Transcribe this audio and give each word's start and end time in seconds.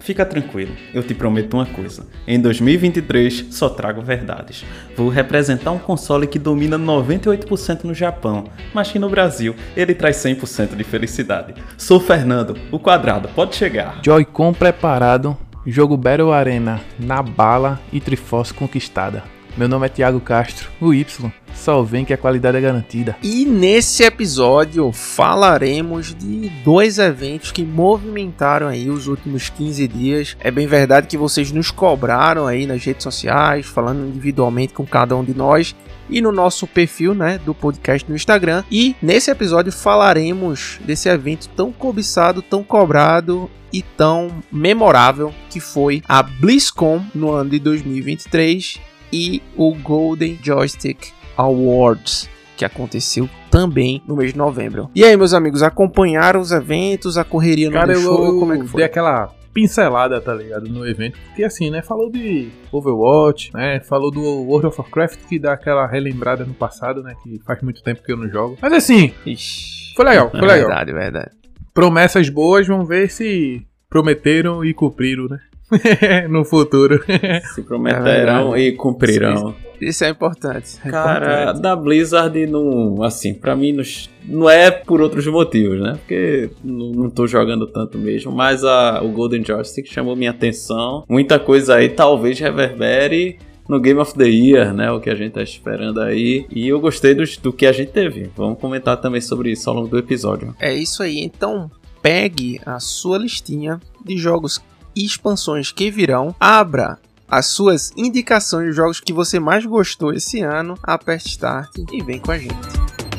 Fica 0.00 0.24
tranquilo, 0.24 0.74
eu 0.94 1.02
te 1.02 1.14
prometo 1.14 1.54
uma 1.54 1.66
coisa. 1.66 2.06
Em 2.26 2.40
2023 2.40 3.46
só 3.50 3.68
trago 3.68 4.00
verdades. 4.00 4.64
Vou 4.96 5.08
representar 5.08 5.70
um 5.72 5.78
console 5.78 6.26
que 6.26 6.38
domina 6.38 6.78
98% 6.78 7.84
no 7.84 7.94
Japão, 7.94 8.44
mas 8.72 8.90
que 8.90 8.98
no 8.98 9.10
Brasil 9.10 9.54
ele 9.76 9.94
traz 9.94 10.16
100% 10.16 10.74
de 10.74 10.84
felicidade. 10.84 11.54
Sou 11.76 12.00
Fernando, 12.00 12.56
o 12.72 12.78
quadrado 12.78 13.28
pode 13.28 13.54
chegar. 13.54 14.00
Joy-Con 14.02 14.54
preparado, 14.54 15.36
jogo 15.66 15.96
Battle 15.96 16.32
Arena 16.32 16.80
na 16.98 17.22
bala 17.22 17.78
e 17.92 18.00
Triforce 18.00 18.54
conquistada. 18.54 19.22
Meu 19.56 19.68
nome 19.68 19.86
é 19.86 19.88
Thiago 19.88 20.20
Castro, 20.20 20.70
o 20.80 20.94
Y. 20.94 21.30
Só 21.54 21.82
vem 21.82 22.04
que 22.04 22.14
a 22.14 22.16
qualidade 22.16 22.56
é 22.56 22.60
garantida. 22.60 23.16
E 23.22 23.44
nesse 23.44 24.04
episódio 24.04 24.90
falaremos 24.92 26.14
de 26.14 26.48
dois 26.64 26.98
eventos 26.98 27.50
que 27.50 27.64
movimentaram 27.64 28.68
aí 28.68 28.88
os 28.88 29.08
últimos 29.08 29.50
15 29.50 29.88
dias. 29.88 30.36
É 30.40 30.50
bem 30.50 30.66
verdade 30.66 31.08
que 31.08 31.18
vocês 31.18 31.50
nos 31.50 31.70
cobraram 31.70 32.46
aí 32.46 32.66
nas 32.66 32.82
redes 32.84 33.02
sociais, 33.02 33.66
falando 33.66 34.06
individualmente 34.06 34.72
com 34.72 34.86
cada 34.86 35.16
um 35.16 35.24
de 35.24 35.34
nós 35.34 35.74
e 36.08 36.20
no 36.20 36.32
nosso 36.32 36.66
perfil, 36.66 37.14
né, 37.14 37.38
do 37.44 37.54
podcast 37.54 38.08
no 38.08 38.16
Instagram. 38.16 38.64
E 38.70 38.94
nesse 39.02 39.30
episódio 39.30 39.72
falaremos 39.72 40.78
desse 40.84 41.08
evento 41.08 41.48
tão 41.50 41.72
cobiçado, 41.72 42.40
tão 42.40 42.62
cobrado 42.62 43.50
e 43.72 43.82
tão 43.82 44.42
memorável 44.50 45.32
que 45.48 45.60
foi 45.60 46.02
a 46.08 46.22
BlizzCon 46.22 47.04
no 47.14 47.30
ano 47.30 47.50
de 47.50 47.58
2023 47.58 48.89
e 49.12 49.42
o 49.56 49.74
Golden 49.74 50.38
Joystick 50.42 51.12
Awards, 51.36 52.28
que 52.56 52.64
aconteceu 52.64 53.28
também 53.50 54.02
no 54.06 54.16
mês 54.16 54.32
de 54.32 54.38
novembro. 54.38 54.90
E 54.94 55.04
aí, 55.04 55.16
meus 55.16 55.34
amigos, 55.34 55.62
acompanharam 55.62 56.40
os 56.40 56.52
eventos, 56.52 57.16
a 57.18 57.24
correria 57.24 57.68
no 57.68 57.74
Cara, 57.74 57.92
eu, 57.92 58.00
show, 58.00 58.26
eu 58.26 58.38
como 58.38 58.52
é 58.52 58.58
que 58.58 58.66
foi? 58.66 58.78
dei 58.78 58.84
aquela 58.86 59.34
pincelada, 59.52 60.20
tá 60.20 60.32
ligado, 60.32 60.68
no 60.68 60.86
evento. 60.86 61.18
Porque 61.26 61.42
assim, 61.42 61.70
né, 61.70 61.82
falou 61.82 62.10
de 62.10 62.48
Overwatch, 62.70 63.50
né, 63.52 63.80
falou 63.80 64.10
do 64.10 64.20
World 64.22 64.68
of 64.68 64.80
Warcraft, 64.80 65.18
que 65.28 65.38
dá 65.38 65.54
aquela 65.54 65.86
relembrada 65.86 66.44
no 66.44 66.54
passado, 66.54 67.02
né, 67.02 67.14
que 67.22 67.40
faz 67.44 67.60
muito 67.62 67.82
tempo 67.82 68.02
que 68.02 68.12
eu 68.12 68.16
não 68.16 68.28
jogo. 68.28 68.56
Mas 68.62 68.72
assim, 68.72 69.12
Ixi, 69.26 69.94
foi 69.96 70.04
legal, 70.04 70.30
foi 70.30 70.38
é 70.38 70.42
legal. 70.42 70.68
verdade, 70.68 70.92
verdade. 70.92 71.30
Promessas 71.74 72.28
boas, 72.28 72.66
vamos 72.66 72.86
ver 72.88 73.10
se 73.10 73.66
prometeram 73.88 74.64
e 74.64 74.72
cumpriram, 74.72 75.26
né. 75.26 75.40
no 76.28 76.44
futuro. 76.44 77.02
Se 77.54 77.62
prometerão 77.62 78.56
e 78.56 78.72
cumprirão. 78.72 79.54
Isso 79.80 80.04
é 80.04 80.10
importante. 80.10 80.78
é 80.84 80.90
Cara, 80.90 81.42
importante. 81.42 81.62
da 81.62 81.74
Blizzard 81.74 82.46
não, 82.46 83.02
assim, 83.02 83.32
pra 83.32 83.56
mim 83.56 83.72
não, 83.72 83.82
não 84.28 84.50
é 84.50 84.70
por 84.70 85.00
outros 85.00 85.26
motivos, 85.26 85.80
né? 85.80 85.92
Porque 85.94 86.50
não, 86.62 86.90
não 86.90 87.10
tô 87.10 87.26
jogando 87.26 87.66
tanto 87.66 87.96
mesmo, 87.96 88.30
mas 88.30 88.62
a, 88.62 89.02
o 89.02 89.08
Golden 89.08 89.42
Joystick 89.44 89.90
chamou 89.90 90.14
minha 90.14 90.30
atenção. 90.32 91.04
Muita 91.08 91.38
coisa 91.38 91.76
aí 91.76 91.88
talvez 91.88 92.38
reverbere 92.38 93.38
no 93.66 93.80
Game 93.80 94.00
of 94.00 94.14
the 94.14 94.28
Year, 94.28 94.74
né? 94.74 94.90
O 94.90 95.00
que 95.00 95.08
a 95.08 95.14
gente 95.14 95.32
tá 95.32 95.42
esperando 95.42 96.00
aí. 96.00 96.44
E 96.50 96.68
eu 96.68 96.80
gostei 96.80 97.14
do, 97.14 97.22
do 97.40 97.52
que 97.52 97.64
a 97.64 97.72
gente 97.72 97.92
teve. 97.92 98.30
Vamos 98.36 98.58
comentar 98.58 98.96
também 98.98 99.20
sobre 99.20 99.52
isso 99.52 99.70
ao 99.70 99.76
longo 99.76 99.88
do 99.88 99.96
episódio. 99.96 100.54
É 100.58 100.74
isso 100.74 101.02
aí. 101.02 101.20
Então, 101.20 101.70
pegue 102.02 102.60
a 102.66 102.80
sua 102.80 103.16
listinha 103.16 103.80
de 104.04 104.16
jogos 104.18 104.60
e 104.94 105.04
expansões 105.04 105.72
que 105.72 105.90
virão, 105.90 106.34
abra 106.38 106.98
as 107.28 107.46
suas 107.46 107.92
indicações 107.96 108.66
de 108.66 108.72
jogos 108.72 109.00
que 109.00 109.12
você 109.12 109.38
mais 109.38 109.64
gostou 109.64 110.12
esse 110.12 110.40
ano, 110.40 110.76
aperte 110.82 111.28
Start 111.28 111.70
e 111.92 112.02
vem 112.02 112.18
com 112.18 112.32
a 112.32 112.38
gente. 112.38 113.09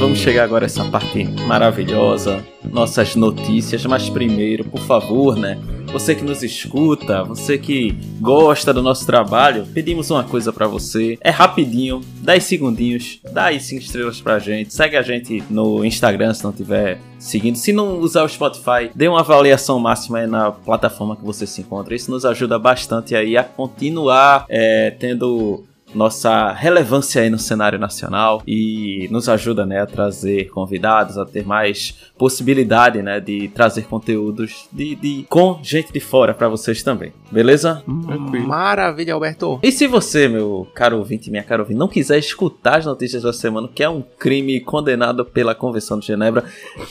Vamos 0.00 0.18
chegar 0.20 0.44
agora 0.44 0.64
a 0.64 0.66
essa 0.66 0.82
parte 0.82 1.24
maravilhosa, 1.46 2.42
nossas 2.64 3.14
notícias, 3.14 3.84
mas 3.84 4.08
primeiro, 4.08 4.64
por 4.64 4.80
favor, 4.80 5.36
né? 5.36 5.58
Você 5.92 6.14
que 6.14 6.24
nos 6.24 6.42
escuta, 6.42 7.22
você 7.22 7.58
que 7.58 7.94
gosta 8.18 8.72
do 8.72 8.82
nosso 8.82 9.04
trabalho, 9.04 9.66
pedimos 9.74 10.10
uma 10.10 10.24
coisa 10.24 10.54
pra 10.54 10.66
você. 10.66 11.18
É 11.20 11.28
rapidinho, 11.28 12.00
10 12.22 12.42
segundinhos, 12.42 13.20
dá 13.30 13.46
aí 13.46 13.60
5 13.60 13.82
estrelas 13.82 14.22
pra 14.22 14.38
gente. 14.38 14.72
Segue 14.72 14.96
a 14.96 15.02
gente 15.02 15.44
no 15.50 15.84
Instagram 15.84 16.32
se 16.32 16.44
não 16.44 16.52
tiver 16.52 16.98
seguindo. 17.18 17.56
Se 17.56 17.70
não 17.70 17.98
usar 17.98 18.22
o 18.22 18.28
Spotify, 18.28 18.90
dê 18.94 19.06
uma 19.06 19.20
avaliação 19.20 19.78
máxima 19.78 20.20
aí 20.20 20.26
na 20.26 20.50
plataforma 20.50 21.14
que 21.14 21.24
você 21.24 21.46
se 21.46 21.60
encontra. 21.60 21.94
Isso 21.94 22.10
nos 22.10 22.24
ajuda 22.24 22.58
bastante 22.58 23.14
aí 23.14 23.36
a 23.36 23.44
continuar 23.44 24.46
é, 24.48 24.92
tendo 24.92 25.62
nossa 25.94 26.52
relevância 26.52 27.22
aí 27.22 27.30
no 27.30 27.38
cenário 27.38 27.78
nacional 27.78 28.42
e 28.46 29.08
nos 29.10 29.28
ajuda, 29.28 29.64
né, 29.66 29.80
a 29.80 29.86
trazer 29.86 30.48
convidados, 30.50 31.18
a 31.18 31.24
ter 31.24 31.44
mais 31.46 31.94
possibilidade, 32.18 33.02
né, 33.02 33.18
de 33.20 33.48
trazer 33.48 33.82
conteúdos 33.86 34.66
de, 34.72 34.94
de 34.94 35.26
com 35.28 35.58
gente 35.62 35.92
de 35.92 36.00
fora 36.00 36.32
para 36.32 36.48
vocês 36.48 36.82
também, 36.82 37.12
beleza? 37.30 37.82
Tranquilo. 38.06 38.46
Maravilha, 38.46 39.14
Alberto. 39.14 39.58
E 39.62 39.72
se 39.72 39.86
você, 39.86 40.28
meu 40.28 40.66
caro 40.74 40.98
ouvinte, 40.98 41.30
minha 41.30 41.42
cara 41.42 41.62
ouvinte, 41.62 41.78
não 41.78 41.88
quiser 41.88 42.18
escutar 42.18 42.78
as 42.78 42.86
notícias 42.86 43.22
da 43.22 43.32
semana, 43.32 43.68
que 43.74 43.82
é 43.82 43.88
um 43.88 44.02
crime 44.18 44.60
condenado 44.60 45.24
pela 45.24 45.54
Convenção 45.54 45.98
de 45.98 46.06
Genebra, 46.06 46.44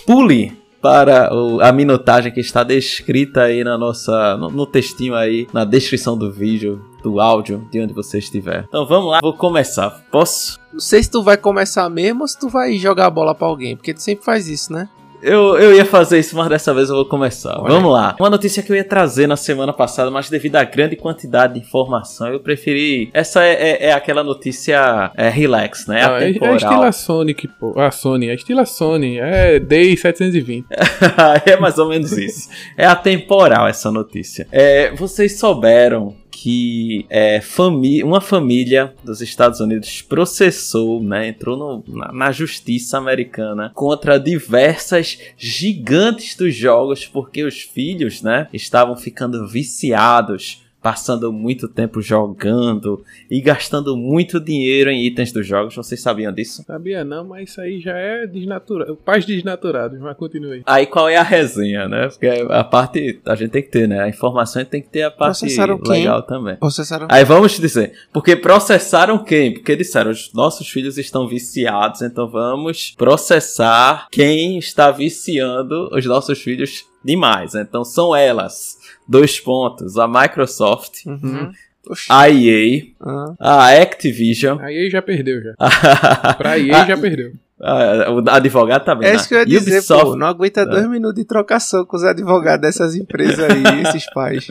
pule 0.05 0.51
para 0.81 1.33
o- 1.33 1.59
a 1.61 1.71
minutagem 1.73 2.31
que 2.31 2.39
está 2.39 2.63
descrita 2.63 3.41
aí 3.43 3.63
na 3.65 3.77
nossa 3.77 4.37
no, 4.37 4.49
no 4.49 4.65
textinho 4.65 5.13
aí 5.13 5.45
na 5.53 5.65
descrição 5.65 6.17
do 6.17 6.31
vídeo, 6.31 6.81
do 7.01 7.19
áudio, 7.19 7.67
de 7.71 7.81
onde 7.81 7.93
você 7.93 8.19
estiver. 8.19 8.65
Então 8.67 8.85
vamos 8.85 9.11
lá, 9.11 9.19
vou 9.21 9.33
começar. 9.33 9.89
Posso? 10.11 10.59
Não 10.71 10.79
sei 10.79 11.01
se 11.03 11.09
tu 11.09 11.23
vai 11.23 11.37
começar 11.37 11.89
mesmo 11.89 12.21
ou 12.21 12.27
se 12.27 12.37
tu 12.37 12.49
vai 12.49 12.77
jogar 12.77 13.07
a 13.07 13.11
bola 13.11 13.33
pra 13.33 13.47
alguém, 13.47 13.75
porque 13.75 13.93
tu 13.93 14.01
sempre 14.01 14.23
faz 14.23 14.47
isso, 14.47 14.71
né? 14.71 14.89
Eu, 15.21 15.57
eu 15.57 15.75
ia 15.75 15.85
fazer 15.85 16.19
isso, 16.19 16.35
mas 16.35 16.47
dessa 16.47 16.73
vez 16.73 16.89
eu 16.89 16.95
vou 16.95 17.05
começar. 17.05 17.59
Olha. 17.59 17.73
Vamos 17.73 17.91
lá. 17.91 18.15
Uma 18.19 18.29
notícia 18.29 18.63
que 18.63 18.71
eu 18.71 18.75
ia 18.75 18.83
trazer 18.83 19.27
na 19.27 19.35
semana 19.35 19.73
passada, 19.73 20.09
mas 20.09 20.29
devido 20.29 20.55
à 20.55 20.63
grande 20.63 20.95
quantidade 20.95 21.55
de 21.55 21.59
informação, 21.59 22.27
eu 22.29 22.39
preferi. 22.39 23.09
Essa 23.13 23.43
é, 23.43 23.53
é- 23.53 23.85
é 23.87 23.91
aquela 23.91 24.23
notícia 24.23 25.11
é, 25.15 25.29
relax, 25.29 25.87
né? 25.87 26.01
Não, 26.07 26.15
é, 26.15 26.31
é 26.31 26.87
a 26.87 26.91
Sonic, 26.91 27.47
pô. 27.59 27.77
A 27.79 27.91
Sony, 27.91 28.29
é 28.29 28.35
a 28.59 28.65
Sony. 28.65 29.19
É 29.19 29.59
Day 29.59 29.95
720. 29.97 30.65
é 31.45 31.57
mais 31.57 31.77
ou 31.77 31.89
menos 31.89 32.11
isso. 32.13 32.49
É 32.77 32.85
atemporal 32.85 33.67
essa 33.67 33.91
notícia. 33.91 34.47
É, 34.51 34.91
vocês 34.95 35.37
souberam 35.37 36.15
que 36.41 37.05
é, 37.09 37.41
uma 38.05 38.21
família 38.21 38.93
dos 39.03 39.19
Estados 39.19 39.59
Unidos 39.59 40.01
processou, 40.01 41.03
né, 41.03 41.27
entrou 41.27 41.57
no- 41.57 41.83
na, 41.97 42.13
na 42.13 42.31
justiça 42.31 42.97
americana 42.97 43.71
contra 43.75 44.17
diversas 44.17 45.19
gigantes 45.37 46.37
dos 46.37 46.55
jogos 46.55 47.05
porque 47.05 47.43
os 47.43 47.59
filhos, 47.59 48.21
né, 48.21 48.47
estavam 48.53 48.95
ficando 48.95 49.45
viciados 49.47 50.63
passando 50.81 51.31
muito 51.31 51.67
tempo 51.67 52.01
jogando 52.01 53.03
e 53.29 53.41
gastando 53.41 53.95
muito 53.97 54.39
dinheiro 54.39 54.89
em 54.89 55.05
itens 55.05 55.31
dos 55.31 55.45
jogos. 55.45 55.75
Vocês 55.75 56.01
sabiam 56.01 56.31
disso? 56.31 56.63
Sabia 56.65 57.03
não, 57.03 57.25
mas 57.25 57.49
isso 57.49 57.61
aí 57.61 57.79
já 57.79 57.97
é 57.97 58.25
desnaturado. 58.25 58.95
Pais 58.95 59.25
desnaturados, 59.25 59.99
mas 59.99 60.15
continue 60.15 60.53
aí. 60.53 60.63
Aí 60.65 60.85
qual 60.85 61.09
é 61.09 61.17
a 61.17 61.23
resenha, 61.23 61.87
né? 61.87 62.07
Porque 62.07 62.27
a 62.27 62.63
parte 62.63 63.19
a 63.25 63.35
gente 63.35 63.51
tem 63.51 63.61
que 63.61 63.69
ter, 63.69 63.87
né? 63.87 64.01
A 64.01 64.09
informação 64.09 64.63
tem 64.65 64.81
que 64.81 64.89
ter 64.89 65.03
a 65.03 65.11
parte 65.11 65.39
Processaram 65.39 65.77
quem? 65.79 65.93
legal 65.93 66.23
também. 66.23 66.55
Processaram. 66.55 67.07
Aí 67.09 67.23
vamos 67.23 67.59
dizer, 67.59 67.93
porque 68.13 68.35
processaram 68.35 69.23
quem? 69.23 69.53
Porque 69.53 69.75
disseram, 69.75 70.11
os 70.11 70.33
nossos 70.33 70.69
filhos 70.69 70.97
estão 70.97 71.27
viciados, 71.27 72.01
então 72.01 72.27
vamos 72.27 72.93
processar 72.97 74.07
quem 74.11 74.57
está 74.57 74.91
viciando 74.91 75.89
os 75.91 76.05
nossos 76.05 76.39
filhos 76.39 76.85
demais. 77.03 77.55
Então 77.55 77.83
são 77.83 78.15
elas, 78.15 78.77
dois 79.09 79.39
pontos, 79.39 79.97
a 79.97 80.07
Microsoft, 80.07 81.05
Uhum. 81.05 81.51
A 82.09 82.29
EA, 82.29 82.83
Ah. 83.01 83.33
a 83.39 83.81
Activision, 83.81 84.59
Aí 84.59 84.89
já 84.91 85.01
perdeu 85.01 85.41
já. 85.41 85.53
a, 85.59 86.33
Pra 86.35 86.59
EA 86.59 86.85
já 86.85 86.95
perdeu. 86.97 87.33
Ah, 87.61 88.05
o 88.11 88.23
advogado 88.29 88.85
tá 88.85 88.95
bem. 88.95 89.09
É 89.09 89.15
isso 89.15 89.27
que 89.27 89.33
eu 89.35 89.39
ia 89.39 89.45
né? 89.45 89.49
dizer, 89.51 89.77
Ubisoft- 89.79 90.03
pô. 90.05 90.15
Não 90.15 90.27
aguenta 90.27 90.65
dois 90.65 90.89
minutos 90.89 91.15
de 91.15 91.25
trocação 91.25 91.85
com 91.85 91.97
os 91.97 92.03
advogados 92.03 92.61
dessas 92.61 92.95
empresas 92.95 93.39
aí, 93.39 93.81
esses 93.83 94.05
pais. 94.13 94.47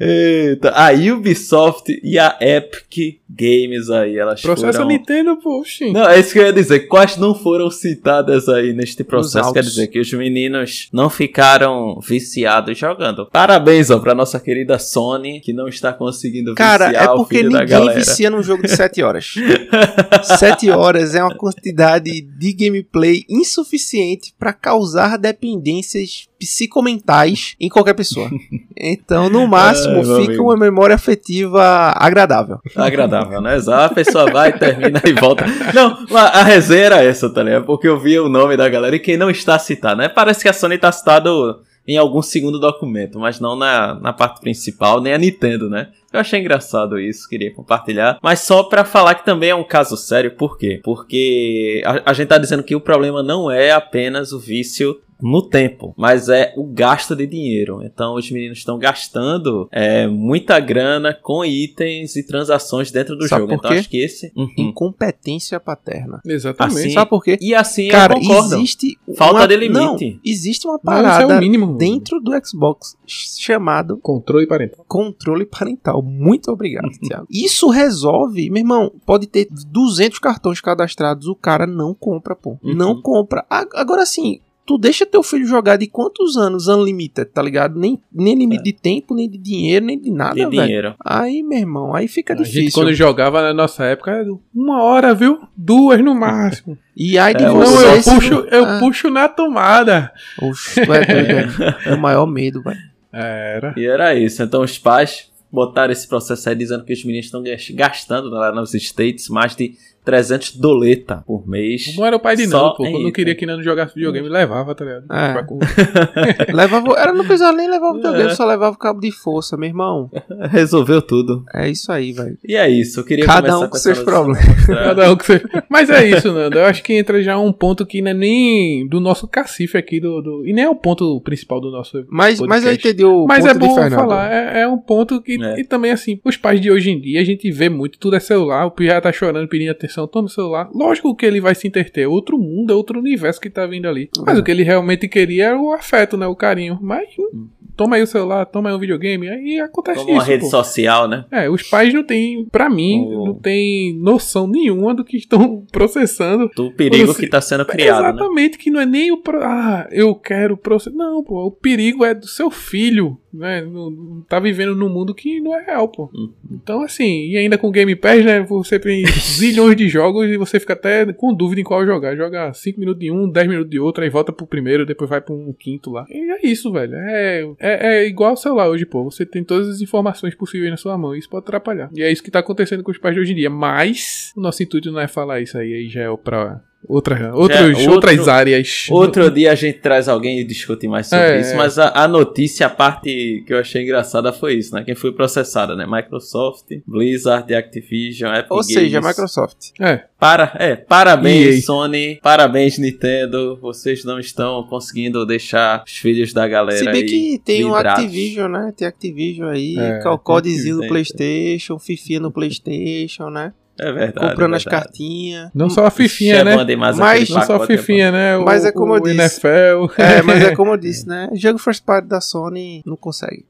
Eita, 0.00 0.70
a 0.70 0.92
Ubisoft 0.92 2.00
e 2.02 2.18
a 2.18 2.36
Epic 2.40 3.18
Games 3.28 3.90
aí, 3.90 4.16
elas 4.16 4.40
Processo 4.40 4.72
foram... 4.72 4.88
Nintendo, 4.88 5.36
pô, 5.36 5.60
oxi. 5.60 5.90
Não, 5.92 6.08
é 6.08 6.20
isso 6.20 6.32
que 6.32 6.38
eu 6.38 6.44
ia 6.44 6.52
dizer. 6.52 6.80
Quais 6.86 7.16
não 7.16 7.34
foram 7.34 7.70
citadas 7.70 8.48
aí 8.48 8.72
neste 8.72 9.02
processo? 9.02 9.52
Quer 9.52 9.62
dizer 9.62 9.88
que 9.88 9.98
os 9.98 10.12
meninos 10.12 10.88
não 10.92 11.10
ficaram 11.10 11.98
viciados 12.00 12.78
jogando. 12.78 13.26
Parabéns, 13.32 13.90
ó, 13.90 13.98
pra 13.98 14.14
nossa 14.14 14.38
querida 14.38 14.78
Sony, 14.78 15.40
que 15.40 15.52
não 15.52 15.66
está 15.68 15.92
conseguindo 15.92 16.54
Cara, 16.54 16.86
viciar 16.86 17.04
é 17.06 17.10
o 17.10 17.16
porque 17.16 17.38
filho 17.38 17.50
da 17.50 17.60
ninguém 17.60 17.94
vicia 17.94 18.30
num 18.30 18.42
jogo 18.42 18.62
de 18.62 18.70
7 18.70 19.02
horas. 19.02 19.34
7 20.38 20.70
horas 20.70 21.14
é 21.14 21.22
uma 21.22 21.34
quantidade 21.34 22.03
de 22.12 22.52
gameplay 22.52 23.24
insuficiente 23.28 24.34
pra 24.38 24.52
causar 24.52 25.16
dependências 25.18 26.28
psicomentais 26.38 27.54
em 27.60 27.68
qualquer 27.68 27.94
pessoa. 27.94 28.30
Então, 28.76 29.30
no 29.30 29.46
máximo, 29.46 30.02
meu 30.02 30.16
fica 30.16 30.32
amigo. 30.32 30.42
uma 30.42 30.56
memória 30.56 30.96
afetiva 30.96 31.94
agradável. 31.96 32.58
Agradável, 32.76 33.40
né? 33.40 33.56
Exato. 33.56 33.92
A 33.92 33.94
pessoa 33.94 34.30
vai, 34.30 34.52
termina 34.58 35.00
e 35.06 35.12
volta. 35.12 35.46
Não, 35.72 36.04
a 36.14 36.42
resenha 36.42 36.84
era 36.86 37.02
essa, 37.02 37.30
tá 37.30 37.42
ligado? 37.42 37.64
Porque 37.64 37.88
eu 37.88 37.98
vi 37.98 38.18
o 38.18 38.28
nome 38.28 38.56
da 38.56 38.68
galera 38.68 38.96
e 38.96 38.98
quem 38.98 39.16
não 39.16 39.30
está 39.30 39.58
citado, 39.58 39.98
né? 39.98 40.08
Parece 40.08 40.42
que 40.42 40.48
a 40.48 40.52
Sony 40.52 40.76
tá 40.76 40.90
citado 40.90 41.62
em 41.86 41.96
algum 41.96 42.20
segundo 42.20 42.58
documento, 42.58 43.18
mas 43.18 43.38
não 43.38 43.56
na, 43.56 43.94
na 43.94 44.12
parte 44.12 44.40
principal, 44.40 45.00
nem 45.00 45.12
a 45.14 45.18
Nintendo, 45.18 45.70
né? 45.70 45.88
Eu 46.14 46.20
achei 46.20 46.38
engraçado 46.38 46.96
isso, 46.96 47.28
queria 47.28 47.52
compartilhar. 47.52 48.20
Mas 48.22 48.38
só 48.38 48.62
pra 48.62 48.84
falar 48.84 49.16
que 49.16 49.24
também 49.24 49.50
é 49.50 49.54
um 49.54 49.64
caso 49.64 49.96
sério, 49.96 50.36
por 50.36 50.56
quê? 50.56 50.80
Porque 50.84 51.82
a, 51.84 52.10
a 52.10 52.12
gente 52.12 52.28
tá 52.28 52.38
dizendo 52.38 52.62
que 52.62 52.76
o 52.76 52.80
problema 52.80 53.20
não 53.20 53.50
é 53.50 53.72
apenas 53.72 54.30
o 54.30 54.38
vício 54.38 55.00
no 55.20 55.42
tempo, 55.42 55.94
mas 55.96 56.28
é 56.28 56.52
o 56.56 56.64
gasto 56.64 57.14
de 57.16 57.26
dinheiro. 57.26 57.80
Então 57.82 58.14
os 58.14 58.30
meninos 58.30 58.58
estão 58.58 58.78
gastando 58.78 59.68
é, 59.72 60.06
muita 60.06 60.58
grana 60.60 61.14
com 61.14 61.44
itens 61.44 62.16
e 62.16 62.26
transações 62.26 62.90
dentro 62.90 63.16
do 63.16 63.26
Sabe 63.28 63.42
jogo. 63.42 63.52
por 63.52 63.58
Então 63.58 63.70
quê? 63.72 63.78
acho 63.78 63.88
que 63.88 63.98
esse. 64.02 64.32
Uhum. 64.36 64.48
Incompetência 64.58 65.58
paterna. 65.60 66.20
Exatamente. 66.26 66.78
Assim, 66.78 66.90
Sabe 66.90 67.10
por 67.10 67.22
quê? 67.22 67.38
E 67.40 67.54
assim 67.54 67.88
Cara, 67.88 68.14
eu 68.14 68.20
concordo. 68.20 68.54
existe 68.56 68.98
Falta 69.16 69.40
uma... 69.40 69.48
de 69.48 69.56
limite. 69.56 69.74
Não, 70.14 70.20
existe 70.24 70.66
uma 70.66 70.78
Não, 70.82 70.92
é 70.92 71.02
parada 71.02 71.36
o 71.36 71.40
mínimo. 71.40 71.76
dentro 71.76 72.20
do 72.20 72.32
Xbox 72.44 72.96
chamado 73.06 73.96
Controle 73.98 74.46
parental. 74.46 74.84
controle 74.86 75.46
parental. 75.46 76.02
Muito 76.02 76.50
obrigado, 76.50 76.88
Thiago. 77.00 77.26
Isso 77.30 77.68
resolve, 77.70 78.50
meu 78.50 78.60
irmão, 78.60 78.92
pode 79.06 79.26
ter 79.26 79.48
200 79.50 80.18
cartões 80.18 80.60
cadastrados, 80.60 81.26
o 81.26 81.34
cara 81.34 81.66
não 81.66 81.94
compra, 81.94 82.34
pô. 82.36 82.58
Uhum. 82.62 82.74
Não 82.74 83.00
compra. 83.00 83.44
Agora 83.48 84.04
sim, 84.06 84.40
tu 84.66 84.78
deixa 84.78 85.04
teu 85.04 85.22
filho 85.22 85.46
jogar 85.46 85.76
de 85.76 85.86
quantos 85.86 86.36
anos 86.36 86.68
unlimited, 86.68 87.28
tá 87.30 87.42
ligado? 87.42 87.78
Nem, 87.78 87.98
nem 88.12 88.34
limite 88.34 88.62
de 88.64 88.72
tempo, 88.72 89.14
nem 89.14 89.28
de 89.28 89.36
dinheiro, 89.38 89.84
nem 89.86 89.98
de 90.00 90.10
nada, 90.10 90.40
É. 90.40 90.44
de 90.44 90.50
velho. 90.50 90.62
dinheiro. 90.66 90.94
Aí, 91.04 91.42
meu 91.42 91.58
irmão, 91.58 91.94
aí 91.94 92.08
fica 92.08 92.34
A 92.34 92.36
gente, 92.36 92.46
difícil. 92.50 92.72
quando 92.82 92.92
jogava 92.94 93.42
na 93.42 93.52
nossa 93.52 93.84
época, 93.84 94.10
era 94.12 94.28
uma 94.54 94.82
hora, 94.82 95.14
viu? 95.14 95.40
Duas 95.56 96.02
no 96.02 96.14
máximo. 96.14 96.78
E 96.96 97.18
aí 97.18 97.34
de 97.34 97.42
É, 97.42 97.46
Não, 97.48 97.56
você... 97.56 97.86
eu 97.86 98.14
puxo, 98.14 98.30
não- 98.30 98.46
eu 98.46 98.64
Ah, 98.64 98.78
puxo 98.78 99.10
na 99.10 99.28
tomada. 99.28 100.12
oxe, 100.40 100.84
tu 100.86 100.92
é 100.92 101.04
doido, 101.04 101.62
é. 101.64 101.76
É 101.90 101.94
o 101.94 102.00
maior 102.00 102.24
medo, 102.24 102.62
velho. 102.62 102.78
Era. 103.12 103.74
E 103.76 103.84
era 103.84 104.14
isso. 104.14 104.42
Então 104.42 104.62
os 104.62 104.78
pais 104.78 105.30
botaram 105.50 105.92
esse 105.92 106.06
processo 106.08 106.48
aí 106.48 106.54
dizendo 106.54 106.84
que 106.84 106.92
os 106.92 107.04
meninos 107.04 107.26
estão 107.26 107.42
gastando 107.74 108.28
lá 108.30 108.52
nos 108.52 108.74
States 108.74 109.28
mais 109.28 109.54
de 109.56 109.74
300 110.04 110.56
doleta 110.56 111.22
por 111.26 111.48
mês. 111.48 111.94
Não 111.96 112.04
era 112.06 112.16
o 112.16 112.20
pai 112.20 112.36
de 112.36 112.46
não, 112.46 112.70
pô. 112.74 112.84
Quando 112.84 113.00
não 113.02 113.10
queria 113.12 113.34
que 113.34 113.46
não 113.46 113.62
jogasse 113.62 113.94
videogame, 113.94 114.28
levava, 114.28 114.74
tá 114.74 114.84
ligado? 114.84 115.06
É. 115.10 115.42
Com- 115.44 115.58
Levava, 116.52 116.98
era 116.98 117.12
não 117.12 117.24
precisava 117.24 117.56
nem 117.56 117.68
levar 117.70 117.90
o 117.90 117.94
videogame, 117.94 118.30
É. 118.30 118.34
só 118.34 118.44
levava 118.44 118.74
o 118.74 118.78
cabo 118.78 119.00
de 119.00 119.10
força, 119.10 119.56
meu 119.56 119.68
irmão. 119.68 120.10
Resolveu 120.50 121.00
tudo. 121.02 121.44
É 121.54 121.68
isso 121.68 121.90
aí, 121.90 122.12
velho. 122.12 122.36
E 122.46 122.54
é 122.56 122.68
isso. 122.68 123.00
Eu 123.00 123.04
queria 123.04 123.24
Cada 123.26 123.48
começar 123.48 123.66
um 123.66 123.68
com 123.70 123.76
seus 123.78 123.98
problemas. 124.00 124.66
Cada 124.66 125.12
um 125.12 125.16
que 125.16 125.26
você... 125.26 125.42
Mas 125.68 125.90
é 125.90 126.06
isso, 126.08 126.32
Nando. 126.32 126.58
Eu 126.58 126.66
acho 126.66 126.82
que 126.82 126.92
entra 126.92 127.22
já 127.22 127.38
um 127.38 127.52
ponto 127.52 127.86
que 127.86 128.00
não 128.02 128.10
é 128.10 128.14
nem 128.14 128.86
do 128.88 129.00
nosso 129.00 129.26
cacife 129.26 129.76
aqui, 129.78 130.00
do, 130.00 130.20
do- 130.20 130.46
e 130.46 130.52
nem 130.52 130.64
é 130.64 130.68
o 130.68 130.74
ponto 130.76 131.20
principal 131.22 131.60
do 131.60 131.70
nosso. 131.70 132.04
Mas, 132.08 132.40
mas 132.40 132.64
eu 132.64 132.72
entendi 132.72 133.04
o 133.04 133.26
Mas 133.26 133.38
ponto 133.44 133.50
é 133.50 133.52
de 133.54 133.58
bom 133.58 133.74
Fernando. 133.74 133.98
falar, 134.00 134.32
é, 134.32 134.60
é 134.62 134.68
um 134.68 134.78
ponto 134.78 135.20
que. 135.22 135.42
É. 135.42 135.60
E 135.60 135.64
também, 135.64 135.90
assim, 135.90 136.20
os 136.24 136.36
pais 136.36 136.60
de 136.60 136.70
hoje 136.70 136.90
em 136.90 137.00
dia, 137.00 137.20
a 137.20 137.24
gente 137.24 137.50
vê 137.50 137.68
muito, 137.68 137.98
tudo 137.98 138.16
é 138.16 138.20
celular, 138.20 138.66
o 138.66 138.70
Pia 138.70 139.00
tá 139.00 139.12
chorando, 139.12 139.48
pedindo 139.48 139.70
atenção, 139.70 139.93
toma 140.08 140.26
o 140.26 140.30
celular. 140.30 140.68
Lógico 140.74 141.14
que 141.14 141.24
ele 141.24 141.40
vai 141.40 141.54
se 141.54 141.66
interter, 141.68 142.06
outro 142.06 142.38
mundo, 142.38 142.72
é 142.72 142.76
outro 142.76 142.98
universo 142.98 143.40
que 143.40 143.48
tá 143.50 143.66
vindo 143.66 143.86
ali. 143.88 144.08
Mas 144.26 144.36
É. 144.36 144.40
o 144.40 144.44
que 144.44 144.50
ele 144.50 144.62
realmente 144.62 145.08
queria 145.08 145.46
era 145.46 145.60
o 145.60 145.72
afeto, 145.72 146.16
né? 146.16 146.26
O 146.26 146.34
carinho. 146.36 146.78
Mas 146.82 147.08
hum, 147.18 147.48
toma 147.76 147.96
aí 147.96 148.02
o 148.02 148.06
celular, 148.06 148.44
toma 148.46 148.68
aí 148.70 148.74
um 148.74 148.78
videogame, 148.78 149.28
aí 149.28 149.60
acontece 149.60 150.00
uma 150.04 150.18
isso. 150.18 150.26
rede 150.26 150.44
pô. 150.44 150.50
social, 150.50 151.08
né? 151.08 151.24
É, 151.30 151.48
os 151.48 151.62
pais 151.62 151.92
não 151.92 152.02
têm, 152.04 152.44
pra 152.46 152.68
mim, 152.70 153.04
Oh. 153.06 153.26
não 153.26 153.34
tem 153.34 153.94
noção 153.98 154.46
nenhuma 154.46 154.94
do 154.94 155.04
que 155.04 155.16
estão 155.16 155.64
processando. 155.72 156.50
Do 156.54 156.70
perigo 156.72 157.14
que 157.14 157.24
está 157.24 157.40
sendo 157.40 157.64
criado, 157.64 158.02
né? 158.02 158.08
Exatamente, 158.10 158.58
que 158.58 158.70
não 158.70 158.80
é 158.80 158.86
nem 158.86 159.12
o. 159.12 159.18
Pro... 159.18 159.38
Ah, 159.42 159.88
eu 159.90 160.14
quero 160.14 160.56
processar. 160.56 160.96
Não, 160.96 161.22
pô, 161.22 161.44
o 161.46 161.50
perigo 161.50 162.04
é 162.04 162.14
do 162.14 162.26
seu 162.26 162.50
filho, 162.50 163.18
né? 163.32 163.62
Não, 163.62 164.22
tá 164.28 164.38
vivendo 164.38 164.74
num 164.74 164.88
mundo 164.88 165.14
que 165.14 165.40
não 165.40 165.54
é 165.54 165.64
real, 165.64 165.88
pô. 165.88 166.10
Hum. 166.14 166.30
Então, 166.50 166.82
assim, 166.82 167.28
e 167.28 167.36
ainda 167.36 167.58
com 167.58 167.70
Game 167.70 167.94
Pass, 167.96 168.24
né? 168.24 168.40
Você 168.42 168.78
tem 168.78 169.04
zilhões 169.18 169.76
de 169.76 169.88
jogos 169.88 170.26
e 170.28 170.36
você 170.36 170.60
fica 170.60 170.72
até 170.74 171.12
com 171.12 171.34
dúvida 171.34 171.60
em 171.60 171.64
qual 171.64 171.84
jogar. 171.84 172.16
Joga 172.16 172.52
5 172.52 172.78
minutos 172.78 173.00
de 173.00 173.10
um, 173.10 173.28
10 173.28 173.48
minutos 173.48 173.70
de 173.70 173.78
outro, 173.78 174.04
aí 174.04 174.10
volta 174.10 174.32
pro 174.32 174.46
primeiro, 174.46 174.86
depois 174.86 175.10
vai 175.10 175.20
pro 175.20 175.34
um 175.34 175.52
quinto 175.52 175.90
lá. 175.90 176.04
E 176.08 176.30
é 176.32 176.46
isso, 176.46 176.70
velho. 176.72 176.94
É, 176.94 177.44
é, 177.64 177.96
é 177.96 178.06
igual 178.06 178.34
o 178.34 178.36
celular 178.36 178.68
hoje, 178.68 178.84
pô. 178.84 179.04
Você 179.04 179.24
tem 179.24 179.42
todas 179.42 179.68
as 179.68 179.80
informações 179.80 180.34
possíveis 180.34 180.70
na 180.70 180.76
sua 180.76 180.98
mão. 180.98 181.14
e 181.14 181.18
Isso 181.18 181.28
pode 181.28 181.44
atrapalhar. 181.44 181.90
E 181.94 182.02
é 182.02 182.12
isso 182.12 182.22
que 182.22 182.30
tá 182.30 182.40
acontecendo 182.40 182.82
com 182.82 182.90
os 182.90 182.98
pais 182.98 183.14
de 183.14 183.20
hoje 183.20 183.32
em 183.32 183.36
dia. 183.36 183.50
Mas 183.50 184.32
o 184.36 184.40
nosso 184.40 184.62
intuito 184.62 184.92
não 184.92 185.00
é 185.00 185.08
falar 185.08 185.40
isso 185.40 185.56
aí, 185.56 185.72
aí 185.72 185.88
já 185.88 186.02
é 186.02 186.16
pra 186.16 186.60
outra, 186.88 187.34
outros, 187.34 187.60
outro- 187.78 187.92
outras 187.92 188.28
áreas. 188.28 188.86
Outro 188.90 189.30
dia 189.30 189.52
a 189.52 189.54
gente 189.54 189.78
traz 189.78 190.08
alguém 190.08 190.40
e 190.40 190.44
discute 190.44 190.86
mais 190.88 191.06
sobre 191.06 191.24
É, 191.24 191.40
isso, 191.40 191.52
é. 191.52 191.56
mas 191.56 191.78
a, 191.78 191.90
a 192.04 192.08
notícia, 192.08 192.66
a 192.66 192.70
parte 192.70 193.42
que 193.46 193.52
eu 193.52 193.58
achei 193.58 193.82
engraçada 193.82 194.32
foi 194.32 194.54
isso, 194.54 194.74
né? 194.74 194.82
Quem 194.84 194.94
foi 194.94 195.12
processada, 195.12 195.74
né? 195.76 195.86
Microsoft, 195.88 196.66
Blizzard, 196.86 197.52
Activision, 197.54 198.32
Epic 198.34 198.50
Ou 198.50 198.58
Games. 198.58 198.72
seja, 198.72 199.00
Microsoft. 199.00 199.56
É, 199.80 200.04
Para, 200.18 200.56
é, 200.58 200.74
parabéns 200.76 201.56
EA. 201.56 201.62
Sony, 201.62 202.18
parabéns 202.22 202.78
Nintendo, 202.78 203.58
vocês 203.60 204.04
não 204.04 204.18
estão 204.18 204.62
conseguindo 204.64 205.24
deixar 205.26 205.82
os 205.86 205.92
filhos 205.96 206.32
da 206.32 206.46
galera 206.48 206.78
Se 206.78 206.84
bem 206.84 206.94
aí 207.02 207.04
que 207.04 207.40
tem 207.44 207.64
o 207.64 207.74
vidrados. 207.74 208.04
Activision, 208.04 208.50
né? 208.50 208.72
Tem 208.76 208.88
Activision 208.88 209.48
aí, 209.50 209.76
É, 209.78 210.00
com 210.02 210.10
o 210.10 210.18
codezinho 210.18 210.64
tem, 210.64 210.74
do 210.74 210.80
tem. 210.80 210.88
Playstation, 210.88 211.78
Fifinha 211.78 212.20
no 212.20 212.30
Playstation, 212.32 213.28
né? 213.30 213.52
É 213.78 213.90
verdade. 213.92 214.28
Comprando 214.28 214.52
é 214.54 214.56
as 214.56 214.64
verdade. 214.64 214.84
cartinhas. 214.84 215.50
não 215.54 215.68
só 215.68 215.86
a 215.86 215.90
fifinha, 215.90 216.44
né? 216.44 216.64
Demais 216.64 216.96
Mas- 216.98 217.28
Não 217.28 217.42
só 217.42 217.56
a 217.56 217.66
fifinha, 217.66 218.12
né? 218.12 218.36
O, 218.36 218.44
Mas 218.44 218.64
é 218.64 218.70
como 218.70 218.94
eu 218.94 219.00
o 219.00 219.04
disse. 219.04 219.16
NFL. 219.16 219.92
É, 220.00 220.22
mas 220.22 220.42
é 220.44 220.54
como 220.56 220.72
eu 220.72 220.76
disse, 220.76 221.08
né? 221.08 221.28
Jogo 221.34 221.58
first 221.58 221.84
party 221.84 222.06
da 222.08 222.20
Sony 222.20 222.82
não 222.86 222.96
consegue. 222.96 223.44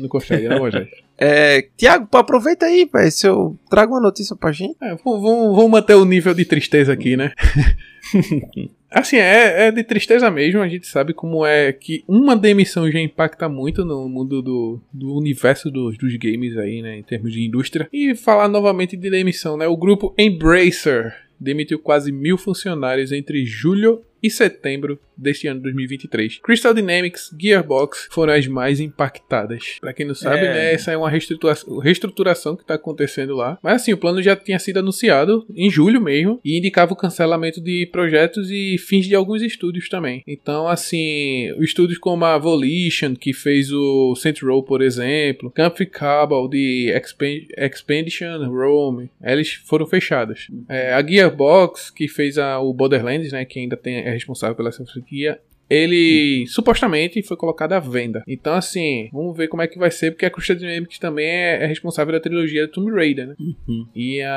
Não 0.00 0.08
consegue, 0.08 0.48
não, 0.48 0.58
Rogério. 0.58 0.88
É, 1.18 1.62
Tiago, 1.78 2.06
aproveita 2.12 2.66
aí, 2.66 2.86
velho. 2.92 3.10
Se 3.10 3.26
eu 3.26 3.58
trago 3.70 3.94
uma 3.94 4.00
notícia 4.02 4.36
pra 4.36 4.52
gente. 4.52 4.76
É, 4.82 4.94
vamos, 5.02 5.22
vamos- 5.22 5.56
vamos 5.56 5.70
manter 5.70 5.94
o 5.94 6.04
nível 6.04 6.34
de 6.34 6.44
tristeza 6.44 6.92
aqui, 6.92 7.16
né? 7.16 7.32
assim, 8.90 9.16
é, 9.16 9.68
é 9.68 9.70
de 9.72 9.82
tristeza 9.82 10.30
mesmo. 10.30 10.60
A 10.60 10.68
gente 10.68 10.86
sabe 10.86 11.12
como 11.14 11.44
é 11.46 11.72
que 11.72 12.04
uma 12.06 12.36
demissão 12.36 12.90
já 12.90 13.00
impacta 13.00 13.48
muito 13.48 13.84
no 13.84 14.08
mundo 14.08 14.42
do, 14.42 14.80
do 14.92 15.16
universo 15.16 15.70
dos, 15.70 15.96
dos 15.96 16.14
games 16.16 16.56
aí, 16.56 16.82
né? 16.82 16.98
Em 16.98 17.02
termos 17.02 17.32
de 17.32 17.42
indústria. 17.42 17.88
E 17.92 18.14
falar 18.14 18.48
novamente 18.48 18.96
de 18.96 19.08
demissão, 19.10 19.56
né? 19.56 19.66
O 19.66 19.76
grupo 19.76 20.14
Embracer 20.18 21.14
demitiu 21.38 21.78
quase 21.78 22.10
mil 22.12 22.38
funcionários 22.38 23.12
entre 23.12 23.44
julho 23.44 24.02
e 24.22 24.30
setembro 24.30 24.98
deste 25.16 25.46
ano 25.48 25.60
2023. 25.62 26.38
Crystal 26.42 26.74
Dynamics, 26.74 27.34
Gearbox 27.40 28.08
foram 28.10 28.34
as 28.34 28.46
mais 28.46 28.80
impactadas. 28.80 29.78
Pra 29.80 29.92
quem 29.94 30.06
não 30.06 30.14
sabe, 30.14 30.40
É. 30.44 30.52
né, 30.52 30.72
essa 30.74 30.92
é 30.92 30.96
uma 30.96 31.08
reestruturação, 31.08 31.78
reestruturação 31.78 32.54
que 32.56 32.64
tá 32.66 32.74
acontecendo 32.74 33.34
lá. 33.34 33.58
Mas 33.62 33.82
assim, 33.82 33.92
o 33.92 33.96
plano 33.98 34.22
já 34.22 34.36
tinha 34.36 34.58
sido 34.58 34.78
anunciado 34.78 35.46
em 35.54 35.70
julho 35.70 36.00
mesmo 36.02 36.38
e 36.44 36.58
indicava 36.58 36.92
o 36.92 36.96
cancelamento 36.96 37.60
de 37.62 37.88
projetos 37.90 38.50
e 38.50 38.76
fins 38.78 39.06
de 39.06 39.14
alguns 39.14 39.40
estúdios 39.42 39.88
também. 39.88 40.22
Então, 40.26 40.68
assim, 40.68 41.50
os 41.58 41.64
estúdios 41.64 41.98
como 41.98 42.24
a 42.24 42.36
Volition, 42.36 43.14
que 43.14 43.32
fez 43.32 43.72
o 43.72 44.14
Saints 44.16 44.42
Row, 44.42 44.62
por 44.62 44.82
exemplo, 44.82 45.50
Comfortable 45.50 46.48
de 46.50 46.90
Expen- 46.94 47.46
Expedition 47.56 48.44
Rome, 48.48 49.10
eles 49.22 49.54
foram 49.66 49.86
fechados. 49.86 50.48
É, 50.68 50.92
a 50.92 51.02
Gearbox, 51.06 51.90
que 51.90 52.06
fez 52.08 52.36
a- 52.38 52.60
o 52.60 52.72
Borderlands, 52.74 53.32
né, 53.32 53.44
que 53.44 53.58
ainda 53.60 53.76
tem, 53.76 53.96
é 54.08 54.12
responsável 54.12 54.54
pela 54.56 54.68
essa 54.68 54.84
franquia, 54.84 55.38
ele 55.68 56.46
supostamente 56.46 57.20
foi 57.24 57.36
colocado 57.36 57.72
à 57.72 57.80
venda. 57.80 58.22
Então, 58.28 58.54
assim, 58.54 59.08
vamos 59.12 59.36
ver 59.36 59.48
como 59.48 59.62
é 59.62 59.66
que 59.66 59.78
vai 59.78 59.90
ser, 59.90 60.12
porque 60.12 60.24
a 60.24 60.30
Crystal 60.30 60.54
Dynamics 60.56 60.98
também 60.98 61.26
é, 61.26 61.64
é 61.64 61.66
responsável 61.66 62.12
da 62.12 62.20
trilogia 62.20 62.68
Tomb 62.68 62.92
Raider, 62.92 63.26
né? 63.26 63.34
Uhum. 63.40 63.86
E 63.94 64.22
a, 64.22 64.32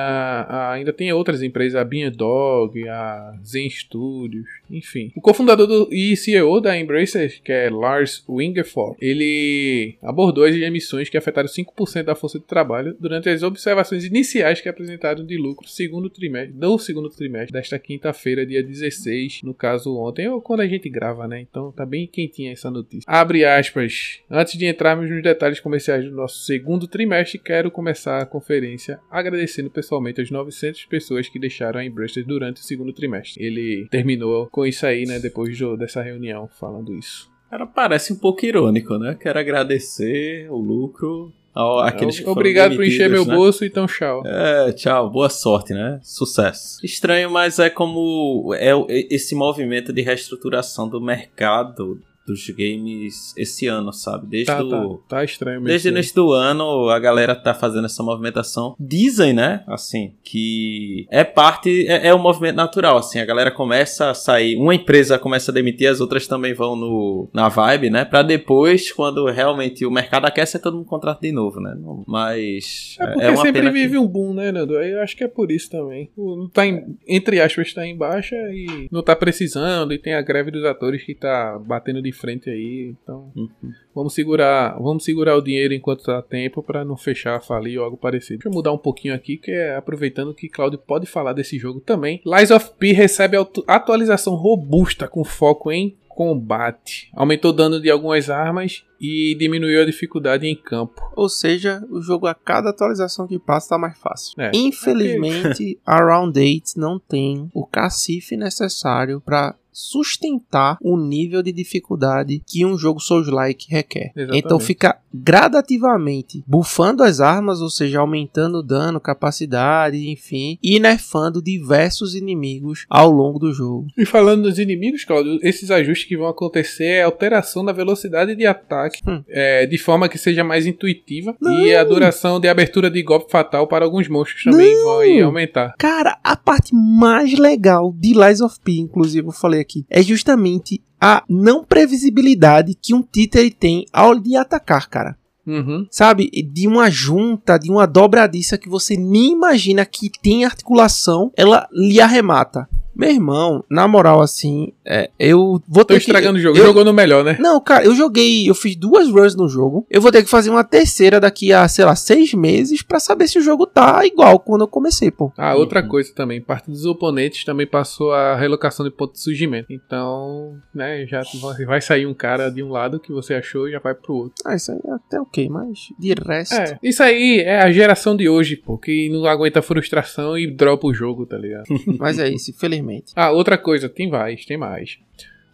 a- 0.50 0.72
ainda 0.74 0.92
tem 0.92 1.14
outras 1.14 1.44
empresas, 1.44 1.80
a 1.80 1.84
Bean 1.84 2.12
Dog, 2.12 2.88
a 2.90 3.34
Zen 3.46 3.70
Studios, 3.70 4.48
enfim. 4.70 5.12
O 5.16 5.22
cofundador 5.22 5.68
do, 5.68 5.90
e 5.92 6.16
CEO 6.16 6.60
da 6.62 6.78
Embracer, 6.78 7.42
que 7.44 7.52
é 7.52 7.70
Lars 7.70 8.24
Wingeford, 8.28 8.98
ele 9.02 9.98
abordou 10.02 10.44
as 10.44 10.56
emissões 10.56 11.10
que 11.10 11.18
afetaram 11.18 11.48
5% 11.48 12.04
da 12.04 12.16
força 12.16 12.40
de 12.40 12.46
trabalho 12.46 12.96
durante 13.00 13.30
as 13.30 13.44
observações 13.44 14.06
iniciais 14.06 14.62
que 14.62 14.70
apresentaram 14.70 15.26
de 15.26 15.38
lucro 15.38 15.68
segundo 15.68 16.10
trimestre, 16.10 16.54
do 16.54 16.78
segundo 16.78 17.10
trimestre 17.10 17.54
desta 17.54 17.80
quinta-feira, 17.80 18.46
dia 18.46 18.64
16, 18.64 19.42
no 19.44 19.54
caso 19.54 19.96
ontem, 19.98 20.28
ou 20.28 20.42
quando 20.42 20.62
a 20.62 20.68
gente 20.68 20.90
grava, 20.90 21.28
né? 21.28 21.42
Então 21.42 21.72
tá 21.72 21.86
bem 21.86 22.08
quentinha 22.08 22.52
essa 22.52 22.70
notícia. 22.70 23.04
Abre 23.08 23.46
aspas. 23.46 24.20
Antes 24.30 24.58
de 24.58 24.66
entrarmos 24.66 25.10
nos 25.10 25.24
detalhes 25.24 25.60
comerciais 25.60 26.06
do 26.06 26.12
nosso 26.12 26.44
segundo 26.46 26.88
trimestre, 26.88 27.40
quero 27.40 27.72
começar 27.72 28.22
a 28.22 28.26
conferência 28.26 29.00
agradecendo 29.10 29.70
pessoalmente 29.70 30.22
as 30.22 30.30
900 30.30 30.86
pessoas 30.86 31.28
que 31.30 31.40
deixaram 31.40 31.80
a 31.80 31.86
Embracer 31.86 32.26
durante 32.26 32.58
o 32.58 32.64
segundo 32.64 32.94
trimestre. 32.94 33.44
Ele 33.44 33.88
terminou 33.90 34.48
isso 34.66 34.86
aí, 34.86 35.06
né? 35.06 35.20
Depois 35.20 35.58
do- 35.58 35.76
dessa 35.78 36.02
reunião, 36.02 36.50
falando 36.60 36.98
isso. 36.98 37.30
Cara, 37.50 37.66
parece 37.66 38.14
um 38.14 38.16
pouco 38.16 38.46
irônico, 38.46 38.98
né? 38.98 39.18
Quero 39.20 39.40
agradecer 39.40 40.48
o 40.52 40.58
lucro 40.58 41.34
ao, 41.54 41.80
àqueles 41.80 42.20
que 42.20 42.30
Obrigado 42.30 42.76
por 42.76 42.86
encher 42.86 43.10
meu 43.10 43.26
né? 43.26 43.36
bolso, 43.36 43.66
então 43.66 43.88
tchau. 43.88 44.22
É, 44.26 44.72
tchau, 44.72 45.10
boa 45.10 45.30
sorte, 45.30 45.74
né? 45.74 46.00
Sucesso. 46.04 46.78
Estranho, 46.86 47.32
mas 47.32 47.58
é 47.58 47.70
como 47.70 48.54
é 48.56 48.72
esse 49.10 49.34
movimento 49.34 49.92
de 49.92 50.02
reestruturação 50.02 50.88
do 50.88 51.02
mercado 51.02 52.00
dos 52.30 52.50
games 52.50 53.34
esse 53.38 53.68
ano, 53.68 53.92
sabe? 53.92 54.28
Desde 54.28 54.48
Tá, 54.48 54.64
o 54.64 54.98
tá, 55.08 55.18
tá 55.18 55.24
estranho 55.24 55.58
mesmo. 55.60 55.68
Desde 55.68 55.90
o 55.90 55.92
início 55.92 56.16
do 56.16 56.32
ano, 56.32 56.90
a 56.90 57.00
galera 57.00 57.36
tá 57.36 57.54
fazendo 57.54 57.86
essa 57.86 58.02
movimentação. 58.04 58.76
Dizem, 58.80 59.34
né? 59.34 59.64
Assim, 59.68 60.14
que 60.24 61.06
é 61.10 61.24
parte, 61.24 61.88
é, 61.88 62.08
é 62.08 62.16
um 62.16 62.20
movimento 62.20 62.56
natural. 62.56 62.98
Assim, 62.98 63.20
a 63.20 63.26
galera 63.26 63.52
começa 63.52 64.10
a 64.10 64.14
sair, 64.14 64.56
uma 64.56 64.74
empresa 64.76 65.18
começa 65.20 65.52
a 65.52 65.54
demitir, 65.54 65.88
as 65.90 66.00
outras 66.02 66.28
também 66.28 66.54
vão 66.54 66.76
no, 66.76 67.30
na 67.34 67.50
vibe, 67.50 67.90
né? 67.90 68.06
Pra 68.06 68.22
depois, 68.22 68.92
quando 68.92 69.26
realmente 69.26 69.86
o 69.86 69.92
mercado 69.92 70.26
aquece, 70.26 70.58
é 70.58 70.60
todo 70.60 70.78
mundo 70.78 70.86
contrato 70.88 71.22
de 71.22 71.32
novo, 71.32 71.60
né? 71.60 71.76
Mas. 72.08 72.96
É 73.00 73.08
porque 73.08 73.28
uma 73.28 73.38
sempre 73.38 73.62
pena 73.62 73.74
que- 73.74 73.80
vive 73.80 73.98
um 73.98 74.08
boom, 74.08 74.34
né, 74.34 74.52
Nando? 74.52 74.74
Eu 74.76 75.02
acho 75.02 75.16
que 75.16 75.24
é 75.24 75.28
por 75.28 75.52
isso 75.52 75.70
também. 75.70 76.10
O- 76.18 76.50
tá 76.54 76.66
em- 76.66 76.98
entre 77.08 77.40
aspas, 77.42 77.74
tá 77.74 77.86
em 77.86 77.96
baixa 77.98 78.36
e 78.36 78.88
não 78.92 79.02
tá 79.02 79.16
precisando. 79.16 79.94
E 79.94 79.98
tem 79.98 80.14
a 80.14 80.22
greve 80.22 80.52
dos 80.52 80.64
atores 80.66 81.04
que 81.04 81.16
tá 81.16 81.58
batendo 81.60 82.02
de 82.02 82.12
frente 82.20 82.50
aí. 82.50 82.96
Então, 83.04 83.32
Uhum. 83.36 83.50
vamos 83.96 84.14
segurar 84.14 84.78
vamos 84.80 85.04
segurar 85.04 85.36
o 85.38 85.42
dinheiro 85.42 85.74
enquanto 85.74 86.04
tá 86.04 86.22
tempo 86.22 86.62
pra 86.62 86.84
não 86.86 86.98
fechar, 86.98 87.42
falir 87.42 87.80
ou 87.80 87.86
algo 87.86 87.98
parecido. 87.98 88.40
Deixa 88.40 88.50
eu 88.50 88.54
mudar 88.54 88.72
um 88.72 88.78
pouquinho 88.78 89.14
aqui, 89.14 89.38
que 89.38 89.52
é 89.52 89.76
aproveitando 89.76 90.34
que 90.34 90.50
Claudio 90.50 90.80
pode 90.80 91.06
falar 91.06 91.34
desse 91.34 91.58
jogo 91.58 91.80
também. 91.80 92.22
Lies 92.26 92.52
of 92.52 92.72
P 92.78 92.92
recebe 92.92 93.38
atualização 93.68 94.36
robusta 94.36 95.08
com 95.08 95.24
foco 95.24 95.72
em 95.72 95.96
combate. 96.08 97.10
Aumentou 97.14 97.52
o 97.52 97.54
dano 97.54 97.80
de 97.80 97.90
algumas 97.90 98.30
armas 98.30 98.84
e 99.00 99.34
diminuiu 99.40 99.82
a 99.82 99.86
dificuldade 99.86 100.46
em 100.46 100.54
campo. 100.56 101.02
Ou 101.16 101.30
seja, 101.30 101.82
o 101.90 102.02
jogo 102.02 102.28
a 102.28 102.36
cada 102.36 102.72
atualização 102.72 103.26
que 103.26 103.40
passa 103.40 103.70
tá 103.70 103.78
mais 103.78 103.98
fácil. 103.98 104.34
É. 104.38 104.52
Infelizmente, 104.54 105.80
a 105.86 106.04
Round 106.04 106.38
8 106.38 106.74
não 106.78 107.00
tem 107.00 107.50
o 107.54 107.66
cacife 107.66 108.36
necessário 108.36 109.22
para 109.22 109.56
sustentar 109.80 110.78
o 110.82 110.98
nível 110.98 111.42
de 111.42 111.52
dificuldade 111.54 112.42
que 112.46 112.66
um 112.66 112.78
jogo 112.78 113.00
Souls-like 113.00 113.68
requer. 113.70 114.12
Exatamente. 114.16 114.46
Então 114.46 114.60
fica 114.60 114.98
gradativamente 115.14 116.44
bufando 116.46 117.02
as 117.04 117.20
armas, 117.20 117.62
ou 117.62 117.70
seja, 117.70 118.00
aumentando 118.00 118.60
o 118.60 118.64
dano, 118.64 119.00
capacidade, 119.00 120.10
enfim, 120.10 120.58
e 120.62 120.80
nerfando 120.80 121.42
diversos 121.42 122.14
inimigos 122.16 122.86
ao 122.90 123.10
longo 123.10 123.40
do 123.40 123.54
jogo. 123.54 123.88
E 123.98 124.06
falando 124.06 124.44
dos 124.44 124.60
inimigos, 124.60 125.06
Claudio, 125.06 125.40
esses 125.42 125.72
ajustes 125.72 126.08
que 126.08 126.18
vão 126.18 126.28
acontecer 126.28 126.86
é 126.86 127.02
a 127.04 127.06
alteração 127.06 127.64
da 127.64 127.72
velocidade 127.72 128.36
de 128.36 128.46
ataque 128.46 129.00
Hum. 129.08 129.24
é, 129.30 129.66
de 129.66 129.78
forma 129.78 130.10
que 130.10 130.18
seja 130.18 130.44
mais 130.44 130.66
intuitiva 130.66 131.36
Não. 131.40 131.54
e 131.66 131.74
a 131.76 131.84
duração 131.84 132.40
de 132.40 132.48
abertura 132.48 132.90
de 132.90 133.02
golpe 133.02 133.32
fatal 133.32 133.68
para 133.68 133.86
alguns 133.86 134.08
monstros 134.08 134.44
também 134.44 134.76
Não. 134.76 134.86
vai 134.98 135.22
aumentar. 135.22 135.74
Cara, 135.78 136.18
a 136.24 136.36
parte 136.36 136.74
mais 136.74 137.38
legal 137.38 137.94
de 137.98 138.14
Lies 138.14 138.42
of 138.42 138.58
P, 138.64 138.74
inclusive 138.74 139.28
eu 139.28 139.32
falei 139.32 139.62
aqui, 139.62 139.69
é 139.90 140.02
justamente 140.02 140.82
a 141.00 141.24
não 141.30 141.64
previsibilidade 141.64 142.76
que 142.76 142.94
um 142.94 143.02
títere 143.02 143.52
tem 143.52 143.86
ao 143.94 144.14
lhe 144.14 144.36
atacar, 144.36 144.90
cara. 144.90 145.18
Uhum. 145.48 145.88
Sabe? 145.90 146.30
De 146.30 146.68
uma 146.68 146.90
junta, 146.92 147.58
de 147.58 147.72
uma 147.72 147.88
dobradiça 147.88 148.58
que 148.58 148.70
você 148.70 148.96
nem 148.96 149.32
imagina 149.32 149.86
que 149.86 150.10
tem 150.22 150.46
articulação, 150.46 151.32
ela 151.36 151.68
lhe 151.72 152.00
arremata. 152.00 152.68
Meu 153.00 153.10
irmão, 153.12 153.64
na 153.72 153.88
moral, 153.88 154.20
assim, 154.22 154.74
é, 154.86 155.10
eu 155.18 155.62
vou 155.68 155.86
Tô 155.86 155.94
ter 155.94 155.94
que- 155.94 156.00
estragando 156.02 156.38
o 156.38 156.42
jogo. 156.42 156.58
eu- 156.58 156.66
Jogou 156.66 156.84
no 156.84 156.92
melhor, 156.92 157.24
né? 157.24 157.38
Não, 157.40 157.60
cara, 157.62 157.86
eu 157.86 157.96
joguei, 157.96 158.50
eu 158.50 158.54
fiz 158.54 158.76
duas 158.76 159.10
runs 159.10 159.36
no 159.38 159.48
jogo. 159.48 159.88
Eu 159.90 160.02
vou 160.02 160.12
ter 160.12 160.22
que 160.22 160.30
fazer 160.30 160.50
uma 160.50 160.66
terceira 160.66 161.18
daqui 161.18 161.54
a, 161.54 161.66
sei 161.70 161.86
lá, 161.86 161.96
seis 161.96 162.34
meses 162.34 162.82
pra 162.82 163.00
saber 163.00 163.30
se 163.30 163.40
o 163.40 163.42
jogo 163.42 163.66
tá 163.66 164.06
igual 164.06 164.38
quando 164.40 164.62
eu 164.62 164.68
comecei, 164.68 165.10
pô. 165.10 165.32
Ah, 165.38 165.56
outra 165.56 165.82
coisa 165.82 166.14
também, 166.14 166.42
parte 166.42 166.70
dos 166.70 166.84
oponentes 166.86 167.46
também 167.46 167.66
passou 167.66 168.12
a 168.12 168.36
relocação 168.36 168.86
de 168.86 168.92
ponto 168.92 169.14
de 169.14 169.22
surgimento. 169.22 169.68
Então, 169.72 170.58
né, 170.76 171.06
já 171.08 171.22
vai 171.42 171.66
vai 171.66 171.82
sair 171.82 172.06
um 172.06 172.14
cara 172.14 172.50
de 172.50 172.62
um 172.62 172.70
lado 172.70 173.00
que 173.00 173.14
você 173.14 173.34
achou 173.36 173.70
e 173.70 173.72
já 173.72 173.80
vai 173.80 173.94
pro 173.96 174.14
outro. 174.14 174.34
Ah, 174.46 174.56
isso 174.56 174.72
aí 174.74 174.80
é 174.86 174.92
até 174.92 175.22
ok, 175.22 175.48
mas 175.48 175.80
de 175.98 176.14
resto. 176.26 176.56
É, 176.56 176.78
isso 176.84 177.02
aí 177.02 177.40
é 177.40 177.62
a 177.62 177.72
geração 177.72 178.16
de 178.16 178.28
hoje, 178.28 178.58
pô, 178.58 178.78
que 178.78 179.10
não 179.10 179.26
aguenta 179.26 179.62
frustração 179.62 180.38
e 180.38 180.46
dropa 180.48 180.86
o 180.88 180.94
jogo, 180.94 181.26
tá 181.26 181.38
ligado? 181.38 181.64
Mas 181.98 182.20
é 182.20 182.28
isso, 182.30 182.52
infelizmente. 182.52 182.89
Ah, 183.16 183.32
outra 183.32 183.58
coisa, 183.58 183.88
tem 183.88 184.10
mais, 184.10 184.46
tem 184.46 184.58
mais. 184.58 184.98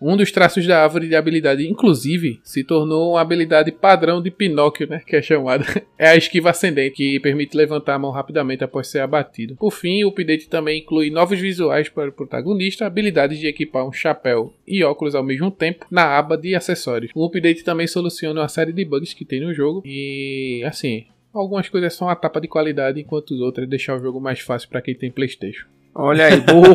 Um 0.01 0.17
dos 0.17 0.31
traços 0.31 0.67
da 0.67 0.83
árvore 0.83 1.07
de 1.07 1.15
habilidade, 1.15 1.67
inclusive, 1.67 2.39
se 2.43 2.63
tornou 2.63 3.13
uma 3.13 3.21
habilidade 3.21 3.71
padrão 3.71 4.21
de 4.21 4.29
Pinóquio, 4.29 4.87
né? 4.87 5.01
Que 5.05 5.15
é 5.15 5.21
chamada. 5.21 5.65
É 5.97 6.09
a 6.09 6.15
esquiva 6.17 6.49
ascendente, 6.49 6.95
que 6.95 7.19
permite 7.21 7.55
levantar 7.55 7.95
a 7.95 7.99
mão 7.99 8.11
rapidamente 8.11 8.63
após 8.63 8.87
ser 8.87 8.99
abatido. 8.99 9.55
Por 9.55 9.71
fim, 9.71 10.03
o 10.03 10.09
update 10.09 10.49
também 10.49 10.81
inclui 10.81 11.09
novos 11.09 11.39
visuais 11.39 11.87
para 11.87 12.09
o 12.09 12.11
protagonista, 12.11 12.85
habilidades 12.85 13.39
de 13.39 13.47
equipar 13.47 13.87
um 13.87 13.93
chapéu 13.93 14.53
e 14.67 14.83
óculos 14.83 15.15
ao 15.15 15.23
mesmo 15.23 15.49
tempo 15.49 15.85
na 15.89 16.17
aba 16.17 16.37
de 16.37 16.53
acessórios. 16.53 17.11
O 17.15 17.25
update 17.25 17.63
também 17.63 17.87
soluciona 17.87 18.41
uma 18.41 18.49
série 18.49 18.73
de 18.73 18.83
bugs 18.83 19.13
que 19.13 19.23
tem 19.23 19.39
no 19.39 19.53
jogo. 19.53 19.83
E 19.85 20.61
assim. 20.65 21.05
Algumas 21.33 21.69
coisas 21.69 21.93
são 21.93 22.09
a 22.09 22.15
tapa 22.15 22.41
de 22.41 22.47
qualidade, 22.47 22.99
enquanto 22.99 23.33
as 23.33 23.39
outras 23.39 23.67
deixar 23.67 23.95
o 23.95 24.01
jogo 24.01 24.19
mais 24.19 24.41
fácil 24.41 24.69
para 24.69 24.81
quem 24.81 24.95
tem 24.95 25.11
Playstation. 25.11 25.67
Olha 25.97 26.25
aí, 26.25 26.41
boa, 26.41 26.73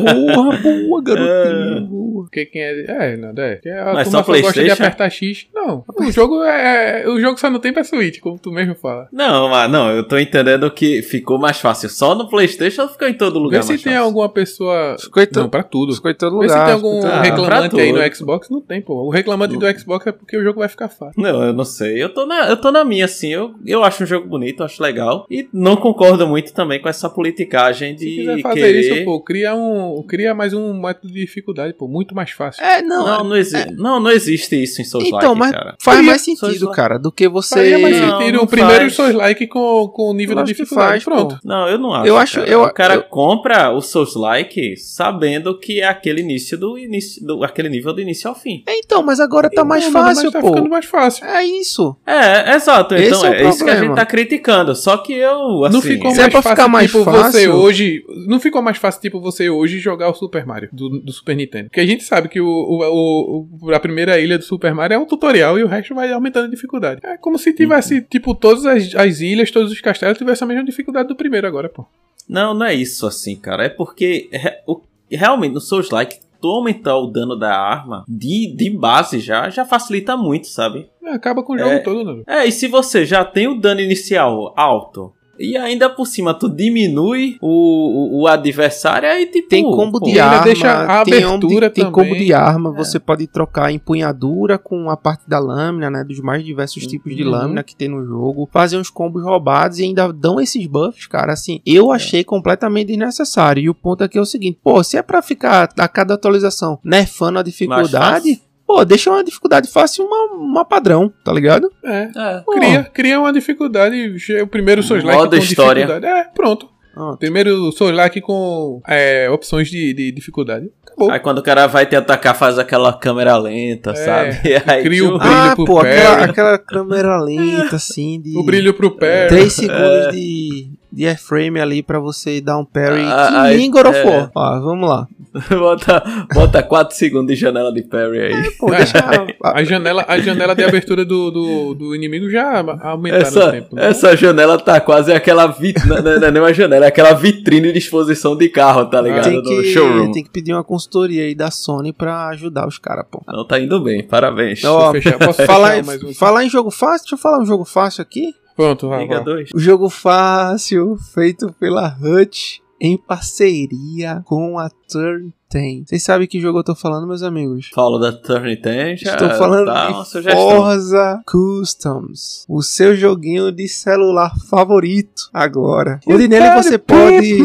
boa, 0.57 1.01
garotinho. 1.03 1.81
boa. 1.87 2.01
Porque 2.23 2.45
quem 2.45 2.61
é. 2.61 2.85
É, 2.87 3.17
nada 3.17 3.59
é. 3.63 3.79
A 3.79 3.93
Mas 3.93 4.07
só 4.07 4.23
só 4.23 4.23
gosta 4.23 4.33
de 4.33 4.41
PlayStation? 4.53 4.83
apertar 4.83 5.09
X. 5.09 5.47
Não. 5.53 5.83
O 5.99 6.11
jogo 6.11 6.43
é. 6.43 7.05
O 7.07 7.19
jogo 7.19 7.37
só 7.39 7.49
não 7.49 7.59
tem 7.59 7.73
pra 7.73 7.83
Switch, 7.83 8.19
como 8.19 8.39
tu 8.39 8.51
mesmo 8.51 8.73
fala. 8.75 9.07
Não, 9.11 9.49
mas 9.49 9.69
não, 9.69 9.91
eu 9.91 10.07
tô 10.07 10.17
entendendo 10.17 10.69
que 10.71 11.01
ficou 11.01 11.37
mais 11.37 11.59
fácil 11.59 11.89
só 11.89 12.15
no 12.15 12.29
PlayStation 12.29 12.83
ou 12.83 12.87
ficou 12.89 13.07
em 13.07 13.13
todo 13.13 13.37
lugar 13.37 13.57
Vê 13.59 13.63
se 13.63 13.69
mais 13.69 13.83
tem 13.83 13.93
fácil? 13.93 14.05
alguma 14.07 14.29
pessoa. 14.29 14.95
Ficou 14.99 15.21
em 15.23 15.25
to- 15.27 15.39
Não, 15.41 15.49
pra 15.49 15.63
tudo. 15.63 15.93
Ficou 15.93 16.09
em 16.11 16.15
todo 16.15 16.39
Vê 16.39 16.47
se 16.47 16.53
lugar. 16.53 16.65
tem 16.65 16.73
algum 16.73 16.89
Ah, 16.99 17.01
lugar. 17.01 17.21
reclamante 17.23 17.79
aí 17.79 17.91
no. 17.91 18.15
Xbox. 18.15 18.49
Não 18.49 18.61
tem, 18.61 18.81
pô. 18.81 18.93
O 19.05 19.09
reclamante 19.09 19.57
do 19.57 19.79
Xbox 19.79 20.07
é 20.07 20.11
porque 20.11 20.37
o 20.37 20.43
jogo 20.43 20.59
vai 20.59 20.69
ficar 20.69 20.89
fácil. 20.89 21.21
Não, 21.21 21.43
eu 21.43 21.53
não 21.53 21.65
sei. 21.65 22.01
Eu 22.01 22.09
tô 22.13 22.25
na, 22.25 22.49
eu 22.49 22.57
tô 22.57 22.71
na 22.71 22.83
minha, 22.85 23.05
assim. 23.05 23.33
Eu, 23.33 23.53
eu 23.65 23.83
acho 23.83 24.03
um 24.03 24.07
jogo 24.07 24.27
bonito, 24.27 24.61
eu 24.61 24.65
acho 24.65 24.81
legal. 24.81 25.25
E 25.29 25.47
não 25.53 25.75
concordo 25.75 26.25
muito 26.27 26.53
também 26.53 26.79
com 26.81 26.87
essa 26.89 27.09
politicagem 27.09 27.93
de 27.95 28.05
Se 28.09 28.15
quiser 28.15 28.41
fazer 28.41 28.59
querer... 28.61 28.79
isso, 28.79 29.03
pô, 29.11 29.21
cria 29.21 29.53
um. 29.55 30.03
Cria 30.07 30.33
mais 30.33 30.53
um 30.53 30.73
método 30.79 31.07
de 31.13 31.19
dificuldade, 31.19 31.73
pô. 31.73 31.87
Muito 31.87 32.15
mais 32.15 32.31
fácil. 32.31 32.63
É, 32.63 32.81
não. 32.81 33.05
Não, 33.05 33.23
não, 33.25 33.35
exi 33.37 33.71
não, 33.75 33.99
não 33.99 34.11
existe 34.11 34.61
isso 34.61 34.81
em 34.81 34.85
Souls 34.85 35.07
Então, 35.07 35.35
mas 35.35 35.51
cara. 35.51 35.75
faz 35.81 36.05
mais 36.05 36.21
sentido, 36.21 36.71
cara, 36.71 36.97
do 36.97 37.11
que 37.11 37.27
você. 37.27 37.55
Faria 37.55 37.79
mais 37.79 37.99
Não, 37.99 38.19
sentido 38.19 38.35
não 38.37 38.43
o 38.43 38.47
primeiro. 38.47 38.89
Souls 38.89 39.13
like 39.13 39.47
com, 39.47 39.87
com 39.93 40.09
o 40.09 40.13
nível 40.13 40.35
de 40.37 40.43
dificuldade. 40.53 40.89
faz, 40.89 41.03
Pronto. 41.03 41.35
pô. 41.35 41.41
Não, 41.43 41.67
eu 41.67 41.77
não 41.77 41.93
acho. 41.93 42.07
Eu 42.07 42.17
acho- 42.17 42.35
cara. 42.39 42.49
eu- 42.49 42.63
o 42.63 42.73
cara 42.73 42.93
eu- 42.95 43.03
compra 43.03 43.71
o 43.71 43.81
Souls-like 43.81 44.77
sabendo 44.77 45.57
que 45.57 45.81
é 45.81 45.87
aquele 45.87 46.21
início 46.21 46.57
do 46.57 46.77
início, 46.77 47.25
do, 47.25 47.43
aquele 47.43 47.69
nível 47.69 47.93
do 47.93 48.01
início 48.01 48.29
ao 48.29 48.35
fim. 48.35 48.63
É, 48.67 48.77
então, 48.79 49.03
mas 49.03 49.19
agora 49.19 49.49
tá 49.49 49.63
mais 49.63 49.83
Então, 49.85 49.93
mano, 50.01 50.05
fácil, 50.15 50.23
mas 50.25 50.33
tá 50.33 50.41
pô. 50.41 50.47
ficando 50.49 50.69
mais 50.69 50.85
fácil. 50.85 51.25
É 51.25 51.43
isso. 51.45 51.95
É, 52.05 52.55
exato. 52.55 52.95
Esse 52.95 53.07
Então 53.07 53.25
é 53.25 53.29
o 53.29 53.33
é, 53.33 53.49
isso 53.49 53.63
que 53.65 53.69
a 53.71 53.75
gente 53.75 53.95
tá 53.95 54.05
criticando. 54.05 54.75
Só 54.75 54.97
que 54.97 55.13
eu, 55.13 55.65
assim, 55.65 55.73
não 55.73 55.81
ficou 55.81 56.11
se 56.11 56.17
é 56.17 56.21
mais 56.21 56.31
pra 56.33 56.41
fácil, 56.41 56.55
ficar 56.55 56.67
mais 56.67 56.91
tipo, 56.91 57.03
você 57.03 57.11
fácil- 57.21 57.53
hoje. 57.55 58.03
Não 58.27 58.39
ficou 58.39 58.61
mais 58.61 58.77
fácil, 58.77 59.00
tipo, 59.01 59.19
você 59.19 59.49
hoje 59.49 59.79
jogar 59.79 60.09
o 60.09 60.13
Super 60.13 60.45
Mario 60.45 60.69
do, 60.71 60.89
do 61.01 61.11
Super 61.11 61.35
Nintendo. 61.35 61.65
Porque 61.69 61.79
a 61.81 61.85
gente 61.85 62.03
sabe 62.03 62.29
que 62.29 62.39
o, 62.39 62.47
o, 62.47 63.47
o- 63.61 63.73
a 63.73 63.79
primeira 63.79 64.19
ilha 64.19 64.37
do 64.37 64.43
Super 64.43 64.73
Mario 64.73 64.95
é 64.95 64.99
um 64.99 65.05
tutorial 65.05 65.57
e 65.59 65.63
o 65.63 65.67
resto 65.67 65.93
vai 65.95 66.11
aumentando 66.11 66.45
a 66.45 66.49
dificuldade. 66.49 67.01
É 67.03 67.17
como 67.17 67.37
se 67.37 67.53
tivesse, 67.53 67.95
Uhum. 67.95 68.05
tipo, 68.09 68.33
todas 68.35 68.65
as, 68.65 68.95
as 68.95 69.19
ilhas, 69.19 69.51
todos 69.51 69.71
os 69.71 69.81
castelos 69.81 70.17
tivessem 70.17 70.45
a 70.45 70.47
mesma 70.49 70.63
dificuldade 70.63 71.07
do 71.07 71.15
primeiro 71.15 71.47
agora, 71.47 71.67
pô. 71.69 71.85
Não, 72.29 72.53
não 72.53 72.65
é 72.65 72.73
isso 72.73 73.05
assim, 73.07 73.35
cara. 73.35 73.65
É 73.65 73.69
porque 73.69 74.29
re- 74.31 74.59
o- 74.67 74.81
realmente 75.09 75.53
no 75.53 75.59
Souls-like 75.61 76.19
tu 76.41 76.47
aumentar 76.47 76.97
o 76.97 77.07
dano 77.07 77.35
da 77.37 77.55
arma 77.55 78.03
de, 78.07 78.53
de 78.55 78.69
base 78.71 79.19
já, 79.19 79.49
já 79.49 79.63
facilita 79.63 80.17
muito, 80.17 80.47
sabe? 80.47 80.89
Acaba 81.05 81.43
com 81.43 81.53
o 81.53 81.57
jogo 81.57 81.69
É. 81.71 81.79
todo, 81.79 82.03
né? 82.03 82.23
É, 82.25 82.45
e 82.47 82.51
se 82.51 82.67
você 82.67 83.05
já 83.05 83.23
tem 83.23 83.47
o 83.47 83.59
dano 83.59 83.79
inicial 83.81 84.53
alto, 84.57 85.11
e 85.41 85.57
ainda 85.57 85.89
por 85.89 86.05
cima 86.05 86.33
tu 86.33 86.47
diminui 86.49 87.37
o, 87.41 88.19
o, 88.19 88.21
o 88.21 88.27
adversário, 88.27 89.09
aí 89.09 89.25
tipo. 89.25 89.49
Tem 89.49 89.63
combo 89.63 89.99
pô, 89.99 90.05
de 90.05 90.19
arma, 90.19 90.43
deixa 90.43 90.71
a 91.01 91.03
tem, 91.03 91.13
combo 91.23 91.39
de- 91.39 91.45
abertura 91.45 91.69
tem 91.69 91.91
combo 91.91 92.15
de 92.15 92.33
arma, 92.33 92.71
É. 92.71 92.77
você 92.77 92.99
pode 92.99 93.27
trocar 93.27 93.71
empunhadura 93.71 94.57
com 94.57 94.89
a 94.89 94.95
parte 94.97 95.27
da 95.27 95.39
lâmina, 95.39 95.89
né, 95.89 96.03
dos 96.03 96.19
mais 96.19 96.43
diversos 96.43 96.85
tipos 96.87 97.15
de 97.15 97.23
Uhum. 97.23 97.29
lâmina 97.31 97.63
que 97.63 97.75
tem 97.75 97.89
no 97.89 98.05
jogo, 98.05 98.47
fazer 98.51 98.77
uns 98.77 98.89
combos 98.89 99.23
roubados 99.23 99.79
e 99.79 99.83
ainda 99.83 100.11
dão 100.13 100.39
esses 100.39 100.65
buffs, 100.67 101.07
cara, 101.07 101.33
assim, 101.33 101.59
eu 101.65 101.91
achei 101.91 102.23
completamente 102.23 102.87
desnecessário, 102.87 103.61
e 103.63 103.69
o 103.69 103.73
ponto 103.75 104.03
aqui 104.03 104.17
é 104.17 104.21
o 104.21 104.25
seguinte, 104.25 104.59
pô, 104.63 104.83
se 104.83 104.97
é 104.97 105.01
pra 105.01 105.21
ficar 105.21 105.69
a 105.77 105.87
cada 105.87 106.13
atualização 106.13 106.79
nerfando 106.83 107.39
a 107.39 107.43
dificuldade. 107.43 108.41
Pô, 108.71 108.85
deixa 108.85 109.09
uma 109.09 109.23
dificuldade 109.23 109.69
fácil 109.69 110.05
uma, 110.05 110.33
uma 110.33 110.65
padrão, 110.65 111.11
tá 111.23 111.33
ligado? 111.33 111.69
É. 111.83 112.09
É. 112.15 112.43
Cria, 112.53 112.83
cria 112.83 113.19
uma 113.19 113.33
dificuldade. 113.33 114.15
O 114.41 114.47
primeiro 114.47 114.81
Souls 114.81 115.03
like 115.03 115.17
Modo 115.17 115.35
com 115.35 115.43
história. 115.43 115.85
dificuldade. 115.85 116.19
É, 116.19 116.23
pronto. 116.33 116.69
Ó, 116.95 117.15
Primeiro 117.15 117.71
Souls 117.71 117.95
like 117.95 118.19
com 118.21 118.81
é, 118.87 119.29
opções 119.29 119.69
de, 119.69 119.93
de 119.93 120.11
dificuldade. 120.11 120.69
Acabou. 120.85 121.11
Aí 121.11 121.19
quando 121.19 121.37
o 121.39 121.43
cara 121.43 121.67
vai 121.67 121.85
te 121.85 121.95
atacar, 121.95 122.35
faz 122.35 122.57
aquela 122.59 122.93
câmera 122.93 123.37
lenta, 123.37 123.91
É, 123.91 123.95
sabe? 123.95 124.49
E 124.49 124.55
aí, 124.69 124.83
cria 124.83 125.03
o 125.03 125.13
tipo, 125.13 125.19
brilho 125.19 125.35
ah, 125.35 125.55
pro 125.55 125.65
pô, 125.65 125.81
pé. 125.81 125.97
aquela, 126.01 126.25
aquela 126.25 126.57
câmera 126.57 127.21
lenta, 127.21 127.75
assim, 127.77 128.21
de... 128.21 128.37
O 128.37 128.43
brilho 128.43 128.73
pro 128.73 128.91
pé. 128.91 129.27
3 129.27 129.53
segundos 129.53 130.11
de, 130.11 130.69
de 130.91 131.07
airframe 131.07 131.59
ali 131.59 131.81
pra 131.81 131.99
você 131.99 132.41
dar 132.41 132.57
um 132.57 132.65
parry. 132.65 133.03
Ah, 133.05 133.47
que 133.49 133.57
nem 133.57 133.71
God 133.71 133.85
of 133.87 133.97
é. 133.97 134.03
War. 134.05 134.31
Ó, 134.35 134.59
vamos 134.59 134.89
lá. 134.89 135.07
bota, 135.49 136.03
bota 136.33 136.61
4 136.61 136.93
segundos 136.95 137.27
de 137.27 137.35
janela 137.39 137.71
de 137.71 137.81
parry 137.83 138.19
aí. 138.19 138.51
Pô, 138.59 138.73
É, 138.73 138.77
deixa... 138.77 138.97
A 139.43 139.63
janela, 139.63 140.05
a 140.07 140.19
janela 140.19 140.53
de 140.55 140.63
abertura 140.63 141.03
do, 141.05 141.31
do, 141.31 141.73
do 141.73 141.95
inimigo 141.95 142.29
já 142.29 142.59
aumentaram 142.83 143.23
o 143.23 143.27
Essa, 143.27 143.51
tempo. 143.51 143.75
né? 143.75 143.87
essa 143.89 144.15
janela 144.15 144.59
tá 144.59 144.79
quase 144.79 145.11
aquela 145.13 145.47
vitrine. 145.47 145.89
não, 146.03 146.19
não 146.19 146.27
é 146.27 146.31
nem 146.31 146.41
uma 146.41 146.53
janela, 146.53 146.85
é 146.85 146.87
aquela 146.89 147.13
vitrine 147.13 147.71
de 147.71 147.77
exposição 147.79 148.35
de 148.35 148.49
carro, 148.49 148.85
tá 148.85 149.01
ligado? 149.01 149.23
tem, 149.23 149.41
que, 149.41 149.63
showroom. 149.73 150.11
tem 150.11 150.23
que 150.23 150.29
pedir 150.29 150.53
uma 150.53 150.63
consultoria 150.63 151.23
aí 151.23 151.33
da 151.33 151.49
Sony 151.49 151.91
pra 151.93 152.27
ajudar 152.29 152.67
os 152.67 152.77
caras, 152.77 153.05
pô. 153.09 153.23
Não 153.27 153.45
tá 153.47 153.59
indo 153.59 153.79
bem, 153.81 154.03
parabéns. 154.03 154.63
Ó, 154.63 154.91
fechar- 154.91 155.17
posso 155.17 155.43
falar, 155.45 155.77
um? 155.79 156.13
falar 156.13 156.43
em 156.45 156.49
jogo 156.49 156.69
fácil, 156.69 157.03
deixa 157.05 157.15
eu 157.15 157.19
falar 157.19 157.39
um 157.39 157.45
jogo 157.45 157.65
fácil 157.65 158.01
aqui. 158.01 158.33
Pronto, 158.55 158.89
vai, 158.89 159.03
Liga 159.03 159.15
vai. 159.15 159.23
2. 159.23 159.49
O 159.53 159.59
jogo 159.59 159.89
fácil, 159.89 160.97
feito 161.13 161.53
pela 161.59 161.95
Hutch 162.01 162.59
em 162.79 162.97
parceria 162.97 164.23
com 164.25 164.57
a 164.57 164.67
Turn 164.91 165.31
10. 165.51 165.83
Vocês 165.87 166.01
sabem 166.01 166.27
que 166.27 166.39
jogo 166.39 166.59
eu 166.59 166.63
tô 166.63 166.73
falando, 166.73 167.05
meus 167.05 167.21
amigos? 167.21 167.69
Falo 167.73 167.99
da 167.99 168.11
Turn 168.11 168.55
10, 168.55 168.99
já 168.99 169.11
Estou 169.11 169.29
falando 169.29 169.71
de. 169.71 170.31
Forza 170.31 171.21
Customs, 171.27 172.45
o 172.49 172.63
seu 172.63 172.95
joguinho 172.95 173.51
de 173.51 173.67
celular 173.67 174.33
favorito 174.49 175.29
agora. 175.31 175.99
Onde 176.07 176.27
nele 176.27 176.49
você 176.55 176.79
pode, 176.79 177.43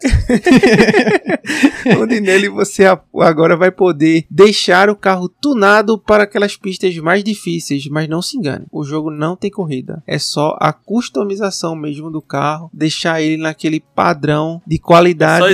onde 2.00 2.20
nele 2.20 2.48
você 2.48 2.84
a- 2.84 3.00
agora 3.20 3.56
vai 3.56 3.70
poder 3.70 4.24
deixar 4.30 4.88
o 4.90 4.96
carro 4.96 5.28
tunado 5.28 5.98
para 5.98 6.24
aquelas 6.24 6.56
pistas 6.56 6.96
mais 6.98 7.22
difíceis, 7.24 7.86
mas 7.88 8.08
não 8.08 8.22
se 8.22 8.36
engane, 8.36 8.66
o 8.70 8.84
jogo 8.84 9.10
não 9.10 9.36
tem 9.36 9.50
corrida, 9.50 10.02
é 10.06 10.18
só 10.18 10.56
a 10.60 10.72
customização 10.72 11.74
mesmo 11.74 12.10
do 12.10 12.20
carro, 12.22 12.70
deixar 12.72 13.20
ele 13.22 13.36
naquele 13.36 13.80
padrão 13.80 14.60
de 14.66 14.78
qualidade 14.78 15.44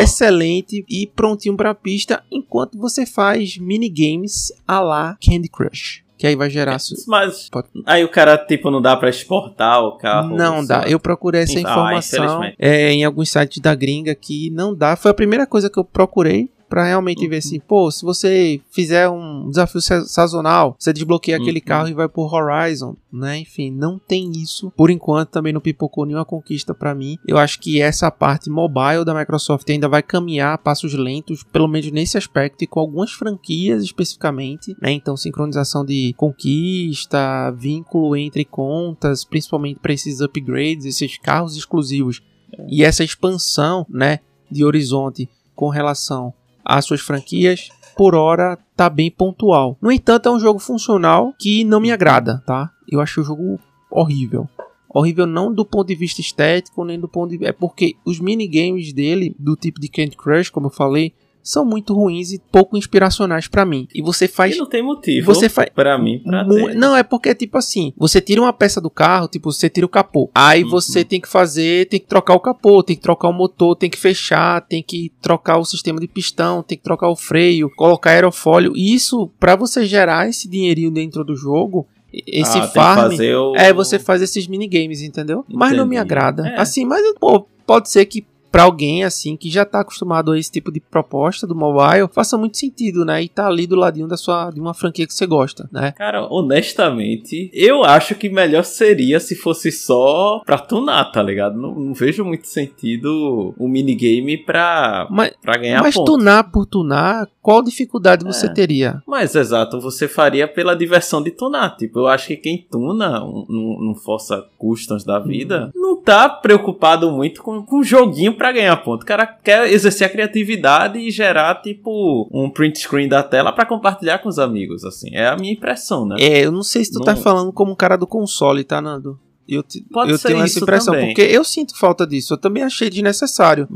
excelente 0.00 0.84
e 0.88 1.06
prontinho 1.06 1.56
pra 1.56 1.74
pista 1.74 2.22
enquanto 2.30 2.78
você 2.78 3.04
faz 3.06 3.58
minigames 3.58 4.52
a 4.66 4.80
la 4.80 5.16
Candy 5.24 5.48
Crush. 5.48 6.02
Que 6.18 6.26
aí 6.26 6.34
vai 6.36 6.50
gerar. 6.50 6.78
su- 6.80 6.94
Mas 7.06 7.48
Pode- 7.48 7.68
aí 7.86 8.02
o 8.04 8.08
cara, 8.08 8.36
tipo, 8.36 8.70
não 8.70 8.82
dá 8.82 8.96
pra 8.96 9.08
exportar 9.08 9.80
o 9.84 9.96
carro. 9.96 10.36
Não 10.36 10.66
dá. 10.66 10.84
Eu 10.88 10.98
procurei 10.98 11.42
essa 11.42 11.56
Ah, 11.58 11.60
informação 11.60 12.24
infelizmente. 12.24 12.56
é, 12.58 12.90
em 12.92 13.04
alguns 13.04 13.30
sites 13.30 13.60
da 13.60 13.74
gringa 13.74 14.14
que 14.14 14.50
não 14.50 14.74
dá. 14.74 14.96
Foi 14.96 15.10
a 15.10 15.14
primeira 15.14 15.46
coisa 15.46 15.70
que 15.70 15.78
eu 15.78 15.84
procurei 15.84 16.50
pra 16.68 16.84
realmente 16.84 17.26
ver 17.26 17.36
Uhum. 17.36 17.38
assim, 17.38 17.60
pô, 17.60 17.90
se 17.90 18.04
você 18.04 18.60
fizer 18.70 19.08
um 19.08 19.48
desafio 19.48 19.80
sa- 19.80 20.04
sazonal, 20.04 20.76
você 20.78 20.92
desbloqueia 20.92 21.36
aquele 21.38 21.58
Uhum. 21.60 21.64
carro 21.64 21.88
e 21.88 21.94
vai 21.94 22.08
pro 22.08 22.22
Horizon, 22.22 22.94
né? 23.12 23.38
Enfim, 23.38 23.70
não 23.70 23.98
tem 23.98 24.30
isso. 24.32 24.70
Por 24.76 24.90
enquanto 24.90 25.30
também 25.30 25.52
não 25.52 25.60
pipocou 25.60 26.04
nenhuma 26.04 26.24
conquista 26.24 26.74
pra 26.74 26.94
mim. 26.94 27.16
Eu 27.26 27.38
acho 27.38 27.58
que 27.60 27.80
essa 27.80 28.10
parte 28.10 28.50
mobile 28.50 29.04
da 29.04 29.14
Microsoft 29.14 29.68
ainda 29.70 29.88
vai 29.88 30.02
caminhar 30.02 30.54
a 30.54 30.58
passos 30.58 30.92
lentos, 30.94 31.42
pelo 31.42 31.66
menos 31.68 31.90
nesse 31.90 32.18
aspecto 32.18 32.62
e 32.62 32.66
com 32.66 32.80
algumas 32.80 33.10
franquias 33.12 33.82
especificamente, 33.82 34.76
né? 34.80 34.92
Então, 34.92 35.16
sincronização 35.16 35.84
de 35.84 36.14
conquista, 36.16 37.50
vínculo 37.56 38.16
entre 38.16 38.44
contas, 38.44 39.24
principalmente 39.24 39.78
para 39.80 39.92
esses 39.92 40.20
upgrades, 40.20 40.84
esses 40.84 41.18
carros 41.18 41.56
exclusivos 41.56 42.20
e 42.68 42.82
essa 42.84 43.04
expansão, 43.04 43.86
né, 43.88 44.20
de 44.50 44.64
horizonte 44.64 45.28
com 45.54 45.68
relação 45.68 46.32
às 46.68 46.84
suas 46.84 47.00
franquias, 47.00 47.70
por 47.96 48.14
hora 48.14 48.58
tá 48.76 48.90
bem 48.90 49.10
pontual. 49.10 49.78
No 49.80 49.90
entanto, 49.90 50.28
é 50.28 50.32
um 50.32 50.38
jogo 50.38 50.58
funcional 50.58 51.34
que 51.38 51.64
não 51.64 51.80
me 51.80 51.90
agrada, 51.90 52.42
tá? 52.46 52.70
Eu 52.86 53.00
acho 53.00 53.22
o 53.22 53.24
jogo 53.24 53.58
horrível. 53.90 54.46
Horrível 54.88 55.26
não 55.26 55.52
do 55.52 55.64
ponto 55.64 55.88
de 55.88 55.94
vista 55.94 56.20
estético, 56.20 56.84
nem 56.84 57.00
do 57.00 57.08
ponto 57.08 57.36
de... 57.36 57.44
É 57.44 57.52
porque 57.52 57.96
os 58.04 58.20
minigames 58.20 58.92
dele, 58.92 59.34
do 59.38 59.56
tipo 59.56 59.80
de 59.80 59.88
Candy 59.88 60.16
Crush, 60.16 60.50
como 60.50 60.66
eu 60.66 60.70
falei, 60.70 61.14
são 61.42 61.64
muito 61.64 61.94
ruins 61.94 62.32
e 62.32 62.38
pouco 62.52 62.76
inspiracionais 62.76 63.48
pra 63.48 63.64
mim. 63.64 63.88
E 63.94 64.02
você 64.02 64.28
faz... 64.28 64.54
E 64.54 64.58
não 64.58 64.66
tem 64.66 64.82
motivo 64.82 65.32
Você 65.34 65.48
faz... 65.48 65.68
pra 65.74 65.96
mim 65.96 66.18
pra 66.18 66.44
Mu-. 66.44 66.74
Não, 66.74 66.94
é 66.94 67.02
porque, 67.02 67.34
tipo 67.34 67.56
assim, 67.56 67.92
você 67.96 68.20
tira 68.20 68.40
uma 68.40 68.52
peça 68.52 68.80
do 68.80 68.90
carro, 68.90 69.28
tipo, 69.28 69.50
você 69.50 69.68
tira 69.70 69.86
o 69.86 69.88
capô. 69.88 70.30
Aí 70.34 70.62
Uhum. 70.64 70.70
você 70.70 71.04
tem 71.04 71.20
que 71.20 71.28
fazer, 71.28 71.88
tem 71.88 71.98
que 72.00 72.06
trocar 72.06 72.34
o 72.34 72.40
capô, 72.40 72.82
tem 72.82 72.96
que 72.96 73.02
trocar 73.02 73.28
o 73.28 73.32
motor, 73.32 73.74
tem 73.76 73.88
que 73.88 73.98
fechar, 73.98 74.60
tem 74.62 74.82
que 74.82 75.10
trocar 75.22 75.58
o 75.58 75.64
sistema 75.64 75.98
de 76.00 76.06
pistão, 76.08 76.62
tem 76.62 76.76
que 76.76 76.84
trocar 76.84 77.08
o 77.08 77.16
freio, 77.16 77.70
colocar 77.76 78.10
aerofólio. 78.10 78.72
E 78.76 78.94
isso, 78.94 79.30
pra 79.40 79.56
você 79.56 79.84
gerar 79.86 80.28
esse 80.28 80.48
dinheirinho 80.48 80.90
dentro 80.90 81.24
do 81.24 81.34
jogo, 81.34 81.86
esse 82.26 82.58
Ah, 82.58 82.68
farm. 82.68 83.12
o- 83.14 83.56
É, 83.56 83.72
você 83.72 83.98
faz 83.98 84.20
esses 84.22 84.46
minigames, 84.46 85.02
entendeu? 85.02 85.44
Mas 85.48 85.76
não 85.76 85.86
me 85.86 85.96
agrada. 85.96 86.46
É. 86.48 86.60
Assim, 86.60 86.84
mas, 86.84 87.02
pô, 87.18 87.46
pode 87.66 87.90
ser 87.90 88.04
que 88.06 88.26
pra 88.50 88.62
alguém, 88.64 89.04
assim, 89.04 89.36
que 89.36 89.50
já 89.50 89.64
tá 89.64 89.80
acostumado 89.80 90.32
a 90.32 90.38
esse 90.38 90.50
tipo 90.50 90.70
de 90.72 90.80
proposta 90.80 91.46
do 91.46 91.54
mobile, 91.54 92.08
faça 92.12 92.36
muito 92.38 92.56
sentido, 92.58 93.04
né? 93.04 93.22
E 93.22 93.28
tá 93.28 93.46
ali 93.46 93.66
do 93.66 93.76
ladinho 93.76 94.08
da 94.08 94.16
sua, 94.16 94.50
de 94.50 94.60
uma 94.60 94.74
franquia 94.74 95.06
que 95.06 95.14
você 95.14 95.26
gosta, 95.26 95.68
né? 95.72 95.92
Cara, 95.92 96.26
honestamente, 96.30 97.50
eu 97.52 97.84
acho 97.84 98.14
que 98.14 98.28
melhor 98.28 98.64
seria 98.64 99.20
se 99.20 99.34
fosse 99.34 99.70
só 99.70 100.40
pra 100.44 100.58
tunar, 100.58 101.04
tá 101.12 101.22
ligado? 101.22 101.56
Não, 101.58 101.74
não 101.74 101.92
vejo 101.94 102.24
muito 102.24 102.46
sentido 102.46 103.54
o 103.58 103.68
minigame 103.68 104.36
pra, 104.36 105.06
Mas, 105.10 105.32
pra 105.42 105.56
ganhar 105.58 105.82
mas 105.82 105.94
ponto. 105.94 106.12
tunar 106.12 106.50
por 106.50 106.66
tunar, 106.66 107.28
qual 107.42 107.62
dificuldade 107.62 108.24
você 108.24 108.46
É. 108.46 108.52
teria? 108.52 109.02
Mas 109.06 109.34
exato, 109.34 109.80
você 109.80 110.06
faria 110.08 110.46
pela 110.48 110.74
diversão 110.74 111.22
de 111.22 111.30
tunar. 111.30 111.76
Tipo, 111.76 112.00
eu 112.00 112.06
acho 112.06 112.28
que 112.28 112.36
quem 112.36 112.66
tuna 112.70 113.22
um- 113.24 113.44
num 113.48 113.78
num 113.78 113.94
Força 113.94 114.44
Customs 114.58 115.04
da 115.04 115.18
vida 115.18 115.70
Uhum. 115.74 115.80
não 115.82 116.02
tá 116.02 116.28
preocupado 116.28 117.10
muito 117.10 117.42
com, 117.42 117.62
com 117.62 117.78
o 117.80 117.84
joguinho 117.84 118.34
pra 118.38 118.52
ganhar 118.52 118.76
ponto. 118.78 119.02
O 119.02 119.06
cara 119.06 119.26
quer 119.26 119.70
exercer 119.70 120.06
a 120.06 120.10
criatividade 120.10 120.98
e 120.98 121.10
gerar, 121.10 121.56
tipo, 121.60 122.26
um 122.32 122.48
print 122.48 122.78
screen 122.78 123.08
da 123.08 123.22
tela 123.22 123.52
pra 123.52 123.66
compartilhar 123.66 124.18
com 124.20 124.28
os 124.28 124.38
amigos, 124.38 124.84
assim. 124.84 125.10
É 125.14 125.26
a 125.28 125.36
minha 125.36 125.52
impressão, 125.52 126.06
né? 126.06 126.16
É, 126.18 126.46
eu 126.46 126.52
não 126.52 126.62
sei 126.62 126.84
se 126.84 126.92
tu 126.92 127.00
tá 127.00 127.14
Não. 127.14 127.20
falando 127.20 127.52
como 127.52 127.72
um 127.72 127.76
cara 127.76 127.96
do 127.98 128.06
console, 128.06 128.64
tá, 128.64 128.80
Nando? 128.80 129.18
Eu, 129.48 129.62
te- 129.62 129.84
Pode 129.92 130.10
eu 130.12 130.18
ser 130.18 130.28
tenho 130.28 130.40
essa 130.40 130.54
isso 130.56 130.62
impressão, 130.64 130.94
também. 130.94 131.08
porque 131.08 131.22
eu 131.22 131.42
sinto 131.44 131.76
falta 131.78 132.06
disso. 132.06 132.34
Eu 132.34 132.38
também 132.38 132.62
achei 132.62 132.88
desnecessário. 132.90 133.68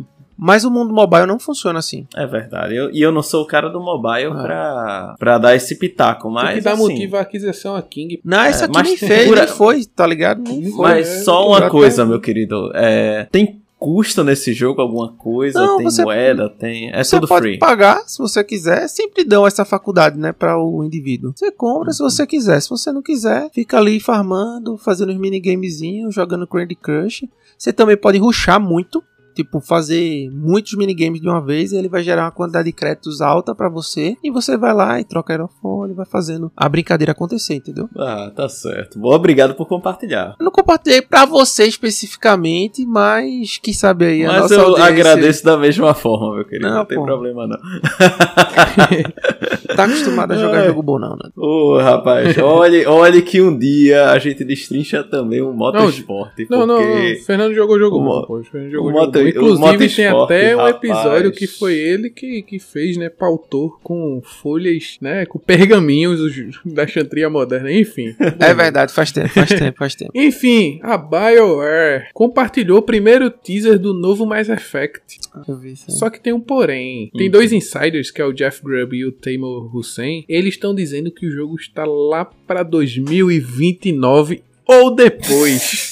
Mas 0.45 0.65
o 0.65 0.71
mundo 0.71 0.93
mobile 0.93 1.25
não 1.27 1.39
funciona 1.39 1.79
assim. 1.79 2.07
É 2.17 2.27
verdade. 2.27 2.75
Eu- 2.75 2.91
e 2.91 3.01
eu 3.01 3.13
não 3.13 3.23
sou 3.23 3.43
o 3.43 3.47
cara 3.47 3.69
do 3.69 3.81
mobile 3.81 4.33
Ah. 4.33 4.43
pra, 4.43 5.15
pra 5.19 5.39
dar 5.39 5.55
esse 5.55 5.79
pitaco, 5.79 6.25
Tem 6.25 6.33
mas. 6.33 6.55
que 6.55 6.61
dar 6.63 6.73
assim, 6.73 6.83
motivo 6.83 7.17
à 7.17 7.21
aquisição 7.21 7.77
a 7.77 7.83
King. 7.83 8.21
Não, 8.25 8.41
essa 8.41 8.63
É, 8.63 8.65
aqui 8.65 8.75
mas 8.75 8.89
nem 8.89 8.97
fez, 8.97 9.29
por- 9.29 9.37
nem 9.37 9.47
foi, 9.47 9.85
tá 9.85 10.07
ligado? 10.07 10.43
Nem 10.43 10.71
foi. 10.73 10.83
Mas 10.89 11.09
é, 11.09 11.23
só 11.23 11.47
uma 11.49 11.71
coisa, 11.71 12.05
meu 12.05 12.19
querido. 12.21 12.71
É, 12.75 13.29
tem 13.31 13.62
custo 13.83 14.23
nesse 14.23 14.53
jogo, 14.53 14.81
alguma 14.81 15.13
coisa? 15.13 15.59
Não, 15.59 15.77
tem 15.79 15.85
você- 15.91 16.05
moeda? 16.05 16.49
Tem. 16.49 16.89
É 16.93 17.03
você 17.03 17.17
tudo 17.17 17.27
pode 17.27 17.43
free. 17.49 17.59
pagar 17.59 18.05
se 18.07 18.19
você 18.19 18.45
quiser. 18.45 18.87
Sempre 18.89 19.25
dão 19.25 19.45
essa 19.45 19.65
faculdade, 19.65 20.17
né, 20.17 20.31
para 20.33 20.57
o 20.57 20.85
indivíduo. 20.85 21.33
Você 21.35 21.51
compra 21.51 21.91
se 21.93 21.99
você 22.01 22.25
quiser. 22.25 22.61
Se 22.63 22.71
você 22.71 22.93
não 22.93 23.03
quiser, 23.03 23.51
fica 23.53 23.79
ali 23.79 23.99
farmando, 23.99 24.77
fazendo 24.79 25.11
os 25.11 25.19
minigamezinhos, 25.19 26.15
jogando 26.15 26.47
Candy 26.47 26.77
Crush. 26.77 27.25
Você 27.59 27.73
também 27.73 27.97
pode 27.97 28.19
ruxar 28.19 28.61
muito. 28.61 29.03
Tipo, 29.35 29.61
fazer 29.61 30.29
muitos 30.31 30.75
minigames 30.75 31.21
de 31.21 31.29
uma 31.29 31.41
vez 31.41 31.73
e 31.73 31.77
ele 31.77 31.89
vai 31.89 32.03
gerar 32.03 32.25
uma 32.25 32.31
quantidade 32.31 32.67
de 32.67 32.73
créditos 32.73 33.21
alta 33.21 33.55
para 33.55 33.69
você 33.69 34.17
e 34.23 34.31
você 34.31 34.57
vai 34.57 34.75
lá 34.75 35.01
e 35.01 35.05
troca 35.05 35.33
aerofone, 35.33 35.95
vai 35.95 36.07
fazendo 36.07 36.51
a 36.57 36.69
brincadeira 36.69 37.13
acontecer, 37.13 37.55
entendeu? 37.55 37.89
Ah, 37.97 38.31
tá 38.35 38.49
certo. 38.49 38.99
Bom, 38.99 39.13
obrigado 39.15 39.55
por 39.55 39.67
compartilhar. 39.67 40.37
Eu 40.39 40.45
não 40.45 40.53
compartilhei 40.53 41.03
para 41.03 41.25
você 41.25 41.65
especificamente, 41.67 42.85
mas 42.87 43.59
quem 43.63 43.75
sabe 43.75 44.05
aí 44.07 44.25
a 44.25 44.29
Mas 44.33 44.43
nossa 44.43 44.55
eu 44.55 44.61
audiência 44.69 44.85
agradeço 44.93 45.45
da 45.45 45.57
mesma 45.57 45.95
forma, 45.95 46.37
meu 46.37 46.45
querido. 46.45 46.69
Não, 46.69 46.75
Não, 46.79 46.85
tem 46.85 47.03
problema 47.03 47.47
não. 47.47 47.59
tá 49.77 49.85
acostumado 49.85 50.33
a 50.33 50.37
jogar 50.37 50.61
Ai. 50.61 50.67
jogo 50.69 50.83
bom 50.83 50.99
não, 50.99 51.11
né? 51.11 51.31
Ô, 51.37 51.79
rapaz, 51.79 52.37
olhe, 52.39 52.87
olhe 52.87 53.23
que 53.23 53.41
um 53.41 53.57
dia 53.57 54.11
a 54.11 54.19
gente 54.19 54.45
destrincha 54.45 55.03
também 55.03 55.41
o 55.41 55.53
motosport. 55.53 56.33
Não, 56.51 56.67
não, 56.67 56.77
porque... 56.77 57.15
não. 57.19 57.25
Fernando 57.25 57.55
jogou 57.55 57.79
jogo 57.79 57.97
o 57.97 58.01
bom, 58.01 58.05
mo- 58.21 58.27
pô. 58.27 58.39
O 58.39 58.45
Fernando 58.45 58.69
o 58.69 58.73
jogou 58.73 58.93
moto- 58.93 59.05
jogo 59.05 59.19
bom. 59.19 59.22
Inclusive, 59.29 59.89
tem 59.89 60.07
até 60.07 60.55
um 60.57 60.59
rapaz. 60.61 60.77
episódio 60.77 61.33
que 61.33 61.47
foi 61.47 61.75
ele 61.75 62.11
que, 62.11 62.43
que 62.43 62.59
fez, 62.59 62.97
né? 62.97 63.09
Pautou 63.09 63.79
com 63.83 64.21
folhas, 64.43 64.97
né? 65.01 65.27
Com 65.27 65.39
pergaminhos 65.39 66.21
os- 66.21 66.61
da 66.65 66.87
chantria 66.87 67.29
moderna. 67.31 67.73
Enfim. 67.73 68.15
É 68.41 68.55
verdade, 68.55 68.93
faz 68.93 69.13
tempo, 69.13 69.29
faz 69.29 69.49
tempo, 69.51 69.79
faz 69.79 69.95
tempo. 69.95 70.11
Enfim, 70.15 70.81
a 70.83 70.97
BioWare 70.99 72.09
compartilhou 72.13 72.79
o 72.79 72.83
primeiro 72.83 73.31
teaser 73.31 73.79
do 73.79 73.93
novo 73.95 74.27
Mass 74.27 74.49
Effect. 74.49 75.19
Deixa 75.35 75.51
eu 75.53 75.57
ver 75.57 75.73
isso. 75.73 75.91
Só 75.91 76.11
que 76.11 76.21
tem 76.21 76.33
um 76.33 76.41
porém. 76.41 77.11
Tem 77.17 77.29
Hum. 77.29 77.31
dois 77.31 77.53
insiders, 77.53 78.11
que 78.11 78.21
é 78.21 78.25
o 78.25 78.33
Jeff 78.33 78.63
Grubb 78.63 78.95
e 78.97 79.05
o 79.05 79.13
Taymor 79.13 79.75
Hussein. 79.75 80.25
Eles 80.29 80.55
estão 80.55 80.75
dizendo 80.75 81.11
que 81.11 81.27
o 81.27 81.31
jogo 81.31 81.57
está 81.57 81.85
lá 81.85 82.25
pra 82.25 82.63
2029 82.63 84.43
ou 84.67 84.95
depois. 84.95 85.91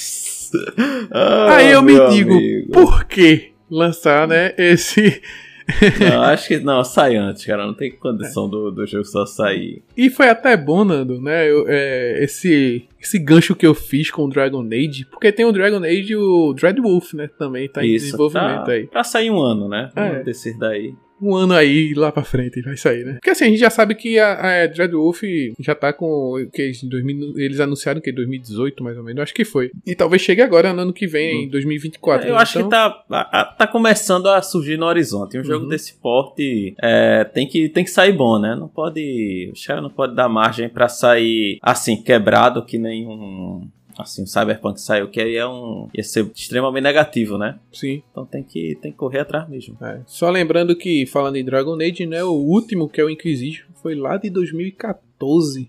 Ah, 1.11 1.55
Aí 1.57 1.71
eu 1.71 1.81
me 1.81 1.93
digo, 2.09 2.33
amigo. 2.33 2.71
por 2.71 3.05
que 3.05 3.51
lançar, 3.69 4.27
né, 4.27 4.53
esse... 4.57 5.21
Não, 6.01 6.21
acho 6.23 6.49
que 6.49 6.59
não, 6.59 6.83
sai 6.83 7.15
antes, 7.15 7.45
cara. 7.45 7.65
Não 7.65 7.73
tem 7.73 7.91
condição 7.91 8.49
do, 8.49 8.71
do 8.71 8.85
jogo 8.85 9.05
só 9.05 9.25
sair. 9.25 9.81
E 9.95 10.09
foi 10.09 10.27
até 10.27 10.57
bom, 10.57 10.83
Nando, 10.83 11.21
né, 11.21 11.49
eu- 11.49 11.65
é, 11.67 12.21
esse, 12.23 12.85
esse 12.99 13.17
gancho 13.17 13.55
que 13.55 13.65
eu 13.65 13.73
fiz 13.73 14.11
com 14.11 14.25
o 14.25 14.29
Dragon 14.29 14.67
Age, 14.67 15.05
porque 15.09 15.31
tem 15.31 15.45
o 15.45 15.51
Dragon 15.53 15.77
Age 15.83 16.11
e 16.11 16.15
o 16.15 16.51
Dreadwolf, 16.53 17.13
né, 17.13 17.29
também 17.37 17.69
tá 17.69 17.85
em 17.85 17.93
Isso, 17.93 18.05
desenvolvimento 18.07 18.65
tá, 18.65 18.71
aí. 18.71 18.87
Pra 18.87 19.03
sair 19.03 19.29
um 19.31 19.39
ano, 19.39 19.69
né? 19.69 19.89
É. 19.95 20.09
Vamos 20.09 20.25
descer 20.25 20.57
daí. 20.57 20.93
Um 21.21 21.35
ano 21.35 21.53
aí 21.53 21.93
lá 21.93 22.11
pra 22.11 22.23
frente 22.23 22.61
vai 22.61 22.75
sair, 22.77 23.05
né? 23.05 23.13
Porque 23.13 23.29
assim, 23.29 23.45
a 23.45 23.47
gente 23.49 23.59
já 23.59 23.69
sabe 23.69 23.95
que 23.95 24.17
a, 24.17 24.63
a 24.63 24.67
Dreadwolf 24.67 25.21
já 25.59 25.75
tá 25.75 25.93
com. 25.93 26.05
o 26.05 26.49
Que, 26.51 26.71
em 26.83 26.89
2000 26.89 27.33
eles 27.37 27.59
anunciaram 27.59 28.01
que 28.01 28.09
em 28.09 28.13
2018, 28.15 28.83
mais 28.83 28.97
ou 28.97 29.03
menos. 29.03 29.21
Acho 29.21 29.33
que 29.33 29.45
foi. 29.45 29.71
E 29.85 29.95
talvez 29.95 30.21
chegue 30.21 30.41
agora, 30.41 30.73
no 30.73 30.81
ano 30.81 30.93
que 30.93 31.05
vem, 31.07 31.45
em 31.45 31.49
2024. 31.49 32.27
Eu 32.27 32.33
né? 32.35 32.41
acho 32.41 32.59
Então, 32.59 32.69
que 32.69 32.69
tá, 32.75 33.03
a- 33.11 33.41
a- 33.41 33.45
tá 33.45 33.67
começando 33.67 34.27
a 34.27 34.41
surgir 34.41 34.77
no 34.77 34.85
horizonte. 34.85 35.37
Um 35.37 35.43
jogo 35.43 35.63
Uhum. 35.65 35.69
desse 35.69 35.93
porte 35.99 36.73
é, 36.81 37.23
tem, 37.23 37.47
que, 37.47 37.69
tem 37.69 37.83
que 37.83 37.89
sair 37.91 38.13
bom, 38.13 38.39
né? 38.39 38.55
Não 38.55 38.67
pode. 38.67 39.49
Os 39.53 39.65
caras 39.65 39.83
não 39.83 39.89
podem 39.89 40.15
dar 40.15 40.29
margem 40.29 40.69
pra 40.69 40.87
sair 40.89 41.57
assim, 41.61 41.95
quebrado, 42.01 42.65
que 42.65 42.77
nem 42.77 43.05
um. 43.07 43.67
Assim, 43.97 44.23
o 44.23 44.27
Cyberpunk 44.27 44.79
saiu, 44.79 45.09
que 45.09 45.19
aí 45.21 45.35
é 45.35 45.47
um. 45.47 45.87
ia 45.93 46.03
ser 46.03 46.29
extremamente 46.35 46.83
negativo, 46.83 47.37
né? 47.37 47.59
Sim. 47.71 48.01
Então 48.11 48.25
tem 48.25 48.43
que, 48.43 48.77
tem 48.81 48.91
que 48.91 48.97
correr 48.97 49.19
atrás 49.19 49.47
mesmo. 49.49 49.77
é. 49.81 50.01
Só 50.05 50.29
lembrando 50.29 50.75
que, 50.75 51.05
falando 51.05 51.35
em 51.35 51.45
Dragon 51.45 51.75
Age, 51.75 52.05
né? 52.05 52.23
O 52.23 52.33
último, 52.33 52.89
que 52.89 53.01
é 53.01 53.03
o 53.03 53.09
Inquisition, 53.09 53.65
foi 53.81 53.95
lá 53.95 54.17
de 54.17 54.29
2014. 54.29 55.10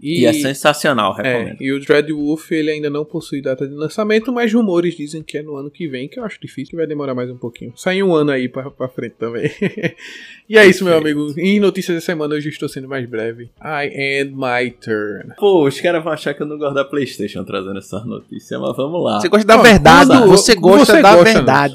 E, 0.02 0.20
E, 0.22 0.26
é 0.26 0.32
sensacional, 0.32 1.14
É, 1.20 1.32
recomendo. 1.38 1.56
e 1.62 1.72
o 1.72 1.80
Dreadwolf 1.80 2.50
ele 2.52 2.70
ainda 2.70 2.88
não 2.90 3.04
possui 3.04 3.40
data 3.42 3.66
de 3.66 3.74
lançamento, 3.74 4.32
mas 4.32 4.52
rumores 4.52 4.96
dizem 4.96 5.22
que 5.22 5.38
é 5.38 5.42
no 5.42 5.56
ano 5.56 5.70
que 5.70 5.86
vem, 5.88 6.08
que 6.08 6.18
eu 6.18 6.24
acho 6.24 6.40
difícil, 6.40 6.70
que 6.70 6.76
vai 6.76 6.86
demorar 6.86 7.14
mais 7.14 7.30
um 7.30 7.36
pouquinho. 7.36 7.72
Sai 7.76 8.02
um 8.02 8.14
ano 8.14 8.30
aí 8.30 8.48
pra, 8.48 8.70
pra 8.70 8.88
frente 8.88 9.14
também. 9.18 9.50
e 10.48 10.56
é 10.58 10.66
isso, 10.66 10.84
meu 10.84 10.96
amigo. 10.96 11.32
Em 11.38 11.58
notícias 11.60 11.96
da 11.96 12.00
semana, 12.00 12.34
hoje 12.34 12.48
estou 12.48 12.68
sendo 12.68 12.88
mais 12.88 13.08
breve. 13.08 13.50
I 13.62 13.86
end 14.20 14.32
my 14.34 14.70
turn. 14.70 15.34
Pô, 15.38 15.66
os 15.66 15.80
caras 15.80 16.02
vão 16.02 16.12
achar 16.12 16.34
que 16.34 16.42
eu 16.42 16.46
não 16.46 16.58
gosto 16.58 16.74
da 16.74 16.84
PlayStation 16.84 17.44
trazendo 17.44 17.78
essa 17.78 18.00
notícia, 18.04 18.58
mas 18.58 18.76
vamos 18.76 19.02
lá. 19.02 19.20
Você 19.20 19.28
gosta 19.28 19.46
da 19.46 19.56
Não, 19.56 19.62
verdade, 19.62 20.08
quando- 20.10 20.26
você 20.28 20.54
gosta 20.54 20.86
você 20.96 21.02
da 21.02 21.14
gosta, 21.16 21.32
verdade. 21.34 21.74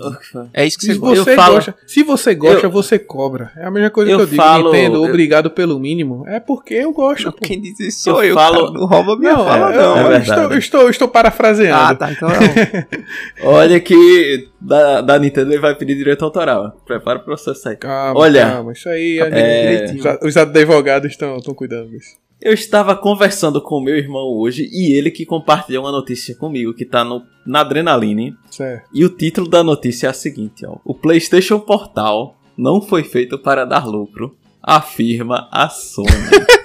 É 0.53 0.65
isso 0.65 0.77
que 0.77 0.85
Se 0.85 0.93
você 0.93 0.99
gosta. 0.99 1.23
você, 1.23 1.35
falo- 1.35 1.55
gosta, 1.55 1.75
se 1.85 2.03
você 2.03 2.35
gosta, 2.35 2.65
Eu- 2.67 2.71
você 2.71 2.99
cobra. 2.99 3.51
É 3.55 3.65
a 3.65 3.71
mesma 3.71 3.89
coisa 3.89 4.11
Eu 4.11 4.17
que 4.17 4.23
eu 4.23 4.27
digo. 4.27 4.41
falo- 4.41 4.65
Nintendo, 4.71 4.95
eu- 4.97 5.03
obrigado 5.03 5.49
pelo 5.51 5.79
mínimo. 5.79 6.23
É 6.27 6.39
porque 6.39 6.73
eu 6.73 6.91
gosto. 6.91 7.31
pô. 7.31 7.37
Quem 7.41 7.59
sou 7.91 8.23
Eu 8.23 8.29
eu, 8.29 8.35
falo- 8.35 8.65
cara. 8.67 8.79
Não 8.79 8.85
rouba 8.85 9.15
minha 9.17 9.33
Não, 9.33 9.45
fala, 9.45 9.71
eu, 9.73 9.81
não. 9.81 10.11
é 10.11 10.17
estou, 10.19 10.43
eu 10.51 10.57
estou, 10.57 10.89
estou 10.89 11.07
parafraseando. 11.07 11.81
Ah, 11.83 11.95
tá, 11.95 12.11
então 12.11 12.29
não. 12.29 12.35
Olha 13.53 13.79
que 13.79 14.47
da, 14.59 15.01
da 15.01 15.19
Nintendo 15.19 15.51
ele 15.51 15.59
vai 15.61 15.75
pedir 15.75 15.95
direito 15.95 16.23
autoral. 16.25 16.79
Prepara 16.85 17.19
o 17.19 17.23
processo 17.23 17.69
aí. 17.69 17.75
Calma, 17.75 18.19
Olha, 18.19 18.51
calma. 18.51 18.71
Isso 18.73 18.89
aí, 18.89 19.19
É. 19.19 19.93
os, 20.21 20.29
os 20.29 20.37
advogados 20.37 21.11
estão, 21.11 21.37
estão 21.37 21.53
cuidando 21.53 21.89
disso. 21.89 22.15
Eu 22.39 22.53
estava 22.53 22.95
conversando 22.95 23.59
com 23.59 23.81
meu 23.81 23.95
irmão 23.97 24.27
hoje 24.37 24.69
e 24.71 24.93
ele 24.95 25.09
que 25.09 25.25
compartilhou 25.25 25.83
uma 25.83 25.91
notícia 25.91 26.35
comigo 26.35 26.71
que 26.73 26.85
tá 26.85 27.03
no, 27.03 27.23
na 27.45 27.61
Adrenaline. 27.61 28.35
Certo. 28.51 28.87
E 28.93 29.03
o 29.03 29.09
título 29.09 29.49
da 29.49 29.63
notícia 29.63 30.05
é 30.05 30.09
a 30.11 30.13
seguinte, 30.13 30.63
ó. 30.63 30.77
O 30.85 30.93
PlayStation 30.93 31.59
Portal 31.59 32.35
não 32.55 32.79
foi 32.79 33.03
feito 33.03 33.39
para 33.39 33.65
dar 33.65 33.87
lucro, 33.87 34.35
afirma 34.61 35.47
a 35.51 35.67
Sony. 35.69 36.07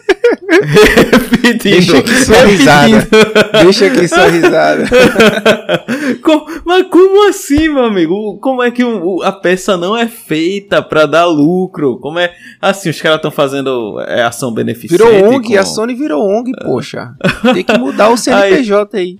Repetindo. 0.61 1.63
Deixa 1.63 1.99
aqui 1.99 2.15
sua 2.25 2.45
risada. 2.45 3.09
Deixa 3.63 3.87
aqui 3.87 4.09
sua 4.09 4.27
risada. 4.29 4.85
Mas 6.65 6.87
como 6.89 7.29
assim, 7.29 7.69
meu 7.69 7.85
amigo? 7.85 8.39
Como 8.41 8.63
é 8.63 8.71
que 8.71 8.85
o- 8.85 9.23
a 9.23 9.33
peça 9.33 9.77
não 9.77 9.97
é 9.97 10.07
feita 10.07 10.81
pra 10.83 11.07
dar 11.07 11.27
lucro? 11.27 11.99
Como 11.99 12.19
é 12.19 12.33
assim? 12.61 12.91
Os 12.91 13.01
caras 13.01 13.17
estão 13.17 13.31
fazendo 13.31 14.01
é, 14.07 14.23
ação 14.23 14.53
beneficente. 14.53 14.93
Virou 15.03 15.13
ONG, 15.35 15.49
com- 15.55 15.59
a 15.59 15.65
Sony 15.65 15.95
virou 15.95 16.25
ONG, 16.27 16.53
poxa. 16.65 17.15
Tem 17.53 17.65
que 17.65 17.77
mudar 17.79 18.11
o 18.11 18.17
CNPJ 18.17 18.97
aí. 18.99 19.19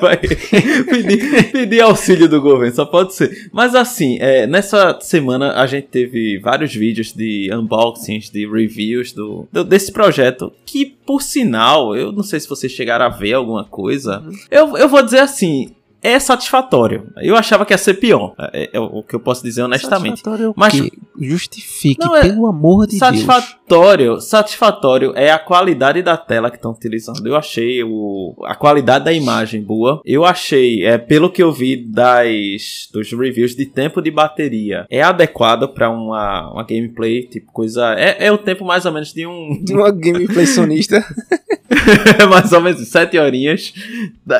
Vai 0.00 0.16
pedir, 0.16 1.52
pedir 1.52 1.80
auxílio 1.80 2.28
do 2.28 2.40
governo, 2.40 2.74
só 2.74 2.84
pode 2.84 3.14
ser. 3.14 3.30
Mas 3.52 3.74
assim, 3.74 4.18
é, 4.20 4.46
nessa 4.46 4.98
semana 5.00 5.52
a 5.54 5.66
gente 5.66 5.88
teve 5.88 6.38
vários 6.42 6.74
vídeos 6.74 7.12
de 7.12 7.50
unboxings, 7.52 8.30
de 8.30 8.46
reviews 8.48 9.12
do, 9.12 9.46
do- 9.52 9.64
desse 9.64 9.92
projeto. 9.92 10.27
Que, 10.66 10.86
por 10.86 11.22
sinal, 11.22 11.96
eu 11.96 12.12
não 12.12 12.22
sei 12.22 12.40
se 12.40 12.48
vocês 12.48 12.72
chegaram 12.72 13.04
a 13.04 13.08
ver 13.08 13.34
alguma 13.34 13.64
coisa. 13.64 14.22
Eu, 14.50 14.76
eu 14.76 14.88
vou 14.88 15.02
dizer 15.02 15.20
assim. 15.20 15.74
É 16.02 16.18
satisfatório. 16.18 17.08
Eu 17.16 17.36
achava 17.36 17.66
que 17.66 17.72
ia 17.72 17.78
ser 17.78 17.94
pior. 17.94 18.34
É, 18.52 18.70
é 18.72 18.80
o 18.80 19.02
que 19.02 19.14
eu 19.14 19.20
posso 19.20 19.42
dizer 19.42 19.62
honestamente. 19.62 20.20
Satisfatório 20.20 20.50
é 20.50 20.54
Mas- 20.56 20.72
quê? 20.80 20.92
Justifique, 21.20 22.04
Não, 22.04 22.14
é- 22.14 22.22
pelo 22.22 22.46
amor 22.46 22.86
de 22.86 22.98
Deus. 22.98 23.00
Satisfatório, 23.00 24.20
satisfatório 24.20 25.12
é 25.16 25.30
a 25.32 25.38
qualidade 25.38 26.00
da 26.00 26.16
tela 26.16 26.48
que 26.50 26.56
estão 26.56 26.70
utilizando. 26.70 27.26
Eu 27.26 27.34
achei 27.34 27.82
o, 27.82 28.36
a 28.44 28.54
qualidade 28.54 29.04
da 29.04 29.12
imagem 29.12 29.60
boa. 29.62 30.00
Eu 30.04 30.24
achei, 30.24 30.84
é, 30.86 30.96
pelo 30.96 31.30
que 31.30 31.42
eu 31.42 31.52
vi 31.52 31.76
das 31.76 32.88
dos 32.92 33.10
reviews 33.12 33.56
de 33.56 33.66
tempo 33.66 34.00
de 34.00 34.10
bateria, 34.12 34.86
é 34.88 35.02
adequado 35.02 35.68
para 35.68 35.90
uma, 35.90 36.52
uma 36.52 36.62
gameplay, 36.62 37.22
tipo 37.24 37.50
coisa, 37.52 37.94
é, 37.98 38.26
é 38.26 38.32
o 38.32 38.38
tempo 38.38 38.64
mais 38.64 38.86
ou 38.86 38.92
menos 38.92 39.12
de 39.12 39.26
um 39.26 39.60
De 39.64 39.74
uma 39.74 39.90
gameplay 39.90 40.46
sonista. 40.46 41.04
mais 42.28 42.52
ou 42.52 42.60
menos 42.60 42.86
sete 42.88 43.18
horinhas, 43.18 43.72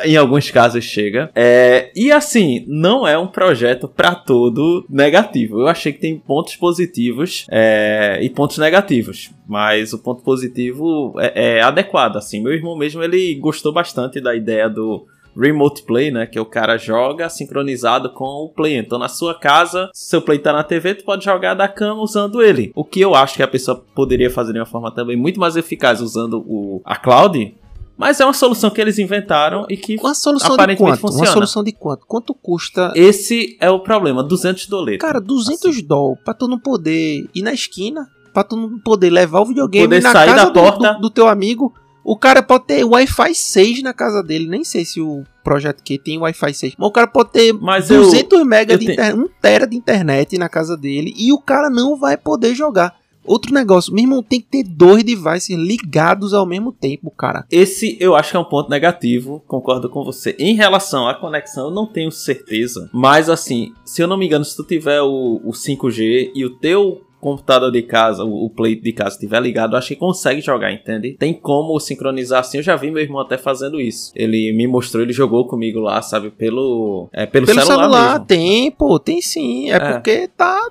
em 0.03 0.17
alguns 0.17 0.49
casos 0.49 0.83
chega. 0.83 1.31
É, 1.35 1.91
e 1.95 2.11
assim, 2.11 2.65
não 2.67 3.07
é 3.07 3.17
um 3.17 3.27
projeto 3.27 3.87
pra 3.87 4.15
todo 4.15 4.85
negativo. 4.89 5.61
Eu 5.61 5.67
achei 5.67 5.93
que 5.93 5.99
tem 5.99 6.17
pontos 6.17 6.55
positivos 6.55 7.45
é, 7.51 8.19
e 8.21 8.29
pontos 8.29 8.57
negativos. 8.57 9.31
Mas 9.47 9.93
o 9.93 9.99
ponto 9.99 10.23
positivo 10.23 11.15
é, 11.19 11.57
é 11.57 11.61
adequado, 11.61 12.17
assim. 12.17 12.41
Meu 12.41 12.53
irmão 12.53 12.77
mesmo, 12.77 13.03
ele 13.03 13.35
gostou 13.35 13.73
bastante 13.73 14.21
da 14.21 14.35
ideia 14.35 14.69
do 14.69 15.07
remote 15.39 15.83
play, 15.83 16.11
né? 16.11 16.25
Que 16.25 16.39
o 16.39 16.45
cara 16.45 16.77
joga 16.77 17.29
sincronizado 17.29 18.09
com 18.11 18.25
o 18.25 18.49
play. 18.49 18.77
Então, 18.77 18.99
na 18.99 19.07
sua 19.07 19.33
casa, 19.33 19.89
se 19.93 20.09
seu 20.09 20.21
play 20.21 20.39
tá 20.39 20.51
na 20.53 20.63
TV, 20.63 20.95
tu 20.95 21.03
pode 21.05 21.23
jogar 21.25 21.53
da 21.53 21.67
cama 21.67 22.01
usando 22.01 22.41
ele. 22.41 22.71
O 22.75 22.83
que 22.83 22.99
eu 22.99 23.15
acho 23.15 23.35
que 23.35 23.43
a 23.43 23.47
pessoa 23.47 23.83
poderia 23.95 24.29
fazer 24.29 24.53
de 24.53 24.59
uma 24.59 24.65
forma 24.65 24.91
também 24.93 25.15
muito 25.15 25.39
mais 25.39 25.55
eficaz 25.55 26.01
usando 26.01 26.39
o, 26.47 26.81
a 26.83 26.95
cloud. 26.95 27.55
Mas 27.97 28.19
é 28.21 28.25
uma 28.25 28.33
solução 28.33 28.69
que 28.69 28.79
eles 28.79 28.97
inventaram 28.97 29.65
e 29.69 29.75
que 29.75 29.97
Uma 29.97 30.13
solução 30.13 30.49
de 30.51 30.53
Aparentemente 30.55 30.99
quanto? 31.01 31.03
Uma 31.03 31.11
funciona. 31.11 31.33
solução 31.33 31.63
de 31.63 31.73
quanto? 31.73 32.05
Quanto 32.07 32.33
custa? 32.33 32.93
esse 32.95 33.57
é 33.59 33.69
o 33.69 33.79
problema, 33.79 34.23
200 34.23 34.67
doletas. 34.67 35.05
Cara, 35.05 35.19
200 35.19 35.81
dólares 35.81 36.23
pra 36.23 36.33
tu 36.33 36.47
não 36.47 36.57
poder 36.57 37.27
ir 37.35 37.41
na 37.41 37.51
esquina, 37.51 38.07
pra 38.33 38.43
tu 38.45 38.55
não 38.55 38.79
poder 38.79 39.09
levar 39.09 39.41
o 39.41 39.45
videogame 39.47 39.85
Poder 39.85 40.01
na 40.01 40.11
sair 40.13 40.29
casa 40.29 40.45
da 40.45 40.49
do, 40.49 40.53
porta. 40.53 40.93
do, 40.93 41.01
do 41.01 41.09
teu 41.09 41.27
amigo. 41.27 41.73
O 42.11 42.17
cara 42.17 42.41
pode 42.41 42.65
ter 42.65 42.83
Wi-Fi 42.83 43.35
6 43.35 43.83
na 43.83 43.93
casa 43.93 44.23
dele. 44.23 44.47
Nem 44.47 44.63
sei 44.63 44.83
se 44.83 44.99
o 44.99 45.23
Project 45.43 45.83
Q 45.83 45.99
tem 45.99 46.17
Wi-Fi 46.17 46.53
6. 46.55 46.73
Mas 46.75 46.87
o 46.89 46.91
cara 46.91 47.05
pode 47.05 47.29
ter 47.31 47.53
Mas 47.53 47.87
eu- 47.91 48.01
200 48.01 48.43
mega 48.47 48.73
eu 48.73 48.79
de 48.79 48.91
internet, 48.91 49.15
1 49.15 49.27
tera 49.39 49.67
de 49.67 49.77
internet 49.77 50.35
na 50.39 50.49
casa 50.49 50.75
dele 50.75 51.13
e 51.15 51.31
o 51.31 51.37
cara 51.39 51.69
não 51.69 51.95
vai 51.95 52.17
poder 52.17 52.55
jogar. 52.55 52.97
outro 53.25 53.53
negócio. 53.53 53.93
Meu 53.93 54.05
irmão, 54.05 54.23
tem 54.23 54.41
que 54.41 54.47
ter 54.47 54.63
dois 54.63 55.03
devices 55.03 55.49
ligados 55.55 56.33
ao 56.33 56.47
mesmo 56.47 56.71
tempo, 56.71 57.11
cara. 57.11 57.45
Esse 57.51 57.95
eu 57.99 58.15
acho 58.15 58.31
que 58.31 58.37
é 58.37 58.39
um 58.39 58.43
ponto 58.45 58.71
negativo, 58.71 59.43
concordo 59.47 59.87
com 59.87 60.03
você. 60.03 60.35
Em 60.39 60.55
relação 60.55 61.07
à 61.07 61.13
conexão, 61.13 61.65
eu 61.65 61.71
não 61.71 61.85
tenho 61.85 62.11
certeza. 62.11 62.89
Mas 62.91 63.29
assim, 63.29 63.71
se 63.85 64.01
eu 64.01 64.07
não 64.07 64.17
me 64.17 64.25
engano, 64.25 64.43
se 64.43 64.55
tu 64.55 64.63
tiver 64.63 65.01
o, 65.01 65.39
o 65.45 65.51
5G 65.51 66.31
e 66.33 66.43
o 66.43 66.57
teu 66.57 67.01
computador 67.19 67.71
de 67.71 67.81
casa, 67.81 68.23
o, 68.23 68.49
play 68.49 68.75
de 68.75 68.91
casa 68.93 69.15
estiver 69.15 69.41
ligado, 69.41 69.75
acho 69.75 69.89
que 69.89 69.95
consegue 69.95 70.41
jogar, 70.41 70.71
entende? 70.71 71.15
Tem 71.19 71.33
como 71.33 71.79
sincronizar 71.79 72.39
assim. 72.39 72.57
Eu 72.57 72.63
já 72.63 72.75
vi 72.75 72.89
meu 72.89 73.01
irmão 73.01 73.19
até 73.19 73.37
fazendo 73.37 73.79
isso. 73.79 74.11
Ele 74.15 74.51
me 74.53 74.67
mostrou, 74.67 75.03
ele 75.03 75.13
jogou 75.13 75.47
comigo 75.47 75.79
lá, 75.79 76.01
sabe, 76.01 76.29
pelo 76.31 77.09
é 77.11 77.25
pelo, 77.25 77.45
Pelo 77.45 77.59
celular, 77.61 77.79
celular, 77.81 78.11
mesmo. 78.13 78.25
tem, 78.25 78.71
pô, 78.71 78.99
tem 78.99 79.21
sim. 79.21 79.69
É, 79.71 79.75
É. 79.75 79.91
porque 79.93 80.27
tá. 80.29 80.69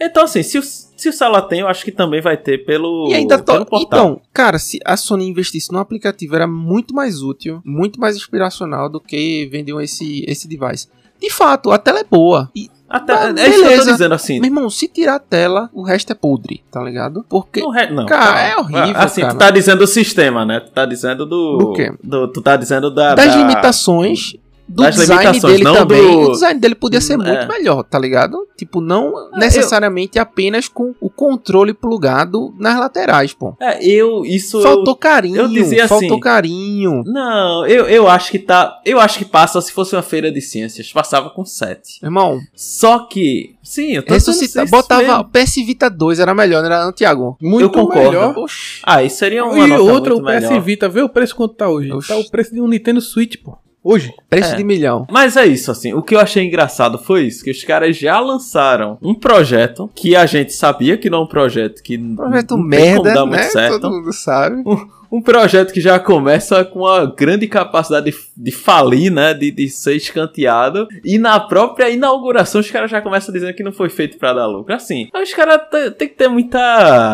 Então 0.00 0.24
assim, 0.24 0.42
se 0.42 0.58
o, 0.58 0.62
se 0.62 1.08
o 1.08 1.12
celular 1.12 1.42
tem, 1.42 1.60
eu 1.60 1.68
acho 1.68 1.84
que 1.84 1.92
também 1.92 2.20
vai 2.20 2.36
ter 2.36 2.64
pelo 2.64 3.08
E 3.10 3.14
ainda 3.14 3.38
to... 3.38 3.64
portal. 3.66 3.80
Então, 3.82 4.20
cara, 4.32 4.58
se 4.58 4.78
a 4.84 4.96
Sony 4.96 5.28
investisse 5.28 5.72
no 5.72 5.78
aplicativo, 5.78 6.34
era 6.34 6.46
muito 6.46 6.94
mais 6.94 7.22
útil, 7.22 7.60
muito 7.64 8.00
mais 8.00 8.16
inspiracional 8.16 8.88
do 8.88 9.00
que 9.00 9.46
vender 9.50 9.74
esse, 9.82 10.24
esse 10.26 10.48
device. 10.48 10.88
De 11.20 11.30
fato, 11.30 11.70
a 11.70 11.78
tela 11.78 11.98
é 12.00 12.04
boa. 12.04 12.50
E, 12.54 12.70
Até, 12.88 13.12
é 13.42 13.48
isso 13.48 13.62
que 13.66 13.72
eu 13.74 13.84
tô 13.84 13.90
dizendo 13.92 14.14
assim. 14.14 14.40
meu 14.40 14.46
irmão, 14.46 14.70
se 14.70 14.88
tirar 14.88 15.16
a 15.16 15.18
tela, 15.18 15.68
o 15.74 15.82
resto 15.82 16.10
é 16.12 16.14
podre, 16.14 16.62
tá 16.70 16.82
ligado? 16.82 17.24
Porque. 17.28 17.60
Não, 17.60 17.70
re- 17.70 17.90
não, 17.90 18.06
Cara, 18.06 18.24
calma. 18.24 18.40
é 18.40 18.56
horrível, 18.56 19.00
Assim, 19.00 19.20
cara. 19.20 19.34
tu 19.34 19.38
tá 19.38 19.50
dizendo 19.50 19.78
do 19.80 19.86
sistema, 19.86 20.44
né? 20.46 20.60
Tu 20.60 20.70
tá 20.70 20.86
dizendo 20.86 21.26
do. 21.26 21.58
Do 21.58 21.72
quê? 21.74 21.92
do- 22.02 22.28
tu 22.28 22.40
tá 22.40 22.56
dizendo 22.56 22.90
da. 22.90 23.14
das 23.14 23.26
da- 23.26 23.36
limitações 23.36 24.36
do 24.68 24.82
das 24.82 24.96
design 24.96 25.40
dele 25.40 25.64
não 25.64 25.74
também. 25.74 26.02
do- 26.02 26.20
O 26.28 26.32
design 26.32 26.60
dele 26.60 26.74
podia 26.74 27.00
ser 27.00 27.14
Hum, 27.14 27.22
muito 27.24 27.30
é. 27.30 27.48
melhor, 27.48 27.82
tá 27.84 27.98
ligado? 27.98 28.46
Tipo, 28.56 28.80
não 28.80 29.16
Ah, 29.16 29.38
necessariamente 29.38 30.18
apenas 30.18 30.68
com 30.68 30.94
o 31.00 31.08
controle 31.08 31.72
plugado 31.72 32.54
nas 32.58 32.78
laterais, 32.78 33.32
pô. 33.32 33.56
É, 33.60 33.84
eu. 33.84 34.24
Isso. 34.24 34.60
Faltou 34.60 34.92
eu... 34.94 34.96
carinho, 34.96 35.36
eu 35.42 35.48
dizia 35.48 35.88
faltou 35.88 36.08
assim- 36.08 36.20
carinho. 36.20 37.02
Não, 37.06 37.66
eu, 37.66 37.86
eu 37.88 38.08
acho 38.08 38.30
que 38.30 38.38
tá. 38.38 38.80
Eu 38.84 39.00
acho 39.00 39.18
que 39.18 39.24
passa 39.24 39.60
se 39.60 39.72
fosse 39.72 39.94
uma 39.96 40.02
feira 40.02 40.30
de 40.30 40.40
ciências. 40.40 40.92
Passava 40.92 41.30
com 41.30 41.44
7. 41.44 42.00
Irmão, 42.02 42.38
Só 42.54 43.00
que. 43.06 43.56
Sim, 43.62 43.92
eu 43.92 44.02
tô 44.02 44.14
ressuscita, 44.14 44.64
botava 44.66 45.02
mesmo. 45.02 45.24
PS 45.30 45.56
Vita 45.66 45.90
2, 45.90 46.18
era 46.20 46.34
melhor, 46.34 46.60
não 46.62 46.66
era 46.66 46.84
não, 46.84 46.92
Thiago? 46.92 47.36
Muito 47.40 47.64
Eu 47.64 47.70
concordo. 47.70 48.10
melhor. 48.10 48.36
Oxi. 48.38 48.80
Ah, 48.82 49.02
isso 49.02 49.16
seria 49.18 49.44
uma 49.44 49.66
e 49.68 49.72
outra, 49.72 50.14
o 50.14 50.22
PS 50.22 50.48
melhor. 50.48 50.60
Vita, 50.62 50.88
vê 50.88 51.02
o 51.02 51.08
preço 51.08 51.36
quanto 51.36 51.54
tá 51.54 51.68
hoje. 51.68 51.92
Oxi. 51.92 52.08
Tá 52.08 52.16
o 52.16 52.30
preço 52.30 52.52
de 52.54 52.60
um 52.60 52.68
Nintendo 52.68 53.00
Switch, 53.00 53.36
pô. 53.42 53.58
Hoje. 53.82 54.12
Preço 54.28 54.52
É. 54.54 54.56
de 54.56 54.64
milhão. 54.64 55.06
Mas 55.10 55.36
é 55.36 55.46
isso, 55.46 55.70
assim. 55.70 55.94
O 55.94 56.02
que 56.02 56.14
eu 56.14 56.20
achei 56.20 56.44
engraçado 56.44 56.98
foi 56.98 57.24
isso: 57.26 57.44
que 57.44 57.50
os 57.50 57.62
caras 57.64 57.96
já 57.96 58.18
lançaram 58.20 58.98
um 59.00 59.14
projeto 59.14 59.88
que 59.94 60.14
a 60.16 60.26
gente 60.26 60.52
sabia 60.52 60.98
que 60.98 61.08
não 61.08 61.18
é 61.18 61.22
um 61.22 61.26
projeto 61.26 61.82
que 61.82 61.96
Projeto 61.96 62.56
não 62.56 62.68
tem 62.68 62.68
como 62.68 62.68
merda, 62.68 63.14
dar 63.14 63.26
muito 63.26 63.38
né? 63.40 63.42
certo. 63.44 63.80
Todo 63.80 63.94
mundo 63.94 64.12
sabe. 64.12 64.62
Um 64.66 64.88
projeto 65.22 65.72
que 65.72 65.80
já 65.80 65.98
começa 65.98 66.62
com 66.64 66.80
uma 66.80 67.06
grande 67.06 67.46
capacidade 67.46 68.10
de, 68.10 68.16
de 68.36 68.50
falir, 68.50 69.10
né? 69.10 69.32
De, 69.32 69.50
de 69.50 69.68
ser 69.70 69.94
escanteado. 69.96 70.86
E 71.04 71.16
na 71.18 71.40
própria 71.40 71.88
inauguração, 71.88 72.60
os 72.60 72.70
caras 72.70 72.90
já 72.90 73.00
começam 73.00 73.32
dizendo 73.32 73.54
que 73.54 73.62
não 73.62 73.72
foi 73.72 73.88
feito 73.88 74.18
pra 74.18 74.34
dar 74.34 74.46
lucro. 74.46 74.74
Assim, 74.74 75.08
os 75.14 75.32
caras 75.32 75.62
te- 75.70 75.90
tem 75.92 76.08
que 76.08 76.14
ter 76.14 76.28
muita. 76.28 76.58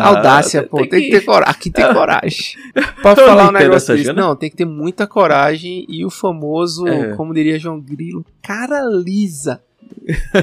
Audácia, 0.01 0.63
pô. 0.63 0.85
Tem, 0.85 1.03
que 1.03 1.09
ter 1.11 1.21
coragem. 1.21 1.51
Aqui 1.51 1.71
tem 1.71 1.85
coragem. 1.93 2.55
Pode 3.01 3.21
Eu 3.21 3.27
falar 3.27 3.43
não 3.43 3.49
um 3.49 3.53
negócio 3.53 3.93
desse. 3.93 4.07
gíria. 4.07 4.13
Não, 4.21 4.35
tem 4.35 4.49
que 4.49 4.57
ter 4.57 4.65
muita 4.65 5.07
coragem 5.07 5.85
e 5.87 6.03
o 6.05 6.09
famoso, 6.09 6.87
É. 6.87 7.13
como 7.15 7.33
diria 7.33 7.57
João 7.57 7.79
Grilo, 7.79 8.25
cara 8.41 8.81
lisa 8.83 9.61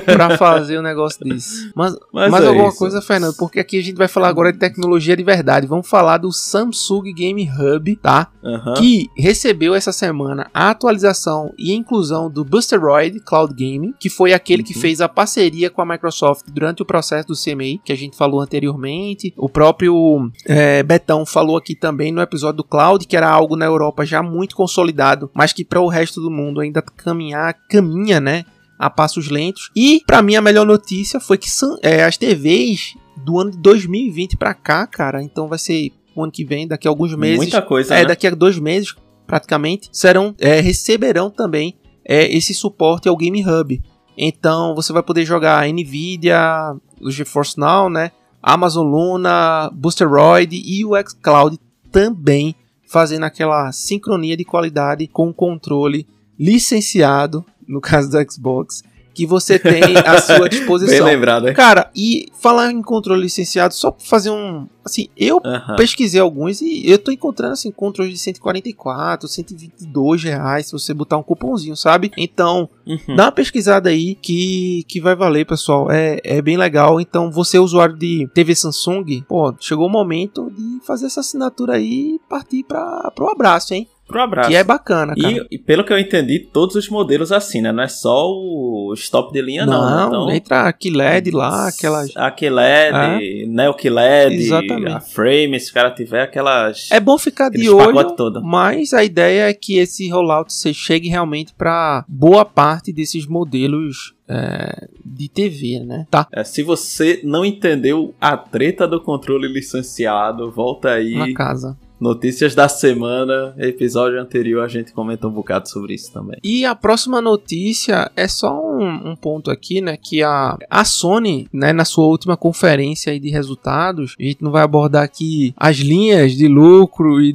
pra 0.05 0.37
fazer 0.37 0.78
um 0.78 0.83
negócio 0.83 1.24
desse. 1.24 1.70
Mas, 1.74 1.96
Mas 2.12 2.31
mais 2.31 2.44
é 2.44 2.48
alguma 2.48 2.68
isso. 2.68 2.78
coisa, 2.78 3.00
Fernando? 3.00 3.35
Porque 3.37 3.61
aqui 3.61 3.78
a 3.78 3.83
gente 3.83 3.96
vai 3.96 4.09
falar 4.09 4.28
agora 4.28 4.52
de 4.52 4.59
tecnologia 4.59 5.16
de 5.16 5.22
verdade. 5.22 5.66
Vamos 5.66 5.88
falar 5.88 6.18
do 6.18 6.33
Samsung 6.33 7.12
Game 7.14 7.48
Hub, 7.50 7.96
tá? 7.96 8.28
Aham. 8.44 8.74
que 8.74 9.09
recebeu 9.16 9.72
essa 9.72 9.92
semana 9.92 10.50
a 10.52 10.70
atualização 10.70 11.55
e 11.57 11.70
a 11.70 11.76
inclusão 11.76 12.28
do 12.28 12.44
Boosteroid 12.44 13.20
Cloud 13.20 13.55
Gaming, 13.55 13.94
que 14.00 14.09
foi 14.11 14.33
aquele 14.33 14.62
que 14.64 14.74
Uhum. 14.74 14.81
fez 14.81 15.00
a 15.00 15.09
parceria 15.09 15.70
com 15.70 15.81
a 15.81 15.87
Microsoft 15.87 16.46
durante 16.52 16.83
o 16.83 16.85
processo 16.85 17.28
do 17.28 17.35
CMA, 17.37 17.78
que 17.85 17.92
a 17.92 17.96
gente 17.96 18.16
falou 18.16 18.40
anteriormente. 18.40 19.33
O 19.37 19.48
próprio 19.48 20.31
é, 20.46 20.83
Betão 20.83 21.24
falou 21.24 21.57
aqui 21.57 21.74
também 21.76 22.11
no 22.11 22.20
episódio 22.20 22.59
do 22.59 22.64
Cloud, 22.64 23.07
que 23.07 23.16
era 23.16 23.28
algo 23.31 23.55
na 23.57 23.66
Europa 23.66 24.05
já 24.05 24.22
muito 24.22 24.57
consolidado, 24.57 25.31
mas 25.35 25.52
que 25.52 25.64
para 25.64 25.81
o 25.81 25.88
resto 25.88 26.20
do 26.20 26.31
mundo 26.31 26.61
ainda 26.61 26.83
caminhar, 26.83 27.55
caminha, 27.68 28.18
né? 28.20 28.44
A 28.83 28.90
passos 28.90 29.29
lentos. 29.29 29.71
E, 29.77 30.03
para 30.07 30.21
mim, 30.23 30.35
a 30.35 30.40
melhor 30.42 30.66
notícia 30.66 31.21
foi 31.21 31.38
que 31.38 31.49
são, 31.51 31.79
é, 31.83 32.03
as 32.03 32.16
TVs 32.16 32.95
do 33.16 33.38
ano 33.38 33.53
de 33.53 33.59
2020 33.59 34.37
para 34.37 34.55
cá, 34.55 34.87
cara, 34.87 35.23
então 35.23 35.47
vai 35.47 35.59
ser 35.59 35.92
o 36.16 36.23
ano 36.23 36.33
que 36.33 36.45
vem, 36.45 36.66
daqui 36.66 36.88
a 36.88 36.90
alguns 36.90 37.14
meses. 37.14 37.37
Muita 37.37 37.62
coisa, 37.62 37.95
É, 37.95 38.01
né? 38.01 38.07
daqui 38.07 38.27
a 38.27 38.31
dois 38.35 38.59
meses, 38.59 38.95
praticamente, 39.27 39.88
serão, 39.92 40.35
é, 40.38 40.61
receberão 40.61 41.31
também 41.31 41.77
é, 42.05 42.35
esse 42.35 42.53
suporte 42.53 43.09
ao 43.09 43.16
Game 43.16 43.45
Hub. 43.47 43.81
Então 44.16 44.75
você 44.75 44.92
vai 44.92 45.03
poder 45.03 45.25
jogar 45.25 45.66
Nvidia, 45.68 46.75
o 47.01 47.11
GeForce 47.11 47.59
Now, 47.59 47.88
né? 47.88 48.11
Amazon 48.42 48.87
Luna, 48.87 49.71
Boosteroid 49.73 50.61
e 50.64 50.85
o 50.85 50.92
xCloud 51.01 51.59
também 51.90 52.55
fazendo 52.87 53.25
aquela 53.25 53.71
sincronia 53.73 54.37
de 54.37 54.45
qualidade 54.45 55.07
com 55.07 55.29
o 55.29 55.35
controle 55.35 56.07
licenciado, 56.38 57.45
no 57.68 57.81
caso 57.81 58.11
do 58.11 58.33
Xbox, 58.33 58.83
que 59.14 59.27
você 59.27 59.59
tem 59.59 59.83
à 60.07 60.18
sua 60.22 60.40
Bem 60.48 60.59
disposição. 60.59 61.05
lembrado, 61.05 61.46
hein? 61.46 61.55
Cara, 61.55 61.90
e 61.94 62.29
falar 62.40 62.72
em 62.72 62.81
controle 62.81 63.20
licenciado, 63.22 63.75
só 63.75 63.90
pra 63.90 64.05
fazer 64.07 64.31
um. 64.31 64.66
Assim, 64.85 65.09
eu 65.16 65.38
Aham. 65.44 65.77
pesquisei 65.77 66.18
alguns 66.20 66.61
e 66.62 66.83
eu 66.90 66.98
tô 66.98 67.12
encontrando 67.12 67.53
assim 67.53 67.70
controles 67.70 68.14
de 68.14 68.18
144, 68.18 69.29
122 69.29 70.22
reais 70.25 70.66
se 70.66 70.72
você 70.72 70.92
botar 70.94 71.18
um 71.18 71.22
cupomzinho, 71.22 71.77
sabe? 71.77 72.11
Então, 72.16 72.68
Uhum. 72.87 73.14
dá 73.14 73.27
uma 73.27 73.33
pesquisada 73.33 73.90
aí 73.90 74.16
que, 74.16 74.83
que 74.88 75.01
vai 75.01 75.14
valer, 75.14 75.46
pessoal. 75.46 75.88
É, 75.90 76.18
é 76.25 76.42
bem 76.42 76.57
legal. 76.57 77.01
Então, 77.01 77.31
você 77.31 77.59
usuário 77.59 77.96
de 77.96 78.27
TV 78.35 78.55
Samsung, 78.57 79.22
pô, 79.29 79.55
chegou 79.61 79.87
o 79.87 79.90
momento 79.90 80.51
de 80.51 80.85
fazer 80.85 81.07
essa 81.07 81.20
assinatura 81.20 81.75
aí 81.75 82.16
e 82.16 82.20
partir 82.29 82.64
para 82.64 83.11
pro 83.14 83.29
abraço, 83.31 83.72
hein? 83.75 83.87
Pro 84.12 84.22
abraço. 84.22 84.48
Que 84.51 84.57
é 84.57 84.62
bacana, 84.62 85.14
cara. 85.14 85.33
E, 85.51 85.57
e 85.57 85.59
pelo 85.59 85.83
que 85.85 85.92
eu 85.92 85.98
entendi, 85.98 86.38
todos 86.38 86.77
os 86.77 86.88
modelos 86.88 87.33
assim, 87.33 87.61
né? 87.61 87.72
Não 87.72 87.83
é 87.83 87.88
só 87.88 88.29
o 88.29 88.92
stop 88.96 89.33
de 89.33 89.42
linha, 89.42 89.66
não. 89.66 89.72
não, 89.90 90.07
Então, 90.09 90.31
entra 90.31 90.61
a 90.68 90.72
QLED 90.72 91.31
lá, 91.33 91.68
aquelas. 91.68 92.11
A 92.16 92.31
QLED, 92.31 93.46
Neo 93.48 93.75
QLED, 93.75 94.35
Exatamente. 94.37 94.92
a 94.92 95.01
Frame, 95.01 95.59
se 95.59 95.70
o 95.70 95.75
cara 95.75 95.90
tiver 95.90 96.22
aquelas. 96.22 96.88
É 96.90 97.01
bom 97.01 97.18
ficar 97.18 97.51
de 97.51 97.68
olho, 97.68 98.14
todo. 98.14 98.42
mas 98.42 98.92
a 98.92 99.03
ideia 99.03 99.48
é 99.48 99.55
que 99.55 99.79
esse 99.79 100.09
rollout 100.09 100.53
se- 100.53 100.75
chegue 100.75 101.09
realmente 101.09 101.53
para 101.55 102.05
boa 102.09 102.44
parte 102.44 102.92
desses 102.92 103.27
modelos 103.27 104.14
é, 104.29 104.88
de 105.05 105.29
TV, 105.29 105.81
né? 105.85 106.07
Tá. 106.11 106.27
É, 106.33 106.44
se 106.44 106.62
você 106.62 107.20
não 107.25 107.44
entendeu 107.44 108.14
a 108.20 108.37
treta 108.37 108.87
do 108.87 109.01
controle 109.01 109.48
licenciado, 109.48 110.51
volta 110.51 110.90
aí. 110.90 111.14
Na 111.14 111.33
casa. 111.35 111.77
Notícias 112.07 112.53
da 112.57 112.69
semana, 112.69 113.55
episódio 113.57 114.21
anterior, 114.21 114.65
a 114.65 114.67
gente 114.67 114.93
comenta 114.93 115.29
um 115.29 115.31
bocado 115.31 115.69
sobre 115.69 115.95
isso 115.95 116.12
também. 116.12 116.37
E 116.43 116.65
a 116.65 116.75
próxima 116.75 117.21
notícia 117.23 118.11
é 118.17 118.27
só 118.27 118.53
um, 118.61 119.12
um 119.12 119.15
ponto 119.15 119.53
aqui, 119.53 119.81
né? 119.81 119.97
Que 119.97 120.21
a, 120.21 120.59
a 120.69 120.85
Sony, 120.85 121.47
né, 121.53 121.73
na 121.73 121.85
sua 121.85 122.07
última 122.07 122.37
conferência 122.37 123.21
de 123.21 123.31
resultados, 123.31 124.17
a 124.19 124.23
gente 124.25 124.43
não 124.43 124.51
vai 124.51 124.65
abordar 124.65 125.05
aqui 125.05 125.55
as 125.57 125.77
linhas 125.77 126.33
de 126.33 126.49
lucro 126.49 127.23
e 127.23 127.35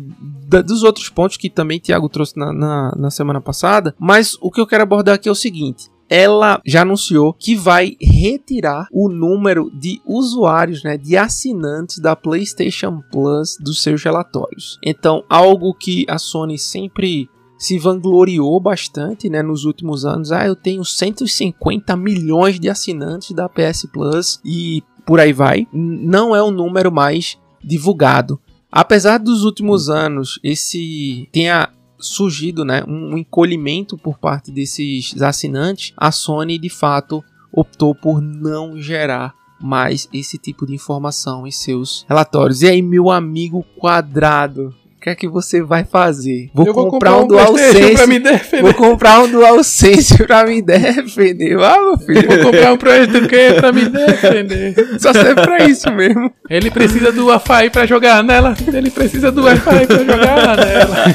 da- 0.49 0.62
dos 0.62 0.84
outros 0.84 1.08
pontos 1.08 1.38
que 1.38 1.49
também 1.49 1.80
Thiago 1.80 2.10
trouxe 2.10 2.38
na, 2.38 2.51
na, 2.51 2.93
na 2.97 3.10
semana 3.10 3.39
passada, 3.39 3.95
mas 3.97 4.36
o 4.41 4.51
que 4.51 4.60
eu 4.60 4.67
quero 4.67 4.84
abordar 4.84 5.15
aqui 5.15 5.30
é 5.30 5.32
o 5.32 5.36
seguinte. 5.36 5.86
Ela 6.09 6.61
já 6.65 6.81
anunciou 6.81 7.33
que 7.33 7.55
vai 7.55 7.97
retirar 8.01 8.87
o 8.91 9.09
número 9.09 9.69
de 9.73 10.01
usuários, 10.05 10.83
né, 10.83 10.97
de 10.97 11.17
assinantes 11.17 11.99
da 11.99 12.15
PlayStation 12.15 13.01
Plus 13.11 13.57
dos 13.59 13.81
seus 13.81 14.03
relatórios. 14.03 14.79
Então, 14.83 15.23
algo 15.29 15.73
que 15.73 16.05
a 16.07 16.17
Sony 16.17 16.57
sempre 16.57 17.29
se 17.57 17.79
vangloriou 17.79 18.59
bastante, 18.59 19.29
né, 19.29 19.41
nos 19.41 19.65
últimos 19.65 20.05
anos. 20.05 20.31
Ah, 20.31 20.45
eu 20.45 20.55
tenho 20.55 20.85
150 20.85 21.95
milhões 21.97 22.59
de 22.59 22.69
assinantes 22.69 23.31
da 23.31 23.49
PS 23.49 23.87
Plus 23.91 24.39
e 24.45 24.83
por 25.05 25.19
aí 25.19 25.33
vai. 25.33 25.67
Não 25.73 26.35
é 26.35 26.43
um 26.43 26.51
número 26.51 26.91
mais 26.91 27.37
divulgado. 27.63 28.39
Apesar 28.71 29.17
dos 29.17 29.43
últimos 29.43 29.89
anos 29.89 30.39
esse 30.43 31.27
tenha 31.31 31.69
surgido, 31.99 32.63
né, 32.63 32.83
um 32.88 33.17
encolhimento 33.17 33.97
por 33.97 34.17
parte 34.17 34.51
desses 34.51 35.19
assinantes, 35.21 35.93
a 35.97 36.12
Sony 36.12 36.57
de 36.57 36.69
fato 36.69 37.23
optou 37.51 37.95
por 37.95 38.21
não 38.21 38.79
gerar 38.79 39.33
mais 39.60 40.07
esse 40.13 40.38
tipo 40.38 40.65
de 40.65 40.75
informação 40.75 41.47
em 41.47 41.51
seus 41.51 42.05
relatórios. 42.07 42.62
E 42.62 42.67
aí, 42.67 42.81
meu 42.81 43.10
amigo 43.10 43.63
quadrado, 43.79 44.73
que 45.07 45.11
é 45.11 45.15
que 45.15 45.27
você 45.27 45.61
vai 45.61 45.85
fazer? 45.85 46.49
Vou, 46.53 46.67
Eu 46.67 46.73
comprar, 46.73 47.17
um, 47.17 47.27
PlayStation 47.27 47.53
DualSense. 47.53 47.95
pra 47.95 48.07
me 48.07 48.19
defender. 48.19 48.61
Vou 48.61 48.73
comprar 48.73 49.19
um 49.21 49.31
DualSense 49.31 50.23
pra 50.25 50.45
me 50.45 50.61
defender. 50.61 51.57
Ah, 51.61 51.79
meu 51.79 51.97
filho. 51.97 52.27
Vou 52.27 52.51
comprar 52.51 52.73
um 52.73 52.77
projeto 52.77 53.27
que 53.27 53.53
pra 53.53 53.71
me 53.71 53.85
defender. 53.85 54.75
Só 54.99 55.13
serve 55.13 55.35
pra 55.35 55.65
isso 55.65 55.89
mesmo. 55.91 56.31
Ele 56.49 56.69
precisa 56.69 57.11
do 57.11 57.27
Wi-Fi 57.27 57.69
pra 57.69 57.85
jogar 57.85 58.21
nela. 58.21 58.53
Ele 58.73 58.89
precisa 58.89 59.31
do 59.31 59.43
Wi-Fi 59.43 59.87
pra 59.87 59.97
jogar 59.97 60.57
nela. 60.57 61.05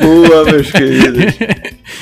Boa, 0.02 0.44
meus 0.44 0.70
queridos. 0.72 1.34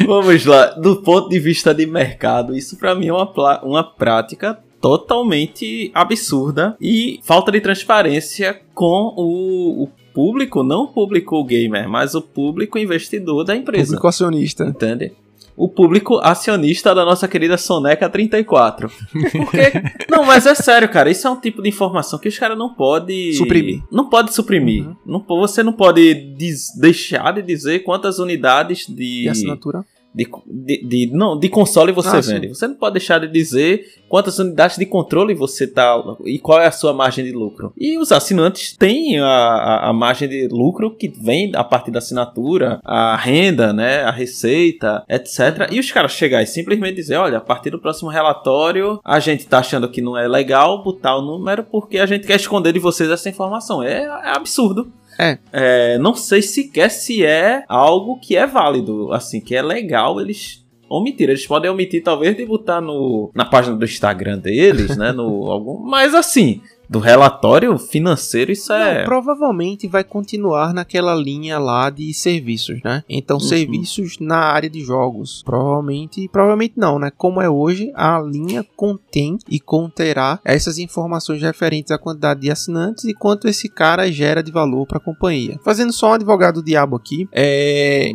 Vamos 0.07 0.47
lá. 0.47 0.67
Do 0.67 1.03
ponto 1.03 1.29
de 1.29 1.39
vista 1.39 1.75
de 1.75 1.87
mercado, 1.87 2.57
isso 2.57 2.79
pra 2.79 2.95
mim 2.95 3.09
é 3.09 3.13
uma, 3.13 3.61
uma 3.63 3.85
prática 3.85 4.59
totalmente 4.85 5.91
absurda 5.95 6.77
e 6.79 7.19
falta 7.23 7.51
de 7.51 7.59
transparência 7.59 8.61
com 8.75 9.15
o, 9.17 9.85
o 9.85 9.89
público, 10.13 10.63
não 10.63 10.83
o 10.83 10.89
público 10.89 11.43
gamer, 11.43 11.89
mas 11.89 12.15
o 12.15 12.21
público 12.21 12.79
investidor 12.79 13.45
da 13.45 13.57
empresa. 13.57 13.87
Público 13.87 14.07
acionista. 14.07 14.65
Entende? 14.67 15.13
O 15.57 15.71
público 15.71 16.19
acionista 16.19 16.95
da 16.95 17.03
nossa 17.03 17.27
querida 17.27 17.57
Soneca 17.57 18.11
34. 18.11 18.91
Porque. 19.33 19.73
não, 20.11 20.23
mas 20.27 20.45
é 20.45 20.55
sério, 20.55 20.91
cara. 20.91 21.11
Isso 21.11 21.27
é 21.27 21.31
um 21.31 21.41
tipo 21.41 21.63
de 21.63 21.71
informação 21.71 22.19
que 22.19 22.29
os 22.29 22.39
caras 22.39 22.59
não 22.59 22.75
podem. 22.75 23.33
Suprimir. 23.33 23.81
Não 23.91 24.11
pode 24.11 24.35
suprimir. 24.35 24.87
Uhum. 24.87 24.97
Não, 25.07 25.25
você 25.27 25.63
não 25.63 25.73
pode 25.73 26.37
deixar 26.77 27.33
de 27.33 27.41
dizer 27.41 27.85
quantas 27.85 28.19
unidades 28.19 28.87
de. 28.87 29.25
E 29.25 29.29
assinatura? 29.31 29.83
De, 30.15 30.29
de, 30.47 30.85
de- 30.87 31.11
não, 31.13 31.37
de 31.39 31.49
console 31.49 31.91
você 31.93 32.09
Ah, 32.09 32.21
vende. 32.21 32.49
sim. 32.49 32.55
Você 32.55 32.69
não 32.69 32.77
pode 32.77 32.95
deixar 32.95 33.19
de 33.19 33.27
dizer 33.27 33.85
quantas 34.09 34.39
unidades 34.39 34.77
de 34.77 34.87
controle 34.87 35.35
você 35.35 35.67
tá. 35.67 35.97
e 36.25 36.39
qual 36.39 36.61
é 36.61 36.67
a 36.67 36.71
sua 36.71 36.93
margem 36.93 37.25
de 37.25 37.33
lucro. 37.33 37.73
E 37.77 37.99
os 37.99 38.13
assinantes 38.13 38.77
têm 38.77 39.19
a, 39.19 39.27
a, 39.27 39.89
a 39.91 39.93
margem 39.93 40.29
de 40.29 40.47
lucro 40.49 40.95
que 40.95 41.09
vem 41.09 41.51
a 41.55 41.65
partir 41.65 41.91
da 41.91 41.99
assinatura, 41.99 42.79
a 42.85 43.17
renda, 43.17 43.73
né, 43.73 44.03
a 44.03 44.11
receita, 44.13 45.03
etc. 45.09 45.69
E 45.73 45.81
os 45.81 45.91
caras 45.91 46.13
chegar 46.13 46.43
e 46.43 46.47
simplesmente 46.47 46.95
dizer: 46.95 47.17
olha, 47.17 47.39
a 47.39 47.41
partir 47.41 47.71
do 47.71 47.81
próximo 47.81 48.09
relatório, 48.11 49.01
a 49.05 49.19
gente 49.19 49.47
tá 49.47 49.59
achando 49.59 49.89
que 49.91 50.01
não 50.01 50.17
é 50.17 50.29
legal 50.29 50.83
botar 50.83 51.17
o 51.17 51.23
número 51.23 51.65
porque 51.65 51.99
a 51.99 52.07
gente 52.07 52.27
quer 52.27 52.37
esconder 52.37 52.73
de 52.73 52.79
vocês 52.79 53.11
essa 53.11 53.29
informação. 53.29 53.83
É, 53.83 54.03
é 54.05 54.31
absurdo. 54.37 54.93
É. 55.19 55.39
É, 55.53 55.99
não 55.99 56.15
sei 56.15 56.43
sequer 56.43 56.91
se 56.91 57.25
é 57.25 57.65
algo 57.69 58.19
que 58.19 58.37
é 58.37 58.47
válido, 58.47 59.13
assim, 59.13 59.41
que 59.41 59.55
é 59.55 59.63
legal 59.63 60.21
eles 60.21 60.65
omitir. 60.89 61.29
Eles 61.29 61.47
podem 61.47 61.71
omitir, 61.71 62.03
talvez, 62.03 62.37
de 62.37 62.45
botar 62.45 62.81
no, 62.81 63.31
na 63.35 63.45
página 63.45 63.77
do 63.77 63.85
Instagram 63.85 64.39
deles, 64.39 64.97
né? 64.97 65.13
No, 65.13 65.51
algum, 65.51 65.79
mas 65.79 66.15
assim, 66.15 66.61
do 66.89 66.99
relatório 66.99 67.77
financeiro, 67.79 68.53
isso 68.53 68.73
é. 68.73 68.99
Não, 68.99 69.05
provavelmente 69.05 69.89
vai 69.89 70.05
continuar 70.05 70.73
naquela 70.75 71.15
linha 71.15 71.59
lá 71.59 71.91
de 71.91 72.13
serviços, 72.15 72.81
né? 72.85 73.03
Então, 73.09 73.37
Uhum. 73.37 73.41
serviços 73.41 74.19
na 74.21 74.39
área 74.39 74.69
de 74.71 74.81
jogos. 74.81 75.43
Provavelmente, 75.45 76.29
provavelmente 76.29 76.75
não, 76.77 76.99
né? 76.99 77.11
Como 77.17 77.41
é 77.41 77.49
hoje, 77.49 77.91
a 77.95 78.21
linha 78.21 78.65
contém 78.77 79.39
e 79.49 79.59
conterá 79.59 80.39
essas 80.45 80.79
informações 80.79 81.41
referentes 81.43 81.91
à 81.91 81.99
quantidade 81.99 82.41
de 82.41 82.51
assinantes 82.51 83.05
e 83.05 83.15
quanto 83.15 83.49
esse 83.49 83.69
cara 83.69 84.11
gera 84.11 84.43
de 84.43 84.53
valor 84.53 84.87
para 84.87 84.99
a 84.99 85.01
companhia. 85.01 85.59
Fazendo 85.65 85.93
só 85.93 86.11
um 86.11 86.15
advogado 86.15 86.63
diabo 86.63 86.97
aqui, 86.97 87.29
é. 87.33 88.13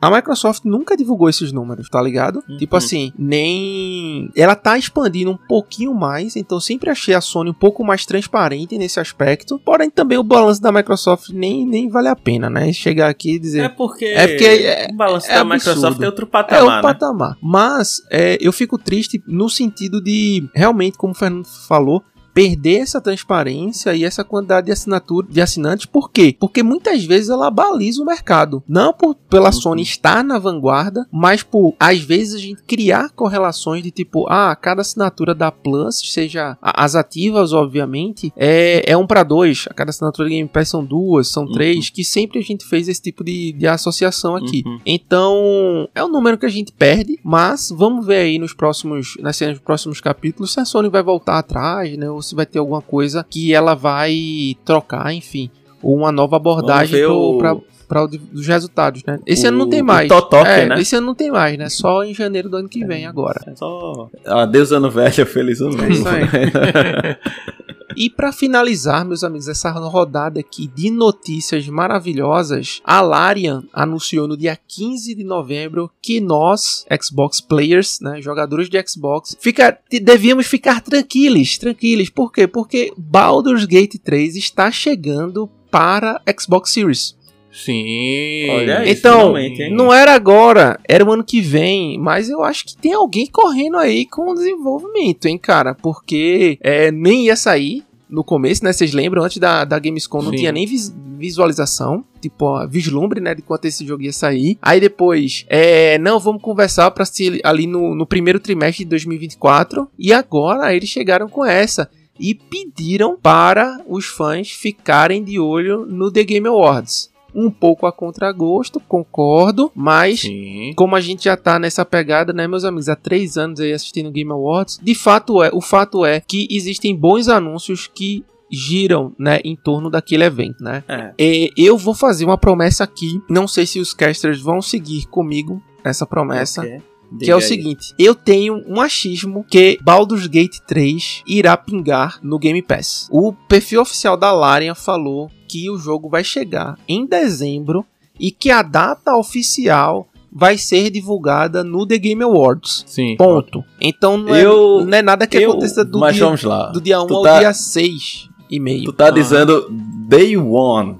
A 0.00 0.10
Microsoft 0.10 0.64
nunca 0.64 0.96
divulgou 0.96 1.28
esses 1.28 1.50
números, 1.52 1.88
tá 1.88 2.00
ligado? 2.00 2.42
Uhum. 2.48 2.56
Tipo 2.56 2.76
assim, 2.76 3.12
nem. 3.18 4.30
Ela 4.36 4.54
tá 4.54 4.78
expandindo 4.78 5.30
um 5.30 5.36
pouquinho 5.36 5.92
mais, 5.94 6.36
então 6.36 6.60
sempre 6.60 6.88
achei 6.90 7.14
a 7.14 7.20
Sony 7.20 7.50
um 7.50 7.54
pouco 7.54 7.84
mais 7.84 8.06
transparente 8.06 8.78
nesse 8.78 9.00
aspecto. 9.00 9.58
Porém, 9.64 9.90
também 9.90 10.16
o 10.16 10.22
balanço 10.22 10.62
da 10.62 10.70
Microsoft 10.70 11.30
nem, 11.30 11.66
nem 11.66 11.88
vale 11.88 12.08
a 12.08 12.16
pena, 12.16 12.48
né? 12.48 12.72
Chegar 12.72 13.08
aqui 13.08 13.34
e 13.34 13.38
dizer. 13.38 13.64
É 13.64 13.68
porque, 13.68 14.04
É 14.04 14.28
porque 14.28 14.44
é- 14.44 14.88
o 14.92 14.96
balanço 14.96 15.26
é 15.26 15.34
da 15.34 15.40
absurdo. 15.40 15.54
Microsoft 15.74 16.02
é 16.02 16.06
outro 16.06 16.26
É 16.26 16.28
patamar, 16.28 16.62
o 16.62 16.76
né? 16.76 16.82
patamar. 16.82 17.36
Mas 17.42 18.00
é, 18.10 18.38
eu 18.40 18.52
fico 18.52 18.78
triste 18.78 19.22
no 19.26 19.48
sentido 19.48 20.00
de, 20.02 20.48
realmente, 20.54 20.96
como 20.96 21.12
o 21.12 21.16
Fernando 21.16 21.46
falou, 21.66 22.02
perder 22.38 22.82
essa 22.82 23.00
transparência 23.00 23.92
e 23.96 24.04
essa 24.04 24.22
quantidade 24.22 24.66
de 24.66 24.72
assinatura 24.72 25.26
de 25.28 25.40
assinantes. 25.40 25.86
Por 25.86 26.08
quê? 26.08 26.36
Porque 26.38 26.62
muitas 26.62 27.04
vezes 27.04 27.30
ela 27.30 27.50
baliza 27.50 28.00
o 28.00 28.06
mercado. 28.06 28.62
Não 28.68 28.92
por, 28.92 29.16
pela 29.16 29.50
Sony 29.50 29.82
estar 29.82 30.22
na 30.22 30.38
vanguarda, 30.38 31.04
mas 31.10 31.42
por, 31.42 31.74
às 31.80 31.98
vezes, 31.98 32.36
a 32.36 32.38
gente 32.38 32.62
criar 32.62 33.10
correlações 33.10 33.82
de 33.82 33.90
tipo, 33.90 34.24
ah, 34.28 34.54
cada 34.54 34.82
assinatura 34.82 35.34
da 35.34 35.50
Plus, 35.50 36.00
seja 36.12 36.56
as 36.62 36.94
ativas, 36.94 37.52
obviamente, 37.52 38.32
é, 38.36 38.84
é 38.88 38.96
um 38.96 39.04
para 39.04 39.24
dois. 39.24 39.64
A 39.68 39.74
cada 39.74 39.90
assinatura 39.90 40.28
de 40.28 40.36
Game 40.36 40.48
Pass 40.48 40.68
são 40.68 40.84
duas, 40.84 41.26
são 41.26 41.42
Uhum. 41.42 41.52
três, 41.52 41.90
que 41.90 42.04
sempre 42.04 42.38
a 42.38 42.42
gente 42.42 42.64
fez 42.64 42.86
esse 42.86 43.02
tipo 43.02 43.24
de, 43.24 43.50
de 43.52 43.66
associação 43.66 44.36
aqui. 44.36 44.62
Uhum. 44.64 44.78
Então, 44.86 45.88
é 45.92 46.04
um 46.04 46.08
número 46.08 46.38
que 46.38 46.46
a 46.46 46.50
gente 46.50 46.70
perde, 46.70 47.18
mas 47.24 47.72
vamos 47.76 48.06
ver 48.06 48.18
aí 48.18 48.38
nos 48.38 48.54
próximos, 48.54 49.16
nas 49.18 49.34
cenas 49.34 49.56
dos 49.56 49.64
próximos 49.64 50.00
capítulos 50.00 50.52
se 50.52 50.60
a 50.60 50.64
Sony 50.64 50.88
vai 50.88 51.02
voltar 51.02 51.38
atrás, 51.38 51.96
né? 51.98 52.08
Ou 52.08 52.27
se 52.28 52.34
vai 52.34 52.46
ter 52.46 52.58
alguma 52.58 52.80
coisa 52.82 53.24
que 53.28 53.52
ela 53.54 53.74
vai 53.74 54.56
trocar, 54.64 55.12
enfim. 55.12 55.50
Ou 55.82 55.96
uma 55.96 56.10
nova 56.12 56.36
abordagem 56.36 56.98
ver 57.00 57.06
pro, 57.06 57.14
o- 57.16 57.38
pra, 57.38 57.56
pra 57.88 58.02
o 58.04 58.08
de- 58.08 58.18
dos 58.18 58.46
resultados, 58.46 59.02
né? 59.04 59.18
Esse 59.26 59.44
O- 59.46 59.48
ano 59.48 59.58
não 59.58 59.68
tem 59.68 59.80
mais. 59.82 60.08
Totoque, 60.08 60.48
é, 60.50 60.66
né? 60.66 60.80
Esse 60.80 60.96
ano 60.96 61.06
não 61.06 61.14
tem 61.14 61.30
mais, 61.30 61.56
né? 61.56 61.68
Só 61.68 62.02
em 62.04 62.12
janeiro 62.14 62.48
do 62.48 62.56
ano 62.56 62.68
que 62.68 62.84
vem 62.84 63.06
agora. 63.06 63.40
É 63.46 63.54
só. 63.54 64.08
Adeus 64.26 64.72
ano 64.72 64.90
velho, 64.90 65.24
feliz 65.26 65.60
ano 65.60 65.76
novo. 65.76 65.90
isso 65.90 66.06
aí. 66.08 66.24
E 67.96 68.10
para 68.10 68.32
finalizar, 68.32 69.04
meus 69.04 69.24
amigos, 69.24 69.48
essa 69.48 69.70
rodada 69.70 70.40
aqui 70.40 70.66
de 70.66 70.90
notícias 70.90 71.66
maravilhosas, 71.68 72.80
a 72.84 73.00
Larian 73.00 73.64
anunciou 73.72 74.28
no 74.28 74.36
dia 74.36 74.58
15 74.68 75.14
de 75.14 75.24
novembro 75.24 75.90
que 76.02 76.20
nós, 76.20 76.84
Xbox 77.02 77.40
players, 77.40 78.00
né, 78.00 78.20
jogadores 78.20 78.68
de 78.68 78.82
Xbox, 78.86 79.36
fica, 79.40 79.78
devíamos 79.90 80.46
ficar 80.46 80.80
tranquilos, 80.80 81.58
tranquilos. 81.58 82.10
Por 82.10 82.32
quê? 82.32 82.46
Porque 82.46 82.92
Baldur's 82.96 83.64
Gate 83.64 83.98
3 84.02 84.36
está 84.36 84.70
chegando 84.70 85.48
para 85.70 86.20
Xbox 86.38 86.70
Series. 86.70 87.17
Sim. 87.64 88.48
Olha 88.50 88.78
aí. 88.80 88.90
Então, 88.92 89.34
não 89.70 89.92
era 89.92 90.14
agora, 90.14 90.78
era 90.88 91.04
o 91.04 91.12
ano 91.12 91.24
que 91.24 91.40
vem, 91.40 91.98
mas 91.98 92.28
eu 92.30 92.42
acho 92.42 92.64
que 92.64 92.76
tem 92.76 92.92
alguém 92.92 93.26
correndo 93.26 93.76
aí 93.76 94.06
com 94.06 94.30
o 94.30 94.34
desenvolvimento, 94.34 95.26
hein, 95.26 95.38
cara? 95.38 95.74
Porque 95.74 96.58
é, 96.62 96.90
nem 96.90 97.26
ia 97.26 97.36
sair 97.36 97.82
no 98.08 98.24
começo, 98.24 98.64
né? 98.64 98.72
Vocês 98.72 98.92
lembram? 98.92 99.22
Antes 99.22 99.38
da, 99.38 99.64
da 99.64 99.78
Gamescom 99.78 100.22
não 100.22 100.30
Sim. 100.30 100.36
tinha 100.38 100.52
nem 100.52 100.66
vis- 100.66 100.94
visualização, 101.18 102.04
tipo, 102.22 102.44
ó, 102.46 102.66
vislumbre, 102.66 103.20
né? 103.20 103.34
De 103.34 103.42
quanto 103.42 103.66
esse 103.66 103.84
jogo 103.86 104.02
ia 104.02 104.12
sair. 104.12 104.56
Aí 104.62 104.80
depois, 104.80 105.44
é, 105.48 105.98
não, 105.98 106.18
vamos 106.18 106.40
conversar 106.40 106.90
pra 106.92 107.04
se 107.04 107.40
ali 107.44 107.66
no, 107.66 107.94
no 107.94 108.06
primeiro 108.06 108.40
trimestre 108.40 108.84
de 108.84 108.90
2024. 108.90 109.88
E 109.98 110.12
agora 110.12 110.74
eles 110.74 110.88
chegaram 110.88 111.28
com 111.28 111.44
essa. 111.44 111.90
E 112.20 112.34
pediram 112.34 113.16
para 113.16 113.80
os 113.86 114.06
fãs 114.06 114.50
ficarem 114.50 115.22
de 115.22 115.38
olho 115.38 115.84
no 115.86 116.10
The 116.10 116.24
Game 116.24 116.48
Awards 116.48 117.10
um 117.38 117.50
pouco 117.50 117.86
a 117.86 117.92
contragosto, 117.92 118.80
concordo, 118.80 119.70
mas 119.74 120.20
Sim. 120.20 120.72
como 120.74 120.96
a 120.96 121.00
gente 121.00 121.24
já 121.24 121.36
tá 121.36 121.58
nessa 121.58 121.84
pegada, 121.84 122.32
né, 122.32 122.48
meus 122.48 122.64
amigos, 122.64 122.88
há 122.88 122.96
três 122.96 123.36
anos 123.36 123.60
aí 123.60 123.72
assistindo 123.72 124.10
Game 124.10 124.32
Awards, 124.32 124.80
de 124.82 124.94
fato 124.94 125.42
é, 125.42 125.50
o 125.52 125.60
fato 125.60 126.04
é 126.04 126.20
que 126.20 126.48
existem 126.50 126.96
bons 126.96 127.28
anúncios 127.28 127.86
que 127.86 128.24
giram, 128.50 129.12
né, 129.18 129.40
em 129.44 129.54
torno 129.54 129.88
daquele 129.88 130.24
evento, 130.24 130.62
né. 130.64 130.82
É. 130.88 131.12
E 131.18 131.52
eu 131.56 131.78
vou 131.78 131.94
fazer 131.94 132.24
uma 132.24 132.38
promessa 132.38 132.82
aqui, 132.82 133.22
não 133.30 133.46
sei 133.46 133.66
se 133.66 133.78
os 133.78 133.94
casters 133.94 134.40
vão 134.40 134.60
seguir 134.60 135.06
comigo 135.06 135.62
essa 135.84 136.04
promessa. 136.06 136.62
Ok. 136.62 136.82
Que 137.10 137.16
Diga 137.20 137.32
é 137.32 137.34
o 137.34 137.38
aí. 137.38 137.42
seguinte, 137.42 137.94
eu 137.98 138.14
tenho 138.14 138.62
um 138.66 138.82
achismo 138.82 139.42
que 139.42 139.78
Baldur's 139.80 140.26
Gate 140.26 140.58
3 140.66 141.22
irá 141.26 141.56
pingar 141.56 142.18
no 142.22 142.38
Game 142.38 142.60
Pass. 142.60 143.08
O 143.10 143.32
perfil 143.32 143.80
oficial 143.80 144.14
da 144.14 144.30
Larian 144.30 144.74
falou 144.74 145.30
que 145.48 145.70
o 145.70 145.78
jogo 145.78 146.08
vai 146.08 146.22
chegar 146.22 146.78
em 146.86 147.06
dezembro 147.06 147.84
e 148.20 148.30
que 148.30 148.50
a 148.50 148.62
data 148.62 149.16
oficial 149.16 150.06
vai 150.30 150.58
ser 150.58 150.90
divulgada 150.90 151.64
no 151.64 151.86
The 151.86 151.96
Game 151.98 152.22
Awards. 152.22 152.84
Sim. 152.86 153.16
Ponto. 153.16 153.64
Então 153.80 154.18
não 154.18 154.34
é, 154.34 154.44
Eu- 154.44 154.84
não 154.84 154.98
é 154.98 155.00
nada 155.02 155.26
que 155.26 155.38
Eu- 155.38 155.50
aconteça 155.52 155.84
do 155.84 155.98
mas 155.98 156.14
dia, 156.16 156.24
vamos 156.24 156.42
lá. 156.42 156.66
do 156.70 156.80
dia 156.80 157.00
1 157.00 157.06
Tu 157.06 157.14
ao 157.14 157.22
tá- 157.22 157.38
dia 157.38 157.54
6 157.54 158.28
e 158.50 158.60
meio. 158.60 158.84
Tu 158.84 158.92
tá 158.92 159.10
dizendo 159.10 159.66
Day 160.06 160.36
One. 160.36 160.96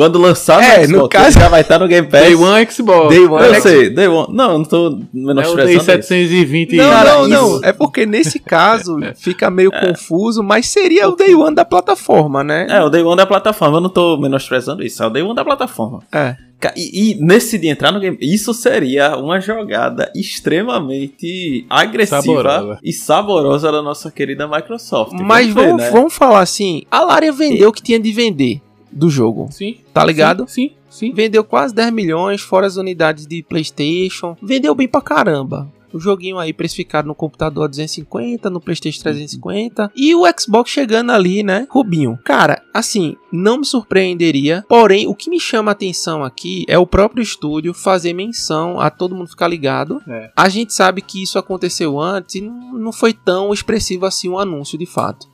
Quando 0.00 0.18
lançar 0.18 0.62
É, 0.62 0.86
no 0.86 0.92
no 0.92 0.98
Xbox, 0.98 1.12
caso- 1.12 1.38
já 1.40 1.48
vai 1.48 1.60
estar 1.60 1.78
no 1.78 1.86
Game 1.86 2.08
Pass. 2.08 2.22
Day 2.22 2.34
One 2.34 2.66
Xbox. 2.70 3.08
Day 3.10 3.24
One 3.26 3.32
Eu 3.46 3.54
Xbox. 3.54 3.62
sei, 3.62 3.90
Day 3.90 4.08
One. 4.08 4.34
Não, 4.34 4.52
eu 4.52 4.58
não 4.58 4.64
tô 4.64 4.86
É 4.86 4.88
o 4.88 4.90
Day 4.92 5.08
menosprezando 5.12 5.70
isso. 5.72 5.84
720. 5.84 6.76
Não, 6.76 6.90
Cara, 6.90 7.14
não, 7.14 7.28
não. 7.28 7.60
É 7.62 7.72
porque 7.72 8.06
nesse 8.06 8.38
caso 8.38 8.96
fica 9.16 9.50
meio 9.50 9.70
confuso, 9.70 10.42
mas 10.42 10.66
seria 10.68 11.08
o 11.08 11.14
Day 11.16 11.34
One 11.34 11.54
da 11.54 11.64
plataforma, 11.64 12.42
né? 12.42 12.66
É, 12.70 12.82
o 12.82 12.88
Day 12.88 13.02
One 13.02 13.16
da 13.16 13.26
plataforma. 13.26 13.76
Eu 13.76 13.80
não 13.82 13.90
tô 13.90 14.16
menosprezando 14.16 14.82
isso. 14.82 15.02
É 15.02 15.06
o 15.06 15.10
Day 15.10 15.22
One 15.22 15.34
da 15.34 15.44
plataforma. 15.44 16.00
É. 16.12 16.34
E, 16.76 17.12
e 17.12 17.14
nesse 17.24 17.56
de 17.56 17.68
entrar 17.68 17.90
no 17.90 17.98
game, 17.98 18.18
isso 18.20 18.52
seria 18.52 19.16
uma 19.16 19.40
jogada 19.40 20.12
extremamente 20.14 21.64
agressiva 21.70 22.20
Saborosa. 22.22 22.78
e 22.82 22.92
saborosa 22.92 23.72
da 23.72 23.80
nossa 23.82 24.10
querida 24.10 24.46
Microsoft. 24.46 25.12
Mas 25.20 25.46
ver, 25.48 25.54
vamos, 25.54 25.76
né? 25.82 25.90
vamos 25.90 26.12
falar 26.14 26.40
assim, 26.40 26.82
a 26.90 27.00
Larian 27.00 27.32
vendeu 27.32 27.70
o 27.70 27.72
que 27.72 27.82
tinha 27.82 27.98
de 27.98 28.12
vender. 28.12 28.60
Do 28.90 29.10
jogo. 29.10 29.48
Sim. 29.50 29.78
Tá 29.92 30.04
ligado? 30.04 30.46
Sim, 30.48 30.72
sim. 30.88 31.08
sim. 31.08 31.12
Vendeu 31.12 31.44
quase 31.44 31.74
10 31.74 31.92
milhões, 31.92 32.40
fora 32.40 32.66
as 32.66 32.76
unidades 32.76 33.26
de 33.26 33.42
PlayStation. 33.42 34.36
Vendeu 34.42 34.74
bem 34.74 34.88
pra 34.88 35.00
caramba. 35.00 35.70
O 35.92 35.98
joguinho 35.98 36.38
aí 36.38 36.52
precificado 36.52 37.08
no 37.08 37.14
computador 37.14 37.64
a 37.64 37.68
250, 37.68 38.48
no 38.48 38.60
PlayStation 38.60 39.00
350 39.02 39.90
e 39.96 40.14
o 40.14 40.22
Xbox 40.38 40.70
chegando 40.70 41.10
ali, 41.10 41.42
né? 41.42 41.66
Rubinho. 41.68 42.18
Cara, 42.24 42.62
assim, 42.72 43.16
não 43.32 43.58
me 43.58 43.64
surpreenderia. 43.64 44.64
Porém, 44.68 45.08
o 45.08 45.14
que 45.14 45.28
me 45.28 45.40
chama 45.40 45.70
a 45.70 45.72
atenção 45.72 46.22
aqui 46.22 46.64
é 46.68 46.78
o 46.78 46.86
próprio 46.86 47.22
estúdio 47.22 47.74
fazer 47.74 48.12
menção 48.12 48.78
a 48.78 48.88
todo 48.88 49.14
mundo 49.14 49.30
ficar 49.30 49.48
ligado. 49.48 50.00
É. 50.08 50.30
A 50.36 50.48
gente 50.48 50.72
sabe 50.72 51.02
que 51.02 51.22
isso 51.22 51.38
aconteceu 51.38 51.98
antes 51.98 52.36
e 52.36 52.40
não 52.40 52.92
foi 52.92 53.12
tão 53.12 53.52
expressivo 53.52 54.06
assim 54.06 54.28
um 54.28 54.38
anúncio 54.38 54.78
de 54.78 54.86
fato. 54.86 55.28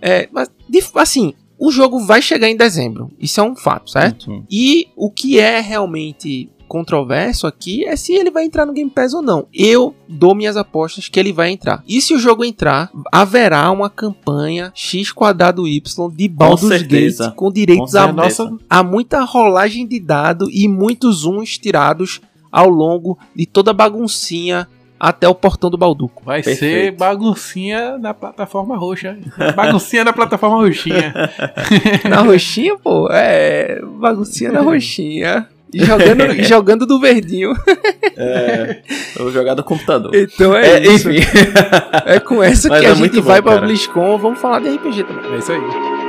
É, 0.00 0.28
mas 0.32 0.50
de, 0.68 0.82
assim, 0.96 1.32
o 1.62 1.70
jogo 1.70 2.00
vai 2.00 2.20
chegar 2.20 2.48
em 2.48 2.56
dezembro. 2.56 3.12
Isso 3.20 3.40
é 3.40 3.44
um 3.44 3.54
fato, 3.54 3.88
certo? 3.88 4.28
Uhum. 4.28 4.44
E 4.50 4.88
o 4.96 5.08
que 5.08 5.38
é 5.38 5.60
realmente 5.60 6.50
controverso 6.66 7.46
aqui 7.46 7.84
é 7.84 7.94
se 7.94 8.12
ele 8.14 8.32
vai 8.32 8.44
entrar 8.44 8.66
no 8.66 8.72
Game 8.72 8.90
Pass 8.90 9.14
ou 9.14 9.22
não. 9.22 9.46
Eu 9.54 9.94
dou 10.08 10.34
minhas 10.34 10.56
apostas 10.56 11.08
que 11.08 11.20
ele 11.20 11.32
vai 11.32 11.52
entrar. 11.52 11.84
E 11.86 12.00
se 12.00 12.14
o 12.14 12.18
jogo 12.18 12.44
entrar, 12.44 12.90
haverá 13.12 13.70
uma 13.70 13.88
campanha 13.88 14.72
X 14.74 15.12
quadrado 15.12 15.68
Y 15.68 16.10
de 16.16 16.28
Baldur's. 16.28 16.82
Gate 16.82 17.32
com 17.36 17.52
direitos 17.52 17.92
Com 17.92 17.98
a, 17.98 18.12
nossa, 18.12 18.52
a 18.68 18.82
muita 18.82 19.22
rolagem 19.22 19.86
de 19.86 20.00
dado 20.00 20.50
e 20.50 20.66
muitos 20.66 21.18
zooms 21.18 21.58
tirados 21.58 22.20
ao 22.50 22.68
longo 22.68 23.16
de 23.36 23.46
toda 23.46 23.70
a 23.70 23.74
baguncinha 23.74 24.66
até 25.04 25.26
o 25.26 25.34
portão 25.34 25.68
do 25.68 25.76
Balduco. 25.76 26.22
Vai 26.24 26.44
ser 26.44 26.50
Perfeito. 26.50 26.96
baguncinha 26.96 27.98
na 27.98 28.14
plataforma 28.14 28.76
roxa. 28.76 29.18
Baguncinha 29.56 30.04
na 30.04 30.12
plataforma 30.12 30.58
roxinha. 30.58 31.12
Na 32.08 32.18
roxinha, 32.22 32.76
pô, 32.78 33.08
é 33.10 33.80
baguncinha 33.98 34.52
na 34.52 34.60
roxinha. 34.60 35.48
E 35.74 35.84
jogando, 35.84 36.32
jogando 36.44 36.86
do 36.86 37.00
verdinho. 37.00 37.52
É, 38.16 38.78
vou 39.16 39.32
jogar 39.32 39.54
do 39.54 39.64
computador. 39.64 40.14
Então 40.14 40.54
é, 40.54 40.74
É, 40.76 40.82
isso. 40.86 41.10
enfim. 41.10 41.26
É 42.06 42.20
com 42.20 42.40
essa 42.42 42.68
Mas 42.68 42.80
que 42.80 42.86
é 42.86 42.88
a 42.90 42.92
gente 42.92 42.98
muito 43.00 43.22
bom, 43.22 43.28
vai 43.28 43.42
pra 43.42 43.54
cara. 43.54 43.66
BlizzCon. 43.66 44.18
Vamos 44.18 44.38
falar 44.38 44.60
de 44.60 44.68
RPG 44.68 45.02
também. 45.04 45.34
É 45.34 45.38
isso 45.38 45.50
aí. 45.50 46.01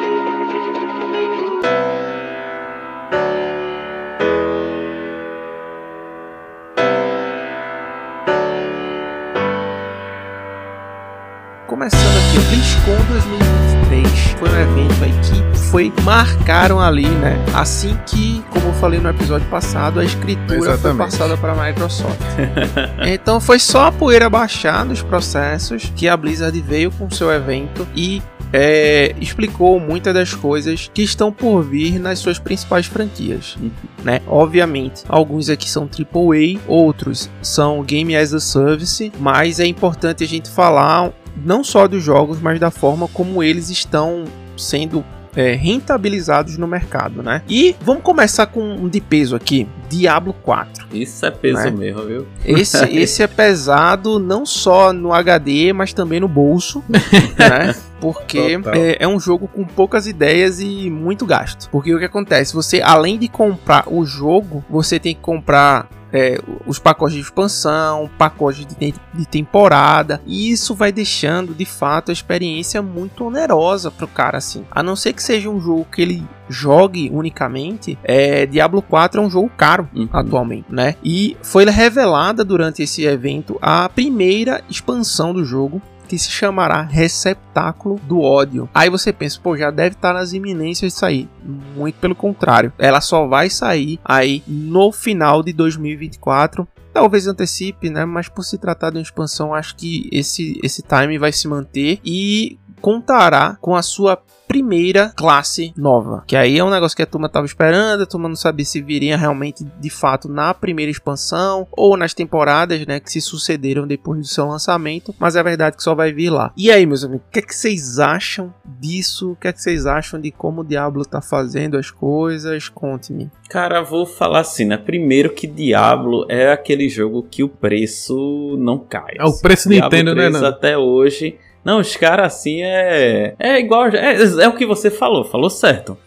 Foi 15.74 15.92
marcaram 16.04 16.80
ali, 16.80 17.08
né? 17.08 17.36
Assim 17.52 17.98
que, 18.06 18.44
como 18.52 18.68
eu 18.68 18.74
falei 18.74 19.00
no 19.00 19.10
episódio 19.10 19.50
passado, 19.50 20.00
a 20.00 20.06
escritura 20.06 20.60
foi 20.60 20.68
Exatamente. 20.68 20.98
passada 20.98 21.36
para 21.36 21.54
a 21.54 21.66
Microsoft. 21.66 22.20
então 23.08 23.42
foi 23.42 23.58
só 23.58 23.88
a 23.88 23.92
poeira 23.92 24.30
baixar 24.30 24.86
dos 24.86 25.02
processos 25.02 25.92
que 25.96 26.08
a 26.08 26.16
Blizzard 26.16 26.62
veio 26.62 26.92
com 26.92 27.10
seu 27.10 27.32
evento 27.32 27.88
e 27.96 28.22
é, 28.54 29.16
explicou 29.20 29.80
muitas 29.80 30.14
das 30.14 30.36
coisas 30.36 30.92
que 30.94 31.02
estão 31.02 31.32
por 31.32 31.64
vir 31.64 31.98
nas 31.98 32.20
suas 32.20 32.38
principais 32.38 32.86
franquias, 32.86 33.58
né? 34.04 34.22
Obviamente, 34.28 35.02
alguns 35.10 35.50
aqui 35.50 35.68
são 35.68 35.90
AAA, 35.90 36.62
outros 36.68 37.32
são 37.42 37.82
Game 37.82 38.16
as 38.16 38.32
a 38.32 38.40
Service, 38.40 39.12
mas 39.20 39.60
é 39.60 39.66
importante 39.66 40.24
a 40.24 40.28
gente 40.28 40.52
falar 40.52 41.12
não 41.36 41.64
só 41.64 41.88
dos 41.88 42.04
jogos, 42.04 42.40
mas 42.40 42.60
da 42.60 42.70
forma 42.70 43.08
como 43.08 43.42
eles 43.42 43.72
estão 43.72 44.26
sendo 44.56 45.04
é, 45.36 45.54
rentabilizados 45.54 46.58
no 46.58 46.68
mercado, 46.68 47.24
né? 47.24 47.42
E 47.50 47.76
vamos 47.82 48.04
começar 48.04 48.46
com 48.48 48.62
um 48.62 48.88
de 48.88 49.02
peso 49.02 49.36
aqui, 49.36 49.68
Diablo 49.90 50.34
4. 50.44 50.88
Isso 50.94 51.26
é 51.26 51.32
peso 51.32 51.64
Né? 51.64 51.72
mesmo, 51.72 52.04
viu? 52.06 52.28
Esse, 52.46 52.84
esse 52.96 53.24
é 53.24 53.28
pesado 53.28 54.20
não 54.20 54.46
só 54.46 54.94
no 54.94 55.14
HD, 55.14 55.74
mas 55.74 55.94
também 55.94 56.20
no 56.20 56.28
bolso, 56.28 56.84
né? 56.90 57.76
Porque 58.12 58.60
é, 58.74 59.04
é 59.04 59.08
um 59.08 59.20
jogo 59.20 59.48
com 59.48 59.64
poucas 59.64 60.08
ideias 60.08 60.60
e 60.60 60.90
muito 60.90 61.26
gasto. 61.26 61.70
Porque 61.70 61.94
o 61.94 62.00
que 62.00 62.06
acontece? 62.06 62.54
Você, 62.54 62.82
além 62.82 63.18
de 63.18 63.28
comprar 63.28 63.86
o 63.88 64.06
jogo, 64.06 64.64
você 64.70 65.00
tem 65.00 65.16
que 65.16 65.22
comprar 65.22 65.88
é, 66.14 66.40
os 66.68 66.78
pacotes 66.78 67.16
de 67.16 67.22
expansão, 67.22 68.10
pacotes 68.18 68.68
de, 68.68 68.94
de 69.14 69.26
temporada, 69.26 70.22
e 70.28 70.52
isso 70.52 70.76
vai 70.76 70.92
deixando 70.92 71.56
de 71.56 71.66
fato 71.66 72.12
a 72.12 72.14
experiência 72.14 72.84
muito 72.84 73.26
onerosa 73.26 73.90
pro 73.90 74.08
cara 74.08 74.38
assim. 74.38 74.64
A 74.70 74.84
não 74.84 74.96
ser 74.96 75.14
que 75.14 75.24
seja 75.24 75.50
um 75.50 75.60
jogo 75.60 75.88
que 75.92 76.04
ele 76.04 76.24
jogue 76.48 77.10
unicamente, 77.12 77.98
é, 78.04 78.46
Diablo 78.46 78.82
4 78.82 79.20
é 79.22 79.26
um 79.26 79.30
jogo 79.30 79.50
caro 79.58 79.90
Uhum. 79.96 80.08
atualmente, 80.14 80.68
né? 80.70 80.96
E 81.04 81.36
foi 81.42 81.66
revelada 81.66 82.44
durante 82.44 82.84
esse 82.84 83.04
evento 83.06 83.58
a 83.62 83.90
primeira 83.90 84.62
expansão 84.70 85.34
do 85.34 85.44
jogo. 85.44 85.82
Que 86.14 86.20
se 86.20 86.30
chamará 86.30 86.84
Receptáculo 86.84 88.00
do 88.08 88.22
Ódio. 88.22 88.70
Aí 88.72 88.88
você 88.88 89.12
pensa, 89.12 89.40
pô, 89.42 89.58
já 89.58 89.72
deve 89.72 89.96
estar 89.96 90.14
nas 90.14 90.32
iminências 90.32 90.94
de 90.94 91.00
sair. 91.00 91.28
Muito 91.76 91.96
pelo 91.96 92.14
contrário, 92.14 92.72
ela 92.78 93.02
só 93.02 93.26
vai 93.26 93.50
sair 93.50 94.00
aí 94.06 94.44
no 94.48 94.92
final 94.92 95.42
de 95.42 95.52
2024. 95.54 96.68
Talvez 96.94 97.26
antecipe, 97.26 97.90
né? 97.90 98.06
Mas 98.06 98.30
por 98.30 98.44
se 98.44 98.60
tratar 98.60 98.92
de 98.92 98.98
uma 98.98 99.02
expansão, 99.02 99.56
acho 99.56 99.76
que 99.76 100.08
esse, 100.12 100.60
esse 100.62 100.84
time 100.84 101.18
vai 101.18 101.32
se 101.32 101.48
manter 101.48 102.00
e 102.06 102.60
contará 102.84 103.58
com 103.62 103.78
a 103.78 103.82
sua 103.82 104.22
primeira 104.46 105.14
classe 105.16 105.74
nova. 105.78 106.22
Que 106.28 106.36
aí 106.36 106.60
é 106.60 106.64
um 106.64 106.70
negócio 106.70 106.98
que 106.98 107.02
a 107.02 107.06
turma 107.06 107.30
tava 107.30 107.46
esperando, 107.46 108.04
a 108.04 108.06
turma 108.06 108.28
não 108.28 108.36
sabia 108.36 108.66
se 108.66 108.82
viria 108.82 109.16
realmente 109.16 109.66
de 109.80 109.90
fato 109.90 110.28
na 110.28 110.54
primeira 110.54 110.92
expansão 110.92 111.66
ou 111.72 111.96
nas 111.96 112.14
temporadas, 112.14 112.86
né, 112.86 113.00
que 113.00 113.10
se 113.10 113.22
sucederam 113.22 113.88
depois 113.88 114.20
do 114.20 114.28
seu 114.28 114.46
lançamento, 114.46 115.16
mas 115.18 115.38
é 115.38 115.42
verdade 115.42 115.78
que 115.78 115.82
só 115.82 115.96
vai 115.96 116.12
vir 116.12 116.30
lá. 116.30 116.52
E 116.58 116.70
aí, 116.70 116.86
meus 116.86 117.06
amigos, 117.06 117.26
o 117.26 117.32
que 117.32 117.40
é 117.40 117.42
que 117.42 117.56
vocês 117.56 118.00
acham 118.00 118.54
disso? 118.66 119.32
O 119.32 119.36
que 119.38 119.48
é 119.48 119.54
que 119.54 119.62
vocês 119.62 119.86
acham 119.86 120.20
de 120.20 120.30
como 120.30 120.60
o 120.60 120.66
Diablo 120.66 121.06
tá 121.06 121.22
fazendo 121.22 121.78
as 121.78 121.90
coisas? 121.90 122.68
Conte-me. 122.68 123.32
Cara, 123.50 123.82
vou 123.82 124.06
falar 124.06 124.42
assim, 124.42 124.66
né? 124.66 124.76
Primeiro 124.76 125.30
que 125.30 125.48
Diablo 125.48 126.26
é 126.28 126.52
aquele 126.52 126.90
jogo 126.90 127.24
que 127.24 127.44
o 127.44 127.50
preço 127.50 128.58
não 128.60 128.78
cai. 128.78 129.16
É 129.18 129.24
o 129.24 129.40
preço 129.40 129.70
Diablo 129.70 129.90
Nintendo, 129.90 130.14
né, 130.14 130.24
3 130.24 130.34
Nando? 130.34 130.48
até 130.48 130.78
hoje. 130.78 131.40
Não, 131.64 131.80
os 131.80 131.96
caras 131.96 132.34
assim 132.34 132.62
é. 132.62 133.36
É 133.40 133.60
igual. 133.60 133.88
É, 133.88 134.16
é 134.16 134.48
o 134.48 134.56
que 134.56 134.66
você 134.66 134.92
falou, 134.92 135.24
falou 135.24 135.50
certo. 135.50 135.98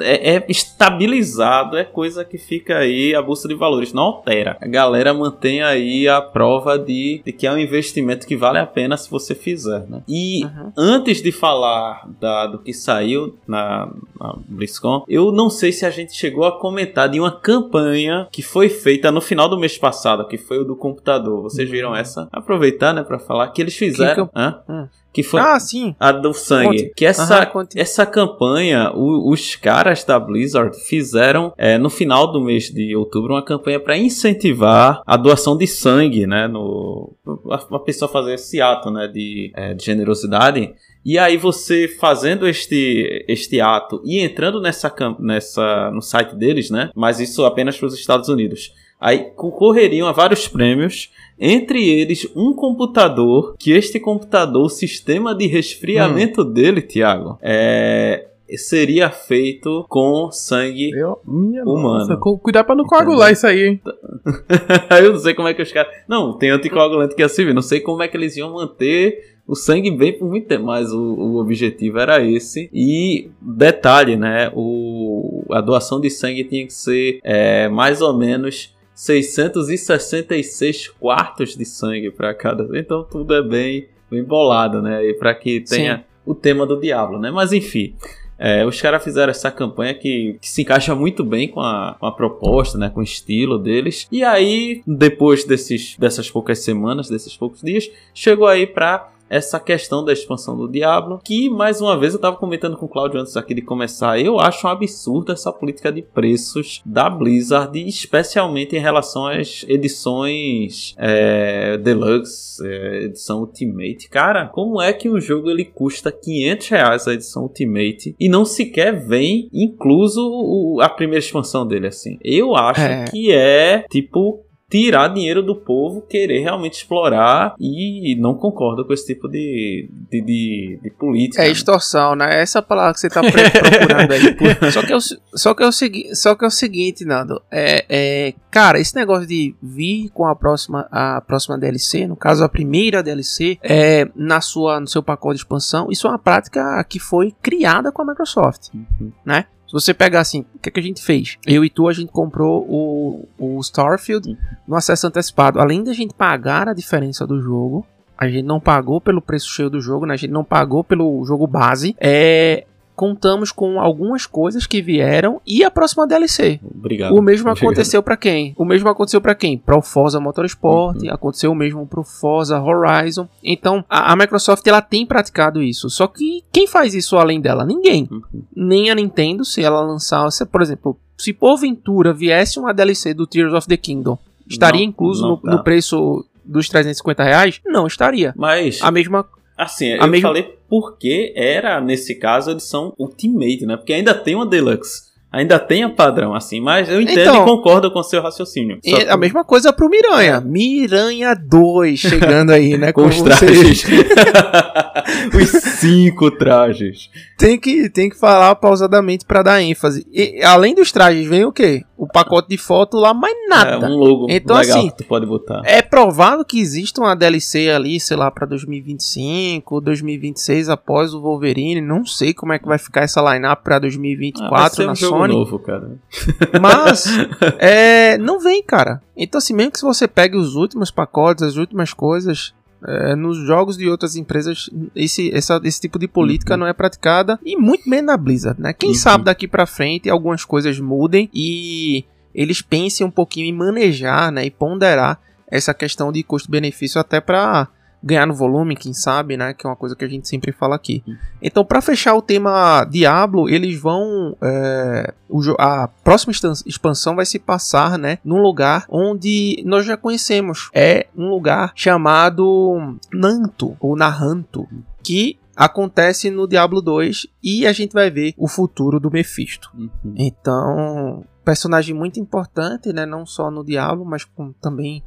É, 0.00 0.36
é 0.36 0.46
estabilizado, 0.48 1.76
é 1.76 1.84
coisa 1.84 2.24
que 2.24 2.38
fica 2.38 2.78
aí, 2.78 3.14
a 3.14 3.20
bolsa 3.22 3.46
de 3.48 3.54
valores 3.54 3.92
não 3.92 4.02
altera. 4.04 4.56
A 4.60 4.66
galera 4.66 5.12
mantém 5.12 5.62
aí 5.62 6.08
a 6.08 6.20
prova 6.20 6.78
de, 6.78 7.20
de 7.24 7.32
que 7.32 7.46
é 7.46 7.52
um 7.52 7.58
investimento 7.58 8.26
que 8.26 8.36
vale 8.36 8.58
a 8.58 8.66
pena 8.66 8.96
se 8.96 9.10
você 9.10 9.34
fizer, 9.34 9.84
né? 9.88 10.02
E 10.08 10.44
Uhum. 10.44 10.72
antes 10.76 11.20
de 11.22 11.32
falar 11.32 12.08
da- 12.20 12.46
do 12.46 12.58
que 12.58 12.72
saiu 12.72 13.36
na, 13.46 13.92
na 14.18 14.36
BlizzCon, 14.48 15.04
eu 15.08 15.30
não 15.32 15.50
sei 15.50 15.72
se 15.72 15.84
a 15.84 15.90
gente 15.90 16.14
chegou 16.14 16.44
a 16.44 16.58
comentar 16.58 17.08
de 17.08 17.18
uma 17.20 17.32
campanha 17.32 18.26
que 18.30 18.42
foi 18.42 18.68
feita 18.68 19.10
no 19.12 19.20
final 19.20 19.48
do 19.48 19.58
mês 19.58 19.76
passado, 19.76 20.26
que 20.26 20.38
foi 20.38 20.58
o 20.58 20.64
do 20.64 20.76
computador. 20.76 21.42
Vocês 21.42 21.68
viram 21.68 21.94
essa? 21.94 22.28
Aproveitar, 22.32 22.92
né, 22.94 23.02
pra 23.02 23.18
falar 23.18 23.48
que 23.48 23.60
eles 23.60 23.76
fizeram. 23.76 24.30
Hã? 24.34 24.60
Hum. 24.68 24.86
Que 25.12 25.22
foi 25.22 25.40
Ah, 25.40 25.58
sim. 25.58 25.96
a 25.98 26.12
do 26.12 26.32
sangue. 26.34 26.66
Conte. 26.84 26.92
Que 26.94 27.04
essa, 27.06 27.42
Aham, 27.42 27.66
essa 27.74 28.04
campanha, 28.06 28.92
o- 28.94 29.32
os 29.32 29.56
caras 29.56 30.04
da 30.04 30.18
Blizzard 30.20 30.76
fizeram 30.86 31.52
é, 31.56 31.78
no 31.78 31.88
final 31.90 32.30
do 32.30 32.40
mês 32.40 32.64
de 32.70 32.94
outubro 32.94 33.32
uma 33.34 33.42
campanha 33.44 33.80
para 33.80 33.96
incentivar 33.96 35.02
a 35.06 35.16
doação 35.16 35.56
de 35.56 35.66
sangue, 35.66 36.26
né? 36.26 36.46
No, 36.46 37.14
a, 37.50 37.76
a 37.76 37.78
pessoa 37.80 38.08
fazer 38.08 38.34
esse 38.34 38.60
ato, 38.60 38.90
né? 38.90 39.08
De, 39.08 39.50
é, 39.56 39.74
de 39.74 39.84
generosidade. 39.84 40.72
E 41.04 41.16
aí 41.18 41.36
você 41.36 41.88
fazendo 41.88 42.46
este, 42.46 43.24
este 43.26 43.60
ato 43.60 44.02
e 44.04 44.20
entrando 44.20 44.60
nessa, 44.60 44.92
nessa 45.18 45.90
no 45.90 46.02
site 46.02 46.34
deles, 46.36 46.70
né? 46.70 46.90
Mas 46.94 47.18
isso 47.18 47.44
apenas 47.46 47.78
para 47.78 47.86
os 47.86 47.94
Estados 47.94 48.28
Unidos. 48.28 48.72
Aí 49.00 49.30
concorreriam 49.36 50.06
a 50.08 50.12
vários 50.12 50.48
prêmios, 50.48 51.10
entre 51.38 51.88
eles 51.88 52.26
um 52.34 52.52
computador, 52.52 53.54
que 53.58 53.70
este 53.72 54.00
computador, 54.00 54.64
o 54.64 54.68
sistema 54.68 55.34
de 55.34 55.46
resfriamento 55.46 56.44
dele, 56.44 56.82
Thiago, 56.82 57.38
é, 57.40 58.26
seria 58.56 59.08
feito 59.10 59.84
com 59.88 60.30
sangue. 60.32 60.90
Eu, 60.90 61.20
Humano. 61.26 61.80
nossa, 61.98 62.16
cu- 62.16 62.38
cuidado 62.38 62.66
pra 62.66 62.74
não 62.74 62.84
coagular 62.84 63.30
isso 63.32 63.46
aí, 63.46 63.66
hein? 63.68 63.80
eu 65.02 65.12
não 65.12 65.18
sei 65.20 65.34
como 65.34 65.48
é 65.48 65.54
que 65.54 65.62
os 65.62 65.70
caras. 65.70 65.92
Não, 66.08 66.32
tem 66.36 66.50
anticoagulante 66.50 67.14
que 67.14 67.22
é 67.22 67.26
assim, 67.26 67.52
não 67.52 67.62
sei 67.62 67.80
como 67.80 68.02
é 68.02 68.08
que 68.08 68.16
eles 68.16 68.36
iam 68.36 68.52
manter 68.54 69.36
o 69.46 69.54
sangue 69.54 69.90
bem 69.90 70.12
por 70.18 70.28
muito 70.28 70.46
tempo, 70.46 70.64
mas 70.66 70.92
o, 70.92 71.00
o 71.00 71.36
objetivo 71.40 71.98
era 71.98 72.22
esse. 72.22 72.68
E 72.72 73.30
detalhe, 73.40 74.16
né? 74.16 74.50
O, 74.54 75.44
a 75.50 75.60
doação 75.60 76.00
de 76.00 76.10
sangue 76.10 76.44
tinha 76.44 76.66
que 76.66 76.72
ser 76.74 77.20
é, 77.22 77.68
mais 77.68 78.00
ou 78.02 78.16
menos 78.16 78.74
666 78.98 80.88
quartos 80.88 81.56
de 81.56 81.64
sangue 81.64 82.10
para 82.10 82.34
cada. 82.34 82.76
Então 82.76 83.04
tudo 83.04 83.32
é 83.32 83.40
bem, 83.40 83.86
bem 84.10 84.24
bolado, 84.24 84.82
né? 84.82 85.06
E 85.06 85.14
para 85.14 85.32
que 85.36 85.60
tenha 85.60 86.04
o 86.26 86.34
tema 86.34 86.66
do 86.66 86.80
diabo, 86.80 87.16
né? 87.16 87.30
Mas 87.30 87.52
enfim. 87.52 87.94
É, 88.40 88.64
os 88.64 88.80
caras 88.80 89.02
fizeram 89.02 89.30
essa 89.30 89.50
campanha 89.50 89.94
que, 89.94 90.36
que, 90.40 90.48
se 90.48 90.62
encaixa 90.62 90.94
muito 90.94 91.24
bem 91.24 91.48
com 91.48 91.60
a, 91.60 91.96
com 91.98 92.06
a 92.06 92.12
proposta, 92.12 92.78
né? 92.78 92.88
Com 92.88 93.00
o 93.00 93.02
estilo 93.02 93.58
deles. 93.58 94.06
E 94.12 94.22
aí, 94.22 94.82
depois 94.86 95.44
desses, 95.44 95.96
dessas 95.96 96.30
poucas 96.30 96.60
semanas, 96.60 97.08
desses 97.08 97.36
poucos 97.36 97.60
dias, 97.62 97.90
chegou 98.14 98.46
aí 98.46 98.64
pra 98.64 99.12
essa 99.28 99.60
questão 99.60 100.04
da 100.04 100.12
expansão 100.12 100.56
do 100.56 100.68
Diablo, 100.68 101.20
que 101.22 101.48
mais 101.48 101.80
uma 101.80 101.98
vez 101.98 102.12
eu 102.12 102.18
estava 102.18 102.36
comentando 102.36 102.76
com 102.76 102.86
o 102.86 102.88
Claudio 102.88 103.20
antes 103.20 103.36
aqui 103.36 103.54
de 103.54 103.62
começar, 103.62 104.18
eu 104.18 104.38
acho 104.38 104.66
um 104.66 104.70
absurdo 104.70 105.32
essa 105.32 105.52
política 105.52 105.92
de 105.92 106.02
preços 106.02 106.80
da 106.84 107.08
Blizzard, 107.08 107.78
especialmente 107.86 108.76
em 108.76 108.80
relação 108.80 109.26
às 109.26 109.64
edições 109.68 110.94
é, 110.98 111.76
Deluxe, 111.78 112.66
é, 112.66 113.04
edição 113.04 113.40
Ultimate. 113.40 114.08
Cara, 114.08 114.46
como 114.46 114.80
é 114.80 114.92
que 114.92 115.08
um 115.08 115.20
jogo 115.20 115.50
ele 115.50 115.64
custa 115.64 116.10
500 116.10 116.68
reais 116.68 117.08
a 117.08 117.14
edição 117.14 117.42
Ultimate 117.42 118.14
e 118.18 118.28
não 118.28 118.44
sequer 118.44 118.92
vem 119.06 119.48
incluso 119.52 120.20
o, 120.22 120.80
a 120.80 120.88
primeira 120.88 121.24
expansão 121.24 121.66
dele 121.66 121.86
assim? 121.86 122.18
Eu 122.22 122.56
acho 122.56 122.80
é. 122.80 123.04
que 123.04 123.32
é 123.32 123.84
tipo 123.90 124.44
tirar 124.70 125.08
dinheiro 125.08 125.42
do 125.42 125.56
povo, 125.56 126.02
querer 126.02 126.40
realmente 126.40 126.74
explorar 126.74 127.54
e 127.58 128.14
não 128.20 128.34
concorda 128.34 128.84
com 128.84 128.92
esse 128.92 129.06
tipo 129.06 129.26
de, 129.26 129.88
de, 130.10 130.20
de, 130.20 130.80
de 130.82 130.90
política. 130.90 131.42
É 131.42 131.48
extorsão, 131.48 132.14
né? 132.14 132.40
Essa 132.40 132.60
palavra 132.60 132.92
que 132.92 133.00
você 133.00 133.08
tá 133.08 133.20
procurando 133.20 134.12
aí. 134.12 134.36
Só 134.70 134.82
que, 134.82 134.92
é 134.92 134.96
o, 134.96 135.00
só, 135.00 135.54
que 135.54 135.62
é 135.62 135.66
o 135.66 135.72
segui, 135.72 136.14
só 136.14 136.34
que 136.34 136.44
é 136.44 136.48
o 136.48 136.50
seguinte, 136.50 137.04
Nando. 137.04 137.40
É, 137.50 137.84
é, 137.88 138.34
cara, 138.50 138.78
esse 138.78 138.94
negócio 138.94 139.26
de 139.26 139.54
vir 139.62 140.10
com 140.10 140.26
a 140.26 140.36
próxima, 140.36 140.86
a 140.90 141.20
próxima 141.20 141.58
DLC, 141.58 142.06
no 142.06 142.16
caso 142.16 142.44
a 142.44 142.48
primeira 142.48 143.02
DLC, 143.02 143.58
é, 143.62 144.08
na 144.14 144.40
sua, 144.40 144.80
no 144.80 144.86
seu 144.86 145.02
pacote 145.02 145.36
de 145.36 145.40
expansão, 145.40 145.88
isso 145.90 146.06
é 146.06 146.10
uma 146.10 146.18
prática 146.18 146.82
que 146.84 146.98
foi 146.98 147.34
criada 147.42 147.90
com 147.90 148.02
a 148.02 148.04
Microsoft, 148.04 148.68
uhum. 148.74 149.12
né? 149.24 149.46
Se 149.68 149.72
você 149.72 149.92
pegar 149.92 150.20
assim, 150.20 150.46
o 150.54 150.58
que, 150.58 150.70
que 150.70 150.80
a 150.80 150.82
gente 150.82 151.02
fez? 151.02 151.36
Eu 151.46 151.62
e 151.62 151.68
tu, 151.68 151.88
a 151.88 151.92
gente 151.92 152.10
comprou 152.10 152.66
o, 152.66 153.28
o 153.38 153.60
Starfield 153.60 154.36
no 154.66 154.74
acesso 154.74 155.06
antecipado. 155.06 155.60
Além 155.60 155.82
de 155.82 155.90
a 155.90 155.94
gente 155.94 156.14
pagar 156.14 156.68
a 156.68 156.72
diferença 156.72 157.26
do 157.26 157.38
jogo, 157.38 157.86
a 158.16 158.26
gente 158.26 158.46
não 158.46 158.58
pagou 158.58 158.98
pelo 158.98 159.20
preço 159.20 159.50
cheio 159.50 159.68
do 159.68 159.78
jogo, 159.78 160.06
né? 160.06 160.14
A 160.14 160.16
gente 160.16 160.32
não 160.32 160.42
pagou 160.42 160.82
pelo 160.82 161.22
jogo 161.22 161.46
base. 161.46 161.94
É, 162.00 162.64
contamos 162.98 163.52
com 163.52 163.80
algumas 163.80 164.26
coisas 164.26 164.66
que 164.66 164.82
vieram 164.82 165.40
e 165.46 165.62
a 165.62 165.70
próxima 165.70 166.04
DLC. 166.04 166.58
Obrigado. 166.64 167.14
O 167.14 167.22
mesmo 167.22 167.48
aconteceu 167.48 168.02
para 168.02 168.16
quem? 168.16 168.52
O 168.58 168.64
mesmo 168.64 168.88
aconteceu 168.88 169.20
para 169.20 169.36
quem? 169.36 169.56
Para 169.56 169.78
o 169.78 169.82
Forza 169.82 170.18
Motorsport, 170.18 171.00
uhum. 171.00 171.14
aconteceu 171.14 171.52
o 171.52 171.54
mesmo 171.54 171.86
para 171.86 172.00
o 172.00 172.04
Forza 172.04 172.60
Horizon. 172.60 173.28
Então, 173.40 173.84
a, 173.88 174.12
a, 174.12 174.16
Microsoft 174.16 174.66
ela 174.66 174.82
tem 174.82 175.06
praticado 175.06 175.62
isso. 175.62 175.88
Só 175.88 176.08
que 176.08 176.42
quem 176.50 176.66
faz 176.66 176.92
isso 176.92 177.16
além 177.16 177.40
dela? 177.40 177.64
Ninguém. 177.64 178.08
Uhum. 178.10 178.22
Nem 178.56 178.90
a 178.90 178.96
Nintendo, 178.96 179.44
se 179.44 179.62
ela 179.62 179.80
lançasse, 179.80 180.44
por 180.44 180.60
exemplo, 180.60 180.98
se 181.16 181.32
porventura 181.32 182.12
viesse 182.12 182.58
uma 182.58 182.74
DLC 182.74 183.14
do 183.14 183.28
Tears 183.28 183.52
of 183.52 183.68
the 183.68 183.76
Kingdom, 183.76 184.18
estaria 184.44 184.80
não, 184.80 184.88
incluso 184.88 185.22
não 185.22 185.40
no, 185.40 185.52
no, 185.58 185.62
preço 185.62 186.24
dos 186.44 186.68
350 186.68 187.22
reais? 187.22 187.60
Não 187.64 187.86
estaria. 187.86 188.34
Mas 188.36 188.80
a 188.82 188.90
mesma 188.90 189.24
Assim, 189.58 189.92
a 189.94 189.96
eu 189.96 190.08
mesma... 190.08 190.28
falei 190.28 190.54
porque 190.68 191.32
era, 191.34 191.80
nesse 191.80 192.14
caso, 192.14 192.50
a 192.50 192.52
edição 192.52 192.94
Ultimate, 192.96 193.66
né? 193.66 193.76
Porque 193.76 193.92
ainda 193.92 194.14
tem 194.14 194.36
uma 194.36 194.46
Deluxe. 194.46 195.08
Ainda 195.30 195.58
tem 195.58 195.82
a 195.82 195.90
padrão, 195.90 196.34
assim, 196.34 196.58
mas 196.58 196.88
eu 196.88 197.02
entendo 197.02 197.20
então, 197.20 197.42
e 197.42 197.44
concordo 197.44 197.90
com 197.90 197.98
o 197.98 198.02
seu 198.02 198.22
raciocínio. 198.22 198.78
E 198.82 198.94
a 198.94 199.16
mesma 199.16 199.44
coisa 199.44 199.70
pro 199.74 199.90
Miranha. 199.90 200.40
Miranha 200.40 201.34
2 201.34 201.98
chegando 201.98 202.50
aí, 202.50 202.78
né? 202.78 202.92
com 202.94 203.06
os 203.06 203.20
trajes. 203.20 203.84
os 205.34 205.48
cinco 205.80 206.30
trajes. 206.30 207.10
Tem 207.36 207.58
que, 207.58 207.90
tem 207.90 208.08
que 208.08 208.18
falar 208.18 208.54
pausadamente 208.54 209.26
para 209.26 209.42
dar 209.42 209.62
ênfase. 209.62 210.06
E, 210.10 210.42
além 210.42 210.74
dos 210.74 210.90
trajes, 210.92 211.26
vem 211.26 211.44
o 211.44 211.52
quê? 211.52 211.84
O 211.98 212.06
pacote 212.06 212.48
de 212.48 212.56
foto 212.56 212.96
lá, 212.96 213.12
mais 213.12 213.34
nada. 213.48 213.86
É 213.86 213.90
um 213.90 213.96
logo 213.96 214.26
então, 214.30 214.56
legal 214.56 214.78
assim, 214.78 214.90
que 214.90 214.98
tu 214.98 215.04
pode 215.04 215.26
botar. 215.26 215.62
É 215.64 215.82
provável 215.82 216.44
que 216.44 216.60
exista 216.60 217.00
uma 217.00 217.16
DLC 217.16 217.68
ali, 217.70 217.98
sei 217.98 218.16
lá, 218.16 218.30
para 218.30 218.46
2025, 218.46 219.80
2026 219.80 220.68
após 220.68 221.12
o 221.12 221.20
Wolverine. 221.20 221.80
Não 221.80 222.06
sei 222.06 222.32
como 222.32 222.52
é 222.52 222.58
que 222.58 222.68
vai 222.68 222.78
ficar 222.78 223.00
essa 223.00 223.20
lineup 223.20 223.64
para 223.64 223.80
2024 223.80 224.54
ah, 224.54 224.60
vai 224.60 224.70
ser 224.70 224.86
na 224.86 224.92
um 224.92 224.94
Sony. 224.94 225.32
Jogo 225.32 225.44
novo, 225.44 225.58
cara. 225.58 225.90
Mas 226.62 227.06
é, 227.58 228.16
não 228.16 228.38
vem, 228.38 228.62
cara. 228.62 229.02
Então 229.16 229.38
assim, 229.38 229.52
mesmo 229.52 229.72
que 229.72 229.78
se 229.80 229.84
você 229.84 230.06
pegue 230.06 230.36
os 230.36 230.54
últimos 230.54 230.92
pacotes, 230.92 231.42
as 231.42 231.56
últimas 231.56 231.92
coisas, 231.92 232.54
é, 232.86 233.16
nos 233.16 233.38
jogos 233.38 233.76
de 233.76 233.88
outras 233.88 234.16
empresas, 234.16 234.70
esse, 234.94 235.34
essa, 235.34 235.60
esse 235.64 235.80
tipo 235.80 235.98
de 235.98 236.06
política 236.06 236.54
uhum. 236.54 236.60
não 236.60 236.66
é 236.66 236.72
praticada 236.72 237.38
e 237.44 237.56
muito 237.56 237.88
menos 237.88 238.06
na 238.06 238.16
Blizzard, 238.16 238.60
né? 238.60 238.72
Quem 238.72 238.90
uhum. 238.90 238.94
sabe 238.94 239.24
daqui 239.24 239.48
para 239.48 239.66
frente 239.66 240.08
algumas 240.08 240.44
coisas 240.44 240.78
mudem 240.78 241.28
e 241.34 242.04
eles 242.34 242.62
pensem 242.62 243.06
um 243.06 243.10
pouquinho 243.10 243.46
em 243.46 243.52
manejar, 243.52 244.30
né, 244.30 244.44
e 244.44 244.50
ponderar 244.50 245.20
essa 245.50 245.74
questão 245.74 246.12
de 246.12 246.22
custo-benefício 246.22 247.00
até 247.00 247.20
para 247.20 247.68
ganhar 248.02 248.26
no 248.26 248.34
volume, 248.34 248.76
quem 248.76 248.92
sabe, 248.92 249.36
né? 249.36 249.52
Que 249.52 249.66
é 249.66 249.70
uma 249.70 249.76
coisa 249.76 249.96
que 249.96 250.04
a 250.04 250.08
gente 250.08 250.28
sempre 250.28 250.52
fala 250.52 250.76
aqui. 250.76 251.02
Então, 251.42 251.64
para 251.64 251.80
fechar 251.80 252.14
o 252.14 252.22
tema 252.22 252.84
Diablo, 252.84 253.48
eles 253.48 253.80
vão. 253.80 254.36
É, 254.42 255.12
o, 255.28 255.40
a 255.58 255.88
próxima 255.88 256.32
expansão 256.66 257.16
vai 257.16 257.26
se 257.26 257.38
passar, 257.38 257.98
né? 257.98 258.18
Num 258.24 258.40
lugar 258.40 258.86
onde 258.88 259.62
nós 259.66 259.84
já 259.84 259.96
conhecemos. 259.96 260.70
É 260.72 261.06
um 261.16 261.28
lugar 261.28 261.72
chamado 261.74 262.96
Nanto, 263.12 263.76
ou 263.80 263.96
Naranto, 263.96 264.66
que 265.02 265.38
acontece 265.56 266.30
no 266.30 266.46
Diablo 266.46 266.80
2 266.80 267.26
e 267.42 267.66
a 267.66 267.72
gente 267.72 267.92
vai 267.92 268.08
ver 268.10 268.32
o 268.38 268.46
futuro 268.46 269.00
do 269.00 269.10
Mephisto. 269.10 269.68
Uhum. 269.76 270.14
Então, 270.16 271.24
personagem 271.44 271.94
muito 271.94 272.20
importante, 272.20 272.92
né? 272.92 273.04
Não 273.04 273.26
só 273.26 273.50
no 273.50 273.64
Diablo, 273.64 274.04
mas 274.04 274.24
com, 274.24 274.52
também 274.52 275.02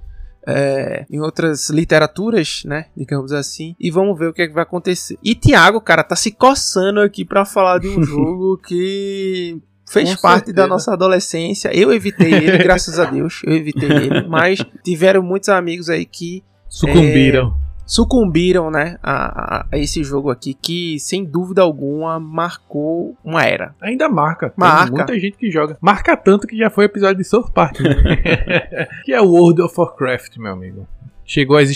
é, 0.48 1.06
em 1.10 1.20
outras 1.20 1.70
literaturas, 1.70 2.64
né? 2.66 2.86
Digamos 2.96 3.32
assim. 3.32 3.76
E 3.80 3.92
vamos 3.92 4.18
ver 4.18 4.28
o 4.28 4.34
que, 4.34 4.42
é 4.42 4.48
que 4.48 4.54
vai 4.54 4.64
acontecer. 4.64 5.18
E 5.24 5.36
Thiago, 5.36 5.82
cara, 5.82 6.04
tá 6.04 6.16
se 6.16 6.32
coçando 6.32 7.00
aqui 7.02 7.24
para 7.24 7.46
falar 7.46 7.80
de 7.80 7.88
um 7.88 8.02
jogo 8.04 8.58
que 8.58 9.62
fez 9.90 10.16
Com 10.16 10.22
parte 10.22 10.46
certeza. 10.46 10.56
da 10.56 10.68
nossa 10.68 10.94
adolescência. 10.94 11.70
Eu 11.74 11.94
evitei 11.94 12.34
ele, 12.34 12.58
graças 12.64 13.00
a 13.00 13.06
Deus. 13.06 13.42
Eu 13.46 13.54
evitei 13.54 13.90
ele. 13.90 14.28
Mas 14.28 14.60
tiveram 14.84 15.22
muitos 15.22 15.50
amigos 15.50 15.90
aí 15.90 16.06
que. 16.06 16.44
Sucumbiram. 16.70 17.54
É, 17.68 17.71
sucumbiram, 17.92 18.72
né, 18.72 18.98
a, 19.04 19.66
a, 19.70 19.78
esse 19.78 20.02
jogo 20.02 20.30
aqui 20.30 20.54
que 20.54 20.98
sem 20.98 21.26
dúvida 21.26 21.62
alguma 21.62 22.22
marcou 22.22 23.18
uma 23.22 23.44
era. 23.44 23.76
Ainda 23.82 24.08
marca. 24.08 24.54
Marca. 24.56 24.86
Tem 24.86 24.96
muita 24.96 25.20
gente 25.20 25.36
que 25.36 25.52
joga. 25.52 25.78
Marca 25.82 26.16
tanto 26.16 26.48
que 26.48 26.56
já 26.56 26.70
foi 26.70 26.86
episódio 26.86 27.18
de 27.18 27.26
South 27.26 27.52
Park. 27.54 27.82
Né? 27.82 28.88
que 29.04 29.12
é 29.12 29.20
o 29.20 29.26
World 29.26 29.62
of 29.64 29.76
Warcraft, 29.78 30.38
meu 30.38 30.54
amigo 30.54 30.88
chegou 31.24 31.56
às, 31.56 31.70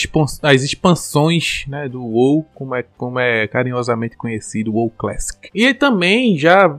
às 0.44 0.64
expansões 0.64 1.64
né, 1.70 1.88
do 1.88 2.04
WoW, 2.04 2.46
como 2.54 2.76
é, 2.76 2.84
como 2.98 3.20
é 3.20 3.48
carinhosamente 3.48 4.18
conhecido, 4.18 4.74
WoW 4.74 4.90
Classic. 4.90 5.50
E 5.54 5.74
também 5.74 6.38
já 6.38 6.78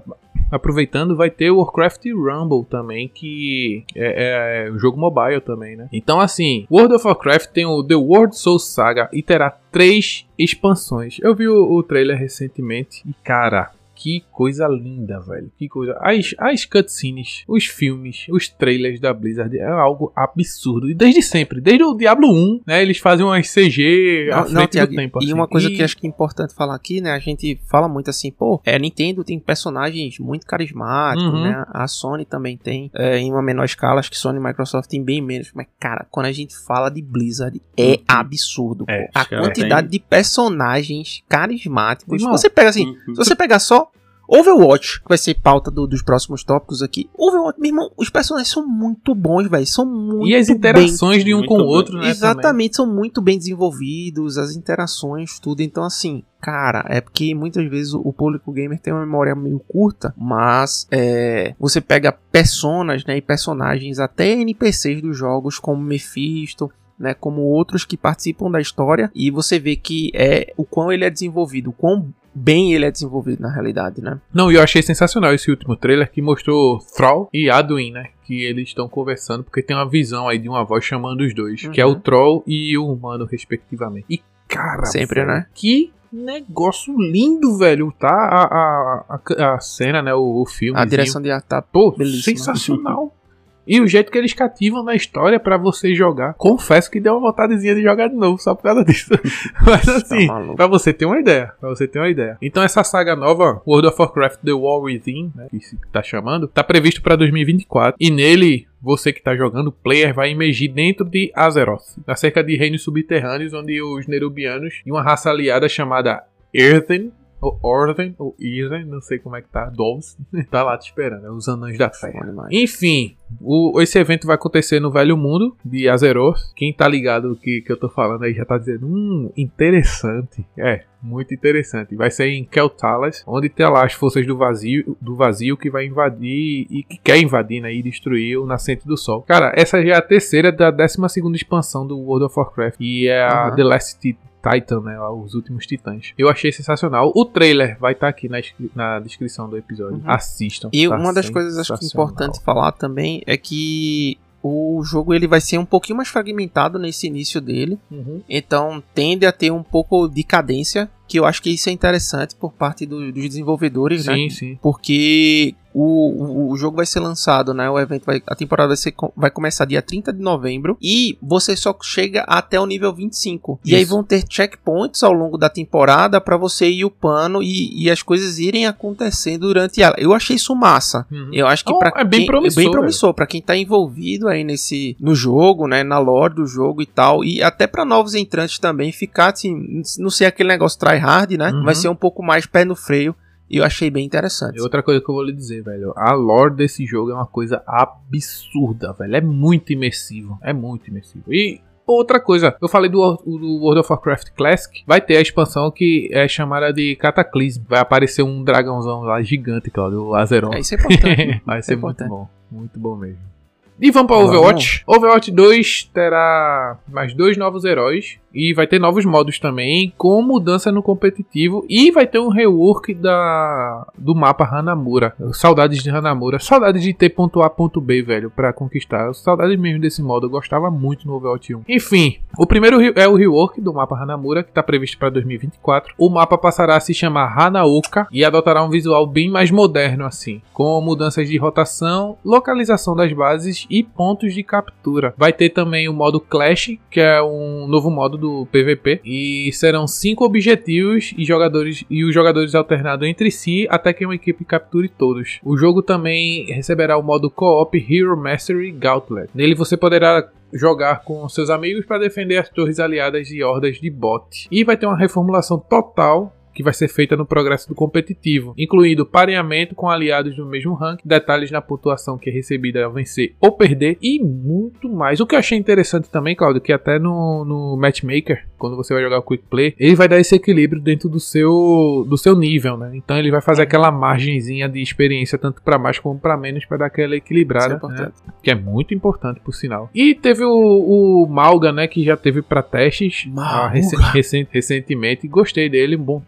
aproveitando, 0.51 1.17
vai 1.17 1.31
ter 1.31 1.51
o 1.51 1.59
Warcraft 1.59 2.05
Rumble 2.07 2.65
também, 2.69 3.09
que 3.09 3.85
é, 3.95 4.67
é, 4.67 4.71
um 4.71 4.79
jogo 4.79 4.99
mobile 4.99 5.41
também, 5.41 5.77
né? 5.77 5.89
Então, 5.93 6.21
assim, 6.21 6.67
World 6.71 6.95
of 6.95 7.07
Warcraft 7.07 7.51
tem 7.51 7.67
o 7.67 7.83
The 7.83 7.97
World 7.97 8.37
Soul 8.37 8.59
Saga 8.59 9.09
e 9.13 9.23
terá 9.23 9.51
três 9.51 10.27
expansões. 10.39 11.19
Eu 11.21 11.35
vi 11.35 11.49
o, 11.49 11.73
o 11.73 11.83
trailer 11.83 12.19
recentemente 12.19 13.03
e, 13.07 13.13
cara, 13.25 13.71
que 13.97 14.23
coisa 14.31 14.69
linda, 14.69 15.19
velho. 15.21 15.51
Que 15.59 15.69
coisa. 15.69 15.97
As, 16.01 16.35
as 16.39 16.65
cutscenes, 16.67 17.45
os 17.49 17.65
filmes, 17.65 18.27
os 18.31 18.49
trailers 18.49 19.01
da 19.01 19.13
Blizzard 19.13 19.57
é 19.57 19.67
algo 19.67 20.13
absurdo. 20.15 20.91
E 20.91 20.95
desde 20.95 21.23
sempre, 21.23 21.61
desde 21.61 21.83
o 21.83 21.95
Diablo 21.95 22.29
1, 22.31 22.61
né? 22.67 22.83
Eles 22.83 22.99
fazem 22.99 23.25
umas 23.25 23.49
CG 23.53 24.31
à 24.33 24.45
frente 24.45 24.77
não, 24.77 24.87
do 24.87 24.95
tempo. 24.95 25.19
Assim. 25.19 25.29
E 25.29 25.33
uma 25.33 25.49
coisa 25.49 25.69
e... 25.69 25.75
que 25.75 25.83
acho 25.83 25.97
que 25.97 26.07
é 26.07 26.11
importante 26.11 26.55
falar 26.55 26.75
aqui, 26.75 27.01
né? 27.01 27.13
A 27.13 27.19
gente 27.19 27.59
fala 27.69 27.89
muito 27.89 28.11
assim, 28.11 28.31
pô, 28.31 28.61
é, 28.65 28.79
Nintendo 28.79 29.25
tem 29.25 29.39
personagens 29.41 30.19
muito 30.19 30.47
carismáticos, 30.47 31.33
uhum. 31.33 31.43
né? 31.43 31.65
A 31.69 31.89
Sony 31.89 32.25
também 32.25 32.57
tem, 32.57 32.91
é, 32.95 33.19
em 33.19 33.33
uma 33.33 33.43
menor 33.43 33.65
escala, 33.65 34.01
acho 34.01 34.11
que 34.11 34.19
Sony 34.19 34.39
e 34.39 34.43
Microsoft 34.43 34.91
tem 34.91 35.03
bem 35.03 35.23
menos. 35.23 35.51
Mas, 35.55 35.67
cara, 35.81 36.07
quando 36.11 36.27
a 36.27 36.33
gente 36.33 36.55
fala 36.57 36.91
de 36.91 37.01
Blizzard, 37.01 37.61
é 37.77 37.93
uhum. 37.93 37.97
absurdo, 38.07 38.85
é, 38.89 39.09
A 39.15 39.25
quantidade 39.25 39.89
tem... 39.89 39.99
de 39.99 40.05
personagens 40.05 41.23
carismáticos. 41.29 42.23
Não. 42.23 42.33
Você 42.33 42.51
pega 42.51 42.69
assim, 42.69 42.87
uhum. 42.87 43.15
se 43.15 43.25
você 43.25 43.35
pegar 43.35 43.59
só 43.59 43.91
Overwatch, 44.29 45.01
que 45.01 45.09
vai 45.09 45.19
ser 45.19 45.35
pauta 45.35 45.71
do, 45.71 45.87
dos 45.87 46.03
próximos 46.03 46.43
tópicos 46.43 46.83
aqui. 46.83 47.09
Overwatch, 47.17 47.61
meu 47.61 47.71
irmão, 47.71 47.91
os 47.97 48.11
personagens 48.11 48.53
são 48.53 48.67
muito 48.67 49.15
bons, 49.15 49.49
velho. 49.49 49.67
São 49.67 49.87
muito 49.87 50.27
E 50.27 50.35
as 50.35 50.49
interações 50.49 51.19
bem, 51.19 51.27
de 51.27 51.35
um 51.35 51.47
com 51.47 51.59
o 51.59 51.67
outro, 51.67 51.99
né? 51.99 52.11
Exatamente, 52.11 52.43
também. 52.43 52.73
são 52.73 52.87
muito 52.87 53.23
bem 53.23 53.39
desenvolvidos, 53.39 54.37
as 54.37 54.57
interações, 54.57 55.39
tudo. 55.39 55.61
Então, 55.61 55.85
assim, 55.85 56.23
cara, 56.41 56.85
é 56.89 57.01
porque 57.01 57.35
muitas 57.35 57.69
vezes 57.69 57.95
o 57.95 58.13
público 58.13 58.53
gamer 58.53 58.81
tem 58.81 58.93
uma 58.93 59.05
memória 59.05 59.35
meio 59.35 59.61
curta, 59.61 60.15
mas 60.17 60.87
é, 60.91 61.55
você 61.59 61.81
pega 61.81 62.13
personas, 62.13 63.05
né, 63.05 63.17
e 63.17 63.23
personagens, 63.23 63.99
até 63.99 64.31
NPCs 64.33 65.03
dos 65.03 65.17
jogos, 65.17 65.59
como 65.59 65.83
Mephisto, 65.83 66.71
né, 66.99 67.15
como 67.15 67.43
outros 67.43 67.85
que 67.85 67.97
participam 67.97 68.51
da 68.51 68.61
história, 68.61 69.11
e 69.15 69.31
você 69.31 69.59
vê 69.59 69.77
que 69.77 70.11
é 70.15 70.53
o 70.57 70.65
quão 70.65 70.91
ele 70.91 71.05
é 71.05 71.11
desenvolvido, 71.11 71.71
o 71.71 71.73
quão 71.73 72.13
bem 72.37 72.75
ele 72.75 72.85
é 72.85 72.91
desenvolvido 72.91 73.41
na 73.43 73.51
realidade, 73.53 74.03
né? 74.03 74.19
Não, 74.33 74.53
e 74.53 74.57
eu 74.57 74.63
achei 74.63 74.83
sensacional 74.83 75.33
esse 75.35 75.51
último 75.51 75.75
trailer 75.77 76.11
que 76.11 76.21
mostrou 76.21 76.79
Thrall 76.95 77.29
e 77.33 77.49
Adwin, 77.51 77.91
né? 77.93 78.09
Que 78.25 78.45
eles 78.45 78.69
estão 78.69 78.89
conversando, 78.89 79.43
porque 79.43 79.63
tem 79.63 79.75
uma 79.77 79.89
visão 79.89 80.29
aí 80.29 80.39
de 80.39 80.49
uma 80.49 80.65
voz 80.65 80.85
chamando 80.85 81.21
os 81.23 81.35
dois, 81.35 81.63
Uhum. 81.65 81.71
que 81.73 81.81
é 81.81 81.87
o 81.87 81.95
Troll 81.95 82.43
e 82.47 82.77
o 82.77 82.87
humano, 82.87 83.25
respectivamente. 83.25 84.07
E 84.11 84.21
cara, 84.47 84.85
Sempre, 84.85 85.21
velho, 85.21 85.33
né? 85.33 85.47
Que 85.55 85.93
negócio 86.13 86.95
lindo, 86.99 87.57
velho. 87.59 87.93
Tá 87.99 88.09
a, 88.09 88.45
a, 88.45 89.21
a, 89.39 89.55
a 89.55 89.61
cena, 89.61 90.03
né? 90.03 90.15
O, 90.15 90.43
o 90.43 90.47
filme. 90.47 90.79
A 90.79 90.85
direção 90.85 91.21
de 91.21 91.31
arte 91.31 91.47
tá 91.47 91.61
Pô, 91.63 91.93
belíssima. 91.93 92.37
sensacional. 92.37 93.13
E 93.67 93.81
o 93.81 93.87
jeito 93.87 94.13
que 94.13 94.19
eles 94.19 94.33
cativam 94.33 94.83
na 94.83 94.95
história 94.95 95.41
pra 95.41 95.57
você 95.57 95.95
jogar. 95.95 96.35
Confesso 96.35 96.91
que 96.91 97.01
deu 97.01 97.15
uma 97.15 97.31
vontadezinha 97.31 97.75
de 97.75 97.83
jogar 97.83 98.09
de 98.09 98.15
novo, 98.15 98.39
só 98.39 98.55
por 98.55 98.63
causa 98.63 98.85
disso. 98.85 99.11
Mas 99.65 99.89
assim, 99.89 100.27
Tá 100.27 100.55
pra 100.55 100.67
você 100.67 100.93
ter 100.93 101.07
uma 101.07 101.19
ideia. 101.19 101.53
Pra 101.61 101.69
você 101.69 101.89
ter 101.89 101.99
uma 101.99 102.09
ideia. 102.09 102.39
Então 102.41 102.63
essa 102.63 102.85
saga 102.85 103.17
nova, 103.17 103.61
World 103.67 103.89
of 103.89 104.01
Warcraft 104.01 104.41
The 104.45 104.53
War 104.53 104.81
Within, 104.81 105.33
né, 105.35 105.49
que 105.51 105.61
se 105.61 105.77
tá 105.93 106.03
chamando, 106.03 106.49
tá 106.49 106.63
previsto 106.63 107.03
pra 107.03 107.17
2024. 107.17 107.97
E 108.01 108.11
nele, 108.11 108.67
você 108.81 109.13
que 109.13 109.23
tá 109.23 109.35
jogando, 109.35 109.69
o 109.69 109.73
player 109.73 110.15
vai 110.15 110.31
emergir 110.31 110.69
dentro 110.69 111.05
de 111.05 111.33
Azeroth. 111.35 111.99
Acerca 112.07 112.43
de 112.45 112.57
reinos 112.57 112.83
subterrâneos, 112.83 113.53
onde 113.53 113.81
os 113.83 114.07
Nerubianos 114.07 114.83
e 114.85 114.91
uma 114.93 115.03
raça 115.03 115.31
aliada 115.31 115.69
chamada 115.69 116.23
Earthen 116.55 117.11
ou 117.41 117.59
Orthen, 117.63 118.15
ou 118.19 118.35
Irthen, 118.39 118.85
não 118.87 119.01
sei 119.01 119.19
como 119.19 119.37
é 119.37 119.43
que 119.43 119.49
tá, 119.49 119.67
Dolls, 119.67 120.17
tá 120.51 120.63
lá 120.63 120.77
te 120.79 120.87
esperando, 120.89 121.27
é 121.27 121.31
os 121.31 121.49
anões 121.49 121.77
da 121.79 121.91
demais. 122.25 122.49
Enfim, 122.53 123.17
o- 123.41 123.81
esse 123.81 123.99
evento 123.99 124.27
vai 124.27 124.37
acontecer 124.37 124.81
no 124.81 124.91
Velho 124.91 125.17
Mundo 125.17 125.57
de 125.65 125.89
Azeroth. 125.89 126.39
Quem 126.55 126.73
tá 126.73 126.89
ligado 126.89 127.33
o 127.33 127.37
que, 127.37 127.61
que 127.61 127.71
eu 127.71 127.77
tô 127.77 127.89
falando 127.89 128.23
aí 128.25 128.33
já 128.35 128.45
tá 128.45 128.57
dizendo, 128.59 128.87
hum, 128.87 129.31
interessante. 129.37 130.45
É, 130.59 130.85
muito 131.03 131.35
interessante. 131.35 131.95
Vai 131.95 132.11
ser 132.11 132.29
em 132.29 132.45
Keltalas, 132.45 133.23
onde 133.27 133.49
tem 133.49 133.67
lá 133.69 133.85
as 133.85 133.93
forças 133.93 134.27
do 134.27 134.37
vazio, 134.37 134.97
do 135.01 135.15
vazio 135.15 135.57
que 135.57 135.71
vai 135.71 135.87
invadir 135.87 136.67
e 136.71 136.83
que 136.83 136.97
quer 136.99 137.19
invadir 137.19 137.61
né, 137.61 137.73
e 137.73 137.83
destruir 137.83 138.39
o 138.39 138.47
Nascente 138.47 138.87
do 138.87 138.97
Sol. 138.97 139.23
Cara, 139.23 139.53
essa 139.55 139.85
já 139.85 139.95
é 139.95 139.97
a 139.97 140.03
terceira 140.03 140.51
da 140.51 140.71
12 140.71 140.97
segunda 141.09 141.37
expansão 141.37 141.87
do 141.87 141.99
World 141.99 142.25
of 142.27 142.35
Warcraft 142.39 142.77
e 142.81 143.07
é 143.09 143.23
a 143.23 143.47
Aham. 143.49 143.57
The 143.57 143.65
Last 143.65 144.01
Ti- 144.01 144.19
Titan, 144.51 144.81
né? 144.81 144.99
Os 145.01 145.35
últimos 145.35 145.67
titãs. 145.67 146.13
Eu 146.17 146.29
achei 146.29 146.53
sensacional. 146.53 147.13
O 147.15 147.25
trailer 147.25 147.79
vai 147.79 147.93
estar 147.93 148.09
aqui 148.09 148.29
na, 148.29 148.39
na 148.75 148.99
descrição 149.01 149.49
do 149.49 149.57
episódio. 149.57 149.97
Uhum. 149.97 150.03
Assistam. 150.11 150.69
E 150.73 150.89
Tá 150.89 150.97
uma 150.97 151.13
das 151.13 151.29
coisas 151.31 151.59
acho 151.59 151.77
que 151.79 151.87
importante 151.87 152.41
falar 152.43 152.73
também 152.73 153.23
é 153.27 153.37
que 153.37 154.19
o 154.43 154.81
jogo 154.85 155.13
ele 155.13 155.27
vai 155.27 155.41
ser 155.41 155.59
um 155.59 155.65
pouquinho 155.65 155.97
mais 155.97 156.09
fragmentado 156.09 156.79
nesse 156.79 157.09
início 157.09 157.41
dele, 157.41 157.79
Uhum. 157.91 158.21
então 158.29 158.81
tende 158.95 159.27
a 159.27 159.33
ter 159.33 159.51
um 159.51 159.63
pouco 159.63 160.07
de 160.09 160.23
cadência, 160.23 160.89
que 161.09 161.19
eu 161.19 161.25
acho 161.25 161.43
que 161.43 161.51
isso 161.51 161.69
é 161.69 161.73
interessante 161.73 162.37
por 162.37 162.53
parte 162.53 162.87
do- 162.87 163.11
dos 163.11 163.23
desenvolvedores, 163.29 164.07
né? 164.07 164.15
Sim, 164.15 164.31
sim. 164.31 164.59
Porque 164.63 165.55
o, 165.79 166.49
o, 166.49 166.53
o 166.53 166.57
jogo 166.57 166.79
vai 166.79 166.87
ser 166.87 167.01
lançado, 167.01 167.53
né? 167.53 167.69
O 167.69 167.79
evento 167.79 168.05
vai. 168.07 168.23
A 168.27 168.35
temporada 168.35 168.69
vai, 168.69 168.77
ser, 168.79 168.95
vai 169.15 169.31
começar 169.31 169.67
dia 169.67 169.83
30 169.83 170.11
de 170.11 170.21
novembro. 170.21 170.79
E 170.81 171.19
você 171.23 171.55
só 171.55 171.77
chega 171.83 172.23
até 172.23 172.59
o 172.59 172.65
nível 172.65 172.95
25. 172.95 173.61
E 173.63 173.75
aí 173.75 173.83
Isso. 173.83 173.91
vão 173.91 174.03
ter 174.03 174.25
checkpoints 174.27 175.03
ao 175.03 175.13
longo 175.13 175.37
da 175.37 175.51
temporada 175.51 176.19
pra 176.19 176.39
você 176.39 176.71
ir 176.71 176.87
upando 176.87 177.43
e, 177.43 177.85
e 177.85 177.91
as 177.91 178.03
coisas 178.03 178.39
irem 178.39 178.67
acontecendo 178.67 179.41
durante 179.41 179.83
ela. 179.83 179.95
Eu 179.99 180.15
achei 180.15 180.37
isso 180.37 180.55
massa. 180.57 181.07
Uhum. 181.13 181.31
Eu 181.31 181.47
acho 181.47 181.63
que 181.63 181.77
Oh, 181.77 181.79
pra 181.79 181.93
é 181.97 182.05
bem 182.05 182.21
quem, 182.21 182.27
promissor, 182.27 182.63
bem 182.63 182.71
promissor 182.71 183.13
para 183.13 183.27
quem 183.27 183.43
tá 183.43 183.55
envolvido 183.55 184.29
aí 184.29 184.45
nesse 184.45 184.97
no 184.99 185.15
jogo, 185.15 185.67
né, 185.67 185.83
na 185.83 185.99
lore 185.99 186.35
do 186.35 186.47
jogo 186.47 186.81
e 186.81 186.87
tal, 186.87 187.23
e 187.23 187.43
até 187.43 187.67
pra 187.67 187.85
novos 187.85 188.15
entrantes 188.15 188.59
também 188.59 188.93
ficar 188.93 189.33
assim, 189.33 189.83
não 189.99 190.09
sei 190.09 190.27
aquele 190.27 190.49
negócio 190.49 190.79
try 190.79 190.97
hard, 190.97 191.33
né? 191.33 191.51
Uhum. 191.51 191.65
Vai 191.65 191.75
ser 191.75 191.89
um 191.89 191.95
pouco 191.95 192.23
mais 192.23 192.47
pé 192.47 192.65
no 192.65 192.75
freio. 192.75 193.15
E 193.49 193.59
eu 193.59 193.65
achei 193.65 193.91
bem 193.91 194.05
interessante. 194.05 194.57
E 194.59 194.61
outra 194.61 194.83
coisa 194.83 195.01
que 195.01 195.09
eu 195.09 195.15
vou 195.15 195.25
lhe 195.25 195.33
dizer, 195.33 195.63
velho. 195.63 195.93
A 195.97 196.13
lore 196.13 196.55
desse 196.55 196.85
jogo 196.85 197.11
é 197.11 197.15
uma 197.15 197.27
coisa 197.27 197.63
absurda, 197.67 198.93
velho. 198.93 199.17
É 199.17 199.21
muito 199.21 199.73
imersivo. 199.73 200.39
É 200.43 200.53
muito 200.53 200.89
imersivo. 200.89 201.25
E 201.33 201.61
outra 201.87 202.19
coisa, 202.19 202.57
eu 202.61 202.69
falei 202.69 202.91
do, 202.91 203.17
do 203.25 203.59
World 203.63 203.81
of 203.81 203.93
Warcraft 203.93 204.31
Classic. 204.37 204.83
Vai 204.87 205.01
ter 205.01 205.17
a 205.17 205.21
expansão 205.21 205.71
que 205.71 206.09
é 206.13 206.27
chamada 206.27 206.73
de 206.73 206.97
Cataclysm. 206.97 207.63
Vai 207.69 207.81
aparecer 207.81 208.23
um 208.23 208.43
dragãozão 208.43 209.03
lá 209.03 209.23
gigante, 209.23 209.71
Claudio, 209.71 210.07
o 210.07 210.15
Azeron. 210.15 210.53
É, 210.53 210.61
isso 210.61 210.75
é 210.75 210.79
importante. 210.79 211.43
Vai 211.47 211.61
Isso 211.61 211.71
é 211.71 211.75
ser 211.75 211.81
muito 211.81 212.03
importante. 212.03 212.09
bom. 212.09 212.29
Muito 212.51 212.79
bom 212.81 212.97
mesmo. 212.97 213.37
E 213.81 213.91
vamos 213.91 214.09
para. 214.09 214.25
Overwatch. 214.25 214.83
Overwatch 214.87 215.31
2 215.31 215.91
terá 215.93 216.79
mais 216.89 217.13
dois 217.15 217.37
novos 217.37 217.65
heróis. 217.65 218.19
E 218.37 218.53
vai 218.53 218.67
ter 218.67 218.79
novos 218.79 219.07
modos 219.07 219.39
também, 219.39 219.95
com 219.97 220.21
mudança 220.21 220.71
no 220.71 220.83
competitivo. 220.83 221.65
E 221.71 221.91
vai 221.91 222.07
ter 222.07 222.19
um 222.19 222.29
rework 222.29 222.93
da, 222.93 223.87
do 223.97 224.15
mapa 224.15 224.45
Hanamura. 224.45 225.15
Saudades 225.33 225.83
de 225.83 225.89
Hanamura. 225.89 226.39
Saudades 226.39 226.83
de 226.83 226.93
ter 226.93 227.09
ponto 227.09 227.41
A, 227.41 227.49
ponto 227.49 227.81
B, 227.81 228.03
velho, 228.03 228.31
pra 228.31 228.53
conquistar. 228.53 229.15
Saudades 229.15 229.59
mesmo 229.59 229.81
desse 229.81 230.03
modo. 230.03 230.27
Eu 230.27 230.31
gostava 230.31 230.71
muito 230.71 231.07
no 231.07 231.15
Overwatch 231.15 231.55
1. 231.55 231.63
Enfim, 231.67 232.19
o 232.37 232.47
primeiro 232.47 232.79
é 232.95 233.09
o 233.09 233.15
rework 233.15 233.59
do 233.59 233.73
mapa 233.73 233.97
Hanamura, 233.97 234.43
que 234.43 234.51
está 234.51 234.63
previsto 234.63 234.99
para 234.99 235.09
2024. 235.09 235.95
O 235.97 236.11
mapa 236.11 236.37
passará 236.37 236.77
a 236.77 236.81
se 236.81 236.93
chamar 236.93 237.39
Hanaoka 237.39 238.07
e 238.13 238.23
adotará 238.23 238.63
um 238.63 238.69
visual 238.69 239.07
bem 239.07 239.31
mais 239.31 239.51
moderno, 239.51 240.05
assim, 240.05 240.43
com 240.53 240.79
mudanças 240.83 241.27
de 241.27 241.39
rotação, 241.39 242.19
localização 242.23 242.95
das 242.95 243.11
bases 243.15 243.67
e 243.71 243.83
pontos 243.83 244.35
de 244.35 244.43
captura. 244.43 245.15
Vai 245.17 245.33
ter 245.33 245.49
também 245.49 245.89
o 245.89 245.95
modo 245.95 246.21
Clash, 246.21 246.77
que 246.91 247.01
é 247.01 247.23
um 247.23 247.67
novo 247.67 247.91
modo 247.91 248.19
do 248.19 248.26
PVP, 248.47 249.01
e 249.05 249.51
serão 249.53 249.87
cinco 249.87 250.25
objetivos 250.25 251.15
e 251.17 251.25
jogadores 251.25 251.85
e 251.91 252.05
os 252.05 252.15
jogadores 252.15 252.55
alternados 252.55 253.07
entre 253.07 253.31
si 253.31 253.67
até 253.71 253.93
que 253.93 254.05
uma 254.05 254.15
equipe 254.15 254.45
capture 254.45 254.89
todos. 254.89 255.41
O 255.45 255.57
jogo 255.57 255.83
também 255.83 256.47
receberá 256.47 256.97
o 256.97 257.03
modo 257.03 257.31
Co-op 257.31 257.77
Hero 257.77 258.17
Mastery 258.17 258.73
Gauntlet. 258.73 259.31
Nele 259.35 259.55
você 259.55 259.77
poderá 259.77 260.29
jogar 260.53 261.03
com 261.05 261.29
seus 261.29 261.51
amigos 261.51 261.85
para 261.85 261.99
defender 261.99 262.39
as 262.39 262.49
torres 262.49 262.79
aliadas 262.79 263.29
de 263.29 263.43
hordas 263.43 263.77
de 263.77 263.91
bot. 263.91 264.49
E 264.51 264.65
vai 264.65 264.77
ter 264.77 264.87
uma 264.87 264.99
reformulação 264.99 265.59
total 265.59 266.33
que 266.57 266.63
vai 266.63 266.73
ser 266.73 266.89
feita 266.89 267.17
no 267.17 267.27
progresso 267.27 267.69
do 267.69 267.75
competitivo, 267.75 268.55
incluindo 268.57 269.05
pareamento 269.05 269.75
com 269.75 269.89
aliados 269.89 270.35
do 270.37 270.47
mesmo 270.47 270.75
rank, 270.75 271.01
detalhes 271.05 271.51
na 271.51 271.61
pontuação 271.61 272.17
que 272.19 272.31
é 272.31 272.33
recebida 272.33 272.85
ao 272.85 272.93
vencer 272.93 273.35
ou 273.41 273.53
perder 273.53 273.99
e 274.03 274.19
muito 274.23 274.89
mais. 274.89 275.21
O 275.21 275.27
que 275.27 275.35
eu 275.35 275.39
achei 275.39 275.59
interessante 275.59 276.09
também, 276.09 276.35
Claudio, 276.35 276.61
que 276.63 276.73
até 276.73 276.99
no, 276.99 277.45
no 277.45 277.77
Matchmaker, 277.77 278.47
quando 278.59 278.75
você 278.77 278.95
vai 278.95 279.03
jogar 279.03 279.19
o 279.19 279.23
Quick 279.23 279.45
Play, 279.51 279.75
ele 279.79 279.95
vai 279.95 280.09
dar 280.09 280.19
esse 280.19 280.35
equilíbrio 280.35 280.81
dentro 280.81 281.09
do 281.09 281.21
seu 281.21 282.07
do 282.09 282.17
seu 282.17 282.35
nível, 282.37 282.77
né? 282.77 282.93
Então 282.95 283.19
ele 283.19 283.31
vai 283.31 283.41
fazer 283.43 283.63
aquela 283.63 283.91
margenzinha 283.93 284.69
de 284.69 284.81
experiência 284.81 285.37
tanto 285.37 285.61
para 285.63 285.79
mais 285.79 285.99
como 285.99 286.19
para 286.19 286.37
menos 286.37 286.65
para 286.65 286.79
dar 286.79 286.87
aquela 286.87 287.09
Isso 287.09 287.15
é 287.15 287.19
equilibrada, 287.19 287.75
né? 287.89 288.13
que 288.43 288.51
é 288.51 288.55
muito 288.55 288.95
importante 288.95 289.41
por 289.41 289.53
sinal. 289.53 289.91
E 289.95 290.15
teve 290.15 290.45
o, 290.45 290.51
o 290.51 291.27
Malga, 291.29 291.73
né, 291.73 291.87
que 291.87 292.03
já 292.05 292.17
teve 292.17 292.41
pra 292.43 292.63
testes 292.63 293.29
ah, 293.37 293.69
recen- 293.69 293.99
recen- 294.13 294.47
recentemente. 294.51 295.29
Gostei 295.29 295.69
dele, 295.69 295.97
um 295.97 296.03
bom 296.03 296.21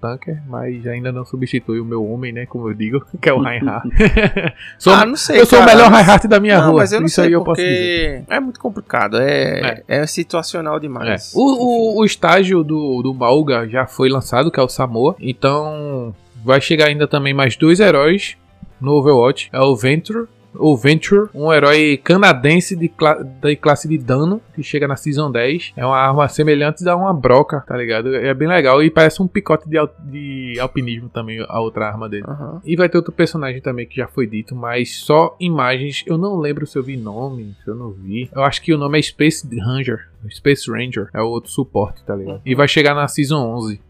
mas 0.47 0.87
ainda 0.87 1.11
não 1.13 1.25
substitui 1.25 1.81
o 1.81 1.85
meu 1.85 2.05
homem, 2.05 2.33
né, 2.33 2.47
como 2.47 2.69
eu 2.69 2.75
digo, 2.75 3.05
que 3.21 3.29
é 3.29 3.33
o 3.33 3.41
Reinhardt. 3.41 3.89
sou, 4.79 4.93
Ah, 4.93 5.05
não 5.07 5.17
sei, 5.17 5.41
eu 5.41 5.47
sou 5.47 5.59
cara, 5.59 5.71
o 5.71 5.75
melhor 5.77 5.91
Reinhardt 5.93 6.27
da 6.29 6.41
minha 6.41 6.59
não, 6.61 6.71
rua. 6.71 6.81
mas 6.81 6.93
eu 6.93 7.01
não 7.01 7.07
Isso 7.07 7.17
sei 7.17 7.27
aí 7.27 7.33
eu 7.33 7.43
posso 7.45 7.61
porque 7.61 7.71
dizer. 7.71 8.25
é 8.29 8.41
muito 8.41 8.61
complicado. 8.61 9.19
É, 9.21 9.83
é. 9.87 10.07
situacional 10.07 10.77
É. 10.77 10.81
demais. 10.81 11.33
O, 11.35 11.41
o, 11.41 12.01
o 12.01 12.05
estágio 12.05 12.63
do, 12.65 13.03
do 13.03 13.15
Malga 13.15 13.69
já 13.69 13.87
foi 13.87 14.09
lançado, 14.09 14.51
que 14.51 14.59
é 14.59 14.63
o 14.63 14.69
Samoa. 14.69 15.15
Então 15.21 16.15
vai 16.45 16.61
chegar 16.61 16.87
ainda 16.87 17.07
também 17.07 17.35
mais 17.35 17.57
dois 17.57 17.81
heróis 17.81 18.37
no 18.81 18.93
Overwatch. 18.93 19.49
É 19.53 19.61
o 19.61 19.75
Venture. 19.77 20.27
O 20.59 20.77
Venture, 20.77 21.29
um 21.33 21.53
herói 21.53 21.97
canadense 22.03 22.75
de, 22.75 22.89
cla 22.89 23.23
de 23.23 23.55
classe 23.57 23.87
de 23.89 23.97
dano, 23.97 24.41
que 24.55 24.63
chega 24.63 24.89
na 24.89 24.97
Season 24.97 25.31
10. 25.31 25.73
É 25.77 25.87
uma 25.87 25.97
arma 25.97 26.29
semelhante 26.29 26.87
a 26.89 26.97
uma 26.97 27.15
broca, 27.15 27.61
tá 27.67 27.77
ligado? 27.77 28.15
É 28.15 28.35
bem 28.35 28.49
legal 28.49 28.83
e 28.83 28.91
parece 28.91 29.23
um 29.23 29.29
picote 29.29 29.69
de, 29.69 29.79
al- 29.79 29.95
de 30.05 30.59
alpinismo 30.61 31.09
também, 31.09 31.45
a 31.49 31.61
outra 31.61 31.87
arma 31.87 32.09
dele. 32.09 32.25
Aham. 32.27 32.61
E 32.65 32.75
vai 32.77 32.89
ter 32.89 32.97
outro 32.99 33.13
personagem 33.13 33.61
também 33.61 33.87
que 33.87 33.97
já 33.97 34.09
foi 34.09 34.27
dito, 34.27 34.55
mas 34.57 34.97
só 34.99 35.37
imagens. 35.39 36.03
Eu 36.07 36.19
não 36.19 36.37
lembro 36.37 36.67
se 36.67 36.77
eu 36.77 36.83
vi 36.83 36.97
nome, 36.97 37.55
se 37.65 37.71
eu 37.71 37.75
não 37.75 37.91
vi. 37.91 38.29
Eu 38.35 38.43
acho 38.43 38.61
que 38.61 38.75
o 38.75 38.79
nome 38.79 38.99
é 38.99 39.03
Space 39.03 39.47
Ranger. 39.61 40.09
Space 40.31 40.69
Ranger 40.71 41.09
é 41.15 41.23
o 41.23 41.27
outro 41.27 41.51
suporte, 41.51 42.03
tá 42.05 42.17
ligado? 42.17 42.41
E 42.45 42.55
vai 42.55 42.67
chegar 42.67 42.95
na 42.95 43.07
Season 43.07 43.39
11. 43.57 43.81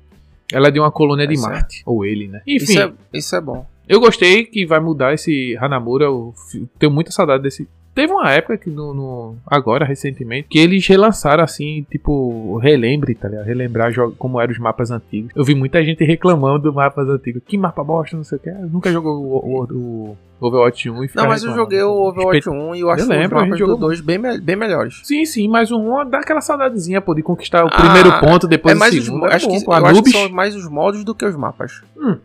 Ela 0.53 0.69
é 0.69 0.71
de 0.71 0.81
uma 0.81 0.91
colônia 0.91 1.27
de 1.27 1.35
É 1.35 1.37
certo. 1.37 1.51
Marte. 1.53 1.83
Ou 1.87 2.05
ele, 2.05 2.29
né? 2.29 2.41
Enfim, 2.47 2.65
Isso, 2.73 2.81
é, 2.81 2.93
isso 3.13 3.37
é 3.37 3.41
bom. 3.41 3.67
Eu 3.89 4.01
gostei 4.01 4.45
que 4.45 4.67
vai 4.67 4.81
mudar 4.81 5.15
esse 5.15 5.57
Hanamura. 5.57 6.05
Eu 6.05 6.35
tenho 6.79 6.93
muita 6.93 7.11
saudade 7.11 7.43
desse. 7.43 7.67
Teve 7.95 8.13
uma 8.13 8.31
época 8.31 8.57
que 8.57 8.71
no, 8.71 8.95
no- 8.95 9.37
agora, 9.45 9.85
recentemente, 9.85 10.47
que 10.49 10.57
eles 10.61 10.87
relançaram 10.87 11.43
assim, 11.43 11.85
tipo, 11.91 12.57
relembre, 12.59 13.13
tá 13.13 13.27
ligado? 13.29 13.45
Relembrar 13.45 13.93
como 14.17 14.41
eram 14.41 14.53
os 14.53 14.59
mapas 14.61 14.93
antigos. 14.93 15.33
Eu 15.35 15.43
vi 15.45 15.53
muita 15.53 15.83
gente 15.85 16.05
reclamando 16.05 16.61
dos 16.61 16.75
mapas 16.75 17.09
antigos. 17.09 17.43
Que 17.45 17.59
mapa 17.59 17.83
bosta, 17.83 18.17
não 18.17 18.23
sei 18.23 18.39
o 18.39 18.41
que. 18.41 18.51
Nunca 18.53 18.93
jogou 18.93 19.17
o, 19.17 19.65
o, 19.65 20.17
o 20.41 20.47
Overwatch 20.47 20.89
1 20.89 21.05
e 21.05 21.11
Não, 21.13 21.27
mas 21.27 21.43
eu 21.43 21.53
joguei 21.53 21.83
o 21.83 21.91
Overwatch 21.91 22.37
Respeito- 22.49 22.51
1 22.53 22.75
e 22.77 22.81
eu 22.81 22.91
acho 22.91 23.01
Eu 23.01 23.05
os 23.05 23.09
lembro, 23.09 23.39
gente 23.41 23.47
mapas 23.49 23.59
do 23.59 23.67
jogou 23.67 23.77
2 23.79 24.01
bem, 24.01 24.17
me- 24.19 24.39
bem 24.41 24.55
melhores. 24.55 25.01
Sim, 25.03 25.25
sim, 25.25 25.49
mas 25.49 25.73
o 25.73 25.77
1 25.81 26.09
dá 26.09 26.19
aquela 26.21 26.41
saudadezinha, 26.41 27.01
pô, 27.01 27.15
de 27.17 27.23
conquistar 27.23 27.65
o 27.65 27.69
Ah, 27.69 27.81
primeiro 27.81 28.21
ponto, 28.21 28.47
depois 28.47 28.75
é 28.75 28.77
o 28.77 28.79
mais 28.79 28.95
os, 28.95 29.05
segundo. 29.07 29.21
mo- 29.23 29.27
é 29.27 29.35
acho, 29.35 29.49
bom, 29.49 29.59
que, 29.59 29.65
pô, 29.65 29.73
eu 29.77 29.87
acho 29.87 30.03
que 30.05 30.11
são 30.11 30.29
mais 30.31 30.55
os 30.55 30.69
modos 30.71 31.03
do 31.03 31.17
que 31.17 31.25
os 31.25 31.35
mapas. 31.35 31.83
Hum. 31.97 32.17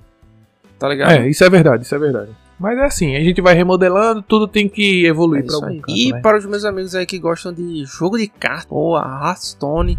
Tá 0.84 0.90
ligado? 0.90 1.12
É, 1.12 1.30
isso 1.30 1.42
é 1.46 1.50
verdade, 1.50 1.86
isso 1.86 1.96
é 1.96 1.98
verdade. 1.98 2.32
Mas 2.60 2.78
é 2.78 2.84
assim, 2.84 3.16
a 3.16 3.22
gente 3.22 3.40
vai 3.40 3.54
remodelando, 3.54 4.22
tudo 4.22 4.50
tem 4.50 4.68
que 4.68 5.06
É 5.06 5.08
evoluir 5.08 5.46
pra 5.46 5.54
isso 5.56 5.64
algum 5.64 5.80
canto, 5.80 5.98
E 5.98 6.12
né? 6.12 6.20
para 6.20 6.38
os 6.38 6.46
meus 6.46 6.66
amigos 6.66 6.94
aí 6.94 7.06
que 7.06 7.18
gostam 7.18 7.54
de 7.54 7.86
jogo 7.86 8.18
de 8.18 8.28
carta, 8.28 8.68
ou 8.70 8.98
a 8.98 9.22
Hearthstone, 9.24 9.98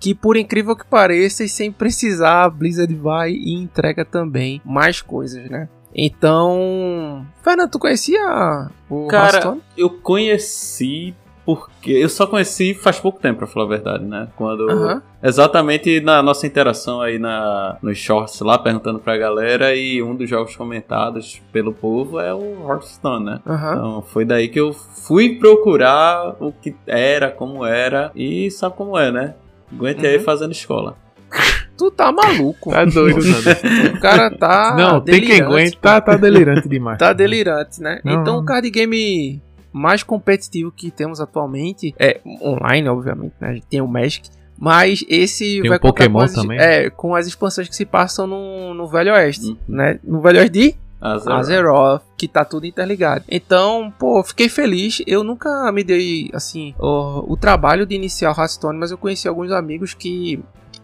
que 0.00 0.14
por 0.14 0.38
incrível 0.38 0.74
que 0.74 0.86
pareça, 0.86 1.44
e 1.44 1.48
sem 1.48 1.70
precisar, 1.70 2.44
a 2.44 2.48
Blizzard 2.48 2.94
vai 2.94 3.32
e 3.32 3.52
entrega 3.52 4.02
também 4.02 4.62
mais 4.64 5.02
coisas, 5.02 5.44
né? 5.50 5.68
Então, 5.94 7.26
Fernando, 7.42 7.70
tu 7.72 7.78
conhecia 7.78 8.18
o 8.88 9.06
Cara, 9.06 9.24
Hearthstone? 9.36 9.60
eu 9.76 9.90
conheci 9.90 11.14
porque. 11.44 11.92
Eu 11.92 12.08
só 12.08 12.26
conheci 12.26 12.74
faz 12.74 12.98
pouco 12.98 13.20
tempo, 13.20 13.38
pra 13.38 13.46
falar 13.46 13.66
a 13.66 13.68
verdade, 13.68 14.04
né? 14.04 14.28
Quando. 14.36 14.70
Aham. 14.70 15.02
Exatamente 15.22 16.00
na 16.00 16.22
nossa 16.22 16.46
interação 16.46 17.00
aí 17.00 17.18
na, 17.18 17.76
nos 17.82 17.96
shorts 17.98 18.38
lá, 18.40 18.58
perguntando 18.58 18.98
pra 18.98 19.16
galera, 19.16 19.74
e 19.74 20.02
um 20.02 20.14
dos 20.14 20.28
jogos 20.28 20.54
comentados 20.54 21.40
pelo 21.52 21.72
povo 21.72 22.20
é 22.20 22.32
o 22.34 22.68
Hearthstone, 22.68 23.24
né? 23.24 23.40
Aham. 23.46 23.72
Então 23.74 24.02
foi 24.02 24.24
daí 24.24 24.48
que 24.48 24.60
eu 24.60 24.72
fui 24.72 25.36
procurar 25.38 26.36
o 26.40 26.52
que 26.52 26.74
era, 26.86 27.30
como 27.30 27.64
era, 27.64 28.10
e 28.14 28.50
sabe 28.50 28.76
como 28.76 28.98
é, 28.98 29.10
né? 29.10 29.34
Aguentei 29.72 30.10
aí 30.10 30.16
Uhum. 30.18 30.24
fazendo 30.24 30.52
escola. 30.52 30.96
Tu 31.76 31.90
tá 31.90 32.12
maluco. 32.12 32.70
Tá 32.70 32.84
doido, 32.84 33.18
Nando. 33.26 33.96
O 33.96 34.00
cara 34.00 34.30
tá. 34.30 34.76
não, 34.78 35.00
tem 35.00 35.14
quem 35.20 35.28
delirante. 35.30 35.42
aguente, 35.52 35.76
tá, 35.78 36.00
tá 36.00 36.16
delirante 36.16 36.68
demais. 36.68 36.98
Tá 36.98 37.12
delirante, 37.12 37.80
né? 37.82 38.00
Não. 38.04 38.12
Então 38.12 38.38
o 38.38 38.44
card 38.44 38.70
game 38.70 39.42
mais 39.74 40.04
competitivo 40.04 40.70
que 40.70 40.88
temos 40.88 41.20
atualmente 41.20 41.92
é 41.98 42.20
online, 42.40 42.88
obviamente, 42.88 43.34
né? 43.40 43.48
A 43.48 43.54
gente 43.54 43.66
tem 43.66 43.80
o 43.80 43.88
Magic. 43.88 44.30
Mas 44.56 45.04
esse 45.08 45.60
Tem 45.60 45.68
vai 45.68 45.78
o 45.78 45.80
contar 45.80 46.04
Pokémon 46.04 46.18
com 46.20 46.24
as, 46.24 46.32
também. 46.32 46.58
É, 46.60 46.88
com 46.88 47.14
as 47.16 47.26
expansões 47.26 47.68
que 47.68 47.74
se 47.74 47.84
passam 47.84 48.24
no, 48.24 48.72
no 48.72 48.86
Velho 48.86 49.12
Oeste, 49.12 49.48
Uhum. 49.48 49.56
né? 49.66 49.98
No 50.04 50.20
Velho 50.20 50.38
Oeste 50.38 50.52
de 50.52 50.74
Azeroth. 51.00 51.38
Azeroth, 51.40 52.02
que 52.16 52.28
tá 52.28 52.44
tudo 52.44 52.64
interligado. 52.64 53.24
Então, 53.28 53.92
pô, 53.98 54.22
fiquei 54.22 54.48
feliz. 54.48 55.02
Eu 55.08 55.24
nunca 55.24 55.72
me 55.72 55.82
dei, 55.82 56.30
assim, 56.32 56.72
o, 56.78 57.32
o 57.32 57.36
trabalho 57.36 57.84
de 57.84 57.96
iniciar 57.96 58.30
o 58.30 58.40
Hearthstone, 58.40 58.78
mas 58.78 58.92
eu 58.92 58.96
conheci 58.96 59.26
alguns 59.26 59.50
amigos 59.50 59.92
que 59.92 60.40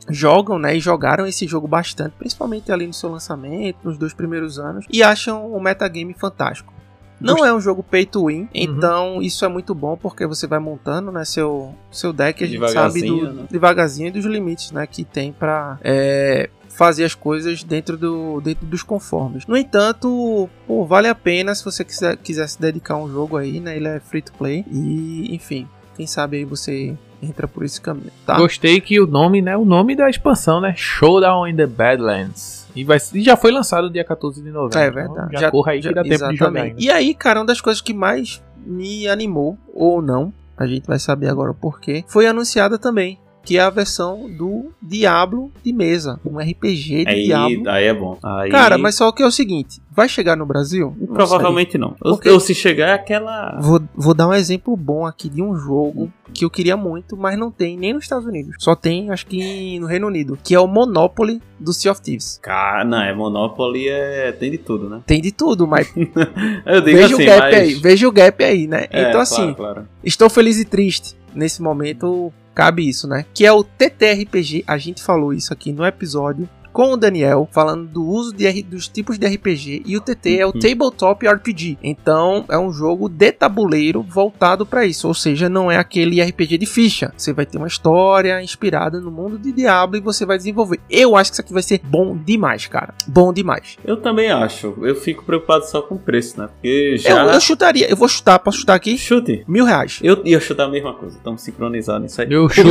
jogam, 0.08 0.58
né, 0.58 0.76
e 0.76 0.80
jogaram 0.80 1.24
esse 1.24 1.46
jogo 1.46 1.68
bastante, 1.68 2.14
principalmente 2.18 2.72
ali 2.72 2.86
no 2.88 2.92
seu 2.92 3.08
lançamento, 3.10 3.76
nos 3.84 3.96
dois 3.96 4.12
primeiros 4.12 4.58
anos, 4.58 4.84
e 4.90 5.00
acham 5.02 5.52
o 5.52 5.60
metagame 5.60 6.12
fantástico. 6.12 6.72
Não 7.20 7.44
é 7.44 7.52
um 7.52 7.60
jogo 7.60 7.82
pay 7.82 8.06
to 8.06 8.26
win, 8.26 8.48
então 8.54 9.20
isso 9.20 9.44
é 9.44 9.48
muito 9.48 9.74
bom 9.74 9.96
porque 9.96 10.26
você 10.26 10.46
vai 10.46 10.58
montando, 10.58 11.12
né, 11.12 11.24
seu, 11.24 11.74
seu 11.90 12.12
deck, 12.12 12.42
a 12.42 12.46
gente 12.46 12.70
sabe 12.70 13.02
do, 13.02 13.32
né? 13.32 13.46
devagarzinho 13.50 14.08
e 14.08 14.10
dos 14.10 14.24
limites, 14.24 14.72
né, 14.72 14.86
que 14.86 15.04
tem 15.04 15.32
pra 15.32 15.78
é, 15.82 16.48
fazer 16.68 17.04
as 17.04 17.14
coisas 17.14 17.62
dentro, 17.62 17.96
do, 17.96 18.40
dentro 18.40 18.66
dos 18.66 18.82
conformes. 18.82 19.46
No 19.46 19.56
entanto, 19.56 20.48
pô, 20.66 20.84
vale 20.84 21.08
a 21.08 21.14
pena 21.14 21.54
se 21.54 21.64
você 21.64 21.84
quiser, 21.84 22.16
quiser 22.16 22.48
se 22.48 22.60
dedicar 22.60 22.94
a 22.94 22.98
um 22.98 23.10
jogo 23.10 23.36
aí, 23.36 23.60
né, 23.60 23.76
ele 23.76 23.88
é 23.88 24.00
free 24.00 24.22
to 24.22 24.32
play 24.32 24.64
e, 24.70 25.34
enfim, 25.34 25.68
quem 25.96 26.06
sabe 26.06 26.38
aí 26.38 26.44
você 26.44 26.96
entra 27.22 27.46
por 27.46 27.64
esse 27.64 27.80
caminho, 27.80 28.10
tá? 28.24 28.36
Gostei 28.36 28.80
que 28.80 28.98
o 28.98 29.06
nome, 29.06 29.42
né? 29.42 29.56
O 29.56 29.64
nome 29.64 29.94
da 29.94 30.08
expansão, 30.08 30.60
né? 30.60 30.74
Showdown 30.76 31.46
in 31.46 31.56
the 31.56 31.66
Badlands. 31.66 32.59
E, 32.74 32.84
vai, 32.84 32.98
e 33.14 33.22
já 33.22 33.36
foi 33.36 33.50
lançado 33.50 33.90
dia 33.90 34.04
14 34.04 34.42
de 34.42 34.50
novembro. 34.50 34.98
É 34.98 35.02
então 35.02 35.14
verdade. 35.14 35.40
já, 35.40 35.50
corra 35.50 35.72
aí 35.72 35.80
que 35.80 35.92
dá 35.92 36.02
tempo 36.02 36.28
de 36.28 36.36
jogar 36.36 36.62
ainda. 36.62 36.80
E 36.80 36.90
aí, 36.90 37.14
cara, 37.14 37.40
uma 37.40 37.46
das 37.46 37.60
coisas 37.60 37.80
que 37.80 37.92
mais 37.92 38.42
me 38.64 39.08
animou, 39.08 39.58
ou 39.74 40.02
não, 40.02 40.32
a 40.56 40.66
gente 40.66 40.86
vai 40.86 40.98
saber 40.98 41.28
agora 41.28 41.50
o 41.50 41.54
porquê, 41.54 42.04
foi 42.06 42.26
anunciada 42.26 42.78
também. 42.78 43.18
Que 43.50 43.58
é 43.58 43.62
a 43.62 43.68
versão 43.68 44.30
do 44.30 44.70
Diablo 44.80 45.50
de 45.60 45.72
mesa. 45.72 46.20
Um 46.24 46.38
RPG 46.38 47.04
de 47.04 47.08
Aí, 47.10 47.24
Diablo. 47.24 47.68
aí 47.68 47.84
é 47.84 47.92
bom. 47.92 48.16
Aí, 48.22 48.48
Cara, 48.48 48.78
mas 48.78 48.94
só 48.94 49.10
que 49.10 49.24
é 49.24 49.26
o 49.26 49.30
seguinte: 49.32 49.82
vai 49.90 50.08
chegar 50.08 50.36
no 50.36 50.46
Brasil? 50.46 50.94
Não 50.96 51.08
Provavelmente 51.08 51.76
não. 51.76 51.96
Ou, 52.00 52.12
Porque- 52.12 52.30
ou 52.30 52.38
se 52.38 52.54
chegar 52.54 52.90
é 52.90 52.92
aquela. 52.92 53.58
Vou, 53.60 53.82
vou 53.92 54.14
dar 54.14 54.28
um 54.28 54.32
exemplo 54.32 54.76
bom 54.76 55.04
aqui 55.04 55.28
de 55.28 55.42
um 55.42 55.56
jogo 55.56 56.12
que 56.32 56.44
eu 56.44 56.50
queria 56.50 56.76
muito, 56.76 57.16
mas 57.16 57.36
não 57.36 57.50
tem 57.50 57.76
nem 57.76 57.92
nos 57.92 58.04
Estados 58.04 58.24
Unidos. 58.24 58.54
Só 58.60 58.76
tem, 58.76 59.10
acho 59.10 59.26
que 59.26 59.80
no 59.80 59.88
Reino 59.88 60.06
Unido, 60.06 60.38
que 60.44 60.54
é 60.54 60.60
o 60.60 60.68
Monopoly 60.68 61.42
do 61.58 61.72
Sea 61.72 61.90
of 61.90 62.00
Thieves. 62.00 62.38
Cara, 62.40 62.84
não, 62.84 63.02
é 63.02 63.12
Monopoly, 63.12 63.88
é... 63.88 64.30
tem 64.30 64.52
de 64.52 64.58
tudo, 64.58 64.88
né? 64.88 65.00
Tem 65.04 65.20
de 65.20 65.32
tudo, 65.32 65.66
mas 65.66 65.92
Eu 66.64 66.80
digo 66.82 66.96
veja 66.98 67.14
assim, 67.14 67.24
o 67.24 67.26
gap 67.26 67.40
mas... 67.40 67.54
aí, 67.56 67.74
veja 67.74 68.08
o 68.08 68.12
gap 68.12 68.44
aí, 68.44 68.68
né? 68.68 68.86
É, 68.90 69.08
então, 69.08 69.20
assim, 69.20 69.52
Claro, 69.54 69.56
claro. 69.56 69.88
estou 70.04 70.30
feliz 70.30 70.56
e 70.56 70.64
triste. 70.64 71.18
Nesse 71.34 71.62
momento, 71.62 72.32
cabe 72.54 72.88
isso, 72.88 73.06
né? 73.08 73.24
Que 73.34 73.46
é 73.46 73.52
o 73.52 73.64
TTRPG. 73.64 74.64
A 74.66 74.78
gente 74.78 75.02
falou 75.02 75.32
isso 75.32 75.52
aqui 75.52 75.72
no 75.72 75.84
episódio 75.84 76.48
com 76.72 76.92
o 76.92 76.96
Daniel, 76.96 77.48
falando 77.52 77.86
do 77.86 78.04
uso 78.04 78.32
de 78.34 78.50
dos 78.62 78.88
tipos 78.88 79.18
de 79.18 79.26
RPG. 79.26 79.82
E 79.86 79.96
o 79.96 80.00
TT 80.00 80.38
é 80.38 80.46
o 80.46 80.50
Uhum. 80.50 80.58
Tabletop 80.60 81.26
RPG. 81.26 81.78
Então, 81.82 82.44
é 82.48 82.58
um 82.58 82.72
jogo 82.72 83.08
de 83.08 83.30
tabuleiro 83.32 84.02
voltado 84.02 84.66
para 84.66 84.84
isso. 84.84 85.06
Ou 85.08 85.14
seja, 85.14 85.48
não 85.48 85.70
é 85.70 85.76
aquele 85.76 86.20
RPG 86.22 86.58
de 86.58 86.66
ficha. 86.66 87.12
Você 87.16 87.32
vai 87.32 87.46
ter 87.46 87.58
uma 87.58 87.66
história 87.66 88.42
inspirada 88.42 89.00
no 89.00 89.10
mundo 89.10 89.38
de 89.38 89.52
Diablo 89.52 89.96
e 89.96 90.00
você 90.00 90.26
vai 90.26 90.36
desenvolver. 90.36 90.80
Eu 90.90 91.16
acho 91.16 91.30
que 91.30 91.34
isso 91.36 91.40
aqui 91.42 91.52
vai 91.52 91.62
ser 91.62 91.80
bom 91.84 92.16
demais, 92.16 92.66
cara. 92.66 92.94
Bom 93.06 93.32
demais. 93.32 93.76
Eu 93.84 93.96
também 93.96 94.30
acho. 94.30 94.74
Eu 94.82 94.94
fico 94.96 95.24
preocupado 95.24 95.66
só 95.66 95.80
com 95.82 95.94
o 95.94 95.98
preço, 95.98 96.40
né? 96.40 96.48
Porque 96.48 96.96
já. 96.98 97.10
Eu, 97.26 97.30
eu 97.32 97.40
chutaria, 97.40 97.88
eu 97.90 97.96
vou 97.96 98.08
chutar, 98.08 98.38
posso 98.38 98.58
chutar 98.58 98.74
aqui? 98.74 98.96
Chute. 98.98 99.44
Mil 99.46 99.64
reais. 99.64 99.98
Eu 100.02 100.22
ia 100.24 100.40
chutar 100.40 100.64
a 100.64 100.68
mesma 100.68 100.94
coisa. 100.94 101.16
Estamos 101.16 101.42
sincronizados 101.42 102.02
nisso 102.02 102.20
aí. 102.20 102.28
Eu 102.30 102.48
chuto, 102.48 102.68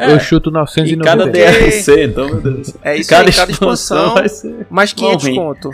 é, 0.00 0.12
eu 0.14 0.20
chuto 0.20 0.50
E 0.50 0.52
990. 0.52 1.04
cada 1.04 1.24
Porque- 1.24 1.38
DLC, 1.38 2.04
então, 2.04 2.26
meu 2.26 2.40
Deus. 2.40 2.74
É 2.82 2.96
isso 2.96 3.10
cada 3.10 3.28
aí, 3.28 3.32
cada 3.38 3.52
expansão. 3.52 4.28
ser. 4.28 4.66
Mais 4.70 4.92
500 4.92 5.28
Bom, 5.28 5.34
conto. 5.34 5.70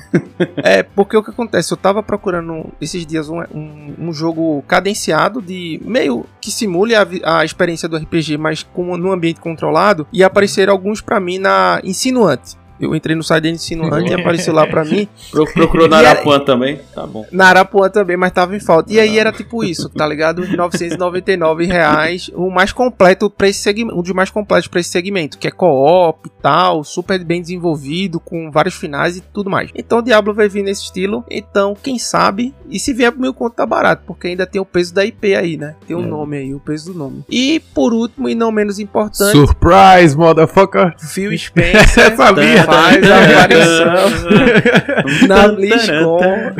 é, 0.58 0.82
porque 0.82 1.16
o 1.16 1.22
que 1.22 1.30
acontece? 1.30 1.72
Eu 1.72 1.76
tava 1.76 2.02
procurando 2.02 2.72
esses 2.80 3.06
dias 3.06 3.28
um, 3.28 3.40
um, 3.54 3.94
um 3.98 4.12
jogo 4.12 4.62
cadenciado 4.68 5.40
de 5.40 5.80
meio 5.84 6.26
que 6.40 6.50
simule 6.50 6.94
a, 6.94 7.06
a 7.24 7.44
experiência 7.44 7.88
do 7.88 7.96
RPG, 7.96 8.36
mas 8.36 8.62
com, 8.62 8.96
num 8.96 9.12
ambiente 9.12 9.40
controlado. 9.40 10.06
E 10.12 10.22
apareceram 10.22 10.72
alguns 10.72 11.00
pra 11.00 11.18
mim 11.18 11.38
na 11.38 11.80
Insinuante. 11.84 12.56
Eu 12.80 12.94
entrei 12.94 13.14
no 13.16 13.22
site 13.22 13.44
da 13.44 13.48
Insinuante 13.50 14.10
e 14.10 14.14
apareceu 14.14 14.52
lá 14.52 14.66
pra 14.66 14.84
mim. 14.84 15.08
Pro- 15.30 15.46
Procurou 15.52 15.88
na 15.88 15.96
E 15.96 16.00
era- 16.00 16.10
Arapuã 16.10 16.40
também? 16.40 16.80
Tá 16.94 17.06
bom. 17.06 17.24
Na 17.30 17.46
Arapuã 17.46 17.88
também, 17.88 18.16
mas 18.16 18.32
tava 18.32 18.56
em 18.56 18.60
falta. 18.60 18.92
E 18.92 18.98
aí 18.98 19.18
era 19.18 19.32
tipo 19.32 19.62
isso, 19.64 19.88
tá 19.88 20.06
ligado? 20.06 20.44
999 20.56 21.66
reais, 21.66 22.30
o 22.34 22.50
mais 22.50 22.72
completo 22.72 23.30
para 23.30 23.48
esse 23.48 23.60
segmento, 23.60 23.98
um 23.98 24.02
dos 24.02 24.12
mais 24.12 24.30
completos 24.30 24.68
para 24.68 24.80
esse 24.80 24.90
segmento, 24.90 25.38
que 25.38 25.46
é 25.48 25.50
co-op 25.50 26.26
e 26.26 26.30
tal, 26.42 26.82
super 26.84 27.22
bem 27.24 27.40
desenvolvido, 27.40 28.18
com 28.20 28.50
vários 28.50 28.74
finais 28.74 29.16
e 29.16 29.20
tudo 29.20 29.48
mais. 29.50 29.70
Então 29.74 29.98
o 29.98 30.02
Diablo 30.02 30.34
vai 30.34 30.48
vir 30.48 30.62
nesse 30.62 30.82
estilo, 30.82 31.24
então 31.30 31.76
quem 31.80 31.98
sabe, 31.98 32.54
e 32.68 32.78
se 32.78 32.92
vier 32.92 33.12
pro 33.12 33.20
meu 33.20 33.32
conto 33.34 33.54
tá 33.54 33.66
barato, 33.66 34.02
porque 34.06 34.28
ainda 34.28 34.46
tem 34.46 34.60
o 34.60 34.64
peso 34.64 34.92
da 34.94 35.04
IP 35.04 35.34
aí, 35.34 35.56
né? 35.56 35.74
Tem 35.86 35.96
o 35.96 36.02
É. 36.02 36.06
nome 36.06 36.36
aí, 36.36 36.54
o 36.54 36.60
peso 36.60 36.92
do 36.92 36.98
nome. 36.98 37.24
E 37.30 37.60
por 37.74 37.92
último 37.92 38.28
e 38.28 38.34
não 38.34 38.50
menos 38.50 38.78
importante, 38.78 39.32
Surprise, 39.32 40.16
motherfucker! 40.16 40.94
Phil 40.98 41.36
Spencer 41.38 42.14
sabia. 42.16 42.63
Faz 42.64 43.10
a 43.10 43.18
aparição 43.44 45.28
na 45.28 45.48
BlizzCon. 45.48 46.52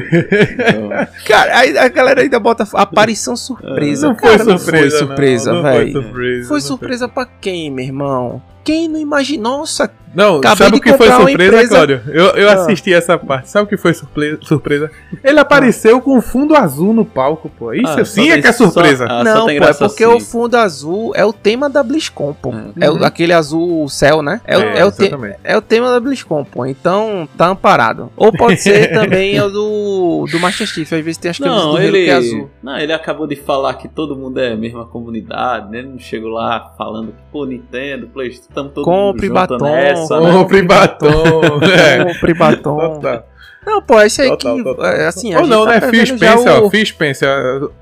Cara, 1.27 1.59
aí 1.59 1.79
a 1.79 1.89
galera 1.89 2.23
ainda 2.23 2.39
bota 2.39 2.67
aparição 2.75 3.37
surpresa. 3.37 4.09
Não 4.09 4.15
Cara, 4.15 4.39
foi 4.39 4.53
não 4.53 4.59
surpresa, 4.59 4.99
foi 4.99 5.07
surpresa, 5.07 5.53
não, 5.53 5.63
não 5.63 5.71
velho. 5.71 5.93
Foi 5.93 6.03
surpresa. 6.03 6.49
Foi 6.49 6.61
surpresa 6.61 7.09
pra 7.09 7.27
quem, 7.41 7.71
meu 7.71 7.85
irmão? 7.85 8.43
Quem 8.65 8.89
não 8.89 8.99
imagina? 8.99 9.43
Nossa, 9.43 9.91
Não, 10.15 10.37
Acabei 10.37 10.57
sabe 10.67 10.77
o 10.77 10.81
que 10.81 10.93
foi 10.97 11.09
surpresa, 11.09 11.33
empresa- 11.33 11.69
Cláudio? 11.75 12.01
Eu, 12.07 12.25
eu 12.37 12.49
Ah. 12.49 12.53
assisti 12.53 12.95
essa 12.95 13.19
parte. 13.19 13.51
Sabe 13.51 13.65
o 13.65 13.69
que 13.69 13.77
foi 13.77 13.93
surpresa? 13.93 14.39
surpresa? 14.43 14.89
Ele 15.25 15.41
apareceu 15.41 16.01
com 16.01 16.23
fundo 16.23 16.55
azul 16.55 16.95
no 16.95 17.05
palco, 17.05 17.51
pô. 17.59 17.73
Isso 17.73 17.99
ah, 18.01 18.05
sim 18.05 18.31
é 18.31 18.41
que 18.41 18.47
é 18.47 18.53
surpresa. 18.53 19.07
ah, 19.11 19.25
só 19.25 19.25
não, 19.25 19.45
pô, 19.47 19.51
é 19.51 19.75
porque 19.75 20.05
assim. 20.05 20.15
o 20.15 20.21
fundo 20.21 20.55
azul 20.57 21.13
é 21.17 21.25
o 21.25 21.33
tema 21.33 21.69
da 21.69 21.83
BlizzCon, 21.83 22.33
pô. 22.33 22.55
É. 22.81 22.85
É 22.87 22.91
o- 22.93 23.05
aquele 23.05 23.33
azul 23.33 23.89
céu, 23.89 24.23
né? 24.23 24.41
É, 24.47 24.57
o- 24.57 24.61
é 24.61 24.85
o 24.85 24.93
te- 24.93 25.03
exatamente. 25.07 25.37
é 25.43 25.57
o 25.57 25.61
tema 25.61 25.91
da 25.91 25.99
BlizzCon, 25.99 26.45
pô. 26.45 26.65
Então 26.65 27.29
tá 27.37 27.49
amparado. 27.49 28.09
Ou 28.17 28.31
pode 28.33 28.61
ser 28.61 28.93
também 28.95 29.41
o 29.41 29.51
do, 29.51 30.27
do 30.31 30.39
Master 30.39 30.69
Chief. 30.69 30.93
Às 30.93 31.05
vezes 31.05 31.17
tem 31.19 31.33
as 31.33 31.39
camisas 31.41 31.61
Não, 31.65 31.73
do 31.73 31.81
ele, 31.81 32.05
que 32.05 32.11
é 32.11 32.15
azul. 32.15 32.51
não, 32.63 32.79
ele 32.79 32.93
acabou 32.93 33.27
de 33.27 33.35
falar 33.35 33.75
que 33.75 33.89
todo 33.89 34.15
mundo 34.15 34.39
é 34.39 34.53
a 34.53 34.57
mesma 34.57 34.87
comunidade, 34.87 35.73
né? 35.73 35.81
Ele 35.81 35.89
não 35.89 35.99
chegou 35.99 36.31
lá 36.31 36.73
falando 36.79 37.09
que, 37.09 37.23
pô, 37.33 37.45
Nintendo, 37.45 38.07
Playstation. 38.07 38.54
Tamo 38.55 38.71
todo 38.71 38.85
Compre 38.85 39.29
batom, 39.29 39.59
nessa, 39.59 40.21
né? 40.21 40.33
Compre 40.33 40.63
batom. 40.63 41.61
é. 41.65 42.05
Compre 42.05 42.35
batom. 42.35 42.77
Total. 42.95 43.29
Não, 43.67 43.81
pô, 43.81 44.01
esse 44.03 44.21
aí 44.21 44.29
Total, 44.29 44.57
que. 44.57 44.63
total. 44.65 44.85
é, 44.87 45.07
Assim, 45.07 45.35
Ou 45.35 45.47
não, 45.47 45.65
tá 45.65 45.81
né? 45.81 46.07
já 46.07 46.85
Spencer, 46.85 47.29
o-. 47.65 47.73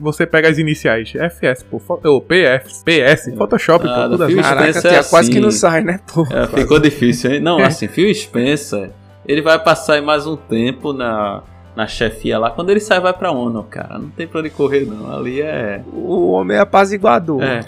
Você 0.00 0.26
pega 0.26 0.48
as 0.48 0.58
iniciais. 0.58 1.12
FS, 1.14 1.62
pô. 1.62 1.80
Ou 2.04 2.20
PF, 2.20 2.82
PS, 2.84 3.34
Photoshop, 3.36 3.86
Ah, 3.88 4.02
pô. 4.02 4.08
do 4.08 4.10
Tudo 4.18 4.26
Phil 4.26 4.40
assim. 4.40 4.48
Caraca, 4.48 4.80
tia, 4.80 4.90
é 4.90 5.02
quase 5.04 5.30
que 5.30 5.36
assim. 5.36 5.44
não 5.44 5.50
sai, 5.52 5.80
né, 5.82 6.00
pô? 6.12 6.26
É, 6.30 6.46
ficou 6.48 6.80
difícil, 6.80 7.34
hein? 7.34 7.40
Não, 7.40 7.58
assim, 7.62 7.86
Phil 7.86 8.12
Spencer, 8.12 8.90
ele 9.26 9.40
vai 9.40 9.58
passar 9.62 9.94
aí 9.94 10.00
mais 10.00 10.26
um 10.26 10.34
tempo 10.36 10.92
na, 10.92 11.42
na 11.78 11.86
chefia 11.86 12.40
lá. 12.40 12.50
Quando 12.50 12.70
ele 12.70 12.80
sai, 12.80 12.98
vai 12.98 13.12
pra 13.12 13.30
ONU, 13.30 13.62
cara. 13.70 14.00
Não 14.00 14.08
tem 14.10 14.26
pra 14.26 14.40
onde 14.40 14.50
correr, 14.50 14.84
não. 14.84 15.16
Ali 15.16 15.40
é. 15.40 15.80
O 15.94 16.32
homem 16.32 16.56
é 16.56 16.60
apaziguador. 16.60 17.40
É, 17.40 17.60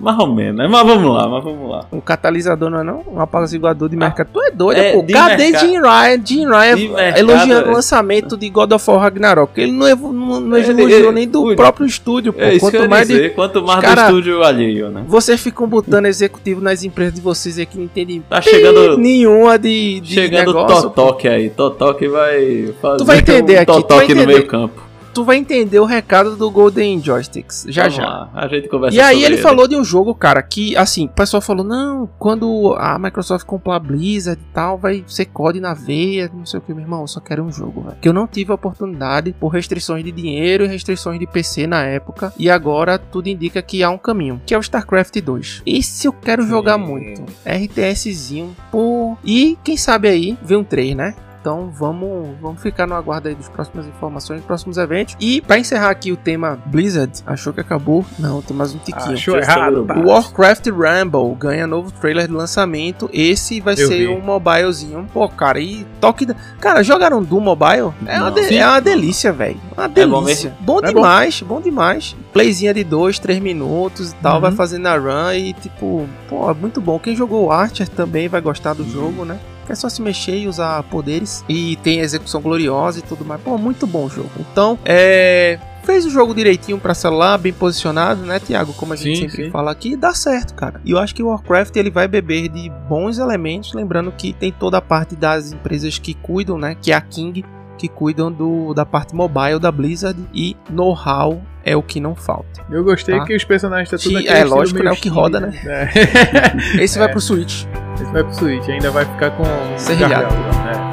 mais 0.00 0.18
ou 0.18 0.34
menos, 0.34 0.56
né? 0.56 0.66
Mas 0.66 0.86
vamos 0.86 1.14
lá, 1.14 1.28
mas 1.28 1.44
vamos 1.44 1.70
lá. 1.70 1.84
Um 1.92 2.00
catalisador 2.00 2.70
não 2.70 2.80
é 2.80 2.82
não? 2.82 3.04
Um 3.06 3.20
apaziguador 3.20 3.90
de 3.90 3.96
mercado. 3.96 4.28
Tu 4.32 4.40
é 4.42 4.50
doido, 4.50 4.78
É, 4.80 4.92
pô. 4.94 5.02
de 5.02 5.12
Cadê 5.12 5.36
mercado. 5.50 5.60
Jim 5.66 5.78
Ryan? 5.80 6.20
Jim 6.24 6.46
Ryan 6.46 6.76
De 6.76 6.88
mercado, 6.88 7.18
elogiando 7.18 7.66
é. 7.66 7.70
o 7.70 7.74
lançamento 7.74 8.36
de 8.38 8.48
God 8.48 8.72
of 8.72 8.90
War 8.90 9.00
Ragnarok. 9.00 9.60
Ele 9.60 9.72
não, 9.72 9.86
evo- 9.86 10.12
não, 10.14 10.40
não 10.40 10.56
Ele- 10.56 10.70
elogiou 10.70 11.00
ele- 11.00 11.12
nem 11.12 11.28
do 11.28 11.44
o- 11.52 11.54
próprio 11.54 11.84
estúdio, 11.86 12.32
pô. 12.32 12.40
É 12.40 12.54
isso 12.54 12.70
que 12.70 12.76
eu 12.76 12.80
Quanto 12.80 12.90
mais 12.90 13.06
de 13.06 13.14
dizer. 13.14 13.34
Quanto 13.34 13.62
mais 13.62 13.80
Cara- 13.80 14.02
do 14.10 14.18
estúdio 14.18 14.42
alheio, 14.42 14.88
né? 14.88 15.04
Vocês 15.06 15.38
ficam 15.42 15.66
botando 15.68 16.06
executivo 16.06 16.62
nas 16.62 16.82
empresas 16.82 17.12
de 17.12 17.20
vocês 17.20 17.58
aí 17.58 17.66
que 17.66 17.76
não 17.76 17.84
entendem 17.84 18.22
Tá 18.30 18.40
chegando. 18.40 18.96
nenhuma 18.96 19.58
de, 19.58 20.00
de 20.00 20.14
Chegando 20.14 20.46
negócio. 20.54 20.88
Totoque 20.88 21.28
aí. 21.28 21.50
Totoque 21.50 22.08
vai 22.08 22.72
fazer 22.80 22.96
Tu 22.98 23.04
vai 23.04 23.18
entender 23.18 23.57
aqui, 23.58 23.66
tu 23.66 23.72
vai 23.72 23.82
Totoque 23.82 24.14
no 24.14 24.20
entender. 24.22 24.26
meio 24.26 24.46
campo. 24.46 24.88
Tu 25.14 25.24
vai 25.24 25.36
entender 25.36 25.80
o 25.80 25.84
recado 25.84 26.36
do 26.36 26.48
Golden 26.48 27.02
Joysticks. 27.02 27.66
Já 27.68 27.84
Vamos 27.84 27.96
já. 27.96 28.04
lá, 28.04 28.30
a 28.34 28.46
gente 28.46 28.68
conversa 28.68 28.96
E 28.96 29.00
aí 29.00 29.22
sobre 29.22 29.34
ele 29.34 29.42
falou 29.42 29.66
de 29.66 29.74
um 29.74 29.82
jogo, 29.82 30.14
cara, 30.14 30.40
que 30.42 30.76
assim, 30.76 31.06
o 31.06 31.08
pessoal 31.08 31.40
falou, 31.40 31.64
não, 31.64 32.08
quando 32.20 32.76
a 32.78 32.96
Microsoft 33.00 33.44
comprar 33.44 33.76
a 33.76 33.78
Blizzard 33.80 34.40
e 34.40 34.52
tal, 34.54 34.78
vai 34.78 35.02
ser 35.08 35.24
COD 35.24 35.58
na 35.58 35.74
veia, 35.74 36.30
não 36.32 36.46
sei 36.46 36.58
o 36.58 36.60
que, 36.60 36.72
meu 36.72 36.82
irmão, 36.84 37.00
eu 37.00 37.08
só 37.08 37.18
quero 37.18 37.42
um 37.42 37.50
jogo, 37.50 37.80
velho. 37.80 37.96
Que 38.00 38.08
eu 38.08 38.12
não 38.12 38.28
tive 38.28 38.52
a 38.52 38.54
oportunidade 38.54 39.34
por 39.40 39.48
restrições 39.48 40.04
de 40.04 40.12
dinheiro 40.12 40.64
e 40.64 40.68
restrições 40.68 41.18
de 41.18 41.26
PC 41.26 41.66
na 41.66 41.82
época, 41.82 42.32
e 42.38 42.48
agora 42.48 42.96
tudo 42.96 43.28
indica 43.28 43.60
que 43.60 43.82
há 43.82 43.90
um 43.90 43.98
caminho, 43.98 44.40
que 44.46 44.54
é 44.54 44.58
o 44.58 44.60
StarCraft 44.60 45.20
2. 45.20 45.62
Esse 45.66 46.06
eu 46.06 46.12
quero 46.12 46.46
jogar 46.46 46.78
muito. 46.78 47.24
RTSzinho, 47.44 48.54
pô. 48.70 49.16
E 49.24 49.58
quem 49.64 49.76
sabe 49.76 50.06
aí, 50.06 50.38
ver 50.42 50.56
um 50.56 50.64
3, 50.64 50.94
né? 50.94 51.14
Então 51.40 51.70
vamos, 51.70 52.36
vamos 52.40 52.60
ficar 52.60 52.86
no 52.86 52.94
aguardo 52.94 53.28
aí 53.28 53.34
das 53.34 53.48
próximas 53.48 53.86
informações, 53.86 54.38
dos 54.40 54.46
próximos 54.46 54.76
eventos. 54.76 55.16
E 55.20 55.40
pra 55.40 55.58
encerrar 55.58 55.90
aqui 55.90 56.10
o 56.12 56.16
tema 56.16 56.58
Blizzard, 56.66 57.12
achou 57.26 57.52
que 57.52 57.60
acabou? 57.60 58.04
Não, 58.18 58.42
tem 58.42 58.56
mais 58.56 58.74
um 58.74 58.78
tiquinho. 58.78 59.12
Achou 59.14 59.36
errado. 59.36 59.86
Warcraft 60.04 60.66
Rumble 60.68 61.34
ganha 61.38 61.66
novo 61.66 61.90
trailer 61.92 62.26
de 62.26 62.32
lançamento. 62.34 63.08
Esse 63.12 63.60
vai 63.60 63.74
Eu 63.74 63.88
ser 63.88 63.98
vi. 63.98 64.08
um 64.08 64.20
mobilezinho. 64.20 65.06
Pô, 65.12 65.28
cara, 65.28 65.60
e 65.60 65.86
toque. 66.00 66.26
Da... 66.26 66.34
Cara, 66.60 66.82
jogaram 66.82 67.22
Doom 67.22 67.40
Mobile? 67.40 67.92
É 68.06 68.20
uma, 68.20 68.30
de- 68.30 68.56
é 68.56 68.66
uma 68.66 68.80
delícia, 68.80 69.32
velho. 69.32 69.60
Uma 69.76 69.84
É 69.84 69.88
bom 70.06 70.22
delícia. 70.24 70.50
mesmo? 70.50 70.64
bom, 70.66 70.78
É 70.78 70.82
bom. 70.82 70.88
demais, 70.88 71.40
bom. 71.42 71.60
demais. 71.60 72.16
Playzinha 72.32 72.74
de 72.74 72.84
2, 72.84 73.18
3 73.18 73.38
minutos 73.38 74.12
e 74.12 74.14
tal. 74.16 74.34
Uhum. 74.36 74.40
Vai 74.40 74.52
fazendo 74.52 74.86
a 74.86 74.96
run 74.96 75.32
e, 75.34 75.52
tipo, 75.54 76.06
pô, 76.28 76.50
é 76.50 76.54
muito 76.54 76.80
bom. 76.80 76.98
Quem 76.98 77.14
jogou 77.16 77.46
o 77.46 77.52
Archer 77.52 77.88
também 77.88 78.28
vai 78.28 78.40
gostar 78.40 78.74
do 78.74 78.84
jogo, 78.88 79.24
né? 79.24 79.38
É 79.68 79.74
só 79.74 79.88
se 79.88 80.00
mexer 80.02 80.38
e 80.38 80.48
usar 80.48 80.82
poderes. 80.84 81.44
E 81.48 81.76
tem 81.76 82.00
execução 82.00 82.40
gloriosa 82.40 82.98
e 82.98 83.02
tudo 83.02 83.24
mais. 83.24 83.40
Pô, 83.40 83.56
muito 83.58 83.86
bom 83.86 84.06
o 84.06 84.08
jogo. 84.10 84.30
Então, 84.38 84.78
é. 84.84 85.58
Fez 85.84 86.04
o 86.04 86.10
jogo 86.10 86.34
direitinho 86.34 86.78
pra 86.78 86.92
celular, 86.92 87.38
bem 87.38 87.50
posicionado, 87.52 88.20
né, 88.20 88.38
Thiago? 88.38 88.74
Como 88.74 88.92
a 88.92 88.96
gente 88.96 89.20
Sim, 89.20 89.28
sempre 89.30 89.46
sim. 89.46 89.50
fala 89.50 89.70
aqui, 89.70 89.96
dá 89.96 90.12
certo, 90.12 90.52
cara. 90.52 90.82
E 90.84 90.90
eu 90.90 90.98
acho 90.98 91.14
que 91.14 91.22
o 91.22 91.28
Warcraft 91.28 91.74
ele 91.76 91.90
vai 91.90 92.06
beber 92.06 92.48
de 92.50 92.70
bons 92.86 93.16
elementos, 93.18 93.72
lembrando 93.72 94.12
que 94.12 94.34
tem 94.34 94.52
toda 94.52 94.76
a 94.76 94.82
parte 94.82 95.16
das 95.16 95.50
empresas 95.50 95.96
que 95.98 96.12
cuidam, 96.12 96.58
né, 96.58 96.76
que 96.78 96.92
é 96.92 96.94
a 96.94 97.00
King, 97.00 97.42
que 97.78 97.88
cuidam 97.88 98.30
do, 98.30 98.74
da 98.74 98.84
parte 98.84 99.14
mobile 99.14 99.58
da 99.58 99.72
Blizzard 99.72 100.20
e 100.34 100.54
know-how 100.68 101.40
é 101.64 101.74
o 101.74 101.82
que 101.82 102.00
não 102.00 102.14
falta. 102.14 102.62
Eu 102.70 102.84
gostei 102.84 103.16
Tá. 103.16 103.24
que 103.24 103.34
os 103.34 103.44
personagens 103.44 103.88
tá 103.88 103.96
tudo 103.96 104.18
aquele 104.18 104.28
é, 104.36 104.44
lógico, 104.44 104.82
né, 104.82 104.90
o 104.92 104.96
que 104.96 105.08
roda, 105.08 105.40
né? 105.40 105.58
É. 105.64 106.82
Esse 106.84 106.98
vai 106.98 107.08
pro 107.08 107.18
Switch. 107.20 107.64
Esse 108.00 108.12
vai 108.12 108.22
pro 108.22 108.34
Switch, 108.34 108.68
ainda 108.68 108.90
vai 108.92 109.04
ficar 109.04 109.32
com 109.32 109.44
Serrilhado. 109.76 110.34
né? 110.34 110.88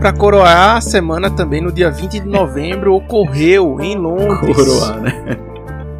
Pra 0.00 0.12
coroar 0.14 0.76
a 0.76 0.80
semana 0.80 1.28
também, 1.28 1.60
no 1.60 1.70
dia 1.70 1.90
20 1.90 2.20
de 2.20 2.26
novembro, 2.26 2.94
ocorreu 2.94 3.78
em 3.80 3.96
Londres. 3.96 4.56
Coroar, 4.56 5.00
né? 5.00 5.12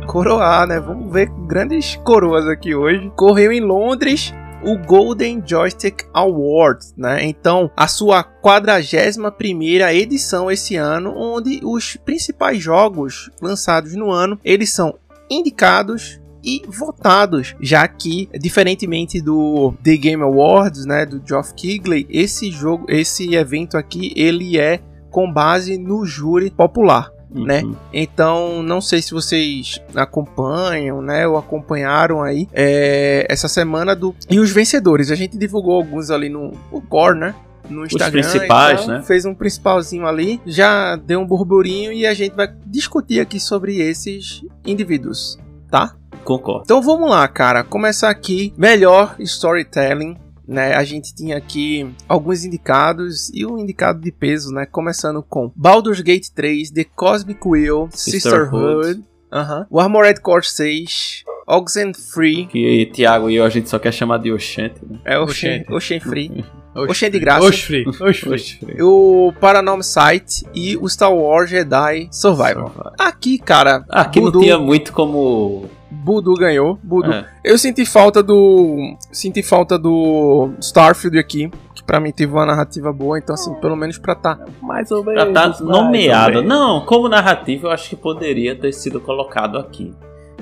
coroar, 0.06 0.66
né? 0.66 0.80
Vamos 0.80 1.12
ver 1.12 1.30
grandes 1.46 1.96
coroas 1.96 2.46
aqui 2.48 2.74
hoje. 2.74 3.12
Correu 3.14 3.52
em 3.52 3.61
Londres 3.61 4.32
o 4.62 4.76
Golden 4.78 5.42
Joystick 5.44 6.04
Awards, 6.12 6.94
né? 6.96 7.24
Então, 7.24 7.70
a 7.76 7.86
sua 7.86 8.24
41ª 8.24 9.94
edição 9.94 10.50
esse 10.50 10.76
ano, 10.76 11.14
onde 11.16 11.61
os 11.62 11.96
principais 11.96 12.62
jogos 12.62 13.30
lançados 13.40 13.94
no 13.94 14.11
ano, 14.11 14.38
eles 14.44 14.72
são 14.72 14.98
indicados 15.30 16.20
e 16.42 16.62
votados, 16.66 17.54
já 17.61 17.86
que 17.86 18.28
diferentemente 18.38 19.20
do 19.20 19.74
The 19.82 19.96
Game 19.96 20.22
Awards, 20.22 20.86
né, 20.86 21.04
do 21.04 21.22
Geoff 21.26 21.54
Keighley, 21.54 22.06
esse 22.08 22.50
jogo, 22.50 22.86
esse 22.88 23.34
evento 23.34 23.76
aqui, 23.76 24.12
ele 24.16 24.58
é 24.58 24.80
com 25.11 25.30
base 25.30 25.76
no 25.76 26.06
júri 26.06 26.50
popular. 26.50 27.11
Né? 27.32 27.62
Uhum. 27.62 27.76
Então, 27.92 28.62
não 28.62 28.80
sei 28.80 29.00
se 29.00 29.12
vocês 29.12 29.80
acompanham, 29.94 31.00
né, 31.00 31.28
ou 31.28 31.36
acompanharam 31.36 32.22
aí 32.22 32.48
é, 32.52 33.24
essa 33.28 33.46
semana 33.46 33.94
do 33.94 34.14
e 34.28 34.40
os 34.40 34.50
vencedores. 34.50 35.10
A 35.10 35.14
gente 35.14 35.38
divulgou 35.38 35.76
alguns 35.76 36.10
ali 36.10 36.28
no, 36.28 36.52
no 36.72 36.80
core, 36.80 37.18
né? 37.18 37.34
No 37.68 37.84
Instagram. 37.84 38.20
principais, 38.20 38.82
então, 38.82 38.96
né? 38.96 39.02
Fez 39.02 39.24
um 39.24 39.32
principalzinho 39.32 40.06
ali, 40.06 40.40
já 40.44 40.96
deu 40.96 41.20
um 41.20 41.26
burburinho 41.26 41.92
e 41.92 42.04
a 42.04 42.12
gente 42.12 42.34
vai 42.34 42.52
discutir 42.66 43.20
aqui 43.20 43.38
sobre 43.38 43.78
esses 43.78 44.42
indivíduos, 44.66 45.38
tá? 45.70 45.94
Concordo. 46.24 46.62
Então 46.64 46.82
vamos 46.82 47.08
lá, 47.08 47.26
cara. 47.28 47.62
Começar 47.62 48.10
aqui. 48.10 48.52
Melhor 48.56 49.14
storytelling. 49.20 50.16
Né, 50.49 50.74
a 50.74 50.82
gente 50.84 51.14
tinha 51.14 51.36
aqui 51.36 51.88
alguns 52.09 52.45
indicados 52.45 53.30
e 53.32 53.47
um 53.47 53.59
indicado 53.59 54.01
de 54.01 54.11
peso, 54.11 54.53
né? 54.53 54.66
Começando 54.66 55.22
com 55.22 55.53
Baldur's 55.55 56.01
Gate 56.01 56.28
3, 56.34 56.70
The 56.70 56.84
Cosmic 56.84 57.41
Wheel, 57.47 57.88
Sisterhood, 57.93 58.84
Sisterhood. 58.86 59.05
aham, 59.32 59.66
o 59.70 59.78
Armored 59.78 60.20
Core 60.20 60.45
6, 60.45 61.24
Oxenfree, 61.47 62.47
Que 62.47 62.86
Thiago 62.93 63.30
e 63.30 63.36
eu 63.36 63.45
a 63.45 63.49
gente 63.49 63.68
só 63.68 63.78
quer 63.78 63.93
chamar 63.93 64.18
de 64.18 64.32
Oxente, 64.32 64.80
né? 64.88 64.99
é 65.05 65.18
Oxen, 65.18 65.61
Oxente. 65.70 65.72
Oxenfree, 66.01 66.45
Oxen 66.74 67.11
de 67.12 67.18
graça. 67.18 67.47
Oxfree. 67.47 67.84
Oxfree. 67.86 68.34
Oxente. 68.34 68.82
o 68.82 69.32
Paranormal 69.41 69.82
Sight 69.82 70.45
e 70.55 70.76
o 70.76 70.88
Star 70.88 71.12
Wars 71.14 71.51
Jedi 71.51 72.09
Survival. 72.12 72.72
Aqui, 72.99 73.38
cara, 73.38 73.84
Aqui 73.88 74.20
Budu, 74.20 74.38
não 74.38 74.45
tinha 74.45 74.59
muito 74.59 74.93
como. 74.93 75.68
Budu 75.91 76.34
ganhou. 76.34 76.78
Budu 76.82 77.12
É. 77.12 77.26
Eu 77.45 77.59
senti 77.59 77.84
falta 77.84 78.22
do. 78.22 78.97
Senti 79.11 79.43
falta 79.43 79.78
do 79.78 80.51
Starfield 80.61 81.18
aqui. 81.18 81.51
Que 81.74 81.82
pra 81.82 81.99
mim 81.99 82.12
teve 82.12 82.32
uma 82.32 82.47
narrativa 82.47 82.93
boa. 82.93 83.18
Então, 83.18 83.34
assim, 83.34 83.55
pelo 83.55 83.74
menos 83.76 83.99
pra 83.99 84.14
tá. 84.14 84.38
Mais 84.62 84.91
ou 84.91 85.05
menos. 85.05 85.32
tá 85.34 85.49
nomeado. 85.61 86.38
ou 86.38 86.43
menos. 86.45 86.49
Não, 86.49 86.80
como 86.84 87.09
narrativa 87.09 87.68
eu 87.68 87.72
acho 87.72 87.88
que 87.91 87.97
poderia 87.97 88.55
ter 88.55 88.72
sido 88.72 89.01
colocado 89.01 89.59
aqui. 89.59 89.93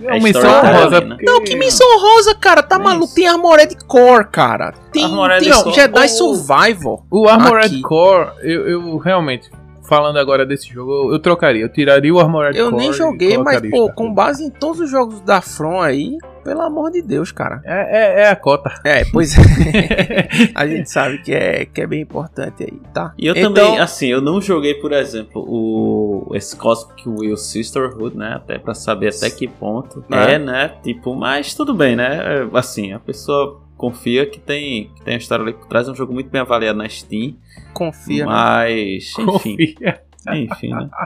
É 0.00 0.12
uma 0.12 0.20
menção 0.22 0.42
storytelling, 0.42 0.76
honrosa. 0.78 1.00
né? 1.00 1.16
Não, 1.22 1.42
que 1.42 1.56
menção 1.56 1.86
rosa, 2.00 2.34
cara. 2.34 2.62
Tá 2.62 2.78
maluco? 2.78 3.12
Tem 3.14 3.26
Armored 3.26 3.76
Core, 3.84 4.28
cara. 4.30 4.72
Tem, 4.92 5.04
Armored 5.04 5.44
tem 5.44 5.52
Core. 5.62 5.74
Jedi 5.74 6.04
O- 6.04 6.08
Survival. 6.08 7.06
O 7.10 7.28
Armored 7.28 7.66
Aqui. 7.66 7.80
Core, 7.82 8.28
eu, 8.42 8.68
eu 8.68 8.96
realmente, 8.98 9.50
falando 9.88 10.18
agora 10.18 10.44
desse 10.44 10.68
jogo, 10.72 10.92
eu, 10.92 11.12
eu 11.12 11.18
trocaria. 11.18 11.62
Eu 11.62 11.68
tiraria 11.68 12.12
o 12.14 12.20
Armored 12.20 12.56
Eu 12.58 12.70
Core. 12.70 12.76
nem 12.82 12.90
e 12.90 12.92
joguei, 12.92 13.38
mas, 13.38 13.60
pô, 13.70 13.90
com 13.92 14.12
base 14.12 14.44
em 14.44 14.50
todos 14.50 14.80
os 14.80 14.90
jogos 14.90 15.20
da 15.22 15.40
From 15.40 15.80
aí, 15.80 16.16
pelo 16.44 16.62
amor 16.62 16.90
de 16.90 17.02
Deus, 17.02 17.32
cara. 17.32 17.60
É, 17.64 18.20
é, 18.20 18.22
é 18.22 18.28
a 18.28 18.36
cota. 18.36 18.70
É, 18.84 19.04
pois 19.12 19.36
é. 19.36 20.28
A 20.54 20.66
gente 20.66 20.90
sabe 20.90 21.18
que 21.18 21.32
é, 21.32 21.64
que 21.66 21.80
é 21.80 21.86
bem 21.86 22.00
importante 22.02 22.62
aí, 22.64 22.80
tá? 22.92 23.12
E 23.18 23.26
eu 23.26 23.34
Então- 23.36 23.52
também, 23.52 23.78
assim, 23.80 24.06
eu 24.08 24.20
não 24.20 24.40
joguei, 24.40 24.74
por 24.74 24.92
exemplo, 24.92 25.44
o 25.46 26.30
esse 26.34 26.54
Cosmic 26.56 27.08
Will 27.08 27.36
Sisterhood, 27.36 28.16
né? 28.16 28.34
Até 28.36 28.58
pra 28.58 28.74
saber 28.74 29.08
até 29.14 29.30
que 29.30 29.46
ponto 29.48 30.04
É. 30.10 30.34
é, 30.34 30.38
né? 30.38 30.72
Tipo, 30.82 31.14
mas 31.14 31.54
tudo 31.54 31.74
bem, 31.74 31.96
né? 31.96 32.42
É, 32.42 32.58
Assim, 32.58 32.92
a 32.92 32.98
pessoa 32.98 33.60
confia 33.78 34.26
que 34.26 34.38
tem, 34.38 34.90
que 34.94 35.02
tem 35.02 35.14
a 35.14 35.18
história 35.18 35.42
ali 35.42 35.54
por 35.54 35.66
trás. 35.66 35.88
É 35.88 35.90
um 35.90 35.94
jogo 35.94 36.12
muito 36.12 36.28
bem 36.28 36.40
avaliado 36.42 36.76
na 36.76 36.88
Steam. 36.88 37.36
Confia. 37.72 38.26
né? 38.26 38.32
Mas, 38.32 39.12
enfim. 39.18 39.24
Confia. 39.26 40.00
Enfim, 40.30 40.70
né? 40.74 40.90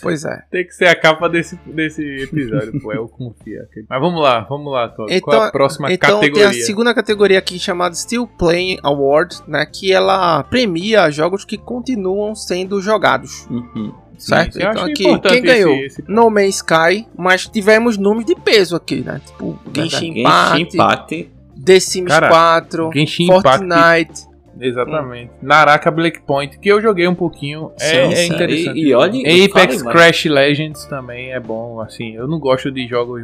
Pois 0.00 0.24
é. 0.24 0.42
Tem 0.52 0.64
que 0.64 0.72
ser 0.72 0.86
a 0.86 0.94
capa 0.94 1.28
desse, 1.28 1.56
desse 1.66 2.00
episódio, 2.22 2.80
pô. 2.80 2.92
Eu 2.92 3.08
confio. 3.08 3.60
Mas 3.88 4.00
vamos 4.00 4.22
lá, 4.22 4.40
vamos 4.42 4.72
lá, 4.72 4.88
Todd. 4.88 5.20
Qual 5.20 5.42
é 5.44 5.48
a 5.48 5.50
próxima 5.50 5.92
então 5.92 6.20
categoria? 6.20 6.50
tem 6.50 6.60
a 6.60 6.64
segunda 6.64 6.94
categoria 6.94 7.38
aqui 7.40 7.58
chamada 7.58 7.92
Still 7.94 8.26
Playing 8.26 8.78
Award, 8.84 9.40
né? 9.48 9.66
Que 9.66 9.92
ela 9.92 10.44
premia 10.44 11.10
jogos 11.10 11.44
que 11.44 11.58
continuam 11.58 12.36
sendo 12.36 12.80
jogados. 12.80 13.46
Uhum. 13.50 13.92
Certo? 14.16 14.60
eu 14.60 14.70
então 14.70 14.84
aqui, 14.84 15.18
quem 15.28 15.42
ganhou? 15.42 15.74
esse- 15.74 16.02
esse- 16.02 16.04
No 16.06 16.30
Man's 16.30 16.56
Sky, 16.56 17.08
mas 17.18 17.46
tivemos 17.48 17.96
nomes 17.98 18.24
de 18.24 18.36
peso 18.36 18.76
aqui, 18.76 19.00
né? 19.00 19.20
Tipo, 19.26 19.58
Genshin 19.74 20.20
Impact, 20.20 20.58
Genshin 20.58 20.76
Impact. 20.76 21.30
The 21.64 21.78
Sims 21.80 22.08
Cara, 22.08 22.28
4, 22.68 22.90
Genshin 22.92 23.32
Impact. 23.32 24.31
Exatamente. 24.60 25.30
Naraka 25.42 25.90
Black 25.90 26.20
Point, 26.22 26.58
que 26.58 26.68
eu 26.68 26.80
joguei 26.80 27.06
um 27.08 27.14
pouquinho. 27.14 27.72
É, 27.80 27.84
Sim, 27.84 28.14
é 28.14 28.26
interessante. 28.26 28.78
E, 28.78 28.88
e 28.88 28.94
olha, 28.94 29.12
Apex. 29.46 29.82
Crash 29.82 30.24
Legends 30.26 30.84
também 30.86 31.32
é 31.32 31.40
bom, 31.40 31.80
assim, 31.80 32.14
eu 32.14 32.26
não 32.28 32.38
gosto 32.38 32.70
de 32.70 32.86
jogos 32.86 33.22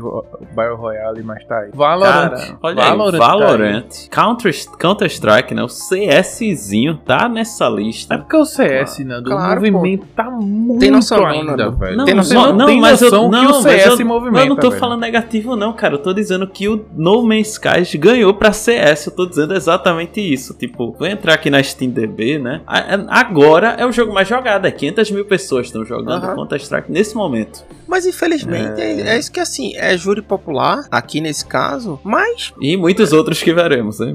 Battle 0.55 0.77
Royale, 0.77 1.23
mas 1.23 1.45
tá 1.47 1.59
aí. 1.61 1.71
Valorant, 1.75 2.31
Cara, 2.31 2.59
olha 2.63 2.75
Valorant, 2.77 3.15
aí, 3.15 3.21
tá 3.21 3.27
Valorant, 3.29 4.09
Counter, 4.11 4.55
Counter 4.79 5.07
Strike, 5.11 5.55
né? 5.55 5.63
O 5.63 5.69
CSzinho 5.69 6.97
tá 6.97 7.29
nessa 7.29 7.67
É 7.67 7.71
lista. 7.71 8.19
porque 8.19 8.37
o 8.37 8.45
CS, 8.45 8.99
Nando, 9.05 9.31
Claro, 9.31 9.61
o 9.63 9.73
movimento 9.73 10.07
tá 10.15 10.31
muito 10.31 10.81
Tem 10.81 10.91
noção 10.91 11.27
ainda, 11.27 11.57
Nando. 11.57 11.77
velho. 11.77 11.97
Não, 11.97 12.05
Tem 12.05 12.15
noção 12.15 12.53
não, 12.55 12.67
tem 12.67 12.81
mas 12.81 13.01
eu- 13.03 13.11
noção 13.11 13.31
que 13.31 13.37
não, 13.37 13.43
o 13.61 13.63
mas 13.63 13.63
CS 13.83 14.01
eu- 14.01 14.07
movimenta, 14.07 14.45
Eu 14.45 14.49
não 14.49 14.57
tô 14.57 14.69
velho. 14.71 14.81
falando 14.81 15.01
negativo, 15.01 15.57
não, 15.57 15.73
cara. 15.73 15.95
Eu 15.95 15.99
tô 15.99 16.13
dizendo 16.13 16.47
que 16.47 16.69
o 16.69 16.85
No 16.95 17.23
Man's 17.23 17.49
Sky 17.53 17.97
ganhou 17.99 18.33
pra 18.35 18.53
CS. 18.53 19.07
Eu 19.07 19.15
tô 19.15 19.27
dizendo 19.27 19.55
exatamente 19.55 20.21
isso. 20.21 20.55
Tipo, 20.57 20.93
vou 20.93 21.07
entrar 21.19 21.35
aqui 21.35 21.51
na 21.51 21.61
SteamDB, 21.61 22.39
né? 22.39 22.63
A- 22.67 22.95
a- 22.95 23.21
Agora 23.21 23.75
é 23.79 23.85
o 23.85 23.93
jogo 23.93 24.13
mais 24.15 24.27
jogado. 24.29 24.67
É 24.67 24.71
500 24.71 25.11
mil 25.11 25.25
pessoas 25.25 25.67
estão 25.67 25.85
jogando 25.85 26.25
Aham. 26.25 26.35
Counter 26.35 26.61
Strike 26.61 26.91
nesse 26.91 27.15
momento. 27.15 27.65
Mas 27.87 28.07
infelizmente 28.07 28.81
é... 28.81 29.01
é 29.15 29.19
isso 29.19 29.31
que 29.33 29.41
assim, 29.41 29.73
é 29.77 29.97
júri 29.97 30.23
popular 30.23 30.87
aqui 30.91 31.21
nesse 31.21 31.45
caso, 31.45 31.99
mas 32.05 32.53
E 32.61 32.77
muitos 32.77 33.13
outros 33.13 33.43
que 33.43 33.53
veremos, 33.53 33.99
né? 34.01 34.15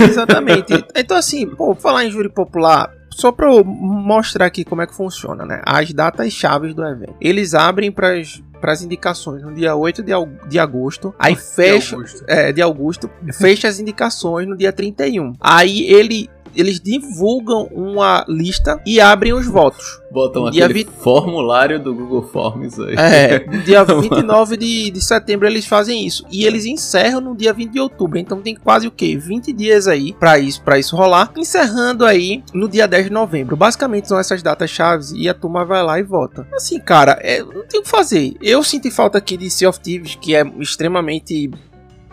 exatamente. 0.00 0.72
então 0.94 1.16
assim, 1.16 1.46
pô, 1.46 1.74
falar 1.74 2.04
em 2.04 2.10
júri 2.10 2.28
popular, 2.28 2.90
só 3.10 3.30
pra 3.32 3.52
eu 3.52 3.64
mostrar 3.64 4.46
aqui 4.46 4.64
como 4.64 4.82
é 4.82 4.86
que 4.86 4.94
funciona, 4.94 5.44
né? 5.44 5.60
As 5.66 5.92
datas 5.92 6.32
chaves 6.32 6.74
do 6.74 6.84
evento. 6.84 7.14
Eles 7.20 7.54
abrem 7.54 7.90
pras 7.90 8.42
para 8.62 8.72
as 8.72 8.80
indicações 8.80 9.42
no 9.42 9.52
dia 9.52 9.74
8 9.74 10.04
de, 10.04 10.12
de 10.48 10.58
agosto, 10.60 11.12
aí 11.18 11.34
fecha, 11.34 11.96
Augusto. 11.96 12.24
é, 12.28 12.52
de 12.52 12.62
agosto, 12.62 13.10
fecha 13.34 13.66
as 13.66 13.80
indicações 13.80 14.46
no 14.46 14.56
dia 14.56 14.72
31. 14.72 15.32
Aí 15.40 15.82
ele 15.92 16.30
eles 16.54 16.80
divulgam 16.80 17.68
uma 17.72 18.24
lista 18.28 18.80
e 18.86 19.00
abrem 19.00 19.32
os 19.32 19.46
votos. 19.46 20.00
Botam 20.10 20.50
Dia 20.50 20.66
aquele 20.66 20.84
formulário 20.84 21.80
do 21.80 21.94
Google 21.94 22.22
Forms 22.22 22.78
aí. 22.78 22.94
É, 22.96 23.38
dia 23.64 23.82
29 23.82 24.56
de, 24.56 24.90
de 24.90 25.00
setembro 25.00 25.46
eles 25.46 25.64
fazem 25.64 26.06
isso. 26.06 26.24
E 26.30 26.44
eles 26.44 26.66
encerram 26.66 27.20
no 27.20 27.34
dia 27.34 27.52
20 27.52 27.70
de 27.70 27.80
outubro. 27.80 28.18
Então 28.18 28.40
tem 28.40 28.54
quase 28.54 28.86
o 28.86 28.90
quê? 28.90 29.16
20 29.16 29.52
dias 29.52 29.88
aí 29.88 30.12
pra 30.12 30.38
isso, 30.38 30.62
pra 30.62 30.78
isso 30.78 30.94
rolar. 30.96 31.32
Encerrando 31.36 32.04
aí 32.04 32.42
no 32.52 32.68
dia 32.68 32.86
10 32.86 33.06
de 33.06 33.12
novembro. 33.12 33.56
Basicamente 33.56 34.08
são 34.08 34.18
essas 34.18 34.42
datas 34.42 34.70
chaves 34.70 35.12
e 35.12 35.28
a 35.28 35.34
turma 35.34 35.64
vai 35.64 35.82
lá 35.82 35.98
e 35.98 36.02
vota. 36.02 36.46
Assim, 36.52 36.78
cara, 36.78 37.18
é, 37.22 37.42
não 37.42 37.66
tem 37.66 37.80
o 37.80 37.82
que 37.82 37.88
fazer. 37.88 38.34
Eu 38.42 38.62
senti 38.62 38.90
falta 38.90 39.18
aqui 39.18 39.36
de 39.36 39.50
Sea 39.50 39.68
of 39.68 39.80
Thieves, 39.80 40.14
que 40.14 40.34
é 40.34 40.44
extremamente. 40.58 41.50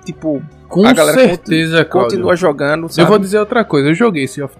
Tipo, 0.06 0.42
Com 0.70 0.86
a 0.86 0.94
galera 0.94 1.18
certeza, 1.18 1.84
Cláudio. 1.84 2.12
continua 2.12 2.36
jogando. 2.36 2.84
Eu 2.84 2.90
Sabe? 2.90 3.10
vou 3.10 3.18
dizer 3.20 3.40
outra 3.40 3.66
coisa, 3.66 3.90
eu 3.90 3.96
joguei 3.96 4.28
Sea 4.28 4.46
of 4.46 4.56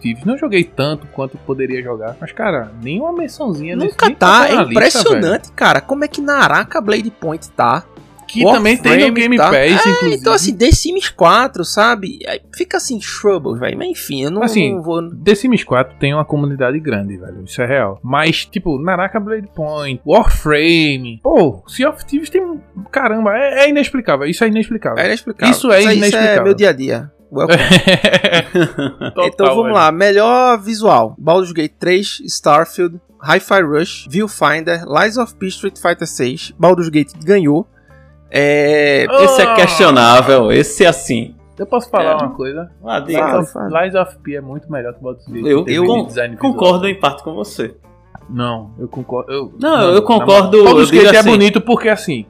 Thieves, 0.00 0.24
não 0.24 0.36
joguei 0.38 0.64
tanto 0.64 1.06
quanto 1.08 1.36
poderia 1.38 1.82
jogar, 1.82 2.16
mas 2.18 2.32
cara, 2.32 2.72
nenhuma 2.82 3.12
mençãozinha 3.12 3.76
Nunca 3.76 4.10
tá, 4.12 4.40
na 4.40 4.46
é 4.46 4.50
lista, 4.56 4.70
impressionante, 4.72 5.52
cara. 5.52 5.80
Como 5.80 6.02
é 6.02 6.08
que 6.08 6.20
Naraka 6.22 6.80
Blade 6.80 7.10
Point 7.10 7.50
tá? 7.50 7.84
Que 8.32 8.44
também 8.44 8.76
tem 8.76 8.92
no 8.92 8.98
Warframe, 8.98 9.20
Game 9.20 9.36
tá? 9.36 9.44
Pass, 9.50 9.54
É, 9.56 9.68
inclusive. 9.90 10.14
Então, 10.14 10.32
assim, 10.32 10.56
The 10.56 10.70
Sims 10.72 11.08
4, 11.08 11.64
sabe? 11.64 12.18
Fica 12.54 12.76
assim, 12.76 12.98
trouble, 12.98 13.58
velho. 13.58 13.76
Mas 13.76 13.88
enfim, 13.88 14.24
eu 14.24 14.30
não, 14.30 14.42
Assim, 14.42 14.74
não 14.74 14.82
vou. 14.82 15.02
The 15.14 15.34
Sims 15.34 15.64
4 15.64 15.96
tem 15.98 16.14
uma 16.14 16.24
comunidade 16.24 16.78
grande, 16.78 17.16
velho. 17.16 17.42
Isso 17.44 17.60
é 17.62 17.66
real. 17.66 17.98
Mas, 18.02 18.44
tipo, 18.44 18.80
Naraka 18.80 19.18
Blade 19.18 19.48
Point, 19.54 20.00
Warframe. 20.06 21.20
Pô, 21.22 21.62
Sea 21.66 21.88
of 21.90 22.04
Thieves 22.04 22.30
tem. 22.30 22.60
Caramba, 22.90 23.36
é, 23.36 23.64
é 23.64 23.68
inexplicável. 23.68 24.26
Isso 24.26 24.44
é 24.44 24.48
inexplicável. 24.48 24.98
É 25.02 25.06
inexplicável. 25.06 25.52
Isso 25.52 25.70
é 25.72 25.80
Isso 25.80 25.88
é 25.88 25.94
inexplicável. 25.94 26.44
meu 26.44 26.54
dia 26.54 26.70
a 26.70 26.72
dia. 26.72 27.10
Welcome. 27.32 27.58
Total, 29.14 29.26
então 29.26 29.46
vamos 29.46 29.62
velho. 29.64 29.74
lá. 29.74 29.92
Melhor 29.92 30.58
visual: 30.60 31.14
Baldur's 31.18 31.52
Gate 31.52 31.74
3, 31.78 32.22
Starfield, 32.26 33.00
Hi-Fi 33.22 33.62
Rush, 33.62 34.06
Viewfinder, 34.10 34.84
Lies 34.86 35.16
of 35.16 35.34
P, 35.36 35.46
Street 35.46 35.78
Fighter 35.78 36.06
6. 36.06 36.52
Baldur's 36.58 36.88
Gate 36.88 37.12
ganhou. 37.24 37.66
É. 38.30 39.06
Esse 39.24 39.42
é 39.42 39.54
questionável, 39.54 40.52
esse 40.52 40.84
é 40.84 40.88
assim. 40.88 41.34
Eu 41.58 41.66
posso 41.66 41.90
falar 41.90 42.12
É. 42.12 42.14
uma 42.14 42.30
coisa? 42.30 42.70
Ah, 42.84 43.00
diga. 43.00 43.20
Lies 43.38 43.54
of. 43.54 43.74
Lies 43.82 43.94
of 43.94 44.18
P 44.20 44.36
é 44.36 44.40
muito 44.40 44.70
melhor 44.72 44.94
que 44.94 45.02
Baldur's 45.02 45.26
Gate. 45.26 45.44
Eu, 45.46 45.64
eu 45.66 46.36
concordo 46.38 46.86
em 46.88 46.94
parte 46.98 47.22
com 47.22 47.34
você. 47.34 47.74
Não, 48.30 48.70
eu 48.78 48.88
concordo. 48.88 49.30
Eu, 49.30 49.52
Não, 49.60 49.82
eu 49.82 49.94
na 49.96 50.02
concordo. 50.02 50.62
Baldur's 50.64 50.92
eu 50.92 51.02
é 51.10 51.16
assim- 51.18 51.30
bonito 51.30 51.60
porque 51.60 51.88
assim 51.88 52.24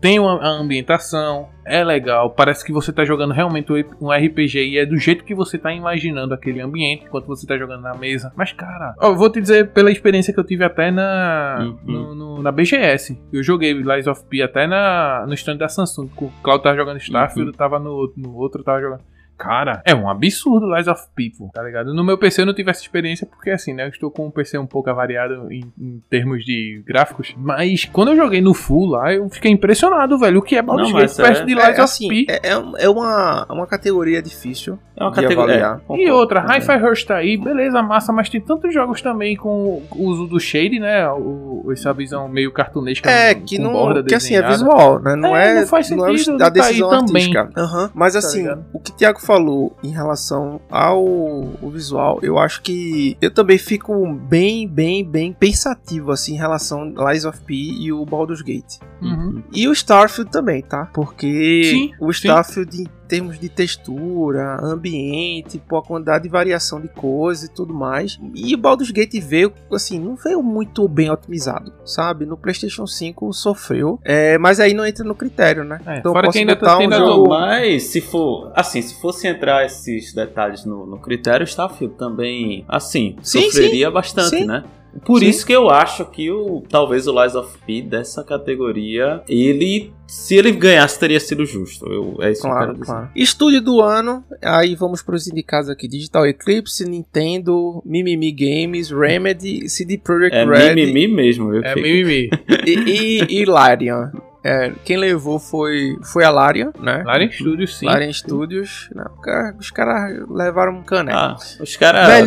tem 0.00 0.20
uma 0.20 0.38
a 0.40 0.48
ambientação, 0.48 1.48
é 1.68 1.84
legal, 1.84 2.30
parece 2.30 2.64
que 2.64 2.72
você 2.72 2.92
tá 2.92 3.04
jogando 3.04 3.32
realmente 3.32 3.72
um 4.00 4.10
RPG 4.10 4.58
e 4.64 4.78
é 4.78 4.86
do 4.86 4.96
jeito 4.96 5.24
que 5.24 5.34
você 5.34 5.56
tá 5.58 5.72
imaginando 5.72 6.34
aquele 6.34 6.60
ambiente 6.60 7.04
enquanto 7.06 7.26
você 7.26 7.46
tá 7.46 7.56
jogando 7.56 7.82
na 7.82 7.94
mesa. 7.94 8.32
Mas 8.36 8.52
cara, 8.52 8.94
ó, 8.98 9.08
eu 9.08 9.16
vou 9.16 9.30
te 9.30 9.40
dizer 9.40 9.68
pela 9.72 9.90
experiência 9.90 10.32
que 10.32 10.40
eu 10.40 10.44
tive 10.44 10.64
até 10.64 10.90
na 10.90 11.56
Uhum. 11.60 11.78
no- 11.84 12.14
no- 12.14 12.42
na 12.42 12.50
BGS. 12.52 13.18
Eu 13.32 13.42
joguei 13.42 13.72
Lies 13.72 14.06
of 14.06 14.24
P 14.26 14.42
até 14.42 14.66
na 14.66 15.24
no 15.26 15.34
stand 15.34 15.56
da 15.56 15.68
Samsung. 15.68 16.08
O 16.16 16.30
Claudio 16.42 16.62
tava 16.64 16.76
jogando 16.76 16.98
Starfield, 16.98 17.50
Uhum. 17.50 17.56
tava 17.56 17.78
no, 17.78 18.12
no 18.16 18.34
outro 18.36 18.62
tava 18.62 18.80
jogando 18.80 19.00
Cara, 19.38 19.80
é 19.84 19.94
um 19.94 20.08
absurdo 20.10 20.66
Lies 20.74 20.88
of 20.88 21.02
People, 21.14 21.50
tá 21.54 21.62
ligado? 21.62 21.94
No 21.94 22.02
meu 22.04 22.18
PC 22.18 22.42
eu 22.42 22.46
não 22.46 22.54
tive 22.54 22.70
essa 22.70 22.80
experiência 22.82 23.24
porque, 23.26 23.50
assim, 23.50 23.72
né? 23.72 23.84
Eu 23.84 23.88
estou 23.90 24.10
com 24.10 24.26
um 24.26 24.30
PC 24.30 24.58
um 24.58 24.66
pouco 24.66 24.90
avariado 24.90 25.50
em, 25.52 25.62
em 25.80 26.02
termos 26.10 26.44
de 26.44 26.82
gráficos. 26.86 27.34
Mas 27.38 27.84
quando 27.84 28.08
eu 28.08 28.16
joguei 28.16 28.40
no 28.40 28.52
Full 28.52 28.86
lá, 28.86 29.12
eu 29.12 29.28
fiquei 29.30 29.50
impressionado, 29.50 30.18
velho. 30.18 30.40
O 30.40 30.42
que 30.42 30.56
é 30.56 30.62
Baldur's 30.62 30.90
Não, 30.92 30.98
Gate 31.00 31.16
perto 31.16 31.42
é- 31.42 31.44
de 31.44 31.52
É, 31.52 31.54
Lies 31.54 31.68
of 31.78 31.80
assim, 31.80 32.08
P? 32.08 32.26
é, 32.28 32.48
é, 32.48 32.62
é 32.84 32.88
uma, 32.88 33.46
é 33.48 33.52
uma 33.52 33.66
categoria 33.66 34.20
difícil 34.20 34.78
É 34.96 35.04
uma 35.04 35.10
de 35.12 35.20
categoria. 35.22 35.66
avaliar. 35.66 35.80
é, 35.90 36.02
E 36.04 36.10
outra, 36.10 36.40
Hi-Fi 36.40 36.76
Rush 36.78 37.04
tá 37.04 37.16
aí, 37.16 37.36
beleza, 37.36 37.80
massa, 37.82 38.12
mas 38.12 38.28
tem 38.28 38.40
tantos 38.40 38.74
jogos 38.74 39.00
também 39.00 39.36
com 39.36 39.82
o 39.92 40.04
uso 40.04 40.26
do 40.26 40.40
shade, 40.40 40.80
né? 40.80 41.08
O, 41.10 41.70
essa 41.72 41.92
visão 41.92 42.28
meio 42.28 42.50
cartunesca. 42.52 43.08
É, 43.08 43.34
com 43.34 43.42
que 43.44 43.56
com 43.56 43.62
não. 43.62 43.72
borda 43.72 44.02
Que 44.02 44.14
assim, 44.14 44.34
é 44.34 44.42
visual, 44.42 45.00
né? 45.00 45.14
Não 45.14 45.36
É, 45.36 45.50
é. 45.50 45.60
não 45.60 45.66
faz 45.68 45.86
é 45.86 45.88
sentido 45.90 46.04
a 46.04 46.10
ele 46.12 46.38
tá 46.38 46.44
aí 46.46 46.50
decisão 46.50 46.88
também. 46.90 47.36
artística. 47.36 47.50
Aham. 47.56 47.90
Mas 47.94 48.12
Tá 48.14 48.18
assim, 48.18 48.38
ligado? 48.42 48.64
o 48.72 48.80
que 48.80 48.90
o 48.90 48.94
Thiago 48.94 49.20
falou 49.28 49.76
em 49.82 49.90
relação 49.90 50.58
ao 50.70 51.04
o 51.04 51.70
visual, 51.70 52.18
eu 52.22 52.38
acho 52.38 52.62
que 52.62 53.14
eu 53.20 53.30
também 53.30 53.58
fico 53.58 54.10
bem, 54.14 54.66
bem, 54.66 55.04
bem 55.04 55.34
pensativo 55.34 56.10
assim 56.12 56.32
em 56.32 56.38
relação 56.38 56.94
a 56.96 57.12
Lies 57.12 57.26
of 57.26 57.38
P 57.42 57.54
e 57.54 57.92
o 57.92 58.06
Baldur's 58.06 58.40
Gate. 58.40 58.78
Uhum. 59.02 59.42
E 59.52 59.68
o 59.68 59.72
Starfield 59.72 60.30
também, 60.30 60.62
tá? 60.62 60.86
Porque 60.94 61.62
Sim, 61.64 61.92
o 62.00 62.10
sim. 62.10 62.20
Starfield, 62.20 62.80
em 62.80 62.86
termos 63.08 63.38
de 63.38 63.48
textura, 63.48 64.58
ambiente, 64.62 65.58
pô, 65.58 65.78
a 65.78 65.82
quantidade 65.82 66.24
de 66.24 66.28
variação 66.28 66.80
de 66.80 66.88
coisas 66.88 67.48
e 67.48 67.52
tudo 67.52 67.72
mais. 67.72 68.20
E 68.34 68.54
o 68.54 68.58
Baldur's 68.58 68.90
Gate 68.90 69.18
veio, 69.20 69.52
assim, 69.72 69.98
não 69.98 70.14
veio 70.14 70.42
muito 70.42 70.86
bem 70.86 71.10
otimizado, 71.10 71.72
sabe? 71.84 72.26
No 72.26 72.36
PlayStation 72.36 72.86
5 72.86 73.32
sofreu. 73.32 73.98
É, 74.04 74.36
mas 74.38 74.60
aí 74.60 74.74
não 74.74 74.84
entra 74.84 75.04
no 75.04 75.14
critério, 75.14 75.64
né? 75.64 75.80
É, 75.86 75.98
então 75.98 76.12
fora 76.12 76.26
posso 76.26 76.34
que 76.34 76.38
ainda 76.40 76.56
tem 76.56 76.88
um 76.88 76.92
jogo. 76.92 77.28
mas 77.30 77.84
se 77.84 78.00
for. 78.00 78.52
Assim, 78.54 78.82
se 78.82 79.00
fosse 79.00 79.26
entrar 79.26 79.64
esses 79.64 80.12
detalhes 80.12 80.64
no, 80.64 80.86
no 80.86 80.98
critério, 80.98 81.44
Starfield 81.44 81.96
também, 81.96 82.64
assim, 82.68 83.16
Sim, 83.22 83.42
sofreria 83.42 83.90
bastante, 83.90 84.36
Sim. 84.36 84.44
né? 84.44 84.64
Por 85.04 85.20
Sim. 85.20 85.28
isso 85.28 85.46
que 85.46 85.52
eu 85.52 85.70
acho 85.70 86.04
que 86.06 86.30
o 86.30 86.62
talvez 86.68 87.06
o 87.06 87.22
Lies 87.22 87.34
of 87.34 87.56
P 87.66 87.82
dessa 87.82 88.24
categoria, 88.24 89.22
ele. 89.28 89.92
Se 90.06 90.36
ele 90.36 90.52
ganhasse, 90.52 90.98
teria 90.98 91.20
sido 91.20 91.44
justo. 91.44 91.86
Eu, 91.86 92.16
é 92.22 92.30
isso 92.32 92.40
que 92.40 92.46
eu 92.46 92.52
Claro, 92.52 92.78
claro. 92.78 93.10
Estúdio 93.14 93.60
do 93.60 93.82
ano, 93.82 94.24
aí 94.42 94.74
vamos 94.74 95.02
para 95.02 95.14
os 95.14 95.26
indicados 95.28 95.68
aqui: 95.68 95.86
Digital 95.86 96.26
Eclipse, 96.26 96.88
Nintendo, 96.88 97.82
Mimimi 97.84 98.32
Games, 98.32 98.90
Remedy, 98.90 99.68
CD 99.68 99.98
Projekt 99.98 100.34
É 100.34 100.44
Red 100.44 100.74
mimimi 100.74 101.08
mesmo, 101.08 101.50
viu? 101.50 101.62
É 101.62 101.74
mimimi. 101.74 102.30
e, 102.66 102.70
e, 102.70 103.40
e 103.40 103.44
Larian. 103.44 104.10
É, 104.42 104.72
quem 104.84 104.96
levou 104.96 105.38
foi, 105.38 105.96
foi 106.02 106.24
a 106.24 106.30
Larian, 106.30 106.72
né? 106.80 107.02
Larian 107.04 107.30
Studios, 107.30 107.76
sim. 107.76 107.86
Larian 107.86 108.12
Studios. 108.12 108.88
Não, 108.94 109.04
cara- 109.20 109.54
os 109.58 109.70
caras 109.70 110.26
levaram 110.30 110.74
um 110.74 110.82
caneco. 110.82 111.18
Ah, 111.18 111.36
os 111.60 111.76
caras 111.76 112.24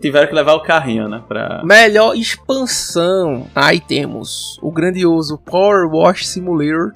tiveram 0.00 0.26
que 0.28 0.34
levar 0.34 0.54
o 0.54 0.62
carrinho, 0.62 1.08
né? 1.08 1.22
Pra... 1.28 1.62
Melhor 1.64 2.14
expansão. 2.16 3.46
Aí 3.54 3.78
temos 3.80 4.58
o 4.62 4.70
grandioso 4.72 5.38
Power 5.38 5.86
Wash 5.90 6.26
Simulator 6.26 6.92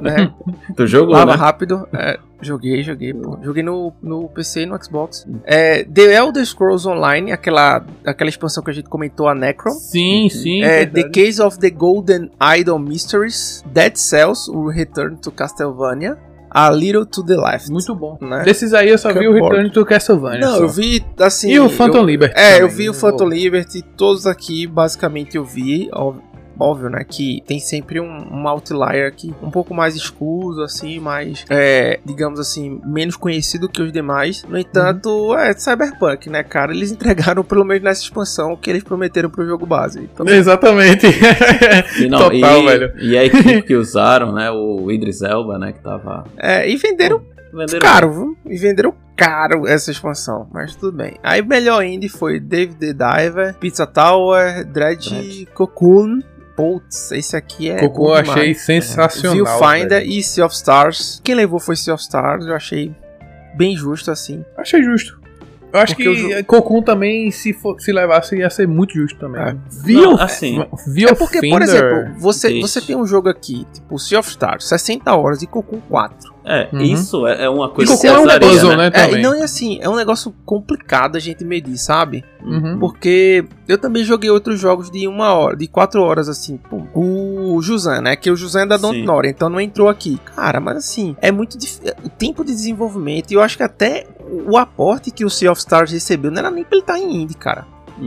né? 0.00 0.32
Tu 0.76 0.86
jogou, 0.86 1.14
Lava 1.14 1.32
né? 1.32 1.36
rápido. 1.38 1.88
É, 1.92 2.18
joguei, 2.40 2.82
joguei, 2.82 3.12
pô. 3.14 3.38
Joguei 3.42 3.62
no, 3.62 3.92
no 4.02 4.28
PC 4.28 4.62
e 4.62 4.66
no 4.66 4.82
Xbox. 4.82 5.26
É, 5.44 5.84
The 5.84 6.14
Elder 6.14 6.44
Scrolls 6.44 6.86
Online, 6.88 7.32
aquela, 7.32 7.84
aquela 8.04 8.28
expansão 8.30 8.62
que 8.62 8.70
a 8.70 8.74
gente 8.74 8.88
comentou, 8.88 9.28
a 9.28 9.34
Necron. 9.34 9.72
Sim, 9.72 10.28
sim. 10.30 10.62
É, 10.62 10.86
The. 10.86 11.08
Case 11.10 11.40
of 11.42 11.58
the 11.58 11.70
Golden 11.70 12.30
Idol 12.58 12.78
Mysteries, 12.78 13.64
Dead 13.72 13.96
Cells, 13.96 14.50
o 14.50 14.68
Return 14.68 15.16
to 15.16 15.30
Castlevania, 15.32 16.16
A 16.50 16.70
Little 16.70 17.04
to 17.06 17.24
the 17.24 17.36
Left. 17.36 17.70
Muito 17.70 17.94
bom. 17.94 18.16
Né? 18.20 18.42
Desses 18.44 18.72
aí 18.72 18.88
eu 18.88 18.98
só 18.98 19.12
vi 19.12 19.26
o. 19.26 19.32
Return 19.32 19.70
to 19.70 19.84
Castlevania. 19.84 20.40
Não, 20.40 20.56
só. 20.56 20.62
eu 20.62 20.68
vi 20.68 21.04
assim. 21.18 21.50
E 21.50 21.58
o 21.60 21.68
Phantom 21.68 21.98
eu- 21.98 22.04
Liberty. 22.04 22.34
É, 22.38 22.54
eu 22.56 22.68
também. 22.68 22.76
vi 22.76 22.88
o 22.90 22.94
Phantom 22.94 23.28
Liberty, 23.28 23.82
todos 23.96 24.26
aqui 24.26 24.66
basicamente 24.66 25.36
eu 25.36 25.44
vi. 25.44 25.88
ó- 25.92 26.14
Óbvio, 26.58 26.90
né? 26.90 27.04
Que 27.06 27.42
tem 27.46 27.58
sempre 27.58 28.00
um, 28.00 28.26
um 28.32 28.48
outlier 28.48 29.06
aqui, 29.06 29.34
um 29.42 29.50
pouco 29.50 29.74
mais 29.74 29.94
escuso, 29.94 30.62
assim, 30.62 30.98
mais, 30.98 31.44
é, 31.48 32.00
digamos 32.04 32.40
assim, 32.40 32.80
menos 32.84 33.16
conhecido 33.16 33.68
que 33.68 33.82
os 33.82 33.92
demais. 33.92 34.44
No 34.48 34.58
entanto, 34.58 35.34
é 35.36 35.52
Cyberpunk, 35.54 36.28
né, 36.28 36.42
cara? 36.42 36.72
Eles 36.72 36.90
entregaram, 36.92 37.44
pelo 37.44 37.64
menos 37.64 37.82
nessa 37.82 38.02
expansão, 38.02 38.52
o 38.52 38.56
que 38.56 38.70
eles 38.70 38.82
prometeram 38.82 39.30
pro 39.30 39.46
jogo 39.46 39.66
base. 39.66 40.00
Então, 40.00 40.26
Exatamente. 40.28 41.06
E, 42.00 42.08
não, 42.08 42.18
Total, 42.18 42.62
e, 42.62 42.66
velho. 42.66 42.92
E 43.00 43.16
a 43.16 43.24
equipe 43.24 43.62
que 43.62 43.74
usaram, 43.74 44.32
né? 44.32 44.50
O 44.50 44.90
Idris 44.90 45.22
Elba, 45.22 45.58
né? 45.58 45.72
Que 45.72 45.80
tava. 45.80 46.24
é, 46.36 46.68
e 46.68 46.76
venderam 46.76 47.22
Venderam 47.52 47.80
caro, 47.80 48.12
viu? 48.12 48.36
E 48.46 48.56
venderam 48.56 48.94
caro 49.16 49.66
essa 49.66 49.90
expansão, 49.90 50.48
mas 50.52 50.76
tudo 50.76 50.96
bem. 50.96 51.18
Aí 51.22 51.42
melhor 51.42 51.82
indie 51.82 52.08
foi 52.08 52.38
David 52.38 52.76
the 52.76 52.92
Diver, 52.92 53.54
Pizza 53.54 53.86
Tower, 53.86 54.64
Dredge, 54.66 55.10
Dredge. 55.10 55.46
Cocoon. 55.54 56.20
Putz, 56.58 57.12
esse 57.12 57.36
aqui 57.36 57.70
é. 57.70 57.78
Cocô 57.78 58.12
achei 58.12 58.48
demais. 58.48 58.62
sensacional. 58.62 59.36
Viewfinder 59.36 60.00
velho. 60.00 60.10
e 60.10 60.20
Sea 60.24 60.44
of 60.44 60.52
Stars. 60.52 61.20
Quem 61.22 61.36
levou 61.36 61.60
foi 61.60 61.76
Sea 61.76 61.94
of 61.94 62.02
Stars, 62.02 62.46
eu 62.46 62.54
achei 62.56 62.92
bem 63.56 63.76
justo 63.76 64.10
assim. 64.10 64.44
Achei 64.56 64.82
justo. 64.82 65.17
Eu 65.72 65.80
acho 65.80 65.94
Porque 65.94 66.14
que 66.14 66.34
o 66.40 66.44
Cocum 66.44 66.82
também, 66.82 67.30
se, 67.30 67.52
for, 67.52 67.78
se 67.80 67.92
levasse, 67.92 68.36
ia 68.36 68.48
ser 68.48 68.66
muito 68.66 68.94
justo 68.94 69.18
também. 69.18 69.40
É. 69.42 69.56
Viu? 69.84 70.02
Não, 70.12 70.20
assim, 70.20 70.64
Viu 70.86 71.08
É 71.08 71.14
porque, 71.14 71.40
por 71.48 71.60
exemplo, 71.62 72.14
você, 72.18 72.48
Deixa. 72.48 72.66
você 72.66 72.80
tem 72.80 72.96
um 72.96 73.06
jogo 73.06 73.28
aqui, 73.28 73.66
tipo 73.72 73.98
Sea 73.98 74.18
of 74.20 74.28
Stars, 74.30 74.66
60 74.68 75.14
horas 75.14 75.42
e 75.42 75.46
Cocoon 75.46 75.80
4. 75.88 76.38
É, 76.50 76.66
Uhum. 76.72 76.80
isso 76.80 77.26
é, 77.26 77.44
é 77.44 77.48
uma 77.50 77.68
coisa 77.68 77.92
Cocum 77.94 78.06
é 78.08 78.18
um 78.18 78.22
pesaria, 78.22 78.48
puzzle, 78.48 78.76
né? 78.78 78.86
É, 78.86 78.90
também. 78.90 79.18
e 79.18 79.22
não 79.22 79.34
é 79.34 79.42
assim, 79.42 79.78
é 79.82 79.88
um 79.90 79.96
negócio 79.96 80.34
complicado 80.46 81.16
a 81.16 81.20
gente 81.20 81.44
medir, 81.44 81.76
sabe? 81.76 82.24
Uhum. 82.42 82.78
Porque 82.78 83.44
eu 83.68 83.76
também 83.76 84.02
joguei 84.02 84.30
outros 84.30 84.58
jogos 84.58 84.90
de 84.90 85.06
uma 85.06 85.34
hora, 85.34 85.54
de 85.54 85.66
quatro 85.66 86.00
horas, 86.02 86.26
assim. 86.26 86.56
pô. 86.56 86.80
O 86.94 87.60
Jusan, 87.60 88.00
né? 88.00 88.16
Que 88.16 88.30
o 88.30 88.36
Jusan 88.36 88.62
é 88.62 88.66
da 88.66 88.78
Don't. 88.78 89.02
Nora, 89.02 89.28
então 89.28 89.50
não 89.50 89.60
entrou 89.60 89.90
aqui. 89.90 90.18
Cara, 90.34 90.58
mas 90.58 90.78
assim, 90.78 91.14
é 91.20 91.30
muito 91.30 91.58
difícil. 91.58 91.92
O 92.02 92.08
tempo 92.08 92.42
de 92.42 92.52
desenvolvimento, 92.52 93.30
e 93.30 93.34
eu 93.34 93.42
acho 93.42 93.58
que 93.58 93.62
até 93.62 94.06
o 94.48 94.56
aporte 94.56 95.10
que 95.10 95.24
o 95.24 95.30
Sea 95.30 95.50
of 95.52 95.58
Stars 95.60 95.90
recebeu 95.92 96.30
não 96.30 96.38
era 96.38 96.50
nem 96.50 96.64
pra 96.64 96.74
ele 96.76 96.82
estar 96.82 96.98
em 96.98 97.22
indie, 97.22 97.34
cara. 97.36 97.66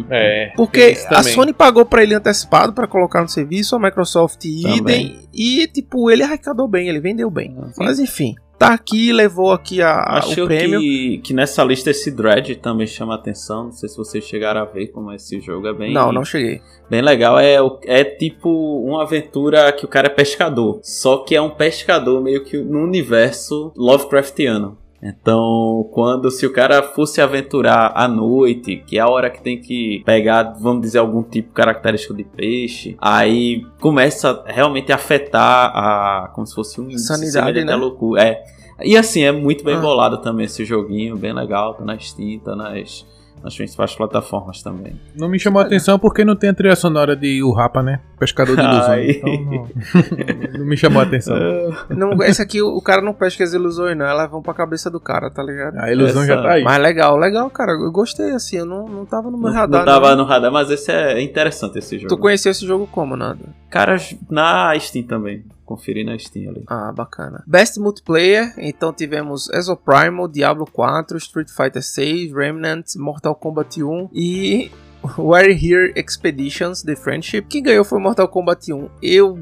É. 0.10 0.46
tem 0.48 0.56
Porque 0.56 0.98
a. 1.10 1.22
Sony 1.22 1.52
pagou 1.52 1.86
pra 1.86 2.02
ele 2.02 2.14
antecipado 2.16 2.72
pra 2.72 2.88
colocar 2.88 3.22
no 3.22 3.28
serviço, 3.28 3.76
a 3.76 3.80
Microsoft 3.80 4.46
idem, 4.46 5.20
e 5.34 5.68
tipo, 5.68 6.10
ele 6.10 6.24
arrecadou 6.24 6.68
bem, 6.68 6.88
ele 6.88 7.00
vendeu 7.02 7.30
bem. 7.30 7.58
Sim. 7.74 7.84
Mas 7.84 8.00
enfim, 8.00 8.36
tá 8.58 8.70
aqui, 8.74 9.12
levou 9.12 9.52
aqui 9.52 9.82
a, 9.82 9.90
a- 9.92 10.18
Acho 10.20 10.44
o 10.44 10.48
prêmio. 10.48 10.80
que, 10.80 11.18
que 11.22 11.34
nessa 11.34 11.62
lista 11.66 11.90
esse 11.90 12.10
Dread 12.10 12.56
também 12.58 12.88
chama 12.88 13.16
atenção. 13.16 13.66
Não 13.66 13.72
sei 13.74 13.90
se 13.90 13.98
vocês 13.98 14.24
chegaram 14.24 14.62
a 14.62 14.66
ver 14.66 14.88
como 14.94 15.12
esse 15.12 15.42
jogo 15.42 15.68
é 15.68 15.74
bem, 15.74 15.94
Não, 15.94 16.10
não 16.14 16.24
cheguei. 16.24 16.62
bem 16.90 17.02
legal. 17.02 17.38
É, 17.38 17.58
é 17.84 18.04
tipo 18.06 18.50
uma 18.86 19.04
aventura 19.04 19.74
que 19.74 19.84
o 19.84 19.90
cara 19.90 20.08
é 20.08 20.10
pescador. 20.10 20.80
Só 20.84 21.18
que 21.18 21.36
é 21.36 21.42
um 21.42 21.50
pescador 21.50 22.22
meio 22.24 22.46
que 22.46 22.58
no 22.58 22.82
universo 22.82 23.74
Lovecraftiano. 23.76 24.78
Então, 25.04 25.90
quando 25.92 26.30
se 26.30 26.46
o 26.46 26.54
cara 26.54 26.84
fosse 26.84 27.20
aventurar 27.22 27.92
à 27.96 28.08
noite, 28.08 28.84
que 28.86 28.98
é 28.98 29.02
a 29.02 29.10
hora 29.10 29.30
que 29.32 29.42
tem 29.42 29.60
que 29.60 30.04
pegar, 30.06 30.44
vamos 30.60 30.82
dizer, 30.84 31.00
algum 31.00 31.24
tipo 31.24 31.52
característico 31.54 32.14
de 32.14 32.24
peixe, 32.24 32.96
aí 33.02 33.66
começa 33.80 34.44
realmente 34.46 34.92
a 34.92 34.96
afetar 34.96 35.72
a. 35.76 36.32
como 36.36 36.46
se 36.46 36.54
fosse 36.54 36.80
um 36.80 36.96
Sanidade, 36.98 37.66
né? 37.66 37.76
loucura. 37.76 38.24
É. 38.24 38.44
E 38.84 38.96
assim, 38.96 39.24
é 39.24 39.32
muito 39.32 39.64
bem 39.64 39.76
Ah. 39.76 39.80
bolado 39.80 40.18
também 40.20 40.46
esse 40.46 40.64
joguinho, 40.66 41.18
bem 41.18 41.34
legal, 41.34 41.74
tá 41.74 41.84
na 41.84 41.98
Steam, 42.00 42.40
tá 42.40 42.56
nas, 42.56 43.06
nas 43.44 43.56
principais 43.56 43.96
plataformas 43.96 44.62
também. 44.62 45.00
Não 45.16 45.28
me 45.30 45.40
chamou 45.40 45.62
a 45.62 45.66
atenção 45.66 45.98
porque 46.00 46.24
não 46.24 46.36
tem 46.36 46.50
a 46.50 46.54
trilha 46.54 46.76
sonora 46.76 47.16
de 47.16 47.42
O 47.44 47.52
Rapa, 47.52 47.82
né? 47.84 48.00
Pescador 48.22 48.56
de 48.56 48.62
ilusões. 48.62 49.16
Então 49.18 49.34
não, 50.54 50.60
não 50.60 50.66
me 50.68 50.78
chamou 50.78 51.02
a 51.02 51.06
atenção. 51.06 51.36
Não, 51.90 52.22
esse 52.24 52.40
aqui, 52.40 52.62
o 52.62 52.80
cara 52.82 53.02
não 53.02 53.14
pesca 53.14 53.44
as 53.44 53.52
ilusões, 53.52 53.98
não. 53.98 54.06
Elas 54.06 54.30
vão 54.30 54.44
pra 54.44 54.54
cabeça 54.54 54.92
do 54.92 55.00
cara, 55.00 55.32
tá 55.32 55.42
ligado? 55.42 55.76
A 55.80 55.92
ilusão 55.92 56.22
Essa- 56.22 56.36
já 56.36 56.42
tá 56.44 56.52
aí. 56.52 56.64
Mas 56.64 56.80
legal, 56.80 57.18
legal, 57.18 57.50
cara. 57.50 57.72
Eu 57.72 57.92
gostei, 57.92 58.30
assim. 58.30 58.58
Eu 58.58 58.66
não, 58.66 58.88
não 58.88 59.06
tava 59.08 59.32
no 59.32 59.38
meu 59.40 59.50
Não, 59.50 59.56
radar. 59.58 59.80
não 59.80 59.92
tava 59.92 60.10
não. 60.12 60.18
no 60.18 60.24
radar, 60.26 60.52
mas 60.52 60.70
esse 60.70 60.92
é 60.92 61.20
interessante 61.20 61.80
esse 61.80 61.98
jogo. 61.98 62.10
Tu 62.10 62.18
conheceu 62.18 62.52
esse 62.52 62.64
jogo 62.64 62.86
como, 62.92 63.16
Nando? 63.18 63.46
Cara, 63.72 63.98
na 64.30 64.78
Steam 64.80 65.04
também. 65.08 65.44
Conferi 65.66 66.04
na 66.04 66.16
Steam 66.20 66.52
ali. 66.52 66.64
Ah, 66.68 66.92
bacana. 66.96 67.44
Best 67.48 67.80
Multiplayer, 67.80 68.54
então 68.60 68.94
tivemos 68.94 69.50
Exoprimal, 69.50 70.28
Diablo 70.28 70.68
4, 70.72 71.18
Street 71.18 71.50
Fighter 71.50 71.82
6, 71.82 72.34
Remnant, 72.34 72.86
Mortal 72.98 73.34
Kombat 73.34 73.82
1 73.82 74.10
e 74.14 74.70
We're 75.18 75.52
Here 75.52 75.94
Expeditions 75.96 76.84
The 76.84 76.96
Friendship. 76.96 77.44
Quem 77.50 77.64
ganhou 77.64 77.84
foi 77.84 78.00
Mortal 78.00 78.28
Kombat 78.28 78.72
1. 78.72 78.88
Eu 79.02 79.40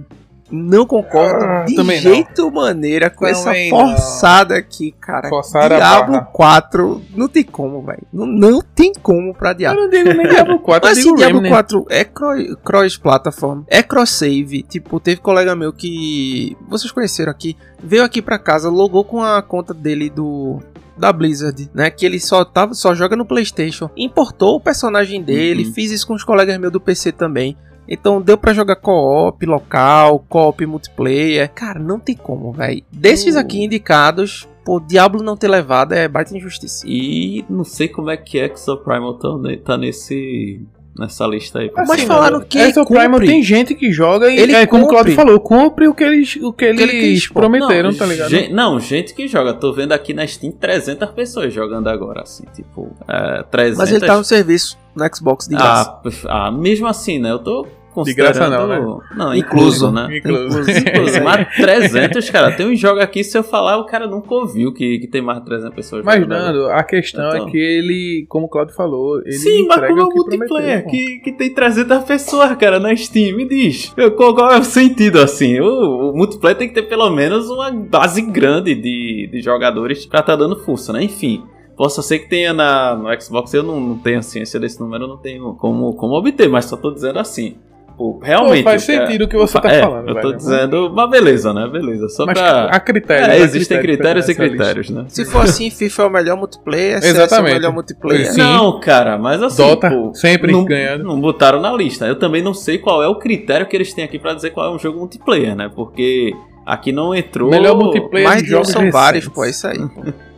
não 0.52 0.84
concordo 0.84 1.46
Ah, 1.46 1.64
de 1.68 1.76
também 1.76 2.02
não. 2.04 2.12
jeito 2.12 2.50
maneira 2.52 3.08
com 3.10 3.28
essa 3.28 3.44
Também 3.46 3.70
não. 3.70 3.78
forçada 3.96 4.56
aqui, 4.58 4.92
cara. 5.00 5.30
Forçaram 5.30 5.76
a 5.76 5.80
Diablo 5.80 6.14
barra. 6.14 6.26
4 6.26 7.02
não 7.16 7.28
tem 7.28 7.44
como, 7.44 7.84
velho. 7.84 8.02
Não, 8.12 8.26
não 8.26 8.60
tem 8.62 8.92
como 8.94 9.32
pra 9.32 9.52
Eu 9.52 9.56
Diablo. 9.56 9.82
não 9.82 9.90
digo 9.92 10.12
nem 10.14 10.28
Diablo 10.28 10.58
4, 10.60 10.90
Mas 10.90 10.98
eu 10.98 11.04
assim, 11.04 11.16
Diablo 11.16 11.42
Remnant. 11.42 11.52
4 11.54 11.86
é 11.90 12.04
cro- 12.04 12.58
cross-platform, 12.64 13.62
é 13.68 13.84
cross-save. 13.84 14.64
Tipo, 14.64 15.00
teve 15.00 15.22
colega 15.22 15.56
meu 15.56 15.72
que 15.72 16.58
vocês 16.68 16.92
conheceram 16.92 17.30
aqui, 17.32 17.56
veio 17.84 18.04
aqui 18.04 18.20
pra 18.20 18.40
casa, 18.40 18.70
logou 18.72 19.04
com 19.04 19.22
a 19.22 19.44
conta 19.44 19.72
dele 19.72 20.10
do 20.10 20.60
da 21.00 21.12
Blizzard, 21.14 21.70
né? 21.74 21.90
Que 21.90 22.06
ele 22.06 22.20
só 22.20 22.44
tava, 22.46 22.74
só 22.74 22.94
joga 22.94 23.16
no 23.16 23.26
PlayStation. 23.26 23.90
Importou 23.98 24.56
o 24.56 24.62
personagem 24.62 25.22
dele, 25.24 25.66
Uhum. 25.66 25.74
fiz 25.74 25.92
isso 25.92 26.06
com 26.06 26.14
os 26.14 26.24
colegas 26.24 26.58
meus 26.60 26.72
do 26.74 26.80
PC 26.82 27.12
também. 27.12 27.58
Então 27.88 28.22
deu 28.22 28.38
pra 28.38 28.54
jogar 28.54 28.76
co-op 28.76 29.44
local, 29.48 30.20
co-op 30.30 30.64
multiplayer. 30.66 31.52
Cara, 31.52 31.80
não 31.80 32.00
tem 32.00 32.16
como, 32.16 32.52
velho. 32.52 32.84
Desses 32.92 33.36
Uh. 33.36 33.40
aqui 33.40 33.64
indicados, 33.64 34.48
pô, 34.64 34.80
Diablo 34.80 35.24
não 35.24 35.36
ter 35.36 35.48
levado 35.48 35.94
é 35.94 36.08
baita 36.08 36.38
injustiça. 36.38 36.86
E 36.88 37.44
não 37.50 37.64
sei 37.64 37.88
como 37.88 38.12
é 38.12 38.18
que 38.18 38.38
Exoprimal 38.38 39.16
tá, 39.18 39.36
ne- 39.40 39.58
tá 39.58 39.76
nesse, 39.76 40.62
nessa 41.00 41.26
lista 41.26 41.60
aí. 41.60 41.72
Mas 41.76 41.90
Assim, 41.90 42.06
falaram 42.06 42.42
que 42.42 42.58
Exo 42.60 42.86
Primal 42.86 43.12
cumpre. 43.12 43.28
tem 43.28 43.42
gente 43.42 43.74
que 43.74 43.92
joga 43.92 44.30
e, 44.30 44.38
Ele 44.38 44.54
é, 44.54 44.66
como 44.68 44.86
o. 44.86 44.88
Claudio 44.88 45.14
falou, 45.16 45.40
cumpre 45.40 45.88
o 45.88 45.94
que 45.94 46.04
eles, 46.04 46.36
o 46.42 46.52
que 46.54 46.66
eles, 46.66 46.82
ele 46.82 46.92
quis, 47.00 47.28
pô. 47.28 47.36
prometeram, 47.36 47.94
tá 47.96 48.06
ligado? 48.06 48.30
gen- 48.30 48.54
não, 48.54 48.80
gente 48.80 49.14
que 49.14 49.28
joga. 49.28 49.54
Tô 49.54 49.74
vendo 49.74 49.94
aqui 49.94 50.14
na 50.14 50.28
Steam 50.28 50.52
300 50.52 51.10
pessoas 51.12 51.54
jogando 51.54 51.88
agora, 51.88 52.22
assim, 52.24 52.44
tipo, 52.54 52.92
é, 53.08 53.44
300. 53.50 53.78
Mas 53.80 53.92
ele 53.92 54.06
tá 54.06 54.18
no 54.18 54.24
serviço 54.24 54.78
no 54.96 55.06
Xbox 55.16 55.48
de 55.48 55.56
graça. 55.56 56.00
ah, 56.28 56.48
ah, 56.48 56.52
mesmo 56.52 56.86
assim, 56.88 57.18
né? 57.20 57.32
Eu 57.32 57.40
tô 57.40 57.66
De 58.04 58.14
graça 58.14 58.40
considerando... 58.40 58.70
não, 58.70 58.98
né? 58.98 59.06
Não, 59.16 59.36
Incluso. 59.36 59.88
incluso, 59.88 59.92
né? 59.92 60.18
Incluso. 60.18 60.60
Incluso, 60.72 61.22
mas 61.24 61.56
300, 61.56 62.30
cara, 62.30 62.52
tem 62.52 62.68
um 62.68 62.76
jogo 62.76 63.00
aqui, 63.00 63.24
se 63.24 63.38
eu 63.38 63.44
falar, 63.44 63.78
o 63.78 63.86
cara 63.86 64.08
nunca 64.08 64.34
ouviu 64.34 64.74
que, 64.74 65.00
que 65.00 65.08
tem 65.08 65.22
mais 65.22 65.40
de 65.40 65.46
300 65.46 65.76
pessoas 65.76 66.06
Mas. 66.06 66.28
Nando, 66.28 66.68
a 66.68 66.84
questão 66.84 67.28
Então. 67.30 67.48
é 67.48 67.52
que 67.52 67.58
ele, 67.58 68.26
como 68.30 68.46
o 68.46 68.50
Claudio 68.50 68.76
falou, 68.76 69.20
ele 69.22 69.32
Sim, 69.34 69.66
mas 69.68 69.80
como 69.88 70.00
é 70.00 70.04
o 70.04 70.10
multiplayer 70.10 70.86
que, 70.88 71.20
que 71.24 71.32
tem 71.32 71.54
300 71.54 72.04
pessoas, 72.04 72.56
cara, 72.58 72.80
na 72.80 72.96
Steam? 72.96 73.36
Me 73.36 73.48
diz. 73.48 73.94
Eu- 73.98 74.12
Qual, 74.12 74.34
qual 74.34 74.52
é 74.52 74.60
o 74.60 74.64
sentido, 74.64 75.20
assim? 75.20 75.60
O, 75.60 76.12
o 76.12 76.18
multiplayer 76.18 76.58
tem 76.58 76.68
que 76.68 76.74
ter 76.74 76.84
pelo 76.84 77.10
menos 77.10 77.50
uma 77.50 77.72
base 77.72 78.22
grande 78.22 78.76
de, 78.76 79.30
de 79.32 79.42
jogadores 79.42 80.06
pra 80.06 80.22
tá 80.22 80.36
dando 80.36 80.56
força, 80.58 80.92
né? 80.94 81.04
Enfim. 81.04 81.44
Possa 81.78 82.02
ser 82.02 82.20
que 82.20 82.28
tenha 82.30 82.52
na, 82.52 82.94
no 82.94 83.22
Xbox, 83.22 83.54
eu 83.54 83.64
não, 83.64 83.80
não 83.80 83.98
tenho 83.98 84.20
a 84.20 84.22
ciência 84.22 84.60
desse 84.60 84.78
número, 84.82 85.06
eu 85.06 85.08
não 85.08 85.16
tenho 85.18 85.54
como, 85.54 85.94
como 85.96 86.14
obter, 86.14 86.50
mas 86.50 86.66
só 86.66 86.76
tô 86.76 86.92
dizendo 86.92 87.20
assim. 87.20 87.56
Pô, 88.00 88.18
realmente. 88.24 88.64
Pô, 88.64 88.70
faz 88.70 88.86
quero- 88.86 89.06
sentido 89.08 89.26
o 89.26 89.28
que 89.28 89.36
você 89.36 89.60
tá 89.60 89.70
é, 89.70 89.82
falando, 89.82 90.08
Eu 90.08 90.16
tô 90.16 90.28
velho. 90.30 90.38
dizendo, 90.38 90.90
mas 90.96 91.10
beleza, 91.10 91.54
né? 91.54 91.68
Beleza. 91.68 92.08
Só 92.08 92.26
Mas 92.26 92.40
pra. 92.40 92.68
há 92.68 92.80
critérios. 92.80 93.28
É, 93.28 93.32
há 93.34 93.38
existem 93.40 93.82
critérios 93.82 94.30
e 94.30 94.36
critérios, 94.36 94.90
né? 94.90 95.04
Se 95.10 95.26
for 95.26 95.44
assim, 95.44 95.70
FIFA 95.70 96.04
é 96.04 96.06
o 96.06 96.10
melhor 96.10 96.38
multiplayer, 96.38 97.02
CS 97.02 97.06
é 97.06 97.08
o 97.08 97.26
Exatamente. 97.26 97.54
melhor 97.56 97.74
multiplayer. 97.74 98.32
Sim. 98.32 98.38
Não, 98.40 98.80
cara, 98.80 99.18
mas 99.18 99.44
assim. 99.44 99.62
Dota, 99.62 99.90
pô, 99.90 100.14
sempre 100.16 100.50
não, 100.50 100.64
ganhando. 100.64 101.04
Não 101.04 101.20
botaram 101.20 101.60
na 101.60 101.74
lista. 101.74 102.06
Eu 102.06 102.16
também 102.18 102.42
não 102.42 102.54
sei 102.54 102.78
qual 102.78 103.04
é 103.04 103.08
o 103.10 103.16
critério 103.16 103.68
que 103.68 103.76
eles 103.76 103.94
têm 103.94 104.06
aqui 104.06 104.18
pra 104.18 104.34
dizer 104.34 104.52
qual 104.52 104.72
é 104.72 104.74
um 104.74 104.80
jogo 104.80 104.98
multiplayer, 104.98 105.54
né? 105.54 105.70
Porque 105.76 106.34
aqui 106.66 106.94
não 106.94 107.14
entrou. 107.14 107.50
Melhor 107.50 107.76
multiplayer 107.76 108.30
Mais 108.30 108.42
de 108.42 108.48
um 108.48 108.52
jogos 108.52 108.70
são 108.70 108.80
recentes. 108.82 108.98
vários, 108.98 109.28
pô, 109.28 109.44
é 109.44 109.50
isso 109.50 109.68
aí. 109.68 109.78
pô. 109.78 110.04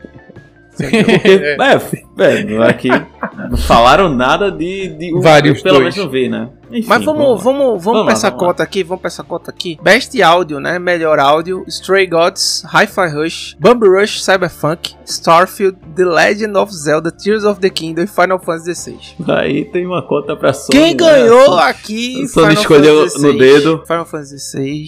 É, 2.21 2.37
é, 2.39 2.43
não 2.43 2.63
é 2.63 2.73
que 2.73 2.87
não 2.89 3.57
falaram 3.57 4.07
nada 4.13 4.51
de. 4.51 4.89
de 4.89 5.11
Vários 5.19 5.61
pelo 5.61 5.79
dois. 5.79 5.95
menos 5.95 6.05
não 6.05 6.09
vi, 6.11 6.29
né? 6.29 6.49
Enfim, 6.71 6.87
Mas 6.87 7.03
vamos, 7.03 7.43
vamos, 7.43 7.43
vamos, 7.43 7.83
Vamos 7.83 8.01
pra 8.01 8.05
lá, 8.07 8.11
essa 8.13 8.29
vamos 8.29 8.41
lá. 8.41 8.47
conta 8.47 8.63
aqui, 8.63 8.83
vamos 8.83 9.01
pra 9.01 9.07
essa 9.07 9.23
conta 9.23 9.51
aqui. 9.51 9.77
Best 9.81 10.21
áudio, 10.21 10.59
né? 10.59 10.77
Melhor 10.79 11.19
áudio: 11.19 11.63
Stray 11.67 12.07
Gods, 12.07 12.63
Hi-Fi 12.73 13.07
Rush, 13.09 13.57
Bumble 13.59 13.89
Rush, 13.89 14.23
Cyberpunk, 14.23 14.93
Starfield, 15.05 15.77
The 15.95 16.05
Legend 16.05 16.57
of 16.57 16.73
Zelda, 16.73 17.11
Tears 17.11 17.43
of 17.43 17.59
the 17.59 17.69
Kingdom 17.69 18.03
e 18.03 18.07
Final 18.07 18.39
Fantasy 18.39 18.73
XVI. 18.75 18.99
Aí 19.27 19.65
tem 19.65 19.85
uma 19.85 20.01
conta 20.07 20.35
pra 20.35 20.53
Sony. 20.53 20.77
Quem 20.79 20.91
né? 20.91 20.93
ganhou 20.95 21.57
aqui? 21.57 22.23
A 22.23 22.27
Sony 22.27 22.47
Final 22.49 22.61
escolheu 22.61 22.97
Fantasy 22.99 23.21
no 23.21 23.31
VI, 23.33 23.37
dedo. 23.39 23.83
Final 23.85 24.05
Fantasy 24.05 24.57
VI. 24.61 24.85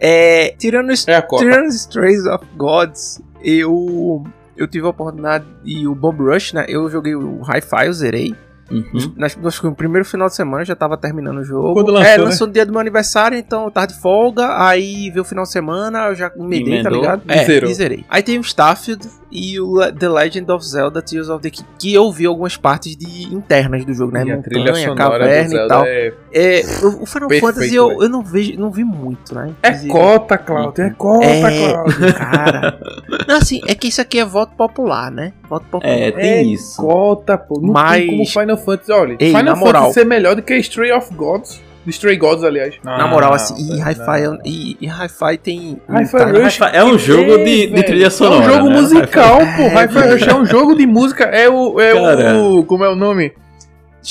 É, 0.00 0.54
tirando, 0.58 0.92
É 1.06 1.14
a 1.14 1.22
cota. 1.22 1.44
tirando 1.44 1.68
Strays 1.68 2.26
of 2.26 2.44
Gods, 2.56 3.22
eu 3.42 4.24
eu 4.56 4.66
tive 4.66 4.86
a 4.86 4.90
oportunidade 4.90 5.44
e 5.64 5.86
o 5.86 5.94
Bomb 5.94 6.20
Rush, 6.20 6.52
né? 6.52 6.64
Eu 6.68 6.88
joguei 6.88 7.14
o 7.14 7.42
Hi-Fi, 7.42 7.86
eu 7.86 7.92
zerei. 7.92 8.34
Uhum. 8.70 9.12
Nas, 9.16 9.36
acho 9.44 9.60
que 9.60 9.66
no 9.66 9.74
primeiro 9.74 10.06
final 10.06 10.26
de 10.26 10.34
semana 10.34 10.62
eu 10.62 10.66
já 10.66 10.74
tava 10.74 10.96
terminando 10.96 11.38
o 11.38 11.44
jogo. 11.44 11.74
Quando 11.74 11.92
lançou, 11.92 12.10
é, 12.10 12.18
né? 12.18 12.24
lançou 12.24 12.46
no 12.46 12.52
dia 12.52 12.64
do 12.64 12.72
meu 12.72 12.80
aniversário, 12.80 13.36
então 13.36 13.64
eu 13.64 13.70
tava 13.70 13.88
de 13.88 14.00
folga. 14.00 14.66
Aí 14.66 15.10
veio 15.10 15.22
o 15.22 15.24
final 15.24 15.44
de 15.44 15.52
semana, 15.52 16.06
eu 16.08 16.14
já 16.14 16.30
me 16.36 16.64
dei, 16.64 16.82
tá 16.82 16.90
ligado? 16.90 17.22
É, 17.28 17.64
e 17.64 17.74
zerei. 17.74 18.04
Aí 18.08 18.22
tem 18.22 18.38
o 18.38 18.40
Starfield 18.42 19.06
e 19.34 19.58
o 19.60 19.74
Le- 19.80 19.92
The 19.92 20.08
Legend 20.08 20.50
of 20.52 20.64
Zelda 20.64 21.02
Tears 21.02 21.28
of 21.28 21.42
the 21.42 21.50
King, 21.50 21.66
que 21.78 21.92
eu 21.92 22.10
vi 22.12 22.24
algumas 22.24 22.56
partes 22.56 22.96
de 22.96 23.34
internas 23.34 23.84
do 23.84 23.92
jogo, 23.92 24.12
né? 24.12 24.22
E 24.22 24.32
Montanha, 24.58 24.94
caverna 24.94 25.54
e 25.54 25.68
tal. 25.68 25.84
é, 25.84 26.12
É, 26.32 26.62
o, 26.82 27.02
o 27.02 27.06
Final 27.06 27.28
Perfeito, 27.28 27.54
Fantasy 27.54 27.74
eu, 27.74 28.00
eu 28.02 28.08
não 28.08 28.22
vejo, 28.22 28.56
não 28.58 28.70
vi 28.70 28.84
muito, 28.84 29.34
né? 29.34 29.52
é 29.62 29.68
Inclusive. 29.70 29.90
cota, 29.92 30.38
Cláudio. 30.38 30.84
É 30.84 30.90
cota, 30.90 31.24
É, 31.26 31.40
Cláudio. 31.72 32.14
cara. 32.14 32.78
Não, 33.26 33.36
assim, 33.36 33.60
é 33.66 33.74
que 33.74 33.88
isso 33.88 34.00
aqui 34.00 34.20
é 34.20 34.24
voto 34.24 34.54
popular, 34.56 35.10
né? 35.10 35.32
Voto 35.48 35.66
popular. 35.70 35.92
É, 35.92 36.10
tem 36.12 36.30
É 36.30 36.42
isso. 36.42 36.80
Cota, 36.80 37.36
pô. 37.36 37.60
Não 37.60 37.72
Mas- 37.72 37.98
tem 38.02 38.10
como 38.10 38.26
Final 38.26 38.56
Fantasy. 38.56 38.92
Olha, 38.92 39.16
Ei, 39.18 39.28
Final 39.28 39.42
na 39.42 39.50
Fantasy 39.56 39.64
moral. 39.66 39.92
ser 39.92 40.04
melhor 40.06 40.36
do 40.36 40.42
que 40.42 40.54
Stray 40.58 40.92
of 40.92 41.12
Gods. 41.14 41.60
Stray 41.90 42.16
Gods, 42.16 42.42
aliás. 42.44 42.74
Na 42.82 43.06
moral, 43.06 43.32
assim, 43.34 43.54
e 43.56 43.76
velho, 43.76 43.84
Hi-Fi 43.84 44.22
é- 44.24 44.38
e, 44.48 44.76
e 44.80 44.86
Hi-Fi 44.86 45.38
tem. 45.38 45.80
Hi-Fi 45.88 46.18
tá- 46.18 46.24
Rush 46.30 46.60
É 46.72 46.84
um 46.84 46.98
jogo 46.98 47.38
de, 47.38 47.44
de 47.44 47.66
velho. 47.68 47.84
trilha 47.86 48.10
sonora. 48.10 48.44
É 48.44 48.48
um 48.48 48.52
jogo 48.54 48.70
né? 48.70 48.80
musical, 48.80 49.38
pô. 49.38 49.62
É, 49.62 49.68
Hi-Fi. 49.84 49.98
Rush 50.12 50.26
é 50.28 50.34
um 50.34 50.44
jogo 50.46 50.74
de 50.76 50.86
música. 50.86 51.24
É 51.24 51.48
o. 51.48 51.80
É 51.80 51.92
Cara. 51.94 52.36
o. 52.38 52.64
Como 52.64 52.84
é 52.84 52.88
o 52.88 52.94
nome? 52.94 53.32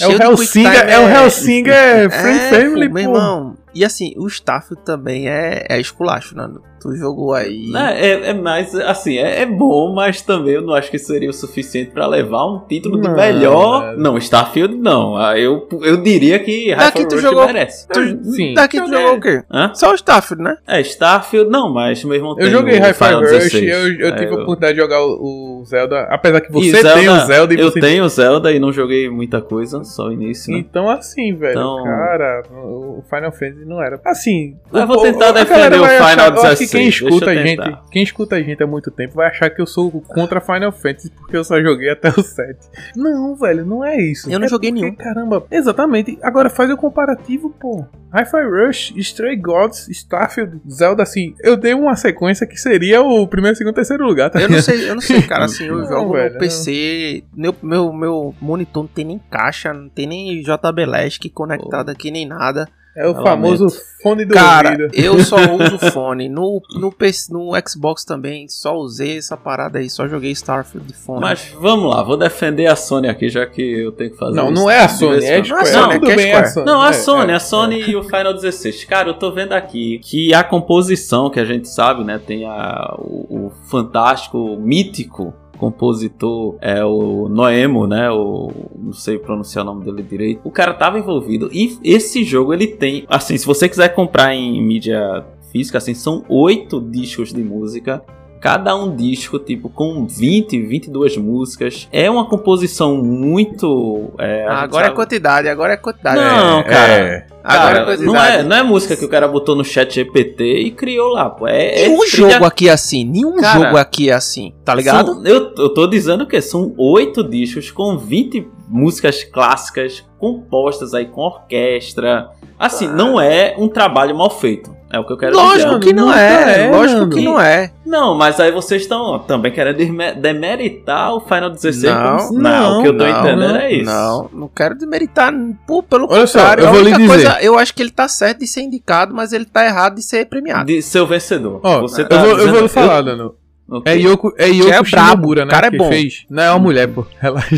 É 0.01 0.07
o 0.07 0.17
de 0.17 0.23
Hellsinger. 0.23 0.71
time, 0.81 0.91
É 0.91 0.99
o 0.99 1.07
Hellsinger 1.09 2.09
Friend 2.09 2.39
É, 2.39 2.49
Family, 2.49 2.87
pô, 2.89 2.93
pô. 2.93 2.93
meu 2.95 3.03
irmão. 3.03 3.55
E 3.75 3.83
assim, 3.85 4.13
o 4.17 4.27
Starfield 4.27 4.83
também 4.83 5.27
é, 5.29 5.65
é 5.69 5.79
esculacho, 5.79 6.35
né? 6.35 6.47
tu 6.83 6.95
jogou 6.97 7.33
aí. 7.33 7.71
É, 7.73 8.07
é, 8.07 8.29
é 8.29 8.33
mais, 8.33 8.75
assim, 8.75 9.17
é, 9.17 9.41
é, 9.41 9.45
bom, 9.45 9.93
mas 9.93 10.21
também 10.21 10.55
eu 10.55 10.61
não 10.61 10.73
acho 10.73 10.91
que 10.91 10.99
seria 10.99 11.29
o 11.29 11.33
suficiente 11.33 11.91
para 11.91 12.05
levar 12.05 12.45
um 12.45 12.59
título 12.67 12.97
não, 12.97 13.09
de 13.09 13.15
melhor. 13.15 13.95
Não, 13.97 14.17
Starfield 14.17 14.75
não. 14.75 15.15
Ah, 15.15 15.39
eu, 15.39 15.67
eu 15.81 15.97
diria 15.97 16.37
que 16.39 16.75
daqui 16.75 17.07
tu 17.07 17.17
jogou, 17.19 17.45
merece. 17.45 17.87
Tu, 17.87 18.23
Sim. 18.31 18.53
Daqui 18.53 18.81
tu 18.81 18.89
jogou 18.89 19.15
o 19.15 19.21
quê? 19.21 19.43
Hã? 19.49 19.71
Só 19.73 19.91
o 19.91 19.95
Starfield, 19.95 20.43
né? 20.43 20.57
É, 20.67 20.81
Starfield 20.81 21.49
não, 21.49 21.73
mas 21.73 22.03
mesmo 22.03 22.35
tempo. 22.35 22.47
Eu 22.47 22.51
joguei 22.51 22.79
Hi-Fi 22.79 23.13
Rush, 23.13 23.53
eu, 23.53 23.99
eu 23.99 24.07
é, 24.09 24.11
tive 24.11 24.31
a 24.31 24.33
oportunidade 24.33 24.73
de 24.73 24.81
jogar 24.81 25.01
o, 25.01 25.61
o, 25.61 25.65
Zelda, 25.65 26.01
apesar 26.09 26.41
que 26.41 26.51
você 26.51 26.81
Zelda, 26.81 26.93
tem 26.93 27.09
o 27.09 27.19
Zelda 27.19 27.53
e 27.53 27.59
Eu 27.59 27.71
você... 27.71 27.79
tenho 27.79 28.03
o 28.03 28.09
Zelda 28.09 28.51
e 28.51 28.59
não 28.59 28.73
joguei 28.73 29.09
muita 29.09 29.41
coisa, 29.41 29.83
só 29.85 30.07
o 30.07 30.11
início. 30.11 30.51
Né? 30.51 30.59
Então 30.59 30.89
assim, 30.89 31.33
velho, 31.33 31.51
então... 31.51 31.83
cara, 31.83 32.43
o 32.51 33.03
Final 33.09 33.31
Fantasy 33.31 33.65
não 33.65 33.81
era. 33.81 34.01
Assim, 34.03 34.57
eu 34.73 34.85
vou 34.85 35.01
tentar 35.01 35.31
defender 35.31 35.79
o 35.79 35.85
Final 35.85 36.31
quem 36.77 36.87
escuta 36.87 37.31
a 37.31 37.35
gente, 37.35 37.77
quem 37.91 38.03
escuta 38.03 38.35
a 38.35 38.41
gente 38.41 38.61
há 38.63 38.67
muito 38.67 38.91
tempo 38.91 39.15
vai 39.15 39.27
achar 39.27 39.49
que 39.49 39.61
eu 39.61 39.65
sou 39.65 39.91
contra 39.91 40.41
Final 40.41 40.71
Fantasy 40.71 41.09
porque 41.11 41.37
eu 41.37 41.43
só 41.43 41.61
joguei 41.61 41.89
até 41.89 42.09
o 42.09 42.21
7. 42.21 42.59
Não, 42.95 43.35
velho, 43.35 43.65
não 43.65 43.83
é 43.83 43.99
isso. 44.01 44.29
Eu 44.29 44.39
não 44.39 44.45
é 44.45 44.49
joguei 44.49 44.71
porque, 44.71 44.85
nenhum. 44.85 44.95
Caramba, 44.95 45.45
exatamente. 45.51 46.17
Agora 46.21 46.49
faz 46.49 46.69
o 46.69 46.77
comparativo, 46.77 47.49
pô. 47.49 47.85
Hi-Fi 48.13 48.43
Rush, 48.43 48.93
Stray 48.97 49.35
Gods, 49.35 49.87
Starfield, 49.89 50.61
Zelda, 50.69 51.01
assim, 51.01 51.33
eu 51.41 51.57
dei 51.57 51.73
uma 51.73 51.95
sequência 51.95 52.45
que 52.45 52.57
seria 52.57 53.01
o 53.01 53.27
primeiro, 53.27 53.57
segundo, 53.57 53.73
terceiro 53.73 54.05
lugar, 54.05 54.29
tá? 54.29 54.39
Eu 54.39 54.49
não 54.49 54.61
sei, 54.61 54.87
eu 54.87 54.93
não 54.93 55.01
sei, 55.01 55.21
cara, 55.23 55.45
assim, 55.45 55.65
eu 55.65 55.79
não, 55.79 55.87
jogo 55.87 56.13
velho, 56.13 56.33
no 56.33 56.39
PC, 56.39 57.23
meu, 57.35 57.55
meu, 57.63 57.91
meu 57.91 58.35
monitor 58.39 58.83
não 58.83 58.87
tem 58.87 59.03
nem 59.03 59.19
caixa, 59.31 59.73
não 59.73 59.89
tem 59.89 60.05
nem 60.05 60.41
JBL 60.41 61.09
que 61.19 61.29
conectado 61.29 61.89
aqui, 61.89 62.11
nem 62.11 62.27
nada. 62.27 62.69
É 62.95 63.07
o 63.07 63.15
famoso 63.15 63.67
fone 64.03 64.23
do 64.23 64.33
Cara, 64.33 64.71
ouvido. 64.71 64.91
eu 64.93 65.19
só 65.23 65.37
uso 65.55 65.79
fone. 65.91 66.29
No, 66.29 66.61
no, 66.75 66.91
PC, 66.91 67.33
no 67.33 67.51
Xbox 67.67 68.05
também, 68.05 68.47
só 68.47 68.75
usei 68.75 69.17
essa 69.17 69.35
parada 69.35 69.79
aí, 69.79 69.89
só 69.89 70.07
joguei 70.07 70.31
Starfield 70.31 70.87
de 70.87 70.93
fone. 70.93 71.21
Mas 71.21 71.51
vamos 71.59 71.89
lá, 71.89 72.03
vou 72.03 72.17
defender 72.17 72.67
a 72.67 72.75
Sony 72.75 73.07
aqui, 73.07 73.29
já 73.29 73.45
que 73.47 73.61
eu 73.61 73.91
tenho 73.91 74.11
que 74.11 74.17
fazer 74.17 74.35
Não, 74.35 74.51
isso 74.51 74.61
não 74.61 74.69
é 74.69 74.79
a 74.79 74.89
Sony, 74.89 75.25
é 75.25 75.39
a. 75.39 75.43
Square. 75.43 75.71
Não, 75.71 75.91
é 75.91 75.93
Tudo 75.95 76.05
que 76.05 76.11
é 76.11 76.15
bem, 76.15 76.31
é 76.31 76.35
a. 76.35 76.45
Sony. 76.45 76.65
Não, 76.65 76.81
a 76.81 76.89
É, 76.89 76.93
Sony, 76.93 77.31
é, 77.31 77.35
a 77.35 77.39
Sony 77.39 77.81
e 77.81 77.95
o 77.95 78.03
Final 78.03 78.33
16. 78.33 78.85
Cara, 78.85 79.09
eu 79.09 79.13
tô 79.15 79.31
vendo 79.31 79.53
aqui 79.53 79.99
que 80.03 80.33
a 80.33 80.43
composição 80.43 81.29
que 81.31 81.39
a 81.39 81.45
gente 81.45 81.67
sabe, 81.67 82.03
né? 82.03 82.19
Tem 82.23 82.45
a, 82.45 82.93
o, 82.99 83.47
o 83.47 83.51
fantástico, 83.69 84.57
mítico 84.59 85.33
compositor 85.57 86.55
é 86.61 86.83
o 86.83 87.27
Noemo, 87.29 87.87
né? 87.87 88.09
O 88.11 88.51
não 88.77 88.93
sei 88.93 89.17
pronunciar 89.17 89.63
o 89.63 89.67
nome 89.67 89.85
dele 89.85 90.03
direito. 90.03 90.41
O 90.43 90.51
cara 90.51 90.73
tava 90.73 90.99
envolvido 90.99 91.49
e 91.51 91.77
esse 91.83 92.23
jogo 92.23 92.53
ele 92.53 92.67
tem, 92.67 93.05
assim, 93.07 93.37
se 93.37 93.45
você 93.45 93.69
quiser 93.69 93.89
comprar 93.89 94.33
em 94.33 94.61
mídia 94.61 95.25
física, 95.51 95.77
assim, 95.77 95.93
são 95.93 96.23
oito 96.27 96.81
discos 96.81 97.31
de 97.31 97.43
música. 97.43 98.03
Cada 98.43 98.75
um 98.75 98.93
disco, 98.93 99.39
tipo, 99.39 99.69
com 99.69 100.05
20, 100.05 100.61
22 100.63 101.15
músicas. 101.15 101.87
É 101.93 102.11
uma 102.11 102.25
composição 102.27 102.97
muito. 103.01 104.11
é, 104.19 104.45
Ah, 104.45 104.63
agora 104.63 104.83
é 104.83 104.87
sabe- 104.87 104.95
quantidade, 104.97 105.47
agora 105.47 105.73
é 105.73 105.77
quantidade. 105.77 106.17
Não, 106.17 106.59
É, 106.59 106.63
cara. 106.63 106.91
é. 106.91 107.27
agora 107.41 107.69
é 107.69 107.73
Cara, 107.73 107.85
quantidade. 107.85 108.05
não 108.05 108.21
é, 108.21 108.43
não 108.43 108.55
é 108.57 108.61
música 108.63 108.97
que 108.97 109.05
o 109.05 109.07
cara 109.07 109.29
botou 109.29 109.55
no 109.55 109.63
chat 109.63 109.93
GPT 109.95 110.43
e 110.59 110.71
criou 110.71 111.13
lá, 111.13 111.29
pô. 111.29 111.47
É, 111.47 111.83
é 111.83 111.87
Nenhum 111.87 111.99
trilha- 112.05 112.31
jogo 112.31 112.43
aqui 112.45 112.67
é 112.67 112.71
assim, 112.73 113.05
nenhum 113.05 113.37
Cara, 113.37 113.59
jogo 113.63 113.77
aqui 113.77 114.09
é 114.09 114.13
assim, 114.13 114.53
tá 114.65 114.75
ligado? 114.75 115.13
São- 115.13 115.25
eu, 115.25 115.53
eu 115.57 115.69
tô 115.73 115.87
dizendo 115.87 116.27
que 116.27 116.41
são 116.41 116.73
oito 116.77 117.23
discos 117.23 117.71
com 117.71 117.97
20 117.97 118.45
músicas 118.67 119.23
clássicas 119.23 120.03
compostas 120.19 120.93
aí 120.93 121.05
com 121.05 121.21
orquestra. 121.21 122.29
Assim, 122.59 122.87
não 122.87 123.19
é 123.21 123.55
um 123.57 123.67
trabalho 123.69 124.15
mal 124.17 124.29
feito. 124.29 124.73
É 124.93 124.99
o 124.99 125.03
que 125.07 125.11
eu 125.13 125.17
quero 125.17 125.35
Lógico 125.35 125.79
dizer. 125.79 125.79
que 125.79 125.93
não 125.93 126.05
nunca 126.05 126.21
é, 126.21 126.67
é, 126.67 126.71
lógico 126.71 126.99
mano. 126.99 127.15
que 127.15 127.21
não 127.23 127.41
é. 127.41 127.71
Não, 127.83 128.15
mas 128.15 128.39
aí 128.39 128.51
vocês 128.51 128.83
estão 128.83 129.17
também 129.17 129.51
querendo 129.51 129.77
demeritar 130.21 131.15
o 131.15 131.19
Final 131.19 131.49
16 131.49 131.83
Não, 131.83 132.05
como 132.05 132.19
se- 132.19 132.33
não, 132.37 132.79
o 132.79 132.81
que 132.83 132.87
eu 132.89 132.97
tô 132.99 133.03
não, 133.03 133.09
entendendo 133.19 133.39
não, 133.39 133.55
é 133.55 133.73
isso. 133.73 133.85
Não, 133.91 134.29
não 134.31 134.47
quero 134.47 134.75
demeritar, 134.77 135.33
pô, 135.65 135.81
pelo 135.81 136.05
Olha 136.11 136.27
só, 136.27 136.37
contrário. 136.39 136.63
eu 136.63 136.67
a 136.67 136.71
vou 136.71 136.79
lhe 136.81 136.85
única 136.93 136.99
dizer. 136.99 137.09
coisa, 137.09 137.41
eu 137.41 137.57
acho 137.57 137.73
que 137.73 137.81
ele 137.81 137.89
tá 137.89 138.07
certo 138.07 138.39
de 138.41 138.47
ser 138.47 138.61
indicado, 138.61 139.15
mas 139.15 139.33
ele 139.33 139.45
tá 139.45 139.65
errado 139.65 139.95
de 139.95 140.03
ser 140.03 140.27
premiado. 140.27 140.65
De 140.67 140.79
ser 140.83 140.99
o 140.99 141.07
vencedor. 141.07 141.59
Ó, 141.63 141.81
Você 141.81 142.01
eu, 142.03 142.07
tá 142.09 142.17
vou, 142.23 142.37
eu 142.39 142.53
vou 142.53 142.69
falar, 142.69 143.01
Dano. 143.01 143.33
Ok. 143.67 143.91
É 143.91 143.95
Yoko, 143.97 144.31
é 144.37 144.47
Yoko 144.49 144.69
é 144.69 144.81
brabo, 144.83 145.11
Shimomura, 145.15 145.41
o 145.41 145.45
né? 145.45 145.51
cara 145.51 145.67
é 145.67 145.71
que 145.71 145.77
bom. 145.77 145.87
fez. 145.89 146.25
Não, 146.29 146.43
é 146.43 146.51
uma 146.51 146.59
mulher, 146.59 146.87
pô. 146.89 147.03
Relaxa. 147.19 147.55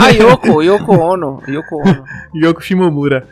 Ah, 0.00 0.08
Yoko, 0.10 0.62
Yoko 0.62 0.92
Ono, 0.98 1.42
Yoko 1.46 1.76
Ono. 1.76 2.04
Yoko 2.34 2.60
Shimomura. 2.60 3.24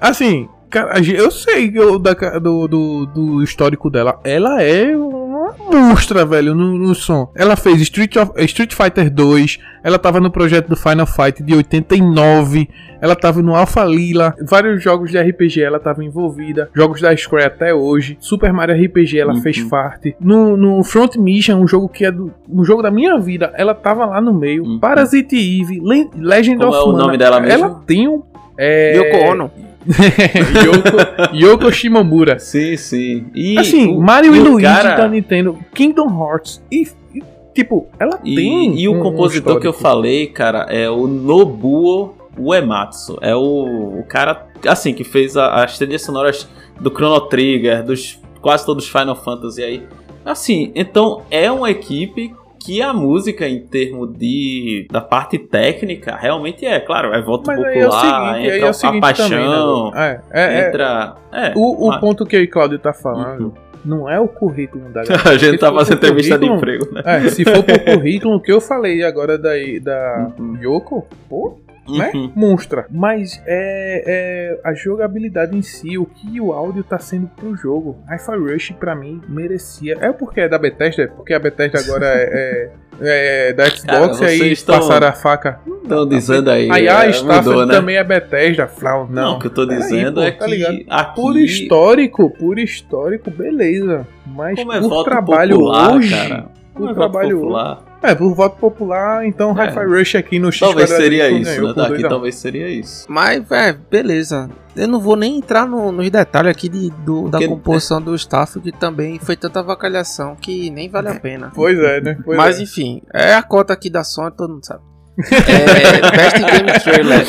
Assim, 0.00 0.48
cara, 0.74 1.00
eu 1.00 1.30
sei 1.30 1.70
que 1.70 1.78
eu- 1.78 1.98
da 1.98 2.12
do, 2.38 2.66
do, 2.68 3.06
do 3.06 3.42
histórico 3.42 3.88
dela. 3.88 4.18
Ela 4.24 4.62
é 4.62 4.96
uma 4.96 5.54
monstra, 5.70 6.24
velho, 6.24 6.54
no, 6.54 6.76
no 6.78 6.94
som. 6.94 7.30
Ela 7.34 7.54
fez 7.56 7.80
Street, 7.82 8.16
of- 8.16 8.32
Street 8.44 8.72
Fighter 8.74 9.10
2. 9.10 9.58
Ela 9.82 9.98
tava 9.98 10.18
no 10.20 10.30
projeto 10.30 10.68
do 10.68 10.76
Final 10.76 11.06
Fight 11.06 11.42
de 11.42 11.54
89. 11.54 12.68
Ela 13.00 13.14
tava 13.14 13.42
no 13.42 13.54
Alpha 13.54 13.84
Lila. 13.84 14.34
Vários 14.48 14.82
jogos 14.82 15.10
de 15.10 15.18
RPG 15.18 15.60
ela 15.62 15.78
tava 15.78 16.02
envolvida. 16.02 16.70
Jogos 16.74 17.00
da 17.00 17.14
Square 17.16 17.46
até 17.46 17.74
hoje. 17.74 18.16
Super 18.20 18.52
Mario 18.52 18.74
RPG 18.82 19.18
ela 19.18 19.34
Uhum. 19.34 19.42
fez 19.42 19.62
parte. 19.64 20.16
No, 20.20 20.56
no 20.56 20.82
Front 20.82 21.16
Mission, 21.16 21.56
um 21.60 21.68
jogo 21.68 21.88
que 21.88 22.04
é 22.06 22.10
do, 22.10 22.32
um 22.48 22.64
jogo 22.64 22.82
da 22.82 22.90
minha 22.90 23.18
vida. 23.18 23.52
Ela 23.56 23.74
tava 23.74 24.06
lá 24.06 24.20
no 24.20 24.32
meio. 24.32 24.64
Uhum. 24.64 24.78
Parasite 24.78 25.36
Eve. 25.36 25.80
Le- 25.80 26.08
Legend 26.16 26.58
Como 26.58 26.70
of 26.70 26.78
é 26.78 26.82
o 26.82 26.92
Mana. 26.92 26.98
nome 27.04 27.18
dela 27.18 27.40
mesmo? 27.40 27.64
Ela 27.66 27.82
tem 27.86 28.08
um. 28.08 28.22
É... 28.56 28.96
Yoko 28.96 29.32
Ono. 29.32 29.50
Yoko, 31.34 31.36
Yoko 31.36 31.72
Shimomura. 31.72 32.38
Sim, 32.38 32.76
sim. 32.76 33.26
E 33.34 33.58
Assim, 33.58 33.86
o- 33.96 34.00
Mario 34.00 34.34
e, 34.34 34.40
o 34.40 34.44
Luigi 34.52 34.66
cara- 34.66 34.96
da 34.96 35.08
Nintendo, 35.08 35.58
Kingdom 35.74 36.08
Hearts 36.08 36.62
e, 36.70 36.88
e, 37.14 37.22
tipo, 37.54 37.86
ela 37.98 38.18
E, 38.24 38.34
tem 38.34 38.78
e 38.78 38.88
o 38.88 38.92
um- 38.94 39.00
um 39.00 39.02
compositor 39.02 39.60
que 39.60 39.66
eu 39.66 39.72
falei, 39.72 40.26
cara, 40.28 40.66
é 40.70 40.88
o 40.88 41.06
Nobuo 41.06 42.14
Uematsu. 42.38 43.18
É 43.20 43.34
o, 43.34 43.98
o 44.00 44.04
cara, 44.08 44.46
assim, 44.66 44.92
que 44.92 45.04
fez 45.04 45.36
a- 45.36 45.62
as 45.64 45.76
trilhas 45.78 46.02
sonoras 46.02 46.48
do 46.80 46.90
Chrono 46.90 47.20
Trigger, 47.28 47.84
dos 47.84 48.18
quase 48.40 48.64
todos 48.66 48.84
os 48.84 48.90
Final 48.90 49.14
Fantasy 49.16 49.62
aí. 49.62 49.82
Assim, 50.24 50.72
então 50.74 51.22
é 51.30 51.50
uma 51.52 51.70
equipe 51.70 52.34
que 52.64 52.80
a 52.80 52.92
música 52.92 53.46
em 53.46 53.60
termos 53.60 54.16
de 54.16 54.86
da 54.90 55.00
parte 55.00 55.38
técnica 55.38 56.16
realmente 56.16 56.64
é, 56.64 56.80
claro, 56.80 57.12
é 57.14 57.20
voto 57.20 57.44
Mas 57.46 57.62
aí 57.62 57.78
é 57.78 57.86
o 57.86 57.90
popular, 57.90 58.00
seguinte, 58.00 58.34
aí 58.34 58.46
entra 58.46 58.58
é 58.58 58.64
o 58.64 58.68
a 58.68 58.72
seguinte 58.72 59.00
paixão, 59.00 59.28
também, 59.28 59.90
né? 59.92 60.20
É, 60.32 60.40
é, 60.42 60.54
é, 60.64 60.68
entra, 60.68 61.14
é, 61.32 61.52
o, 61.54 61.84
o 61.84 61.88
mas- 61.88 62.00
ponto 62.00 62.24
que 62.26 62.38
e 62.38 62.46
Claudio 62.46 62.78
tá 62.78 62.92
falando 62.92 63.44
Uhum. 63.44 63.52
não 63.84 64.08
é 64.10 64.18
o 64.18 64.26
currículo 64.26 64.88
da 64.90 65.02
galera. 65.04 65.30
a 65.30 65.36
gente 65.36 65.58
tá 65.58 65.72
fazendo 65.72 65.96
entrevista 65.98 66.38
de 66.38 66.46
emprego, 66.46 66.92
né? 66.92 67.02
É, 67.04 67.28
se 67.28 67.44
for 67.44 67.62
pro 67.62 67.78
currículo, 67.84 68.36
o 68.36 68.40
que 68.40 68.50
eu 68.52 68.60
falei 68.60 69.02
agora 69.04 69.36
da, 69.36 69.50
da 69.82 70.32
uhum. 70.38 70.56
Yoko, 70.62 71.06
pô, 71.28 71.58
né? 71.88 72.10
Uhum. 72.14 72.32
Monstra. 72.34 72.86
Mas 72.90 73.42
é, 73.46 74.04
é, 74.06 74.60
a 74.64 74.74
jogabilidade 74.74 75.56
em 75.56 75.62
si, 75.62 75.98
o 75.98 76.06
que 76.06 76.40
o 76.40 76.52
áudio 76.52 76.82
tá 76.82 76.98
sendo 76.98 77.26
pro 77.28 77.54
jogo. 77.56 77.98
Hi-Fi 78.08 78.36
Rush, 78.36 78.70
pra 78.78 78.94
mim, 78.94 79.20
merecia. 79.28 79.96
É 80.00 80.12
porque 80.12 80.40
é 80.40 80.48
da 80.48 80.58
Bethesda? 80.58 81.08
Porque 81.16 81.34
a 81.34 81.38
Bethesda 81.38 81.78
agora 81.80 82.06
é, 82.06 82.70
é, 83.00 83.48
é 83.48 83.52
da 83.52 83.66
Xbox 83.66 84.18
Cara, 84.18 84.32
e 84.32 84.42
aí 84.42 84.52
estão, 84.52 84.76
passaram 84.76 85.08
a 85.08 85.12
faca. 85.12 85.60
Estão 85.82 86.08
dizendo 86.08 86.50
aí. 86.50 86.70
Aí 86.70 86.88
a 86.88 87.06
é, 87.06 87.10
Starfield 87.10 87.66
né? 87.66 87.74
também 87.74 87.96
é 87.96 88.04
Bethesda. 88.04 88.66
Flau, 88.66 89.06
não. 89.10 89.24
Não, 89.24 89.36
o 89.36 89.38
que 89.38 89.46
eu 89.46 89.50
tô 89.50 89.66
dizendo 89.66 90.20
aí, 90.20 90.32
pô, 90.32 90.46
é 90.46 90.46
tá 90.46 90.46
que. 90.46 90.86
Aqui... 90.88 91.14
Por 91.14 91.36
histórico, 91.36 92.30
por 92.30 92.58
histórico, 92.58 93.30
beleza. 93.30 94.06
Mas 94.26 94.58
Como 94.58 94.72
é 94.72 94.80
por 94.80 95.04
trabalho 95.04 95.58
popular, 95.58 95.96
hoje. 95.96 96.14
Cara. 96.14 96.46
Por 96.74 96.90
é 96.90 96.94
trabalho 96.94 97.40
popular. 97.40 97.93
É, 98.04 98.14
por 98.14 98.34
voto 98.34 98.58
popular, 98.58 99.26
então 99.26 99.58
é. 99.58 99.68
Hi-Fi 99.68 99.84
Rush 99.86 100.14
aqui 100.16 100.38
no 100.38 100.52
X 100.52 100.60
Talvez 100.60 100.90
seria 100.90 101.30
isso, 101.30 101.62
né? 101.62 101.72
Daqui 101.74 102.02
talvez 102.02 102.34
seria 102.34 102.68
isso. 102.68 103.06
Mas, 103.08 103.50
é, 103.50 103.72
beleza. 103.72 104.50
Eu 104.76 104.86
não 104.88 105.00
vou 105.00 105.16
nem 105.16 105.38
entrar 105.38 105.66
no, 105.66 105.90
nos 105.90 106.10
detalhes 106.10 106.50
aqui 106.50 106.68
de, 106.68 106.90
do, 106.90 107.30
da 107.30 107.38
composição 107.46 108.02
do 108.02 108.14
staff, 108.14 108.60
que 108.60 108.72
também 108.72 109.18
foi 109.18 109.36
tanta 109.36 109.60
avacalhação 109.60 110.36
que 110.36 110.68
nem 110.68 110.90
vale 110.90 111.08
a 111.08 111.14
pena. 111.18 111.50
Pois 111.54 111.78
é, 111.78 112.00
né? 112.02 112.18
Pois 112.22 112.36
Mas 112.36 112.58
é. 112.58 112.62
enfim, 112.62 113.00
é 113.12 113.32
a 113.32 113.42
cota 113.42 113.72
aqui 113.72 113.88
da 113.88 114.04
Sony, 114.04 114.32
todo 114.36 114.52
mundo 114.52 114.66
sabe. 114.66 114.82
é, 115.16 116.10
Best 116.10 116.38
Game 116.40 116.80
Trailer 116.82 117.24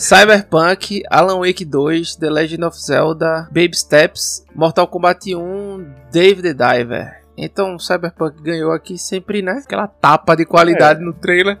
Cyberpunk, 0.00 1.02
Alan 1.08 1.38
Wake 1.38 1.64
2, 1.64 2.16
The 2.16 2.28
Legend 2.28 2.64
of 2.64 2.76
Zelda, 2.76 3.48
Baby 3.52 3.76
Steps, 3.76 4.44
Mortal 4.52 4.88
Kombat 4.88 5.32
1, 5.32 5.86
Dave 6.12 6.42
the 6.42 6.52
Diver. 6.52 7.21
Então, 7.36 7.78
Cyberpunk 7.78 8.42
ganhou 8.42 8.72
aqui 8.72 8.98
sempre, 8.98 9.42
né? 9.42 9.62
Aquela 9.64 9.86
tapa 9.86 10.34
de 10.34 10.44
qualidade 10.44 11.00
é. 11.00 11.04
no 11.04 11.12
trailer. 11.12 11.58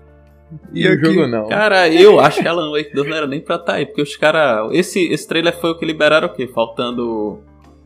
E 0.72 0.86
o 0.86 0.98
jogo 0.98 1.26
não. 1.26 1.48
Cara, 1.48 1.88
eu 1.88 2.20
acho 2.20 2.40
que 2.42 2.48
Alan 2.48 2.70
Wake 2.70 2.94
2 2.94 3.08
não 3.08 3.16
era 3.16 3.26
nem 3.26 3.40
pra 3.40 3.56
estar 3.56 3.72
tá 3.72 3.78
aí, 3.78 3.86
porque 3.86 4.02
os 4.02 4.16
caras. 4.16 4.68
Esse, 4.72 5.00
esse 5.08 5.26
trailer 5.26 5.58
foi 5.58 5.70
o 5.70 5.78
que 5.78 5.86
liberaram 5.86 6.28
o 6.28 6.34
quê? 6.34 6.46
Faltando 6.46 7.40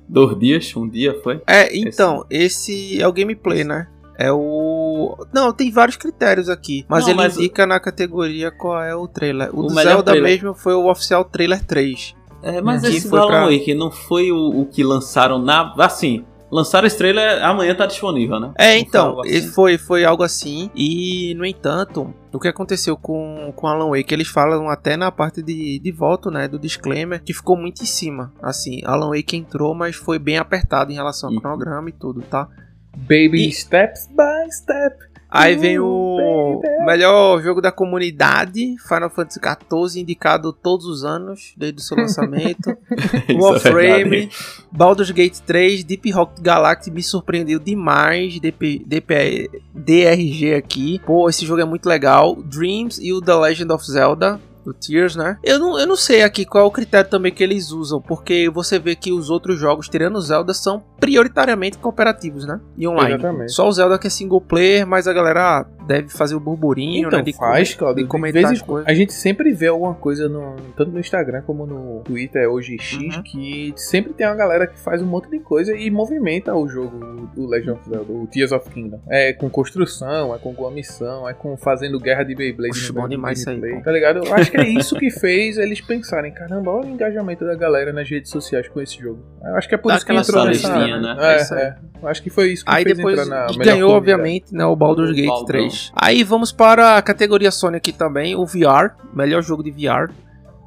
dois 0.09 0.39
dias, 0.39 0.75
um 0.77 0.89
dia 0.89 1.19
foi? 1.23 1.41
É, 1.47 1.77
então, 1.77 2.25
esse, 2.29 2.73
esse 2.73 3.03
é 3.03 3.07
o 3.07 3.13
gameplay, 3.13 3.63
né? 3.63 3.87
É 4.19 4.33
o. 4.33 5.15
Não, 5.33 5.53
tem 5.53 5.71
vários 5.71 5.97
critérios 5.97 6.49
aqui. 6.49 6.87
Mas 6.89 7.05
não, 7.05 7.11
ele 7.11 7.17
mas... 7.19 7.37
indica 7.37 7.67
na 7.67 7.79
categoria 7.79 8.51
qual 8.51 8.83
é 8.83 8.97
o 8.97 9.07
trailer. 9.07 9.55
O, 9.55 9.61
o 9.61 9.63
do 9.65 9.75
Zelda 9.75 10.13
trailer. 10.13 10.33
mesmo 10.33 10.55
foi 10.55 10.75
o 10.75 10.91
oficial 10.91 11.25
trailer 11.25 11.65
3. 11.65 12.15
É, 12.43 12.61
mas 12.61 12.83
esse 12.85 13.09
do 13.09 13.17
Alan 13.17 13.29
pra... 13.29 13.45
Wake 13.51 13.75
não 13.75 13.91
foi 13.91 14.33
o, 14.33 14.63
o 14.63 14.67
que 14.67 14.83
lançaram 14.83 15.39
na. 15.39 15.75
Assim, 15.79 16.25
Lançaram 16.51 16.87
esse 16.87 16.97
trailer, 16.97 17.43
amanhã 17.45 17.75
tá 17.75 17.87
disponível, 17.87 18.39
né? 18.39 18.53
É, 18.57 18.79
então, 18.79 19.21
assim. 19.21 19.49
foi, 19.49 19.77
foi 19.77 20.05
algo 20.05 20.23
assim. 20.23 20.71
E, 20.75 21.35
no 21.35 21.45
entanto, 21.45 22.15
o 22.33 22.39
que 22.39 22.47
aconteceu 22.47 22.97
com, 22.97 23.53
com 23.57 23.67
Alan 23.67 23.91
Wake, 23.91 24.15
eles 24.15 24.29
falam 24.29 24.69
até 24.69 24.97
na 24.97 25.11
parte 25.11 25.43
de, 25.43 25.79
de 25.81 25.93
voto, 25.93 26.31
né, 26.31 26.47
do 26.47 26.59
disclaimer, 26.59 27.23
que 27.23 27.35
ficou 27.35 27.57
muito 27.57 27.83
em 27.83 27.87
cima. 27.87 28.33
Assim, 28.41 28.81
Alan 28.85 29.09
Wake 29.09 29.37
entrou, 29.37 29.75
mas 29.75 29.97
foi 29.97 30.19
bem 30.19 30.39
apertado 30.39 30.93
em 30.93 30.95
relação 30.95 31.29
ao 31.29 31.35
uhum. 31.35 31.41
cronograma 31.41 31.89
e 31.89 31.93
tudo, 31.93 32.23
tá? 32.23 32.49
Baby 32.97 33.49
e... 33.49 33.53
steps 33.53 34.09
by 34.09 34.51
step. 34.53 34.97
Aí 35.37 35.57
vem 35.57 35.79
o 35.79 36.61
melhor 36.85 37.43
jogo 37.43 37.61
da 37.61 37.71
comunidade, 37.71 38.77
Final 38.89 39.11
Fantasy 39.11 39.41
XIV, 39.41 40.01
indicado 40.01 40.53
todos 40.53 40.87
os 40.87 41.05
anos, 41.05 41.53
desde 41.57 41.81
o 41.81 41.83
seu 41.83 41.97
lançamento. 41.97 42.77
Warframe, 43.39 44.25
é 44.25 44.29
Baldur's 44.73 45.11
Gate 45.11 45.39
3, 45.41 45.85
Deep 45.85 46.11
Rock 46.11 46.41
Galactic 46.41 46.93
me 46.93 47.03
surpreendeu 47.03 47.59
demais. 47.59 48.39
DP, 48.41 48.83
DP, 48.87 49.51
DRG 49.75 50.55
aqui. 50.55 51.01
Pô, 51.05 51.29
esse 51.29 51.45
jogo 51.45 51.61
é 51.61 51.65
muito 51.65 51.87
legal. 51.87 52.37
Dreams 52.37 52.99
e 52.99 53.13
o 53.13 53.21
The 53.21 53.35
Legend 53.35 53.73
of 53.73 53.85
Zelda 53.85 54.41
do 54.67 54.75
Tears, 54.75 55.15
né? 55.15 55.39
Eu 55.45 55.59
não, 55.59 55.79
eu 55.79 55.87
não 55.87 55.97
sei 55.97 56.23
aqui 56.23 56.45
qual 56.45 56.65
é 56.65 56.67
o 56.67 56.71
critério 56.71 57.09
também 57.09 57.33
que 57.33 57.43
eles 57.43 57.71
usam, 57.71 58.01
porque 58.01 58.51
você 58.51 58.79
vê 58.79 58.97
que 58.97 59.13
os 59.13 59.31
outros 59.31 59.59
jogos, 59.59 59.89
tirando 59.89 60.21
Zelda, 60.21 60.53
são 60.53 60.83
prioritariamente 60.99 61.79
cooperativos, 61.79 62.45
né? 62.45 62.61
E 62.77 62.87
online. 62.87 63.15
Exatamente. 63.15 63.53
Só 63.53 63.69
o 63.69 63.73
Zelda 63.73 63.99
que 63.99 64.09
é 64.09 64.11
single 64.11 64.41
player, 64.41 64.87
mas 64.87 65.07
a 65.07 65.13
galera 65.13 65.65
deve 65.87 66.09
fazer 66.09 66.35
o 66.35 66.41
burburinho, 66.41 67.07
então, 67.07 67.19
né? 67.19 67.25
De 67.25 67.33
faz, 67.33 67.75
Claudio. 67.75 68.05
De 68.05 68.09
comentar 68.09 68.53
as 68.53 68.61
coisas. 68.61 68.89
A 68.89 68.95
gente 68.95 69.13
sempre 69.13 69.53
vê 69.53 69.69
alguma 69.69 69.95
coisa, 69.95 70.29
no, 70.29 70.57
tanto 70.77 70.91
no 70.91 70.99
Instagram 70.99 71.43
como 71.43 71.67
no 71.67 72.01
Twitter, 72.05 72.51
hoje 72.51 72.77
X, 72.79 73.17
uhum. 73.17 73.23
que 73.23 73.73
sempre 73.77 74.13
tem 74.13 74.27
uma 74.27 74.35
galera 74.35 74.67
que 74.67 74.79
faz 74.79 75.01
um 75.01 75.07
monte 75.07 75.31
de 75.31 75.39
coisa 75.39 75.75
e 75.77 75.91
movimenta 75.91 76.55
o 76.55 76.69
jogo 76.69 77.29
do 77.35 77.47
Legend 77.47 77.73
of 77.73 77.89
Zelda, 77.89 78.13
o 78.13 78.27
Tears 78.27 78.53
of 78.53 78.69
Kingdom. 78.71 79.01
É 79.09 79.33
com 79.33 79.49
construção, 79.49 80.35
é 80.35 80.39
com 80.39 80.51
alguma 80.51 80.71
missão, 80.71 81.29
é 81.29 81.35
com 81.35 81.57
fazendo 81.57 81.99
guerra 82.01 82.25
de 82.25 82.35
Beyblade. 82.35 82.75
Puxa, 82.75 82.93
bom 82.93 83.09
demais 83.09 83.41
isso 83.41 83.51
aí, 83.51 83.83
Tá 83.83 83.93
ligado? 83.93 84.25
Eu 84.25 84.35
acho 84.35 84.51
que 84.51 84.57
é 84.57 84.69
isso 84.69 84.97
que 84.97 85.11
fez 85.11 85.57
eles 85.59 85.81
pensarem, 85.81 86.33
caramba, 86.33 86.71
olha 86.71 86.89
o 86.89 86.91
engajamento 86.91 87.45
da 87.45 87.55
galera 87.55 87.93
nas 87.93 88.09
redes 88.09 88.31
sociais 88.31 88.69
com 88.69 88.81
esse 88.81 88.99
jogo. 88.99 89.21
Eu 89.43 89.57
acho 89.57 89.69
que 89.69 89.75
é 89.75 89.79
por 89.79 89.89
Dá 89.89 89.97
isso 89.97 90.07
que 90.07 90.13
entrou 90.13 90.45
nessa... 90.45 90.87
Né? 90.99 91.17
É, 91.21 91.55
é. 91.55 91.77
Eu 92.03 92.09
acho 92.09 92.23
que 92.23 92.31
foi 92.31 92.53
isso 92.53 92.65
que 92.65 92.71
aí 92.71 92.85
fez 92.85 92.97
depois 92.97 93.19
entrar 93.19 93.47
na 93.47 93.53
e 93.53 93.59
ganhou, 93.59 93.91
obviamente, 93.93 94.55
né, 94.55 94.65
o 94.65 94.77
Baldur's 94.77 95.13
Gate 95.13 95.27
Baldur's. 95.27 95.47
3. 95.47 95.76
Aí 95.95 96.23
vamos 96.23 96.53
para 96.53 96.97
a 96.97 97.03
categoria 97.03 97.51
Sony 97.51 97.77
aqui 97.77 97.93
também, 97.93 98.35
o 98.35 98.45
VR, 98.45 98.95
melhor 99.15 99.43
jogo 99.43 99.63
de 99.63 99.71
VR. 99.71 100.13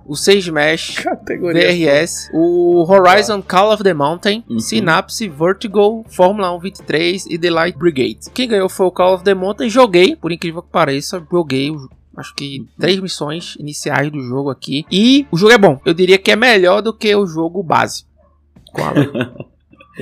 O 0.06 0.16
Sage 0.16 0.52
Mesh, 0.52 0.96
categoria 1.04 1.68
VRS, 1.68 2.32
o 2.34 2.84
Horizon 2.90 3.44
Call 3.44 3.72
of 3.72 3.84
the 3.84 3.94
Mountain, 3.94 4.44
uhum. 4.50 4.60
Synapse, 4.60 5.30
Vertigo, 5.30 6.04
Fórmula 6.10 6.52
1 6.56 6.60
23 6.60 7.26
e 7.28 7.38
The 7.38 7.52
Light 7.52 7.78
Brigade. 7.78 8.20
Quem 8.34 8.48
ganhou 8.48 8.68
foi 8.68 8.88
o 8.88 8.92
Call 8.92 9.14
of 9.14 9.24
the 9.24 9.36
Mountain. 9.36 9.70
Joguei, 9.70 10.16
por 10.16 10.32
incrível 10.32 10.64
que 10.64 10.70
pareça, 10.72 11.24
joguei 11.32 11.72
acho 12.18 12.36
que 12.36 12.68
três 12.78 13.00
missões 13.00 13.56
iniciais 13.60 14.12
do 14.12 14.22
jogo 14.22 14.50
aqui. 14.50 14.86
E 14.92 15.26
o 15.32 15.38
jogo 15.38 15.54
é 15.54 15.58
bom. 15.58 15.80
Eu 15.86 15.94
diria 15.94 16.18
que 16.18 16.32
é 16.32 16.36
melhor 16.36 16.82
do 16.82 16.94
que 16.94 17.16
o 17.16 17.26
jogo 17.26 17.64
base. 17.64 18.04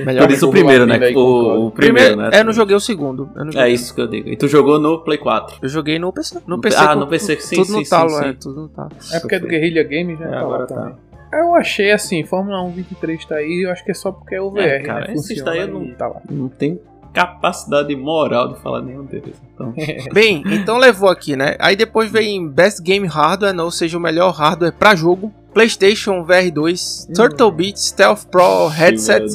Melhor 0.04 0.26
Por 0.26 0.32
isso 0.32 0.48
o 0.48 0.50
primeiro, 0.50 0.86
né? 0.86 0.98
O, 1.14 1.66
o, 1.66 1.70
primeiro, 1.70 2.16
né? 2.16 2.30
É, 2.32 2.40
eu 2.40 2.44
não 2.44 2.52
joguei 2.52 2.76
o 2.76 2.80
segundo. 2.80 3.28
Joguei. 3.36 3.60
É 3.60 3.68
isso 3.68 3.94
que 3.94 4.00
eu 4.00 4.06
digo. 4.06 4.28
E 4.28 4.36
tu 4.36 4.48
jogou 4.48 4.78
no 4.78 4.98
Play 5.00 5.18
4? 5.18 5.58
Eu 5.62 5.68
joguei 5.68 5.98
no 5.98 6.12
PC. 6.12 6.40
No 6.46 6.60
PC 6.60 6.76
ah, 6.78 6.94
no 6.94 7.06
PC, 7.06 7.40
sim, 7.40 7.56
tudo 7.56 7.66
sim, 7.66 7.72
no 7.72 7.84
sim, 7.84 7.90
talo, 7.90 8.10
sim, 8.10 8.24
é, 8.24 8.32
tudo 8.32 8.62
no 8.62 8.68
talo. 8.68 8.90
É 9.12 9.20
porque 9.20 9.34
é 9.34 9.40
do 9.40 9.46
Guerrilla 9.46 9.82
Games, 9.82 10.18
né? 10.18 10.30
É, 10.32 10.36
agora 10.36 10.66
tá. 10.66 10.92
Eu 11.32 11.54
achei 11.54 11.90
assim, 11.92 12.24
Fórmula 12.24 12.62
1 12.62 12.70
23 12.72 13.24
tá 13.26 13.34
aí, 13.36 13.64
eu 13.66 13.70
acho 13.70 13.84
que 13.84 13.90
é 13.90 13.94
só 13.94 14.10
porque 14.10 14.34
é 14.34 14.40
o 14.40 14.50
VR, 14.50 14.60
é, 14.60 14.78
cara, 14.80 15.08
né? 15.08 15.14
Esse 15.14 15.42
daí 15.42 15.66
não, 15.66 15.92
tá 15.92 16.06
lá. 16.06 16.22
não 16.30 16.48
tem 16.48 16.80
capacidade 17.12 17.94
moral 17.96 18.52
de 18.52 18.60
falar 18.60 18.80
nenhum 18.80 19.04
deles. 19.04 19.34
Então. 19.54 19.74
Bem, 20.12 20.42
então 20.46 20.78
levou 20.78 21.08
aqui, 21.08 21.36
né? 21.36 21.56
Aí 21.58 21.76
depois 21.76 22.10
vem 22.10 22.48
Best 22.48 22.82
Game 22.82 23.06
Hardware, 23.06 23.58
ou 23.58 23.70
seja, 23.70 23.98
o 23.98 24.00
melhor 24.00 24.32
hardware 24.32 24.72
para 24.72 24.94
jogo. 24.94 25.32
PlayStation 25.58 26.22
VR 26.22 26.52
2, 26.52 27.08
hum. 27.10 27.12
Turtle 27.14 27.50
Beat, 27.50 27.78
Stealth 27.78 28.26
Pro 28.30 28.68
Headset, 28.68 29.26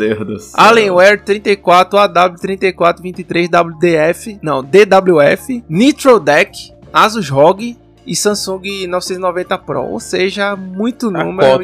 Alienware 0.54 1.22
34, 1.22 2.00
AW3423 2.00 3.50
WDF, 3.50 4.40
não, 4.42 4.64
DWF, 4.64 5.62
Nitro 5.68 6.22
Deck, 6.22 6.72
Asus 6.94 7.30
ROG, 7.30 7.76
e 8.06 8.16
Samsung 8.16 8.88
990 8.88 9.58
Pro, 9.58 9.82
ou 9.84 10.00
seja, 10.00 10.56
muito 10.56 11.12
número. 11.12 11.62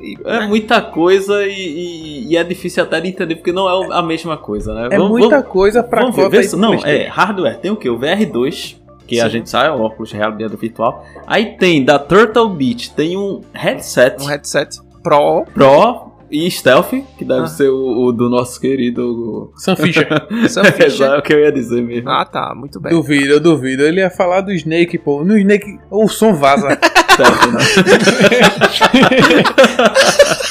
E, 0.00 0.14
e, 0.14 0.18
é 0.24 0.46
muita 0.48 0.80
coisa 0.80 1.46
e, 1.46 2.26
e, 2.28 2.36
é 2.36 2.42
difícil 2.42 2.82
até 2.82 3.00
de 3.00 3.08
entender 3.08 3.36
porque 3.36 3.52
não 3.52 3.68
é 3.68 3.96
a 3.96 4.02
mesma 4.02 4.36
coisa, 4.36 4.74
né? 4.74 4.88
É 4.90 4.96
vamos, 4.96 5.10
muita 5.10 5.36
vamos, 5.36 5.48
coisa 5.48 5.82
pra 5.82 6.02
vamos 6.02 6.16
ver, 6.16 6.28
ver 6.28 6.56
Não, 6.56 6.74
é 6.74 7.06
hardware. 7.06 7.58
Tem 7.58 7.70
o 7.70 7.76
que? 7.76 7.88
O 7.88 7.98
VR2, 7.98 8.76
que 9.12 9.18
Sim. 9.18 9.26
a 9.26 9.28
gente 9.28 9.50
sabe, 9.50 9.68
é 9.68 9.70
o 9.70 9.82
óculos 9.82 10.08
de 10.08 10.16
realidade 10.16 10.56
virtual. 10.56 11.04
Aí 11.26 11.56
tem 11.56 11.84
da 11.84 11.98
Turtle 11.98 12.48
Beach, 12.48 12.94
tem 12.94 13.14
um 13.16 13.42
headset. 13.52 14.22
Um 14.22 14.26
headset 14.26 14.80
Pro. 15.02 15.44
Pro 15.52 16.12
e 16.30 16.50
Stealth, 16.50 16.92
que 17.18 17.26
deve 17.26 17.42
ah. 17.42 17.46
ser 17.46 17.68
o, 17.68 18.06
o, 18.06 18.12
do 18.12 18.30
nosso 18.30 18.58
querido. 18.58 19.52
Sam 19.54 19.76
Fisher. 19.76 20.08
Sam 20.48 20.64
Fisher. 20.64 21.06
é 21.08 21.18
o 21.18 21.22
que 21.22 21.34
eu 21.34 21.40
ia 21.40 21.52
dizer 21.52 21.82
mesmo. 21.82 22.08
Ah, 22.08 22.24
tá, 22.24 22.54
muito 22.56 22.80
bem. 22.80 22.90
Duvido, 22.90 23.34
eu 23.34 23.40
duvido. 23.40 23.82
Ele 23.82 24.00
ia 24.00 24.08
falar 24.08 24.40
do 24.40 24.50
Snake, 24.50 24.96
pô. 24.96 25.22
No 25.22 25.36
Snake, 25.36 25.78
o 25.90 26.08
som 26.08 26.32
vaza. 26.32 26.68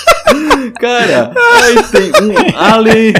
Cara, 0.79 1.31
aí 1.63 1.75
tem 1.91 2.11
um 2.23 2.57
Alien. 2.57 3.13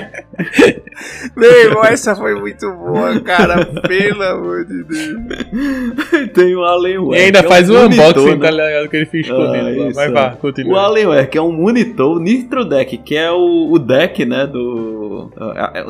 Meu 1.35 1.51
irmão, 1.51 1.83
essa 1.83 2.15
foi 2.15 2.35
muito 2.39 2.71
boa, 2.71 3.19
cara. 3.21 3.65
Pelo 3.87 4.23
amor 4.23 4.65
de 4.65 4.83
Deus. 4.83 6.31
Tem 6.33 6.55
o 6.55 6.63
Alienware. 6.63 7.19
E 7.19 7.23
ainda 7.25 7.39
é 7.39 7.43
faz 7.43 7.69
um 7.69 7.75
o 7.75 7.85
unboxing, 7.85 8.35
né? 8.35 8.37
tá 8.37 8.51
ligado? 8.51 8.89
Que 8.89 8.97
ele 8.97 9.05
fez 9.05 9.25
escondido 9.25 9.83
ah, 9.89 9.93
Vai, 9.93 10.09
vá, 10.09 10.31
continua. 10.31 10.73
O 10.73 10.79
Alienware, 10.79 11.29
que 11.29 11.37
é 11.37 11.41
um 11.41 11.51
monitor 11.51 12.19
Nitro 12.19 12.65
Deck, 12.65 12.97
que 12.97 13.15
é 13.15 13.31
o, 13.31 13.71
o 13.71 13.79
deck, 13.79 14.25
né? 14.25 14.47
Do. 14.47 15.31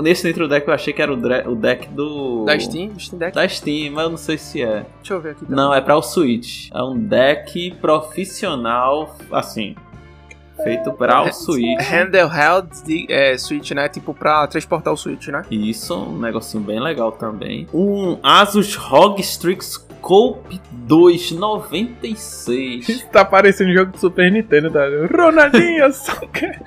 Nesse 0.01 0.27
Nitro 0.27 0.47
Deck 0.47 0.67
eu 0.67 0.73
achei 0.73 0.93
que 0.93 1.01
era 1.01 1.13
o, 1.13 1.15
o 1.15 1.55
deck 1.55 1.89
do. 1.89 2.45
Da 2.45 2.57
Steam? 2.59 2.91
Steam 2.97 3.19
Deck? 3.19 3.35
Da 3.35 3.47
Steam, 3.47 3.93
mas 3.93 4.03
eu 4.05 4.09
não 4.09 4.17
sei 4.17 4.37
se 4.37 4.61
é. 4.61 4.85
Deixa 4.97 5.13
eu 5.13 5.21
ver 5.21 5.31
aqui. 5.31 5.41
Também. 5.41 5.55
Não, 5.55 5.73
é 5.73 5.81
pra 5.81 5.95
o 5.95 6.01
Switch. 6.01 6.69
É 6.73 6.83
um 6.83 6.97
deck 6.97 7.71
profissional, 7.81 9.15
assim 9.31 9.75
Feito 10.63 10.91
para 10.93 11.25
É, 11.25 11.29
o 11.29 11.33
Switch. 11.33 11.79
Handheld 11.81 12.83
de, 12.85 13.05
é, 13.09 13.37
Switch, 13.37 13.71
né? 13.71 13.89
Tipo, 13.89 14.13
pra 14.13 14.45
transportar 14.47 14.93
o 14.93 14.97
Switch, 14.97 15.27
né? 15.27 15.43
Isso, 15.49 15.95
um 15.95 16.19
negocinho 16.19 16.63
bem 16.63 16.79
legal 16.79 17.11
também. 17.11 17.67
Um 17.73 18.17
Asus 18.23 18.75
ROG 18.75 19.19
Strix 19.21 19.77
Cope 20.01 20.59
2 20.71 21.31
96. 21.33 22.89
Isso 22.89 23.07
tá 23.09 23.23
parecendo 23.23 23.73
jogo 23.73 23.91
do 23.91 23.97
Super 23.99 24.31
Nintendo, 24.31 24.71
tá? 24.71 24.81
Ronaldinho, 25.15 25.91
soca! 25.93 26.59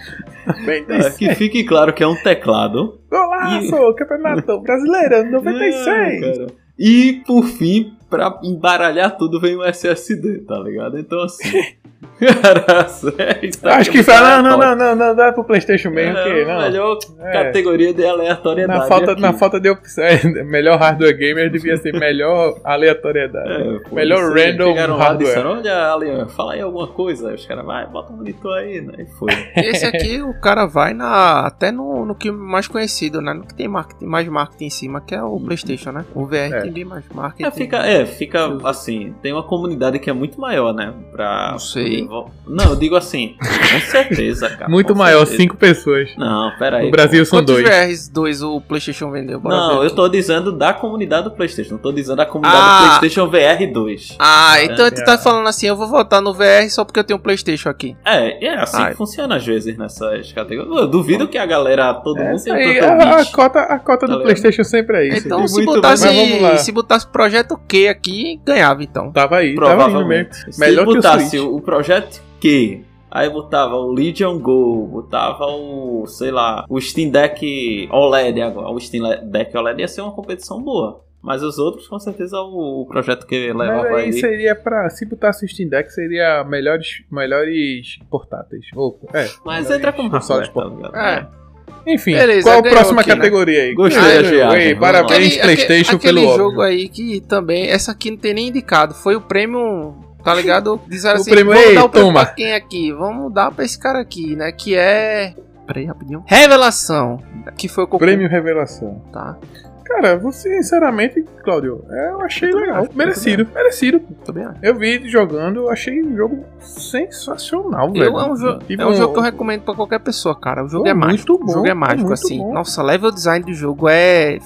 É, 0.88 1.10
que 1.10 1.34
fique 1.34 1.64
claro 1.64 1.92
que 1.92 2.02
é 2.02 2.06
um 2.06 2.14
teclado. 2.16 3.00
Golaço! 3.10 3.94
Campeonato 3.94 4.60
Brasileiro, 4.60 5.30
96! 5.30 5.86
É, 5.86 6.20
cara. 6.20 6.46
E 6.78 7.22
por 7.26 7.44
fim, 7.44 7.96
pra 8.08 8.38
embaralhar 8.42 9.16
tudo, 9.16 9.40
vem 9.40 9.56
o 9.56 9.64
SSD, 9.64 10.38
tá 10.40 10.58
ligado? 10.58 10.98
Então 10.98 11.22
assim. 11.22 11.50
Cara, 12.14 12.86
sério, 12.86 13.50
tá 13.60 13.76
Acho 13.76 13.90
que 13.90 14.02
fala, 14.02 14.40
não, 14.40 14.56
não, 14.56 14.58
não, 14.58 14.76
não, 14.76 14.94
não, 14.96 15.16
dá 15.16 15.32
pro 15.32 15.42
Playstation 15.42 15.90
mesmo, 15.90 16.16
É, 16.16 16.22
que 16.24 16.44
não. 16.44 16.60
melhor 16.60 16.98
É. 17.18 17.32
categoria 17.32 17.92
de 17.92 18.06
aleatoriedade. 18.06 18.78
Na 18.78 18.86
falta, 18.86 19.14
na 19.16 19.32
falta 19.32 19.58
de 19.60 19.68
opção, 19.68 20.04
melhor 20.44 20.78
hardware 20.78 21.16
gamer 21.16 21.50
devia 21.50 21.76
ser 21.76 21.92
melhor 21.98 22.60
aleatoriedade. 22.62 23.50
É, 23.50 23.78
pô, 23.88 23.96
Melhor 23.96 24.32
random 24.32 24.74
hardware. 24.96 25.18
disseram, 25.18 25.50
Olha, 25.58 26.26
fala 26.28 26.52
aí 26.52 26.60
alguma 26.60 26.86
coisa. 26.86 27.30
Aí 27.30 27.34
os 27.34 27.44
caras, 27.46 27.64
vai, 27.64 27.84
bota 27.86 28.12
um 28.12 28.16
monitor 28.16 28.58
aí, 28.58 28.80
né? 28.80 28.92
E 28.98 29.06
foi. 29.18 29.32
Esse 29.56 29.84
aqui 29.86 30.22
o 30.22 30.38
cara 30.40 30.66
vai 30.66 30.94
na 30.94 31.40
até 31.46 31.72
no, 31.72 32.04
no 32.06 32.14
que 32.14 32.30
mais 32.30 32.68
conhecido, 32.68 33.20
né? 33.20 33.32
No 33.32 33.44
que 33.44 33.54
tem 33.54 33.66
marketing, 33.66 34.04
mais 34.06 34.28
marketing 34.28 34.66
em 34.66 34.70
cima, 34.70 35.00
que 35.00 35.14
é 35.16 35.22
o 35.22 35.40
PlayStation, 35.40 35.90
né? 35.90 36.04
O 36.14 36.26
VR 36.26 36.52
É. 36.52 36.60
tem 36.60 36.70
bem 36.72 36.84
mais 36.84 37.04
marketing. 37.12 37.48
É, 37.48 37.50
fica, 37.50 37.78
é, 38.00 38.06
fica 38.06 38.56
assim, 38.64 39.14
tem 39.22 39.32
uma 39.32 39.42
comunidade 39.42 39.98
que 39.98 40.08
é 40.10 40.12
muito 40.12 40.40
maior, 40.40 40.72
né? 40.72 40.92
Pra. 41.12 41.50
Não 41.52 41.58
sei. 41.58 42.06
Não, 42.46 42.64
eu 42.70 42.76
digo 42.76 42.96
assim, 42.96 43.36
com 43.38 43.80
certeza, 43.90 44.48
cara. 44.50 44.68
Muito 44.70 44.94
maior, 44.94 45.20
certeza. 45.20 45.36
cinco 45.42 45.56
pessoas. 45.56 46.10
Não, 46.16 46.50
pera 46.58 46.78
aí. 46.78 46.84
No 46.86 46.90
Brasil 46.90 47.24
são 47.24 47.38
Quantos 47.40 47.54
dois. 47.54 47.68
VRs 47.68 48.08
2 48.08 48.42
o 48.42 48.60
PlayStation 48.60 49.10
vendeu? 49.10 49.40
Bora 49.40 49.56
Não, 49.56 49.80
ver 49.80 49.86
eu 49.86 49.90
tô 49.94 50.08
dizendo 50.08 50.52
da 50.52 50.72
comunidade 50.72 51.24
do 51.24 51.30
PlayStation, 51.30 51.72
não 51.72 51.78
tô 51.78 51.92
dizendo 51.92 52.16
da 52.16 52.26
comunidade 52.26 52.62
Ah. 52.64 52.78
do 52.94 52.98
PlayStation 53.00 53.28
VR 53.30 53.72
2. 53.72 54.16
Ah, 54.18 54.56
então 54.62 54.90
tu 54.90 55.00
É. 55.00 55.04
tá 55.04 55.18
falando 55.18 55.46
assim, 55.48 55.66
eu 55.66 55.76
vou 55.76 55.88
votar 55.88 56.20
no 56.20 56.32
VR 56.34 56.68
só 56.70 56.84
porque 56.84 56.98
eu 57.00 57.04
tenho 57.04 57.18
um 57.18 57.22
PlayStation 57.22 57.68
aqui. 57.68 57.96
É, 58.04 58.46
é 58.46 58.54
assim 58.58 58.82
Ai. 58.82 58.90
que 58.90 58.96
funciona 58.96 59.36
às 59.36 59.44
vezes 59.46 59.76
nessas 59.76 60.32
categorias. 60.32 60.76
Eu 60.76 60.86
duvido 60.88 61.26
que 61.28 61.38
a 61.38 61.46
galera, 61.46 61.92
todo 61.94 62.16
mundo 62.18 62.34
Essa 62.34 62.44
tenha 62.44 62.56
aí, 62.56 62.78
a, 62.80 63.16
a 63.20 63.24
cota, 63.26 63.60
a 63.60 63.78
cota 63.78 64.00
Tá 64.00 64.06
do 64.06 64.12
ligado? 64.18 64.22
Playstation 64.24 64.64
sempre 64.64 64.96
é 64.98 65.08
isso. 65.08 65.26
então, 65.26 65.46
se 65.48 65.64
botasse, 65.64 66.04
Mas 66.06 66.14
vamos 66.16 66.42
lá. 66.42 66.56
se 66.58 66.72
botasse 66.72 67.06
projeto 67.06 67.58
Q 67.68 67.83
aqui, 67.88 68.40
ganhava 68.44 68.82
então. 68.82 69.10
Tava 69.12 69.38
aí, 69.38 69.54
tava 69.54 69.70
aí. 69.70 69.76
Provavelmente. 69.76 70.52
Se 70.52 70.60
Melhor 70.60 70.84
que 70.84 70.92
o 70.92 70.94
botasse 70.94 71.38
Switch. 71.38 71.52
o, 71.52 71.60
projeto 71.60 72.22
Q, 72.40 72.84
aí 73.10 73.30
botava 73.30 73.74
o 73.76 73.92
Legion 73.92 74.38
Go, 74.38 74.86
botava 74.86 75.46
o, 75.46 76.06
sei 76.06 76.30
lá, 76.30 76.64
o 76.68 76.80
Steam 76.80 77.10
Deck 77.10 77.88
OLED 77.90 78.40
agora. 78.40 78.70
O 78.70 78.80
Steam 78.80 79.02
Deck 79.24 79.56
OLED 79.56 79.80
ia 79.80 79.88
ser 79.88 80.00
uma 80.02 80.12
competição 80.12 80.62
boa. 80.62 81.02
Mas 81.22 81.42
os 81.42 81.58
outros, 81.58 81.88
com 81.88 81.98
certeza, 81.98 82.38
o, 82.38 82.84
projeto 82.86 83.26
que 83.26 83.50
Mas 83.54 83.66
levava 83.66 83.96
aí 83.96 84.04
aí. 84.04 84.12
seria 84.12 84.54
pra. 84.54 84.90
Se 84.90 85.06
botasse 85.06 85.42
o 85.42 85.48
Steam 85.48 85.70
Deck, 85.70 85.90
seria 85.90 86.44
melhores, 86.44 87.02
melhores 87.10 87.98
portáteis. 88.10 88.66
Ou, 88.74 89.00
é. 89.14 89.30
Mas 89.42 89.70
entra 89.70 89.90
como 89.90 90.10
consoles 90.10 90.48
hardware, 90.48 90.70
tá 90.70 90.76
ligado? 90.76 90.96
É. 90.96 91.43
Enfim, 91.86 92.12
Beleza, 92.12 92.42
qual 92.48 92.58
a 92.58 92.62
próxima 92.62 93.00
aqui, 93.00 93.10
né? 93.10 93.16
categoria 93.16 93.62
aí? 93.62 93.74
Gostei 93.74 93.98
Ah, 94.00 94.04
da 94.04 94.08
ganhou, 94.22 94.30
viagem, 94.30 94.58
ei, 94.68 94.74
vamos 94.74 94.80
Parabéns, 94.80 95.36
lá. 95.36 95.42
Playstation, 95.42 95.96
aquele 95.96 96.20
pelo 96.20 96.36
jogo 96.36 96.48
óbvio. 96.50 96.62
aí 96.62 96.88
que 96.88 97.20
também, 97.28 97.68
essa 97.70 97.92
aqui 97.92 98.10
não 98.10 98.16
tem 98.18 98.34
nem 98.34 98.48
indicado, 98.48 98.94
foi 98.94 99.16
o 99.16 99.20
prêmio, 99.20 99.94
tá 100.24 100.34
ligado? 100.34 100.80
Disseram 100.88 101.16
O 101.18 101.20
assim, 101.20 101.30
prêmio, 101.30 101.52
vamos 101.52 101.68
ei, 101.68 101.74
dar 101.74 101.84
o 101.84 101.88
prêmio 101.88 102.08
toma. 102.08 102.24
pra 102.24 102.34
quem 102.34 102.52
aqui? 102.54 102.92
Vamos 102.92 103.32
dar 103.32 103.50
pra 103.50 103.64
esse 103.64 103.78
cara 103.78 104.00
aqui, 104.00 104.34
né? 104.36 104.50
Que 104.52 104.74
é... 104.74 105.34
Peraí, 105.66 105.84
rapidinho. 105.86 106.22
Revelação, 106.26 107.22
que 107.56 107.68
foi 107.68 107.84
o 107.84 107.86
concurso, 107.86 108.04
Prêmio 108.04 108.28
Revelação. 108.28 109.02
tá? 109.12 109.36
Cara, 109.84 110.16
você, 110.18 110.62
sinceramente, 110.62 111.22
Cláudio, 111.44 111.84
é, 111.90 112.10
eu 112.10 112.20
achei 112.22 112.50
Eu 112.50 112.56
legal. 112.58 112.82
acho, 112.84 112.90
merecido, 112.96 113.46
merecido. 113.54 114.00
Também 114.24 114.44
acho. 114.44 114.56
Eu 114.62 114.74
vi 114.74 115.08
jogando, 115.08 115.68
achei 115.68 116.00
o 116.02 116.16
jogo 116.16 116.44
sensacional, 116.58 117.92
velho. 117.92 118.04
Eu, 118.06 118.18
é 118.18 118.30
um, 118.30 118.36
jo 118.36 118.58
Tive 118.60 118.82
é 118.82 118.86
um 118.86 118.94
jogo 118.94 119.12
que 119.12 119.18
eu 119.18 119.22
recomendo 119.22 119.62
pra 119.62 119.74
qualquer 119.74 120.00
pessoa, 120.00 120.34
cara. 120.34 120.64
O 120.64 120.68
jogo 120.68 120.84
Pô, 120.84 120.90
é 120.90 120.94
muito 120.94 121.06
mágico. 121.08 121.38
bom, 121.38 121.44
o 121.44 121.52
jogo 121.54 121.66
é 121.66 121.70
é 121.70 121.74
mágico, 121.74 122.12
assim. 122.12 122.38
bom. 122.38 122.52
Nossa, 122.54 122.82
level 122.82 123.10
design 123.10 123.44
do 123.44 123.52
jogo 123.52 123.88
é. 123.88 124.38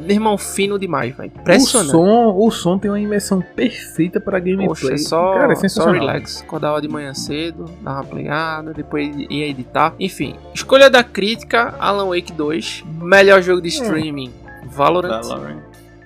Meu 0.00 0.10
irmão, 0.10 0.36
fino 0.36 0.78
demais, 0.78 1.16
velho. 1.16 1.32
O 1.34 1.40
Impressionante. 1.40 1.90
som, 1.92 2.34
o 2.36 2.50
som 2.50 2.78
tem 2.78 2.90
uma 2.90 3.00
imersão 3.00 3.40
perfeita 3.40 4.20
pra 4.20 4.38
gameplay. 4.38 4.66
Poxa, 4.66 4.92
é 4.92 4.96
só, 4.98 5.34
Cara, 5.34 5.52
é 5.54 5.68
só 5.68 5.90
relax. 5.90 6.42
Acordava 6.42 6.82
de 6.82 6.88
manhã 6.88 7.14
cedo, 7.14 7.64
dava 7.80 7.98
uma 8.00 8.04
playada, 8.04 8.74
depois 8.74 9.08
ia 9.30 9.46
editar. 9.48 9.94
Enfim, 9.98 10.34
escolha 10.52 10.90
da 10.90 11.02
crítica: 11.02 11.74
Alan 11.78 12.08
Wake 12.08 12.32
2. 12.32 12.84
Melhor 13.00 13.40
jogo 13.40 13.60
Hum. 13.60 13.62
de 13.62 13.68
streaming: 13.68 14.32
Valorant. 14.74 15.22
Valorant. 15.22 15.58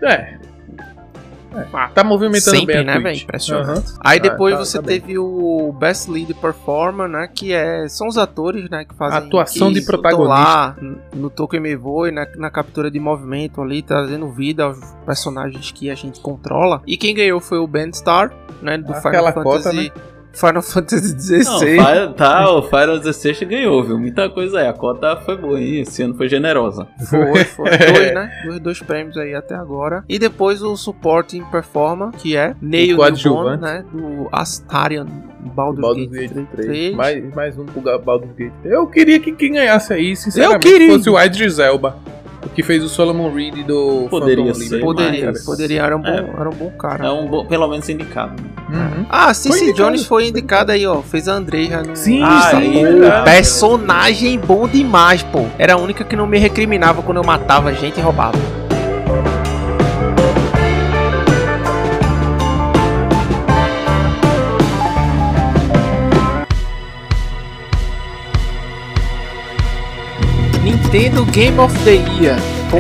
É. 0.03 0.39
Ah, 1.73 1.89
Tá 1.95 2.05
movimentando 2.05 2.57
Sempre, 2.57 2.75
bem 2.75 2.83
a 2.83 2.85
né, 2.85 2.93
Twitch. 2.93 3.03
velho? 3.05 3.23
Impressionante. 3.25 3.71
Aham. 3.91 3.99
Aí 4.01 4.19
Ah, 4.19 4.23
depois 4.23 4.55
tá- 4.55 4.65
você 4.65 4.79
tá 4.79 4.83
bem. 4.87 5.01
teve 5.01 5.19
o 5.19 5.73
Best 5.81 6.09
Lead 6.11 6.35
Performer, 6.35 7.09
né? 7.09 7.27
Que 7.35 7.53
é, 7.53 7.89
são 7.89 8.07
os 8.07 8.19
atores, 8.19 8.69
né? 8.71 8.85
Que 8.85 8.95
fazem. 8.95 9.19
Atuação 9.19 9.69
que 9.73 9.81
de 9.81 9.87
protagonista. 9.87 10.29
lá 10.29 10.77
no 11.15 11.31
Tokyo 11.31 11.81
Voe, 11.81 12.11
na, 12.13 12.27
na 12.37 12.51
captura 12.51 12.91
de 12.91 13.01
movimento 13.01 13.63
ali, 13.63 13.83
trazendo 13.83 14.29
vida 14.31 14.65
aos 14.65 14.79
personagens 15.07 15.73
que 15.73 15.91
a 15.91 15.95
gente 15.95 16.21
controla. 16.21 16.83
E 16.87 16.97
quem 16.99 17.15
ganhou 17.15 17.41
foi 17.41 17.59
o 17.59 17.67
Ben 17.67 17.93
Star, 17.95 18.31
né? 18.63 18.77
Do 18.77 18.93
Aquela 18.93 19.33
Final 19.33 19.43
cota, 19.45 19.63
Fantasy. 19.65 19.87
né? 19.95 20.03
Final 20.39 20.63
Fantasy 20.63 21.15
Não, 21.45 21.59
XVI. 21.59 21.77
Fire- 21.79 22.15
tá, 22.17 22.51
o 22.55 22.63
Final 22.63 22.99
16 22.99 23.43
ganhou, 23.45 23.83
viu? 23.83 23.99
Muita 23.99 24.29
coisa 24.31 24.61
aí. 24.61 24.67
A 24.69 24.73
cota 24.73 25.17
foi 25.17 25.37
boa, 25.37 25.61
hein? 25.61 25.81
Esse 25.81 26.03
ano 26.03 26.15
foi 26.15 26.29
generosa. 26.29 26.87
Foi, 27.09 27.45
foi. 27.45 27.71
Dois, 27.71 28.15
né? 28.15 28.31
Dois, 28.45 28.61
dois 28.61 28.81
prêmios 28.83 29.17
aí 29.17 29.35
até 29.35 29.55
agora. 29.55 30.05
E 30.09 30.19
depois 30.19 30.63
o 30.63 30.77
Supporting 30.77 31.45
Performer, 31.51 32.11
que 32.13 32.37
é 32.37 32.55
Neil 32.61 32.97
coadjuvante. 32.97 33.63
né? 33.63 33.85
Do 33.93 34.29
Astarion 34.33 35.07
Baldur's, 35.55 35.81
Baldur's 35.81 36.11
Gate 36.11 36.33
Gate 36.33 36.47
3. 36.53 36.67
3. 36.69 36.95
Mais, 36.95 37.35
mais 37.35 37.59
um 37.59 37.65
pro 37.65 37.81
Baldur's 37.99 38.33
Gate 38.37 38.53
3. 38.63 38.75
Eu 38.75 38.87
queria 38.87 39.19
que 39.21 39.33
quem 39.33 39.53
ganhasse 39.53 39.93
aí, 39.93 40.15
sinceramente, 40.17 40.67
Eu 40.67 40.73
queria. 40.73 40.93
fosse 40.97 41.09
o 41.11 41.21
Idris 41.21 41.59
Elba. 41.59 41.97
O 42.45 42.49
que 42.49 42.63
fez 42.63 42.83
o 42.85 42.89
Solomon 42.89 43.33
Reed 43.33 43.65
do 43.67 44.07
Poderia 44.09 44.45
Phantom 44.47 44.55
ser, 44.55 44.65
Liberty. 44.65 44.85
Poderia, 44.85 45.27
Mas- 45.33 45.45
poderia, 45.45 45.83
era 45.83 45.97
um 45.97 46.01
bom, 46.01 46.09
É. 46.09 46.41
era 46.41 46.49
um 46.49 46.53
bom 46.55 46.71
cara. 46.71 47.07
É 47.07 47.11
um 47.11 47.27
bom, 47.27 47.45
pelo 47.47 47.67
menos 47.69 47.89
indicado. 47.89 48.41
Uhum. 48.71 49.07
Ah, 49.09 49.35
Cici 49.35 49.65
indicado. 49.65 49.77
Jones 49.91 50.07
foi 50.07 50.29
indicada 50.29 50.73
aí, 50.73 50.87
ó. 50.87 51.03
Fez 51.03 51.27
a 51.29 51.33
Andreja 51.35 51.83
no. 51.83 51.97
Sim, 51.97 52.23
Ah, 52.23 52.49
sim, 52.51 52.57
aí, 52.57 52.83
verdade. 52.85 53.25
Personagem 53.25 54.39
bom 54.39 54.69
demais, 54.69 55.23
pô. 55.23 55.47
Era 55.59 55.75
a 55.75 55.77
única 55.77 56.05
que 56.05 56.15
não 56.15 56.27
me 56.27 56.39
recriminava 56.39 57.03
quando 57.03 57.17
eu 57.19 57.25
matava 57.25 57.73
gente 57.75 57.99
e 57.99 58.01
roubava. 58.01 58.39
Nintendo 70.91 71.23
Game 71.33 71.59
of 71.61 71.75
the 71.85 71.97
Year. 72.19 72.39
Pô, 72.71 72.79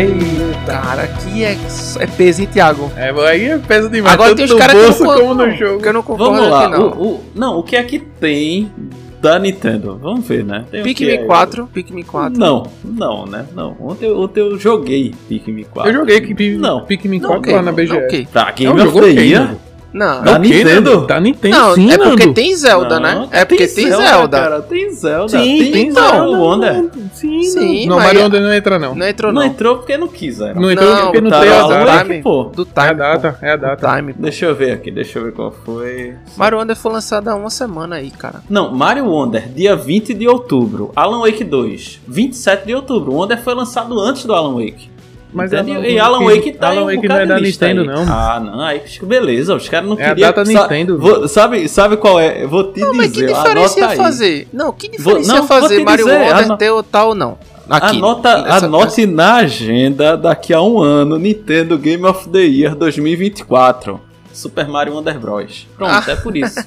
cara, 0.67 1.03
aqui 1.03 1.45
é, 1.45 1.55
é 1.99 2.07
peso, 2.07 2.41
hein, 2.41 2.49
Thiago? 2.51 2.91
É, 2.97 3.11
aí 3.29 3.45
é 3.51 3.59
peso 3.59 3.91
demais. 3.91 4.15
Agora 4.15 4.31
tanto 4.35 4.47
tem 4.47 4.47
os 4.47 4.55
caras 4.59 4.97
que 4.97 5.03
não 5.03 5.15
como 5.15 5.35
no 5.35 5.51
jogo. 5.51 5.83
que 5.83 5.89
eu 5.89 5.93
não 5.93 6.03
concordo 6.03 6.33
Vamos 6.37 6.49
lá. 6.51 6.65
aqui, 6.67 6.73
não. 6.79 6.87
O, 6.89 7.07
o- 7.17 7.25
não, 7.35 7.59
o 7.59 7.63
que 7.63 7.77
é 7.77 7.83
que 7.83 7.99
tem 7.99 8.73
da 9.21 9.39
Nintendo? 9.39 9.99
Vamos 10.01 10.27
ver, 10.27 10.43
né? 10.43 10.65
Tem 10.71 10.83
que 10.83 10.89
Pikmin 10.95 11.13
é- 11.23 11.27
4, 11.27 11.67
Pikmin 11.67 12.03
4. 12.03 12.39
Não, 12.39 12.67
não, 12.83 13.27
né? 13.27 13.45
Não. 13.55 13.77
Ontem, 13.79 14.11
ontem 14.11 14.41
eu 14.41 14.59
joguei 14.59 15.15
Pikmin 15.29 15.65
4. 15.65 15.91
Eu 15.93 15.99
joguei 15.99 16.21
Pikmin, 16.23 16.57
Não. 16.57 16.81
Pikmin 16.87 17.19
Não, 17.21 17.29
4 17.29 17.41
ok, 17.43 17.53
lá 17.57 17.63
na 17.63 17.71
não, 17.73 17.77
BGS. 17.77 18.05
ok. 18.07 18.29
Tá, 18.33 18.49
É 18.49 18.53
Game 18.53 18.81
um 18.81 18.89
of 18.89 19.01
the 19.03 19.07
Year. 19.23 19.55
Não, 19.93 20.23
Da 20.23 20.33
Ok, 20.33 20.39
Nintendo? 20.41 20.91
Nando. 20.95 21.07
Da 21.07 21.21
Nintendo, 21.21 21.57
Não, 21.57 21.75
sim, 21.75 21.91
é 21.91 21.97
porque 21.97 22.25
Nando. 22.25 22.35
tem 22.35 22.55
Zelda, 22.55 23.01
Não, 23.01 23.21
né? 23.23 23.29
É 23.33 23.45
porque 23.47 23.67
tem 23.67 23.91
Zelda. 23.91 24.39
Cara, 24.39 24.61
tem 24.63 24.91
Zelda. 24.93 25.29
Sim, 25.31 25.59
tem, 25.59 25.73
tem 25.73 25.93
Mario 25.93 26.11
Zelda. 26.11 26.37
Wonder. 26.39 26.85
Sim, 27.15 27.43
Sim, 27.43 27.87
não. 27.87 27.97
Não, 27.97 28.05
Mario 28.05 28.23
Wonder 28.23 28.41
não 28.43 28.53
entra, 28.53 28.79
não. 28.79 28.95
Não 28.95 29.09
entrou, 29.09 29.33
Não 29.33 29.41
não. 29.43 29.49
entrou 29.49 29.77
porque 29.79 29.97
não 29.97 30.07
quis, 30.09 30.41
era. 30.41 30.55
Não 30.61 30.71
entrou 30.71 30.91
Não, 30.95 31.03
porque 31.05 31.21
não 31.23 31.31
tá 31.31 31.41
tem 31.41 31.49
a 31.51 31.63
data. 31.67 31.85
Wake, 32.05 32.23
pô. 32.23 32.45
Do 32.55 32.63
É 32.63 32.65
time. 32.67 32.87
a 32.89 32.93
data, 32.93 33.39
é 33.41 33.51
a 33.53 33.57
data. 33.57 33.97
Time. 33.97 34.15
Deixa 34.19 34.45
eu 34.47 34.55
ver 34.55 34.73
aqui, 34.73 34.91
deixa 34.91 35.19
eu 35.19 35.25
ver 35.25 35.33
qual 35.33 35.51
foi. 35.51 36.15
Mario 36.37 36.59
Wonder 36.59 36.77
foi 36.77 36.93
lançado 36.93 37.29
há 37.29 37.35
uma 37.35 37.51
semana 37.51 37.97
aí, 37.97 38.11
cara. 38.11 38.43
Não, 38.49 38.71
Mario 38.75 39.07
Wonder, 39.07 39.49
dia 39.49 39.75
20 39.75 40.13
de 40.13 40.29
outubro. 40.29 40.93
Alan 40.95 41.21
Wake 41.21 41.45
2, 41.45 42.01
27 42.07 42.67
de 42.67 42.75
outubro. 42.75 43.13
O 43.13 43.17
Wonder 43.17 43.39
foi 43.43 43.55
lançado 43.55 43.99
antes 43.99 44.25
do 44.27 44.35
Alan 44.35 44.55
Wake. 44.55 44.91
Mas 45.33 45.53
Entende? 45.53 45.73
Alan 45.73 45.87
e 45.87 45.99
Alan 45.99 46.19
Wake- 46.25 46.37
Wake 46.37 46.53
tá 46.53 46.69
Alan 46.69 46.77
em 46.77 46.83
um 46.83 46.87
Wake 46.87 46.97
bocado 47.03 47.15
não 47.15 47.21
é 47.23 47.27
da 47.27 47.41
Nintendo, 47.41 47.81
aí. 47.83 47.87
não. 47.87 48.03
Ah, 48.09 48.41
não, 48.41 48.61
aí 48.61 48.81
beleza, 49.03 49.55
os 49.55 49.69
caras 49.69 49.89
não 49.89 49.99
É 49.99 50.05
a 50.05 50.09
queriam... 50.09 50.29
data 50.29 50.45
sa- 50.45 50.53
Nintendo. 50.63 50.99
Vou- 50.99 51.29
sabe, 51.29 51.69
sabe 51.69 51.97
qual 51.99 52.19
é? 52.19 52.45
Eu 52.45 52.49
vou 52.49 52.73
te 52.73 52.81
Não, 52.81 52.95
mas 52.95 53.07
que 53.13 53.13
dizer, 53.21 53.35
diferença 53.35 53.79
ia 53.81 53.91
fazer? 53.91 54.49
Não, 54.53 54.73
que 54.73 54.89
Vou- 54.89 54.97
diferença 55.19 55.29
não, 55.29 55.35
ia 55.37 55.43
vou 55.43 55.49
fazer 55.61 55.77
te 55.79 55.85
Mario 55.85 56.05
dizer, 56.07 56.19
Wonder 56.35 56.57
ter 56.57 56.71
o 56.71 56.83
tal 56.83 57.09
ou 57.09 57.15
não? 57.15 57.39
Aqui. 57.69 57.99
Anota, 57.99 58.31
anote 58.55 59.05
na 59.05 59.35
agenda 59.37 60.17
daqui 60.17 60.55
a 60.55 60.63
um 60.63 60.81
ano, 60.81 61.19
Nintendo 61.19 61.77
Game 61.77 62.03
of 62.07 62.27
the 62.31 62.41
Year 62.41 62.75
2024. 62.75 64.01
Super 64.39 64.69
Mario 64.69 64.95
Wonder 64.95 65.19
Bros. 65.19 65.67
Pronto, 65.77 66.11
é 66.11 66.17
por 66.17 66.37
isso. 66.37 66.59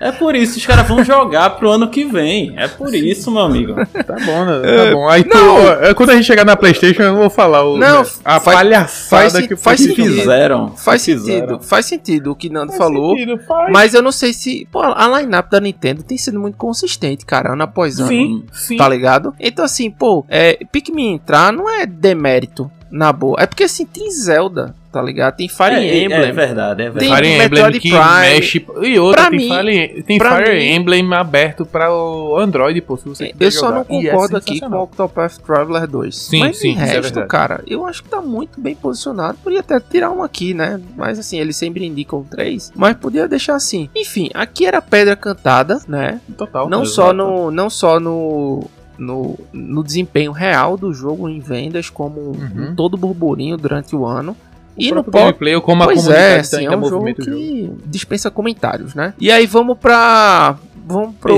É 0.00 0.10
por 0.12 0.34
isso, 0.34 0.58
os 0.58 0.66
caras 0.66 0.86
vão 0.88 1.04
jogar 1.04 1.50
pro 1.50 1.70
ano 1.70 1.88
que 1.88 2.04
vem. 2.04 2.52
É 2.56 2.66
por 2.68 2.92
isso, 2.94 3.30
meu 3.30 3.42
amigo. 3.42 3.74
Tá 3.74 4.16
bom, 4.26 4.44
né? 4.44 4.60
Tá 4.86 4.92
bom. 4.92 5.08
Aí 5.08 5.22
tu, 5.24 5.36
ó, 5.38 5.94
quando 5.94 6.10
a 6.10 6.14
gente 6.16 6.24
chegar 6.24 6.44
na 6.44 6.56
Playstation, 6.56 7.02
eu 7.02 7.16
vou 7.16 7.30
falar 7.30 7.62
o, 7.64 7.76
Não, 7.76 8.02
né, 8.02 8.08
a 8.24 8.40
faz- 8.40 8.56
palhaçada 8.58 9.30
faz- 9.30 9.46
que 9.46 9.56
faz 9.56 9.80
sentido. 9.80 10.04
fizeram. 10.14 10.76
Faz 10.76 11.04
que 11.04 11.12
sentido, 11.12 11.24
fizeram. 11.32 11.60
faz 11.60 11.86
sentido 11.86 12.32
o 12.32 12.34
que 12.36 12.50
Nando 12.50 12.72
Faz 12.72 12.78
falou. 12.78 13.16
sentido, 13.16 13.38
faz. 13.46 13.72
Mas 13.72 13.94
eu 13.94 14.02
não 14.02 14.12
sei 14.12 14.32
se. 14.32 14.66
Pô, 14.72 14.80
a 14.82 15.20
line-up 15.20 15.50
da 15.50 15.60
Nintendo 15.60 16.02
tem 16.02 16.18
sido 16.18 16.38
muito 16.40 16.56
consistente, 16.56 17.24
cara, 17.24 17.52
ano 17.52 17.62
após 17.62 17.98
ano. 18.00 18.08
Sim, 18.08 18.44
sim. 18.52 18.76
Tá 18.76 18.88
ligado? 18.88 19.32
Então, 19.38 19.64
assim, 19.64 19.90
pô, 19.90 20.24
é, 20.28 20.58
Pikmin 20.72 21.12
entrar 21.14 21.52
não 21.52 21.68
é 21.68 21.86
demérito, 21.86 22.70
na 22.94 23.12
boa. 23.12 23.36
É 23.40 23.46
porque, 23.46 23.64
assim, 23.64 23.84
tem 23.84 24.08
Zelda, 24.10 24.72
tá 24.92 25.02
ligado? 25.02 25.34
Tem 25.36 25.48
Fire 25.48 25.74
é, 25.74 25.84
é- 25.88 26.02
Emblem. 26.04 26.28
É 26.28 26.32
verdade, 26.32 26.82
é 26.82 26.90
Tem 26.90 26.92
verdade. 26.92 27.16
Fire 27.16 27.26
Emblem 27.34 27.48
Metroid 27.50 27.80
que 27.80 27.88
Prime. 27.90 28.20
mexe. 28.20 28.66
E 28.82 28.98
outra, 29.00 29.20
Pra 29.22 29.30
tem, 29.30 29.38
mim- 29.40 29.48
Fire, 29.48 30.02
tem 30.04 30.18
pra 30.18 30.36
Fire 30.36 30.56
mim- 30.58 30.74
Emblem 30.74 31.14
aberto 31.14 31.66
para 31.66 31.92
o 31.92 32.38
Android, 32.38 32.80
pô, 32.82 32.96
se 32.96 33.08
você 33.08 33.26
quiser 33.32 33.44
Eu 33.44 33.50
só 33.50 33.60
jogar. 33.66 33.74
não 33.74 33.80
é 33.80 33.84
concordo 33.84 34.36
aqui 34.36 34.60
com 34.60 34.66
o. 34.68 34.82
Octopath 34.84 35.38
Traveler 35.44 35.86
2. 35.88 36.16
Sim, 36.16 36.38
Mas 36.40 36.58
sim, 36.58 36.74
é 36.76 36.78
resto, 36.78 37.02
verdade. 37.02 37.26
cara, 37.28 37.64
eu 37.66 37.84
acho 37.84 38.02
que 38.04 38.08
tá 38.08 38.20
muito 38.20 38.60
bem 38.60 38.76
posicionado. 38.76 39.38
Podia 39.42 39.58
até 39.60 39.80
tirar 39.80 40.12
um 40.12 40.22
aqui, 40.22 40.54
né? 40.54 40.80
Mas 40.96 41.18
assim, 41.18 41.40
eles 41.40 41.56
sempre 41.56 41.84
indicam 41.84 42.22
três. 42.22 42.70
Mas 42.76 42.96
podia 42.96 43.26
deixar 43.26 43.56
assim. 43.56 43.88
Enfim, 43.96 44.30
aqui 44.32 44.64
era 44.66 44.80
pedra 44.80 45.16
cantada, 45.16 45.80
né? 45.88 46.20
Total. 46.38 46.68
Não 46.68 46.82
exato. 46.82 46.94
só 46.94 47.12
no. 47.12 47.50
Não 47.50 47.68
só 47.68 47.98
no. 47.98 48.70
No, 48.96 49.38
no 49.52 49.82
desempenho 49.82 50.30
real 50.32 50.76
do 50.76 50.92
jogo 50.94 51.28
em 51.28 51.40
vendas, 51.40 51.90
como 51.90 52.20
Uhum. 52.20 52.68
um 52.70 52.74
todo 52.74 52.96
burburinho 52.96 53.56
durante 53.56 53.94
o 53.96 54.06
ano. 54.06 54.36
E 54.76 54.88
E 54.88 54.92
no 54.92 55.02
gameplay, 55.04 55.60
como 55.60 55.82
a 55.82 55.86
pois 55.86 56.08
é, 56.08 56.40
assim, 56.40 56.64
é 56.66 56.76
um 56.76 56.84
jogo 56.88 57.04
o 57.04 57.08
jogo. 57.08 57.14
que 57.24 57.70
dispensa 57.86 58.30
comentários, 58.30 58.94
né? 58.94 59.14
E 59.20 59.30
aí 59.30 59.46
vamos 59.46 59.78
pra. 59.78 60.56
Vamos 60.86 61.14
pro 61.16 61.34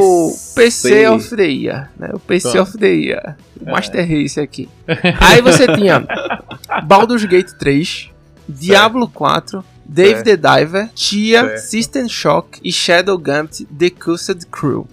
PC. 0.54 0.54
PC, 0.54 1.08
of 1.08 1.36
the 1.36 1.46
Year, 1.46 1.90
né? 1.98 2.10
O 2.12 2.18
PC 2.18 2.52
Tá. 2.54 2.62
of 2.62 2.76
the 2.78 2.88
Year. 2.88 3.36
É. 3.64 3.68
O 3.68 3.72
Master 3.72 4.08
Race 4.08 4.40
aqui. 4.40 4.68
aí 5.20 5.40
você 5.40 5.66
tinha 5.76 6.04
Baldur's 6.84 7.24
Gate 7.24 7.52
3, 7.58 8.10
Diablo 8.48 9.06
4, 9.08 9.64
Dave 9.84 10.22
the 10.24 10.36
Diver, 10.36 10.88
Tia, 10.94 11.40
Certo. 11.42 11.58
System 11.60 12.08
Shock 12.08 12.58
e 12.64 12.72
Shadow 12.72 13.16
Gambit 13.18 13.64
The 13.66 13.90
Cursed 13.90 14.46
Crew. 14.50 14.86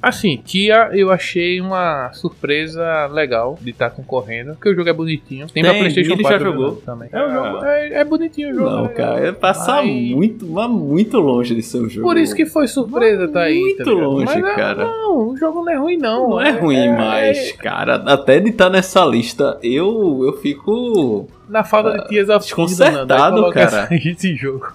Assim, 0.00 0.36
Tia 0.44 0.90
eu 0.92 1.10
achei 1.10 1.60
uma 1.60 2.12
surpresa 2.12 3.06
legal 3.08 3.58
de 3.60 3.70
estar 3.70 3.90
concorrendo, 3.90 4.52
porque 4.54 4.68
o 4.68 4.74
jogo 4.74 4.88
é 4.88 4.92
bonitinho. 4.92 5.48
Tem, 5.48 5.62
pra 5.62 5.72
Tem, 5.72 5.80
Playstation 5.80 6.12
ele 6.12 6.22
já 6.22 6.28
4 6.28 6.44
jogou? 6.52 6.72
também. 6.76 7.08
É, 7.12 7.20
o 7.26 7.30
jogo, 7.32 7.64
é, 7.64 7.94
é 8.00 8.04
bonitinho 8.04 8.50
o 8.50 8.54
jogo. 8.54 8.70
Não, 8.70 8.78
é 8.84 8.88
legal. 8.88 8.94
cara, 9.14 9.26
é 9.26 9.32
passar 9.32 9.80
Aí- 9.80 10.14
muito, 10.14 10.46
mas 10.46 10.70
muito 10.70 11.18
longe 11.18 11.52
de 11.54 11.62
ser 11.62 11.78
um 11.78 11.88
jogo. 11.88 12.06
Por 12.06 12.16
isso 12.16 12.34
que 12.34 12.46
foi 12.46 12.68
surpresa, 12.68 13.26
tá 13.26 13.40
aí. 13.42 13.58
Muito 13.60 13.84
tá 13.84 13.90
longe, 13.90 14.24
Mas, 14.26 14.44
é- 14.44 14.54
cara. 14.54 14.84
Não, 14.84 15.28
o 15.30 15.36
jogo 15.36 15.64
não 15.64 15.72
é 15.72 15.76
ruim, 15.76 15.96
não. 15.96 16.30
Não 16.30 16.40
é 16.40 16.50
ruim, 16.50 16.88
mas, 16.96 17.52
cara, 17.52 17.96
até 17.96 18.38
de 18.38 18.50
estar 18.50 18.70
nessa 18.70 19.04
lista, 19.04 19.58
eu, 19.62 20.22
eu 20.24 20.32
fico. 20.34 21.28
Na 21.48 21.64
falta 21.64 21.92
de 21.98 22.06
Tears 22.08 22.28
of 22.28 22.46
Kingdom, 22.46 22.66
desconcertado, 22.66 23.06
Nando, 23.08 23.36
coloca 23.40 23.66
cara. 23.66 23.88
esse 23.96 24.36
jogo. 24.36 24.66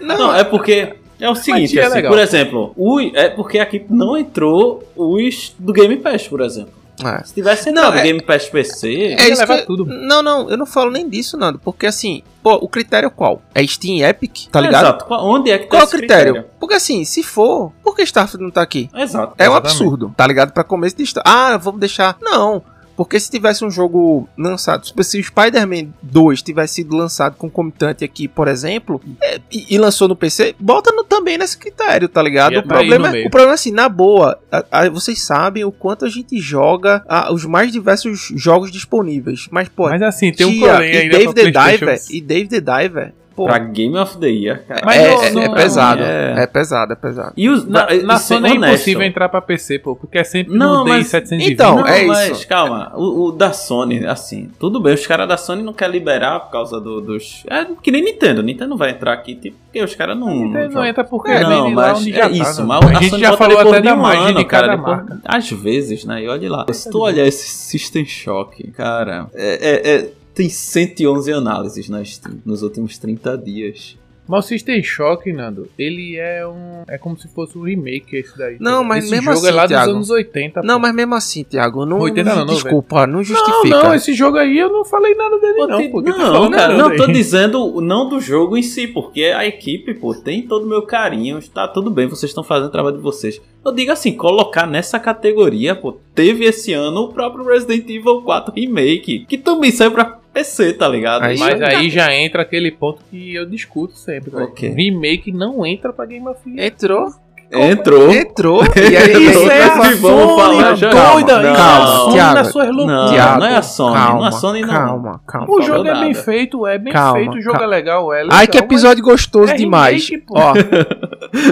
Não, 0.00 0.34
é 0.34 0.42
porque. 0.44 0.94
É 1.18 1.30
o 1.30 1.34
seguinte, 1.34 1.78
é 1.78 1.84
assim, 1.84 1.94
legal. 1.96 2.12
por 2.12 2.18
exemplo, 2.20 2.72
o, 2.76 3.00
é 3.00 3.28
porque 3.28 3.58
aqui 3.58 3.84
não 3.88 4.16
entrou 4.16 4.82
os 4.94 5.54
do 5.58 5.72
Game 5.72 5.96
Pass, 5.96 6.28
por 6.28 6.40
exemplo. 6.40 6.74
É. 7.04 7.22
Se 7.24 7.34
tivesse 7.34 7.70
Não, 7.70 7.82
entrado 7.82 7.98
é- 7.98 8.02
Game 8.04 8.22
Pass 8.22 8.48
PC, 8.48 9.16
É 9.18 9.46
que... 9.46 9.66
tudo. 9.66 9.84
Não, 9.84 10.22
não, 10.22 10.48
eu 10.48 10.56
não 10.56 10.64
falo 10.64 10.90
nem 10.90 11.08
disso, 11.08 11.36
Nando. 11.36 11.58
Porque 11.58 11.86
assim, 11.86 12.22
pô, 12.42 12.54
o 12.54 12.68
critério 12.68 13.10
qual? 13.10 13.42
É 13.54 13.66
Steam 13.66 14.06
Epic, 14.06 14.48
tá 14.50 14.60
ligado? 14.60 14.84
Exato. 14.84 15.06
Onde 15.10 15.50
é 15.50 15.58
que 15.58 15.64
tá 15.64 15.70
Qual 15.70 15.80
é 15.82 15.84
o 15.84 15.88
esse 15.88 15.96
critério? 15.96 16.44
Porque 16.58 16.74
assim, 16.74 17.04
se 17.04 17.22
for, 17.22 17.72
por 17.82 17.94
que 17.94 18.02
Starfield 18.02 18.44
não 18.44 18.50
tá 18.50 18.62
aqui? 18.62 18.88
Exato. 18.94 19.34
É 19.38 19.48
um 19.48 19.52
Exatamente. 19.52 19.56
absurdo, 19.56 20.14
tá 20.16 20.26
ligado? 20.26 20.52
Pra 20.52 20.64
começo 20.64 20.96
de. 20.96 21.04
Ah, 21.24 21.56
vamos 21.58 21.80
deixar. 21.80 22.16
Não. 22.20 22.62
Porque 22.96 23.20
se 23.20 23.30
tivesse 23.30 23.64
um 23.64 23.70
jogo 23.70 24.28
lançado, 24.38 24.82
tipo, 24.82 25.04
se 25.04 25.18
o 25.20 25.22
Spider-Man 25.22 25.88
2 26.02 26.40
tivesse 26.42 26.74
sido 26.76 26.96
lançado 26.96 27.36
concomitante 27.36 28.04
aqui, 28.04 28.26
por 28.26 28.48
exemplo, 28.48 29.00
é, 29.22 29.38
e, 29.52 29.74
e 29.74 29.78
lançou 29.78 30.08
no 30.08 30.16
PC, 30.16 30.54
bota 30.58 30.90
no- 30.92 31.04
também 31.04 31.36
nesse 31.36 31.58
critério, 31.58 32.08
tá 32.08 32.22
ligado? 32.22 32.56
O 32.56 32.62
tá 32.62 32.68
problema, 32.68 33.16
é, 33.16 33.26
o 33.26 33.30
problema 33.30 33.52
é 33.52 33.54
assim, 33.54 33.70
na 33.70 33.88
boa, 33.88 34.38
a- 34.50 34.64
a- 34.70 34.88
vocês 34.90 35.22
sabem 35.22 35.64
o 35.64 35.70
quanto 35.70 36.04
a 36.04 36.08
gente 36.08 36.38
joga 36.40 37.04
ah, 37.08 37.32
os 37.32 37.44
mais 37.44 37.70
diversos 37.70 38.32
jogos 38.34 38.70
disponíveis. 38.72 39.46
Mas, 39.50 39.68
pô, 39.68 39.88
Mas 39.90 40.00
assim, 40.02 40.32
tem 40.32 40.46
um 40.46 40.50
Tia 40.52 40.72
porém 40.74 40.94
e 40.94 40.96
ainda 40.98 41.18
Dave 41.18 41.34
pra 41.34 41.42
the. 41.42 41.70
Diver, 41.76 42.00
e 42.10 42.20
Dave 42.20 42.48
the 42.48 42.60
Diver, 42.60 43.12
pô, 43.36 43.44
Pra 43.44 43.58
Game 43.58 43.96
of 43.98 44.16
the 44.18 44.26
Year, 44.28 44.64
cara. 44.66 44.80
Mas 44.84 44.96
é, 44.96 45.10
não- 45.14 45.22
é- 45.22 45.30
não- 45.30 45.42
é 45.42 45.48
pesado, 45.50 46.02
é- 46.02 46.42
é 46.42 46.46
pesado, 46.46 46.92
é 46.92 46.96
pesado. 46.96 47.32
E 47.36 47.48
os, 47.48 47.64
Na, 47.68 47.86
na, 48.02 48.14
e 48.14 48.18
Sony 48.18 48.48
é 48.48 48.54
impossível 48.54 49.02
entrar 49.02 49.28
pra 49.28 49.40
PC, 49.42 49.78
pô, 49.78 49.94
porque 49.94 50.18
é 50.18 50.24
sempre 50.24 50.56
Não, 50.56 50.78
no 50.84 50.88
mas- 50.88 51.06
720. 51.08 51.52
Então, 51.52 51.76
Não, 51.76 51.86
é 51.86 52.04
mas 52.06 52.30
isso. 52.30 52.48
calma, 52.48 52.90
o, 52.96 53.26
o 53.28 53.32
da 53.32 53.52
Sony, 53.52 54.06
assim, 54.06 54.50
tudo 54.58 54.80
bem, 54.80 54.94
os 54.94 55.06
caras 55.06 55.28
da 55.28 55.36
Sony 55.36 55.62
não 55.62 55.72
querem 55.74 55.92
liberar 55.92 56.40
por 56.40 56.50
causa 56.50 56.80
do- 56.80 57.00
dos. 57.00 57.44
É 57.50 57.66
que 57.82 57.90
nem 57.90 58.02
Nintendo, 58.02 58.42
Nintendo 58.42 58.70
não 58.70 58.76
vai 58.76 58.90
entrar 58.90 59.12
aqui, 59.12 59.34
tipo, 59.34 59.56
porque 59.66 59.82
os 59.84 59.94
caras 59.94 60.16
não. 60.18 60.28
Nintendo 60.28 60.74
não 60.74 60.84
entra 60.84 61.04
porque 61.04 61.30
É, 61.30 61.38
vem 61.40 61.48
não, 61.48 61.70
mas 61.70 62.06
é 62.06 62.12
tá, 62.12 62.28
isso, 62.30 62.60
né? 62.62 62.66
mas 62.66 62.84
a 62.84 62.88
a 62.88 62.94
gente 63.02 63.10
Sony 63.10 63.22
já 63.22 63.36
falou 63.36 63.58
até 63.58 63.80
de 63.80 63.88
da 63.88 63.94
um 63.94 63.98
margem 63.98 64.26
ano, 64.28 64.38
de 64.38 64.44
cara. 64.46 65.04
Às 65.24 65.50
vezes, 65.50 66.04
né? 66.04 66.22
E 66.22 66.28
olha 66.28 66.50
lá. 66.50 66.66
Se 66.72 66.90
tu 66.90 67.00
olhar 67.00 67.26
esse 67.26 67.46
System 67.48 68.04
Shock, 68.06 68.70
cara, 68.72 69.26
é, 69.34 69.54
é- 69.54 69.94
é- 69.96 70.08
tem 70.36 70.50
111 70.50 71.32
análises 71.32 71.88
na 71.88 72.04
Steam 72.04 72.38
nos 72.44 72.62
últimos 72.62 72.98
30 72.98 73.38
dias. 73.38 73.96
Mas 74.28 74.44
o 74.44 74.48
System 74.48 74.82
Shock, 74.82 75.32
Nando, 75.32 75.68
ele 75.78 76.16
é 76.16 76.44
um. 76.44 76.82
É 76.88 76.98
como 76.98 77.16
se 77.16 77.28
fosse 77.28 77.56
um 77.56 77.62
remake 77.62 78.16
esse 78.16 78.36
daí. 78.36 78.56
Não, 78.58 78.82
tá? 78.82 78.88
mas 78.88 79.04
esse 79.04 79.12
mesmo 79.12 79.32
jogo 79.32 79.46
é 79.46 79.48
assim, 79.50 79.56
lá 79.56 79.68
Thiago. 79.68 79.86
dos 79.86 79.94
anos 79.94 80.10
80. 80.10 80.62
Não, 80.62 80.74
pô. 80.74 80.80
mas 80.80 80.94
mesmo 80.96 81.14
assim, 81.14 81.44
Thiago, 81.44 81.86
não, 81.86 82.00
80 82.00 82.30
não 82.34 82.44
não, 82.44 82.46
desculpa, 82.46 83.06
não 83.06 83.14
Não, 83.18 83.22
justifica. 83.22 83.68
não, 83.84 83.94
esse 83.94 84.12
jogo 84.14 84.36
aí 84.36 84.58
eu 84.58 84.68
não 84.68 84.84
falei 84.84 85.14
nada 85.14 85.38
dele, 85.38 85.54
Pô, 85.54 85.66
não. 85.68 85.78
tem- 85.78 85.90
pô, 85.92 86.02
não, 86.02 86.50
cara, 86.50 86.72
nada 86.72 86.74
não, 86.76 86.88
aí. 86.90 86.96
tô 86.96 87.06
dizendo 87.06 87.80
não 87.80 88.08
do 88.08 88.18
jogo 88.20 88.56
em 88.56 88.62
si, 88.62 88.88
porque 88.88 89.26
a 89.26 89.46
equipe, 89.46 89.94
pô, 89.94 90.12
tem 90.12 90.42
todo 90.42 90.64
o 90.64 90.68
meu 90.68 90.82
carinho, 90.82 91.40
tá 91.54 91.68
tudo 91.68 91.88
bem, 91.88 92.08
vocês 92.08 92.30
estão 92.30 92.42
fazendo 92.42 92.66
o 92.66 92.72
trabalho 92.72 92.96
de 92.96 93.02
vocês. 93.04 93.40
Eu 93.64 93.72
digo 93.72 93.92
assim, 93.92 94.12
colocar 94.12 94.66
nessa 94.66 94.98
categoria, 94.98 95.76
pô, 95.76 95.98
teve 96.16 96.44
esse 96.44 96.72
ano 96.72 97.02
o 97.02 97.12
próprio 97.12 97.46
Resident 97.46 97.88
Evil 97.88 98.22
4 98.22 98.52
Remake, 98.56 99.24
que 99.28 99.38
também 99.38 99.70
saiu 99.70 99.92
pra 99.92 100.18
PC, 100.36 100.74
tá 100.74 100.86
ligado? 100.86 101.22
Aí- 101.22 101.38
Mas 101.38 101.58
Mas 101.58 101.62
aí 101.76 101.88
já 101.88 102.14
entra 102.14 102.42
aquele 102.42 102.70
ponto 102.70 103.02
que 103.10 103.34
eu 103.34 103.46
discuto 103.46 103.96
sempre. 103.96 104.30
velho. 104.30 104.44
Ok. 104.44 104.68
Remake 104.68 105.32
não 105.32 105.64
entra 105.64 105.92
pra 105.94 106.04
Game 106.04 106.28
of 106.28 106.38
Year. 106.46 106.66
Entrou, 106.66 107.06
entrou. 107.52 108.10
entrou, 108.12 108.62
e 108.76 108.96
aí 108.96 109.24
Isso 109.30 109.50
é 109.50 109.64
a 109.64 109.74
vamos 109.76 110.00
falar 110.00 110.74
já. 110.74 110.90
doida, 110.90 111.42
Não, 111.42 111.42
isso 111.42 111.46
é 111.46 111.50
a 111.50 111.54
calma, 111.56 111.86
Sony 111.86 112.12
Thiago. 112.14 112.34
nas 112.34 112.48
suas 112.48 112.68
loucuras. 112.68 112.86
Não, 113.00 113.08
Thiago, 113.12 113.40
não 113.40 113.46
é 113.46 113.56
a 113.56 113.62
Sony, 113.62 113.94
calma, 113.94 114.14
não 114.18 114.24
é 114.24 114.28
a 114.28 114.32
Sony 114.32 114.60
não. 114.62 114.68
Calma, 114.68 115.20
calma. 115.26 115.46
O 115.50 115.62
jogo 115.62 115.86
é 115.86 115.92
nada. 115.92 116.00
bem 116.00 116.14
feito, 116.14 116.66
é 116.66 116.78
bem 116.78 116.92
Calma, 116.92 117.18
feito, 117.18 117.32
o 117.36 117.40
jogo 117.40 117.58
calma. 117.58 117.74
é 117.74 117.76
legal, 117.76 118.12
é 118.12 118.22
legal. 118.22 118.38
Ai, 118.38 118.46
que 118.46 118.58
episódio 118.58 119.02
gostoso 119.04 119.52
é 119.52 119.56
demais. 119.56 120.08
remake. 120.08 120.26
Ó, 120.30 120.52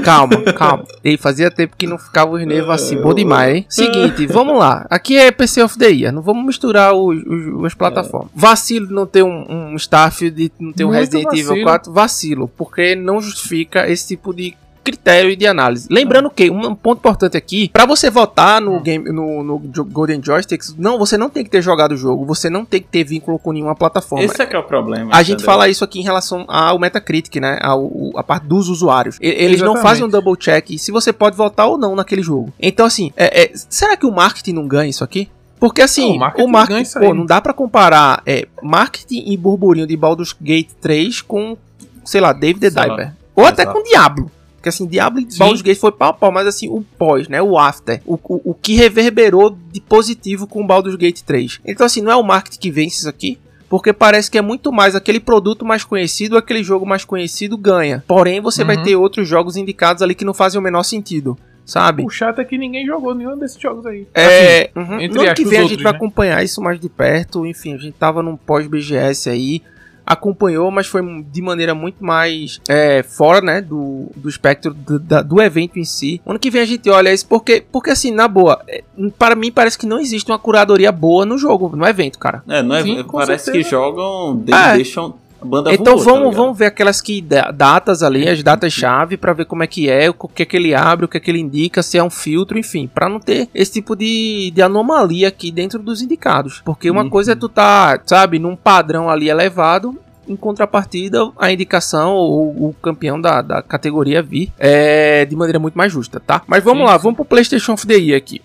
calma, 0.02 0.42
calma. 0.52 0.84
Ei, 1.02 1.16
fazia 1.16 1.50
tempo 1.50 1.76
que 1.76 1.86
não 1.86 1.98
ficava 1.98 2.32
os 2.32 2.44
nervos 2.46 2.70
assim, 2.70 2.96
bom 3.00 3.14
demais, 3.14 3.54
hein? 3.56 3.66
Seguinte, 3.68 4.26
vamos 4.26 4.58
lá. 4.58 4.86
Aqui 4.90 5.16
é 5.16 5.30
PC 5.30 5.62
of 5.62 5.78
the 5.78 5.88
Year, 5.90 6.12
não 6.12 6.22
vamos 6.22 6.44
misturar 6.44 6.92
os, 6.94 7.18
os- 7.24 7.64
as 7.64 7.74
plataformas. 7.74 8.30
Vacilo 8.34 8.86
de 8.88 8.92
não 8.94 9.06
ter 9.06 9.22
um, 9.22 9.44
um 9.48 9.76
Starfield, 9.76 10.34
de 10.36 10.52
não 10.60 10.72
ter 10.72 10.84
um 10.84 10.88
Muito 10.88 10.98
Resident 10.98 11.32
Evil 11.32 11.44
vacilo. 11.48 11.64
4, 11.64 11.92
vacilo, 11.92 12.48
porque 12.56 12.94
não 12.94 13.20
justifica 13.20 13.88
esse 13.88 14.08
tipo 14.08 14.32
de 14.34 14.54
critério 14.84 15.30
e 15.30 15.36
de 15.36 15.46
análise. 15.46 15.88
Lembrando 15.90 16.28
que 16.30 16.50
um 16.50 16.74
ponto 16.74 16.98
importante 16.98 17.36
aqui, 17.36 17.70
pra 17.70 17.86
você 17.86 18.10
votar 18.10 18.60
no 18.60 18.78
game 18.80 19.10
no, 19.10 19.42
no 19.42 19.58
Golden 19.58 20.20
Joysticks, 20.22 20.74
não, 20.78 20.98
você 20.98 21.16
não 21.16 21.30
tem 21.30 21.42
que 21.42 21.50
ter 21.50 21.62
jogado 21.62 21.92
o 21.92 21.96
jogo, 21.96 22.24
você 22.26 22.50
não 22.50 22.64
tem 22.64 22.80
que 22.82 22.88
ter 22.88 23.02
vínculo 23.04 23.38
com 23.38 23.52
nenhuma 23.52 23.74
plataforma. 23.74 24.24
Esse 24.24 24.42
é 24.42 24.46
que 24.46 24.54
é 24.54 24.58
o 24.58 24.62
problema. 24.64 25.10
A 25.12 25.22
gente 25.22 25.36
entendeu? 25.36 25.46
fala 25.46 25.68
isso 25.68 25.82
aqui 25.82 26.00
em 26.00 26.02
relação 26.04 26.44
ao 26.46 26.78
Metacritic, 26.78 27.36
né? 27.40 27.58
Ao, 27.62 27.90
a 28.16 28.22
parte 28.22 28.44
dos 28.46 28.68
usuários. 28.68 29.16
Eles 29.20 29.60
não 29.60 29.72
Exatamente. 29.72 29.82
fazem 29.82 30.04
um 30.04 30.08
double 30.08 30.36
check 30.36 30.78
se 30.78 30.92
você 30.92 31.12
pode 31.12 31.36
votar 31.36 31.66
ou 31.66 31.78
não 31.78 31.96
naquele 31.96 32.22
jogo. 32.22 32.52
Então, 32.60 32.84
assim, 32.84 33.10
é- 33.16 33.44
é, 33.44 33.52
será 33.54 33.96
que 33.96 34.04
o 34.06 34.12
marketing 34.12 34.52
não 34.52 34.68
ganha 34.68 34.90
isso 34.90 35.02
aqui? 35.02 35.28
Porque 35.58 35.80
assim, 35.80 36.10
Não, 36.10 36.16
o 36.16 36.18
marketing 36.18 36.44
o 36.44 36.48
marketing, 36.48 36.92
pô, 36.92 36.98
aí. 37.06 37.12
não 37.14 37.24
dá 37.24 37.40
pra 37.40 37.54
comparar 37.54 38.22
é, 38.26 38.46
marketing 38.62 39.24
e 39.26 39.36
burburinho 39.36 39.86
de 39.86 39.96
Baldur's 39.96 40.34
Gate 40.38 40.68
3 40.80 41.22
com, 41.22 41.56
sei 42.04 42.20
lá, 42.20 42.32
David 42.34 42.60
the. 42.60 42.70
Diver. 42.70 43.12
Ou 43.34 43.46
até 43.46 43.62
Exato. 43.62 43.78
com 43.78 43.82
Diablo. 43.88 44.30
Porque 44.64 44.70
assim, 44.70 44.86
Diablo 44.86 45.20
e 45.20 45.30
Sim. 45.30 45.38
Baldur's 45.38 45.60
Gate 45.60 45.78
foi 45.78 45.92
pau 45.92 46.08
a 46.08 46.12
pau, 46.14 46.32
mas 46.32 46.46
assim, 46.46 46.70
o 46.70 46.80
pós, 46.96 47.28
né? 47.28 47.42
O 47.42 47.58
after. 47.58 48.00
O, 48.06 48.14
o, 48.14 48.52
o 48.52 48.54
que 48.54 48.74
reverberou 48.76 49.54
de 49.70 49.78
positivo 49.78 50.46
com 50.46 50.62
o 50.62 50.66
Baldur's 50.66 50.96
Gate 50.96 51.20
3. 51.20 51.60
Então, 51.66 51.84
assim, 51.84 52.00
não 52.00 52.10
é 52.10 52.16
o 52.16 52.22
marketing 52.22 52.58
que 52.58 52.70
vence 52.70 52.96
isso 52.96 53.08
aqui. 53.08 53.38
Porque 53.68 53.92
parece 53.92 54.30
que 54.30 54.38
é 54.38 54.40
muito 54.40 54.72
mais 54.72 54.94
aquele 54.94 55.20
produto 55.20 55.66
mais 55.66 55.84
conhecido, 55.84 56.38
aquele 56.38 56.64
jogo 56.64 56.86
mais 56.86 57.04
conhecido 57.04 57.58
ganha. 57.58 58.02
Porém, 58.08 58.40
você 58.40 58.64
vai 58.64 58.76
Uhum. 58.76 58.82
ter 58.84 58.96
outros 58.96 59.28
jogos 59.28 59.54
indicados 59.56 60.02
ali 60.02 60.14
que 60.14 60.24
não 60.24 60.32
fazem 60.32 60.58
o 60.58 60.62
menor 60.64 60.82
sentido. 60.82 61.36
Sabe? 61.66 62.04
O 62.04 62.08
chato 62.10 62.40
é 62.40 62.44
que 62.44 62.56
ninguém 62.56 62.86
jogou 62.86 63.14
nenhum 63.14 63.36
desses 63.38 63.60
jogos 63.60 63.84
aí. 63.84 64.06
É, 64.14 64.70
uhum. 64.74 65.00
entre 65.00 65.18
no 65.18 65.24
ano 65.24 65.34
que 65.34 65.44
vem 65.44 65.58
a 65.58 65.62
gente 65.62 65.72
outros, 65.72 65.82
vai 65.82 65.92
né? 65.92 65.96
acompanhar 65.98 66.42
isso 66.42 66.62
mais 66.62 66.80
de 66.80 66.88
perto. 66.88 67.44
Enfim, 67.44 67.74
a 67.74 67.78
gente 67.78 67.94
tava 67.98 68.22
num 68.22 68.36
pós-BGS 68.36 69.28
aí. 69.28 69.62
Acompanhou, 70.06 70.70
mas 70.70 70.86
foi 70.86 71.02
de 71.30 71.42
maneira 71.42 71.74
muito 71.74 72.04
mais 72.04 72.60
é, 72.68 73.02
fora, 73.02 73.40
né, 73.40 73.60
do, 73.60 74.10
do 74.16 74.28
espectro 74.28 74.72
do, 74.74 74.98
da, 74.98 75.22
do 75.22 75.40
evento 75.40 75.78
em 75.78 75.84
si. 75.84 76.20
Ano 76.26 76.38
que 76.38 76.50
vem 76.50 76.62
a 76.62 76.66
gente 76.66 76.88
olha 76.90 77.12
isso 77.12 77.26
porque, 77.26 77.64
porque 77.72 77.90
assim, 77.90 78.10
na 78.10 78.28
boa, 78.28 78.60
é, 78.68 78.82
para 79.18 79.34
mim 79.34 79.50
parece 79.50 79.78
que 79.78 79.86
não 79.86 79.98
existe 79.98 80.30
uma 80.30 80.38
curadoria 80.38 80.92
boa 80.92 81.24
no 81.24 81.38
jogo, 81.38 81.74
no 81.74 81.86
evento, 81.86 82.18
cara. 82.18 82.42
É, 82.48 82.62
não 82.62 82.74
é, 82.76 82.82
Sim, 82.82 83.04
parece 83.10 83.46
certeza. 83.46 83.64
que 83.64 83.70
jogam, 83.70 84.42
É. 84.52 84.76
deixam 84.76 85.14
banda 85.44 85.72
Então 85.72 85.94
voou, 85.94 86.04
tá 86.04 86.10
vamos, 86.10 86.24
ligado? 86.30 86.42
vamos 86.42 86.58
ver 86.58 86.66
aquelas 86.66 87.00
que 87.00 87.20
da- 87.20 87.50
datas 87.50 88.02
ali, 88.02 88.28
as 88.28 88.42
datas-chave, 88.42 89.16
pra 89.16 89.32
ver 89.32 89.44
como 89.44 89.62
é 89.62 89.66
que 89.66 89.88
é, 89.88 90.08
o 90.10 90.14
que 90.14 90.42
é 90.42 90.46
que 90.46 90.56
ele 90.56 90.74
abre, 90.74 91.04
o 91.04 91.08
que 91.08 91.16
é 91.16 91.20
que 91.20 91.30
ele 91.30 91.38
indica, 91.40 91.82
se 91.82 91.98
é 91.98 92.02
um 92.02 92.10
filtro, 92.10 92.58
enfim, 92.58 92.88
pra 92.92 93.08
não 93.08 93.20
ter 93.20 93.48
esse 93.54 93.72
tipo 93.72 93.94
de, 93.94 94.50
de 94.54 94.62
anomalia 94.62 95.28
aqui 95.28 95.50
dentro 95.52 95.78
dos 95.78 96.00
indicados. 96.02 96.62
Porque 96.64 96.90
uma 96.90 97.02
Uhum. 97.02 97.10
coisa 97.10 97.32
é 97.32 97.34
tu 97.36 97.48
tá, 97.48 98.00
sabe, 98.06 98.38
num 98.38 98.56
padrão 98.56 99.08
ali 99.10 99.28
elevado. 99.28 99.98
Em 100.26 100.36
contrapartida, 100.36 101.30
a 101.38 101.52
indicação 101.52 102.14
ou 102.14 102.68
o 102.70 102.74
campeão 102.80 103.20
da, 103.20 103.42
da 103.42 103.60
categoria 103.60 104.22
vir 104.22 104.50
é 104.58 105.26
de 105.26 105.36
maneira 105.36 105.58
muito 105.58 105.76
mais 105.76 105.92
justa, 105.92 106.18
tá? 106.18 106.40
Mas 106.46 106.64
vamos 106.64 106.80
Sim, 106.84 106.86
lá, 106.86 106.96
vamos 106.96 107.16
pro 107.16 107.26
PlayStation 107.26 107.74
of 107.74 107.86
the 107.86 107.94
Year 107.94 108.16
aqui. 108.16 108.40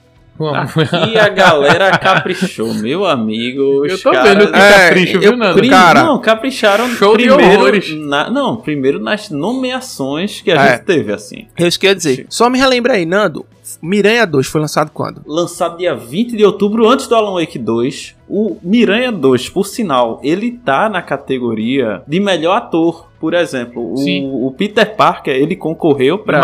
Aqui 0.47 1.17
a 1.17 1.27
galera 1.33 1.97
caprichou, 1.97 2.73
meu 2.75 3.05
amigo. 3.05 3.85
Eu 3.85 4.01
tô 4.01 4.11
caras- 4.11 4.29
vendo 4.37 4.51
que 4.51 4.57
É, 4.57 4.87
capricho, 4.87 5.15
eu 5.17 5.21
viu, 5.21 5.37
Nando? 5.37 5.59
pri- 5.59 5.69
Cara, 5.69 6.03
não, 6.03 6.19
capricharam 6.19 6.87
show 6.89 7.17
de 7.17 7.27
primeiro. 7.27 7.53
horrores. 7.61 7.89
na- 7.99 8.29
não, 8.29 8.55
primeiro 8.57 8.99
nas 8.99 9.29
nomeações 9.29 10.41
que 10.41 10.51
a 10.51 10.55
É. 10.55 10.71
gente 10.73 10.83
teve, 10.85 11.11
assim. 11.13 11.47
É 11.57 11.67
isso 11.67 11.79
que 11.79 11.85
eu 11.85 11.89
ia 11.91 11.95
dizer. 11.95 12.25
Só 12.29 12.49
me 12.49 12.57
relembra 12.57 12.93
aí, 12.93 13.05
Nando. 13.05 13.45
Miranha 13.81 14.25
2 14.25 14.47
foi 14.47 14.61
lançado 14.61 14.91
quando? 14.93 15.21
Lançado 15.25 15.77
dia 15.77 15.95
20 15.95 16.35
de 16.35 16.45
outubro, 16.45 16.87
antes 16.87 17.07
do 17.07 17.15
Alan 17.15 17.39
Wake 17.39 17.59
2. 17.59 18.15
O 18.27 18.57
Miranha 18.63 19.11
2, 19.11 19.49
por 19.49 19.65
sinal, 19.65 20.19
ele 20.23 20.51
tá 20.51 20.89
na 20.89 21.01
categoria 21.01 22.03
de 22.07 22.19
melhor 22.19 22.55
ator. 22.57 23.07
Por 23.19 23.33
exemplo, 23.33 23.81
o, 23.81 24.47
o 24.47 24.51
Peter 24.51 24.95
Parker, 24.95 25.35
ele 25.35 25.55
concorreu 25.55 26.19
para 26.19 26.39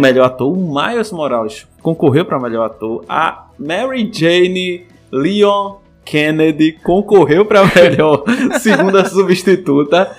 melhor 0.00 0.26
ator. 0.26 0.52
O 0.52 0.56
Miles 0.56 1.12
Morales 1.12 1.66
concorreu 1.82 2.24
para 2.24 2.40
melhor 2.40 2.66
ator. 2.66 3.04
A 3.08 3.46
Mary 3.58 4.10
Jane 4.12 4.86
Leon 5.10 5.82
Kennedy 6.04 6.72
concorreu 6.82 7.44
para 7.44 7.64
melhor 7.74 8.24
segunda 8.60 9.04
substituta. 9.04 10.10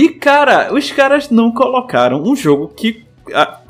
E 0.00 0.08
cara, 0.10 0.72
os 0.72 0.90
caras 0.90 1.30
não 1.30 1.52
colocaram 1.52 2.22
um 2.22 2.34
jogo 2.34 2.68
que, 2.68 3.04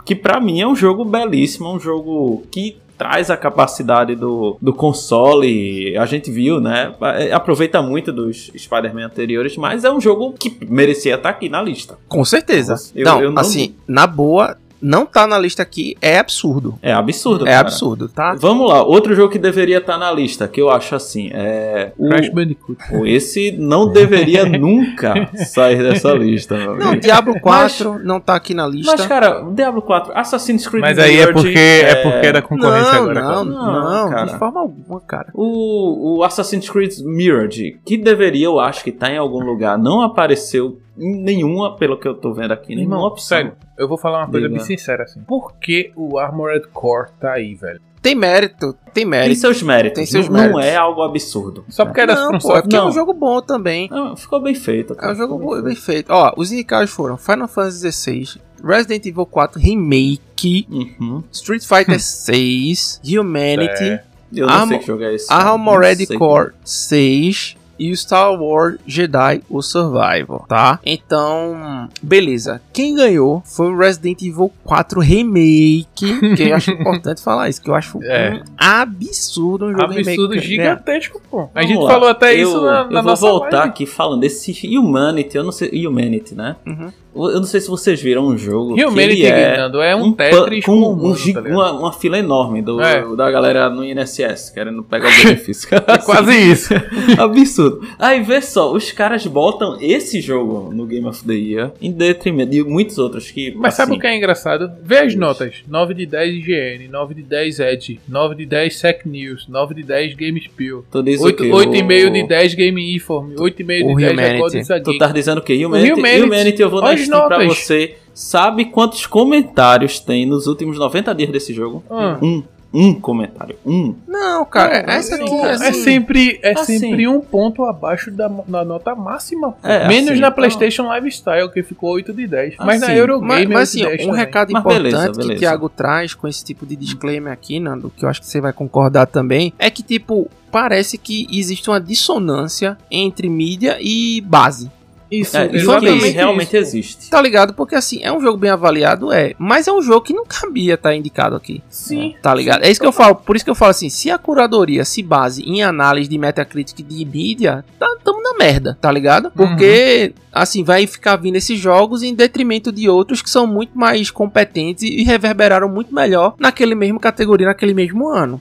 que 0.05 0.15
para 0.15 0.41
mim 0.41 0.61
é 0.61 0.67
um 0.67 0.75
jogo 0.77 1.05
belíssimo, 1.05 1.73
um 1.73 1.79
jogo 1.81 2.43
que 2.51 2.77
traz 2.97 3.31
a 3.31 3.37
capacidade 3.37 4.17
do, 4.17 4.57
do 4.61 4.73
console. 4.73 5.97
A 5.97 6.05
gente 6.07 6.31
viu, 6.33 6.61
né? 6.61 6.93
É, 7.17 7.33
Aproveita 7.33 7.81
muito 7.81 8.13
dos 8.13 8.51
Spider-Man 8.57 9.07
anteriores, 9.07 9.57
mas 9.57 9.85
é 9.85 9.91
um 9.93 10.01
jogo 10.01 10.33
que 10.33 10.57
merecia 10.69 11.15
estar 11.15 11.29
aqui 11.29 11.49
na 11.49 11.63
lista. 11.63 11.97
Com 12.09 12.25
certeza. 12.25 12.75
Eu- 12.97 13.05
não, 13.05 13.23
eu 13.23 13.31
não- 13.31 13.41
assim, 13.41 13.75
na 13.87 14.07
boa, 14.07 14.57
não 14.81 15.05
tá 15.07 15.27
na 15.27 15.39
lista 15.39 15.63
aqui 15.63 15.97
é 16.01 16.19
absurdo. 16.19 16.79
É 16.83 16.93
absurdo, 16.93 17.47
É 17.47 17.51
cara. 17.51 17.61
absurdo, 17.61 18.09
tá? 18.09 18.35
Vamos 18.39 18.69
lá, 18.69 18.83
outro 18.83 19.15
jogo 19.15 19.33
que 19.33 19.39
deveria 19.39 19.79
estar 19.79 19.99
na 19.99 20.11
lista, 20.13 20.47
que 20.49 20.61
eu 20.61 20.71
acho 20.71 20.95
assim, 20.95 21.31
é. 21.33 21.93
O, 21.99 22.09
Crash 22.09 22.29
Bandicoot. 22.31 22.79
esse 23.05 23.53
não 23.53 23.91
deveria 23.93 24.45
nunca 24.59 25.29
sair 25.47 25.83
dessa 25.83 26.13
lista, 26.13 26.57
Não. 26.57 26.97
Diablo 26.99 27.41
4 27.41 28.01
não 28.05 28.21
tá 28.21 28.35
aqui 28.35 28.55
na 28.55 28.67
lista. 28.67 28.93
Mas, 28.97 29.07
cara, 29.07 29.45
o 29.47 29.53
Diablo 29.55 29.83
4, 29.83 30.13
Assassin's 30.17 30.67
Creed 30.67 30.83
Mas 30.83 30.99
aí 30.99 31.19
é 31.19 31.33
porque 31.33 31.49
é 31.59 31.95
porque 31.97 32.27
é 32.27 32.33
da 32.33 32.43
concorrência 32.43 32.93
não, 32.95 33.03
agora. 33.03 33.21
não, 33.23 33.31
cara. 33.31 33.45
não, 33.45 33.91
Não, 34.05 34.11
cara. 34.11 34.25
de 34.33 34.39
forma 34.39 34.61
alguma, 34.61 35.01
cara. 35.01 35.29
O, 35.35 36.19
o 36.19 36.23
Assassin's 36.25 36.69
Creed 36.69 36.99
Mirage, 37.05 37.79
que 37.85 37.97
deveria, 37.97 38.47
eu 38.47 38.59
acho 38.61 38.85
que 38.85 38.93
tá 38.93 39.11
em 39.11 39.17
algum 39.19 39.45
lugar, 39.45 39.77
não 39.79 40.03
apareceu 40.03 40.79
nenhuma, 40.99 41.77
pelo 41.77 41.97
que 41.99 42.07
eu 42.09 42.15
tô 42.15 42.33
vendo 42.35 42.53
aqui, 42.53 42.75
nenhuma 42.75 42.97
Irmão, 42.97 43.09
opção. 43.09 43.39
sério, 43.39 43.53
eu 43.79 43.87
vou 43.89 43.97
falar 43.97 44.19
uma 44.19 44.31
coisa 44.31 44.49
Diga. 44.49 44.59
bem 44.59 44.67
sincera 44.67 45.05
assim. 45.05 45.21
Por 45.23 45.55
que 45.55 45.93
o 45.97 46.19
Armored 46.19 46.67
Core 46.69 47.11
tá 47.21 47.33
aí, 47.35 47.55
velho? 47.55 47.81
Tem 48.01 48.15
mérito, 48.15 48.73
tem 48.73 48.93
Tem 48.95 49.05
mérito. 49.05 49.41
seus 49.41 49.61
méritos. 49.63 49.97
Tem 49.97 50.07
seus 50.07 50.29
não, 50.29 50.35
méritos. 50.35 50.53
não 50.57 50.61
é 50.61 50.77
algo 50.77 51.03
absurdo. 51.03 51.65
Só 51.69 51.85
porque 51.85 52.01
era 52.01 52.15
Não, 52.15 52.39
pô, 52.39 52.57
é 52.57 52.63
porque 52.63 52.77
é 52.77 52.81
um 52.81 52.85
Não. 52.87 52.93
jogo 52.93 53.13
bom 53.13 53.41
também. 53.43 53.89
Não, 53.91 54.17
ficou 54.17 54.41
bem 54.41 54.55
feito. 54.55 54.93
É 54.93 54.97
cara, 54.97 55.13
um 55.13 55.17
jogo 55.17 55.37
bom, 55.39 55.61
bem 55.63 55.75
feito. 55.75 56.11
Ó, 56.11 56.33
os 56.37 56.53
indicados 56.53 56.91
foram 56.91 57.17
Final 57.17 57.49
Fantasy 57.49 57.91
XVI, 57.93 58.41
Resident 58.65 59.05
Evil 59.05 59.27
4 59.27 59.61
Remake, 59.61 60.67
Uhum. 60.71 61.25
Street 61.33 61.63
Fighter 61.65 61.99
6, 62.01 63.01
Humanity, 63.05 63.85
É. 63.85 64.05
Eu 64.33 64.47
não 64.47 64.55
Armo- 64.55 64.69
sei 64.69 64.79
que 64.79 64.87
jogo 64.87 65.03
é 65.03 65.15
esse. 65.15 65.33
Armored 65.33 66.07
Não. 66.11 66.19
Core 66.19 66.53
6 66.63 67.57
e 67.79 67.91
o 67.93 67.97
Star 67.97 68.33
Wars 68.41 68.79
Jedi 68.87 69.43
o 69.49 69.63
Survival, 69.63 70.45
tá? 70.49 70.79
Então, 70.85 71.89
beleza. 72.03 72.61
Quem 72.73 72.95
ganhou 72.95 73.43
foi 73.45 73.69
o 73.73 73.77
Resident 73.79 74.23
Evil 74.23 74.51
4 74.65 75.01
Remake, 75.01 76.35
que 76.37 76.43
eu 76.43 76.55
acho 76.57 76.71
importante 76.73 77.23
falar 77.23 77.49
isso, 77.49 77.61
que 77.63 77.71
eu 77.71 77.75
acho 77.75 78.03
É. 78.03 78.35
um 78.35 78.43
absurdo 78.57 79.67
um 79.67 79.71
jogo 79.73 79.85
Absurdo 79.85 80.31
remake. 80.35 80.47
gigantesco, 80.47 81.21
pô. 81.31 81.43
A 81.55 81.61
Vamos 81.63 81.69
gente 81.69 81.83
lá. 81.83 81.91
falou 81.91 82.09
até 82.09 82.35
eu, 82.35 82.49
isso 82.49 82.61
na, 82.61 82.71
na 82.71 82.79
Eu 82.81 82.91
vou 82.91 83.03
nossa 83.03 83.21
voltar 83.27 83.57
live. 83.59 83.69
aqui 83.71 83.87
falando 83.87 84.21
desse 84.21 84.77
Humanity, 84.77 85.37
eu 85.37 85.45
não 85.45 85.53
sei, 85.53 85.87
Humanity, 85.87 86.35
né? 86.35 86.57
Uhum. 86.67 86.93
Eu 87.19 87.37
não 87.37 87.45
sei 87.45 87.61
se 87.61 87.69
vocês 87.69 88.01
viram 88.01 88.27
um 88.27 88.37
jogo 88.39 88.75
ele 88.79 89.27
é 89.27 89.59
é 89.91 89.97
um, 89.97 90.13
pa- 90.13 90.29
Tetris 90.31 90.65
com 90.65 90.73
um 90.73 90.91
humano, 90.93 91.17
gi- 91.17 91.33
tá 91.33 91.41
uma, 91.41 91.73
uma 91.73 91.93
fila 91.93 92.19
enorme 92.19 92.63
do, 92.63 92.81
É. 92.81 93.05
da 93.17 93.31
galera 93.31 93.69
no 93.69 93.85
INSS, 93.85 94.51
querendo 94.51 94.83
pegar 94.83 95.09
o 95.09 95.17
benefício. 95.25 95.69
É 95.75 95.99
quase 95.99 96.33
isso. 96.37 96.75
Absurdo. 97.19 97.81
Aí 97.99 98.23
vê 98.23 98.41
só, 98.41 98.73
os 98.73 98.91
caras 98.93 99.27
botam 99.27 99.77
esse 99.81 100.21
jogo 100.21 100.73
no 100.73 100.87
Game 100.87 101.07
of 101.07 101.25
the 101.25 101.33
Year 101.35 101.73
em 101.81 101.91
detrimento 101.91 102.51
de 102.51 102.63
muitos 102.63 102.99
outros 102.99 103.31
que. 103.31 103.53
Mas 103.57 103.75
sabe 103.75 103.91
assim, 103.93 103.99
o 103.99 104.01
que 104.01 104.07
é 104.07 104.17
engraçado? 104.17 104.71
Vê 104.83 104.99
as 104.99 105.15
notas: 105.15 105.57
9 105.67 105.95
de 105.95 106.07
10 106.07 106.35
IGN, 106.35 106.89
9 106.89 107.15
de 107.15 107.23
10 107.23 107.61
Edge, 107.61 108.01
9 108.09 108.35
de 108.35 108.47
10 108.47 108.77
Sec 108.77 109.07
News, 109.07 109.47
9 109.49 109.75
de 109.75 109.83
10 109.83 110.15
GameSpell, 110.15 110.85
Tu 110.91 111.03
diz 111.03 111.21
o 111.21 111.25
8, 111.25 111.43
quê? 111.43 111.51
8,5 111.51 112.07
O- 112.07 112.11
de 112.13 112.27
10 112.27 112.55
Game 112.55 112.95
Inform, 112.97 113.35
8,5 113.37 113.41
O 113.41 113.97
de 113.97 114.05
10 114.05 114.13
Humanity. 114.13 114.59
Record 114.59 114.83
Tu 114.85 114.99
tá 114.99 115.07
dizendo 115.09 115.39
o 115.39 115.43
quê? 115.43 115.65
Humanity, 115.65 115.93
Humanity. 115.93 116.23
Humanity, 116.23 116.63
eu 116.63 116.71
vou 116.71 116.81
na 116.83 116.89
Pra 117.11 117.21
notas. 117.39 117.47
você. 117.59 117.97
Sabe 118.15 118.65
quantos 118.65 119.07
comentários 119.07 120.01
tem 120.01 120.27
nos 120.27 120.47
últimos 120.47 120.79
90 120.79 121.15
dias 121.15 121.31
desse 121.31 121.53
jogo? 121.55 121.83
Ah. 121.91 122.19
Um. 122.23 122.43
Um 122.71 122.93
comentário. 122.93 123.57
Um. 123.65 123.95
Não, 124.07 124.45
cara, 124.45 124.83
Não, 124.83 124.93
essa 124.93 125.17
não, 125.17 125.25
aqui 125.25 125.35
não, 125.37 125.47
é 125.47 125.51
É 125.53 125.55
assim, 125.55 125.73
sempre, 125.85 126.39
é 126.43 126.53
Assim. 126.53 126.79
sempre 126.79 127.09
um 127.09 127.19
ponto 127.19 127.65
abaixo 127.65 128.11
da, 128.11 128.29
da 128.47 128.63
nota 128.63 128.95
máxima. 128.95 129.55
É, 129.63 129.89
Menos 129.89 130.11
assim, 130.11 130.21
na 130.21 130.27
então- 130.27 130.33
PlayStation 130.37 130.95
Lifestyle, 130.95 131.51
que 131.51 131.63
ficou 131.63 131.93
8 131.95 132.13
de 132.13 132.27
10. 132.27 132.57
Mas 132.59 132.81
na 132.83 132.89
Assim, 132.89 132.97
Eurogame 132.97 133.27
Mas, 133.27 133.49
mas 133.49 133.59
é 133.59 133.63
assim, 133.63 133.79
8 133.87 133.91
de 133.93 133.97
10 133.97 134.03
um 134.03 134.11
também. 134.11 134.27
recado 134.27 134.53
Mas 134.53 134.61
importante 134.61 134.83
beleza, 134.83 135.11
que 135.13 135.17
beleza. 135.17 135.33
o 135.35 135.39
Thiago 135.39 135.69
traz 135.71 136.13
com 136.15 136.29
esse 136.29 136.45
tipo 136.45 136.67
de 136.67 136.77
disclaimer 136.77 137.33
aqui, 137.33 137.59
Nando, 137.59 137.91
que 137.97 138.05
eu 138.05 138.09
acho 138.09 138.21
que 138.21 138.27
você 138.27 138.39
vai 138.39 138.53
concordar 138.53 139.07
também, 139.07 139.51
é 139.59 139.71
que, 139.71 139.83
tipo, 139.83 140.29
parece 140.53 140.99
que 140.99 141.27
existe 141.33 141.71
uma 141.71 141.81
dissonância 141.81 142.77
entre 142.91 143.31
mídia 143.31 143.79
e 143.81 144.21
base. 144.21 144.71
Isso, 145.11 145.37
É, 145.37 145.47
isso 145.47 145.57
exatamente 145.57 146.09
realmente 146.11 146.49
isso. 146.49 146.57
existe. 146.57 147.11
Tá 147.11 147.21
ligado? 147.21 147.55
Porque 147.55 147.75
assim, 147.75 148.01
é 148.03 148.13
um 148.13 148.21
jogo 148.21 148.37
bem 148.37 148.51
avaliado, 148.51 149.13
é. 149.13 149.35
Mas 149.39 149.67
é 149.67 149.73
um 149.73 149.81
jogo 149.81 150.03
que 150.03 150.13
não 150.13 150.25
cabia 150.27 150.75
estar 150.75 150.95
indicado 150.95 151.35
aqui. 151.35 151.63
Sim. 151.69 152.15
Tá 152.23 152.35
ligado? 152.35 152.65
É 152.65 152.71
isso 152.71 152.81
que 152.81 152.87
eu 152.87 152.93
falo. 152.93 153.15
Por 153.17 153.35
isso 153.37 153.45
que 153.45 153.51
eu 153.51 153.55
falo 153.55 153.71
assim: 153.71 153.89
se 153.89 154.11
a 154.11 154.19
curadoria 154.19 154.85
se 154.85 155.03
base 155.03 155.43
em 155.43 155.63
análise 155.63 156.09
de 156.09 156.19
Metacritic 156.19 156.87
de 156.87 157.05
mídia, 157.05 157.65
tá, 157.79 157.87
tamo 158.05 158.23
na 158.23 158.35
merda, 158.35 158.77
tá 158.81 158.91
ligado? 158.93 159.31
Porque, 159.35 160.13
assim, 160.33 160.63
vai 160.63 160.87
ficar 160.87 161.17
vindo 161.17 161.37
esses 161.37 161.59
jogos 161.59 162.03
em 162.03 162.15
detrimento 162.15 162.71
de 162.71 162.89
outros 162.89 163.23
que 163.23 163.31
são 163.31 163.47
muito 163.47 163.77
mais 163.79 164.11
competentes 164.11 164.83
e 164.85 165.03
reverberaram 165.03 165.69
muito 165.69 165.95
melhor 165.95 166.35
naquele 166.39 166.75
mesmo 166.75 167.01
categoria, 167.01 167.47
naquele 167.47 167.75
mesmo 167.75 168.09
ano. 168.09 168.41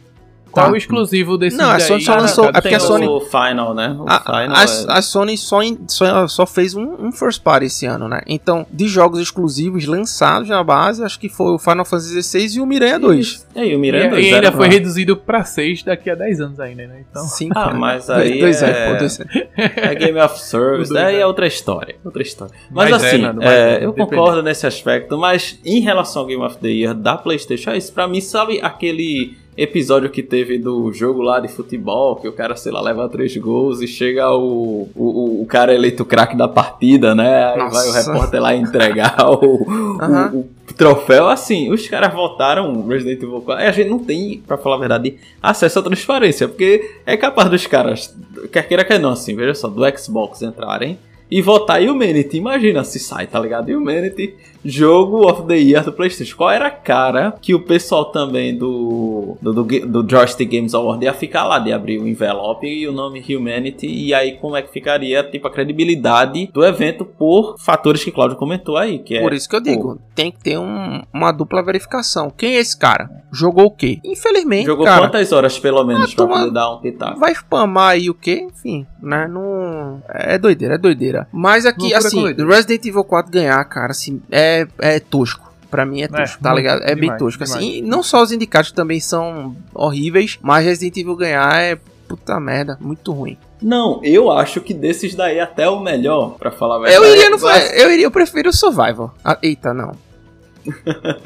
Qual 0.58 0.68
Tá? 0.68 0.74
o 0.74 0.76
exclusivo 0.76 1.38
desse 1.38 1.56
Não, 1.58 1.70
a? 1.70 1.80
Sony 1.80 2.02
só 2.04 2.14
Ah, 2.14 2.18
lançou- 2.22 2.46
cara, 2.46 2.58
é 2.58 2.62
porque 2.62 2.76
a 2.76 2.80
Sony- 2.80 3.08
o 3.08 3.20
Final, 3.22 3.74
né? 3.74 3.96
O 4.00 4.06
A, 4.10 4.20
Final 4.20 4.56
a, 4.56 4.64
é- 4.64 4.98
a 4.98 5.02
Sony 5.02 5.38
só, 5.38 5.62
em- 5.62 5.78
só, 5.88 6.28
só 6.28 6.46
fez 6.46 6.74
um, 6.76 6.96
um 7.08 7.12
first 7.12 7.42
party 7.44 7.66
esse 7.68 7.86
ano, 7.86 8.08
né? 8.08 8.22
Então, 8.28 8.66
de 8.72 8.88
jogos 8.88 9.20
exclusivos 9.20 9.86
lançados 9.86 10.50
na 10.50 10.64
base, 10.64 11.04
acho 11.04 11.20
que 11.20 11.30
foi 11.30 11.54
o 11.54 11.60
Final 11.60 11.86
Fantasy 11.86 12.22
XVI 12.24 12.58
e 12.58 12.60
o 12.62 12.66
Miranha 12.66 13.00
2. 13.00 13.46
E 13.56 13.60
aí, 13.60 13.70
o 13.74 13.78
E, 13.78 13.78
Miranda 13.78 14.20
e 14.20 14.24
zero 14.24 14.36
ainda 14.36 14.52
foi 14.52 14.68
reduzido 14.68 15.16
pra 15.18 15.44
6 15.44 15.84
daqui 15.84 16.10
a 16.10 16.16
10 16.16 16.42
anos 16.42 16.60
ainda, 16.60 16.88
né? 16.88 17.04
Então, 17.10 17.24
Cinco 17.24 17.58
Ah, 17.58 17.66
anos. 17.70 17.80
mas 17.80 18.10
aí 18.10 18.40
dois 18.40 18.62
é- 18.64 18.92
pô, 18.94 18.98
dois. 19.00 19.20
É 19.56 19.96
Game 19.96 20.20
of 20.20 20.40
Service, 20.40 20.90
Tudo 20.90 20.94
daí 21.00 21.14
bem. 21.14 21.22
é 21.22 21.26
outra 21.28 21.48
história. 21.48 21.96
Outra 22.04 22.22
história. 22.22 22.54
Mas, 22.72 22.90
Mas 22.92 23.04
é, 23.04 23.08
assim, 23.08 23.18
Nando, 23.22 23.42
mas 23.42 23.50
é, 23.52 23.80
é, 23.82 23.86
eu 23.86 23.94
concordo 23.94 24.42
nesse 24.44 24.66
aspecto, 24.68 25.18
mas 25.18 25.60
em 25.66 25.80
relação 25.82 26.22
ao 26.24 26.28
Game 26.28 26.44
of 26.44 26.58
the 26.58 26.68
Year 26.70 26.94
da 26.94 27.18
PlayStation, 27.18 27.72
é 27.72 27.78
isso 27.78 27.92
pra 27.94 28.08
mim, 28.08 28.22
sabe 28.22 28.60
aquele 28.62 29.38
episódio 29.58 30.10
que 30.10 30.22
teve 30.22 30.60
do 30.60 30.94
jogo 30.94 31.22
lá 31.22 31.40
de 31.40 31.48
futebol, 31.48 32.16
que 32.18 32.28
o 32.28 32.32
cara, 32.32 32.56
sei 32.56 32.72
lá, 32.72 32.80
leva 32.80 33.10
três 33.10 33.36
gols 33.38 33.82
e 33.82 33.88
chega 33.88 34.32
o, 34.32 34.88
o, 34.96 35.42
o 35.42 35.46
cara 35.48 35.74
eleito 35.74 36.06
craque 36.06 36.38
da 36.38 36.48
partida, 36.48 37.16
né? 37.16 37.46
Aí 37.54 37.58
Nossa. 37.58 37.76
vai 37.76 37.88
o 37.90 37.92
repórter 37.92 38.42
lá 38.42 38.56
entregar 38.56 39.16
o, 39.30 39.64
o- 39.64 39.98
Aham. 40.02 40.32
o 40.70 40.74
troféu. 40.76 41.28
Assim, 41.28 41.72
os 41.72 41.88
caras 41.88 42.14
votaram 42.14 42.86
Resident 42.88 43.22
Evil 43.24 43.42
4. 43.42 43.64
E 43.64 43.68
a 43.68 43.72
gente 43.72 43.90
não 43.90 44.00
tem, 44.00 44.44
pra 44.46 44.58
falar 44.58 44.76
a 44.76 44.80
verdade, 44.80 45.16
acesso 45.42 45.80
à 45.80 45.82
transparência, 45.84 46.48
porque 46.48 46.92
é 47.06 47.18
capaz 47.18 47.50
dos 47.50 47.66
caras, 47.66 48.16
quer 48.52 48.68
queira 48.68 48.86
quer 48.86 49.00
não, 49.00 49.12
assim, 49.12 49.36
veja 49.36 49.54
só, 49.56 49.68
do 49.68 49.82
Xbox 49.98 50.42
entrarem 50.44 51.00
e 51.30 51.42
votar 51.42 51.82
Humanity. 51.82 52.38
Imagina 52.38 52.84
se 52.84 53.00
sai, 53.00 53.28
tá 53.28 53.40
ligado? 53.40 53.70
Humanity, 53.70 54.36
jogo 54.64 55.28
of 55.30 55.44
the 55.48 55.58
year 55.58 55.84
do 55.84 55.92
PlayStation. 55.94 56.36
Qual 56.38 56.50
era 56.50 56.68
a 56.68 56.72
cara 56.72 57.34
que 57.42 57.54
o 57.54 57.60
pessoal 57.62 58.06
também 58.06 58.58
do, 58.58 59.38
do, 59.42 59.54
do, 59.54 59.64
do 60.04 60.10
Joystick 60.10 60.50
Games 60.50 60.74
Award 60.74 61.04
ia 61.06 61.14
ficar 61.14 61.46
lá 61.46 61.60
de 61.60 61.72
abrir 61.72 62.00
o 62.00 62.08
envelope 62.08 62.68
e 62.68 62.88
o 62.88 62.92
nome 62.92 63.24
Humanity? 63.28 63.88
E 63.88 64.14
aí, 64.14 64.34
como 64.38 64.56
é 64.56 64.62
que 64.62 64.72
ficaria, 64.72 65.24
tipo, 65.24 65.48
a 65.48 65.52
credibilidade 65.52 66.50
do 66.54 66.64
evento 66.66 67.06
por 67.06 67.56
fatores 67.60 68.04
que 68.04 68.12
Claudio 68.12 68.38
comentou 68.38 68.78
aí? 68.78 69.00
Que 69.00 69.18
é, 69.18 69.22
Por 69.22 69.34
isso 69.34 69.48
que 69.50 69.56
eu 69.56 69.62
digo, 69.62 70.00
tem 70.16 70.32
que 70.32 70.40
ter 70.40 70.58
um- 70.58 71.02
uma 71.14 71.32
dupla 71.32 71.62
verificação. 71.64 72.30
Quem 72.36 72.56
é 72.56 72.60
esse 72.60 72.78
cara? 72.78 73.10
Jogou 73.32 73.66
o 73.66 73.72
quê? 73.72 74.00
Infelizmente, 74.06 74.66
Jogou 74.66 74.86
cara. 74.86 75.02
quantas 75.02 75.32
horas, 75.34 75.60
pelo 75.60 75.84
menos, 75.84 76.14
pra 76.14 76.26
poder 76.28 76.52
dar 76.52 76.72
um 76.74 76.78
pitaco? 76.80 77.20
Vai 77.20 77.34
spamar 77.36 77.92
aí 77.92 78.10
o 78.10 78.14
quê? 78.14 78.48
Enfim, 78.50 78.86
né? 79.02 79.28
Não. 79.28 80.02
É 80.10 80.38
doideira, 80.38 80.76
é 80.76 80.78
doideira. 80.78 81.17
Mas 81.32 81.66
aqui, 81.66 81.82
Loucura 81.82 81.98
assim, 82.08 82.22
doideira. 82.22 82.52
Resident 82.56 82.86
Evil 82.86 83.04
4 83.04 83.32
ganhar, 83.32 83.64
cara, 83.66 83.92
assim, 83.92 84.22
é, 84.32 84.68
é 84.80 85.00
tosco. 85.00 85.48
Pra 85.70 85.86
mim 85.86 86.02
é 86.02 86.08
tosco, 86.08 86.42
tá 86.42 86.50
muito, 86.52 86.62
ligado? 86.62 86.82
É 86.84 86.94
bem 86.96 87.02
demais, 87.02 87.20
tosco. 87.20 87.44
demais. 87.44 87.62
Assim, 87.62 87.78
e 87.80 87.82
não 87.82 88.02
só 88.02 88.22
os 88.24 88.32
indicados 88.32 88.72
também 88.72 89.00
são 89.02 89.56
horríveis, 89.74 90.40
mas 90.42 90.64
Resident 90.66 90.96
Evil 90.98 91.16
ganhar 91.18 91.62
é 91.62 91.78
puta 92.08 92.40
merda, 92.40 92.78
muito 92.80 93.12
ruim. 93.12 93.38
Não, 93.62 94.00
eu 94.02 94.32
acho 94.32 94.62
que 94.62 94.74
desses 94.74 95.14
daí 95.14 95.40
até 95.42 95.68
o 95.68 95.80
melhor, 95.82 96.38
pra 96.38 96.52
falar 96.52 96.76
a 96.76 96.90
Eu 96.90 97.02
verdade. 97.02 97.12
iria 97.12 97.30
no. 97.32 97.40
Mas- 97.42 97.74
Eu 97.82 97.92
iria, 97.92 98.06
eu 98.06 98.12
prefiro 98.12 98.50
o 98.50 98.54
Survival. 98.54 99.14
Ah, 99.26 99.38
eita, 99.42 99.74
não. 99.74 99.92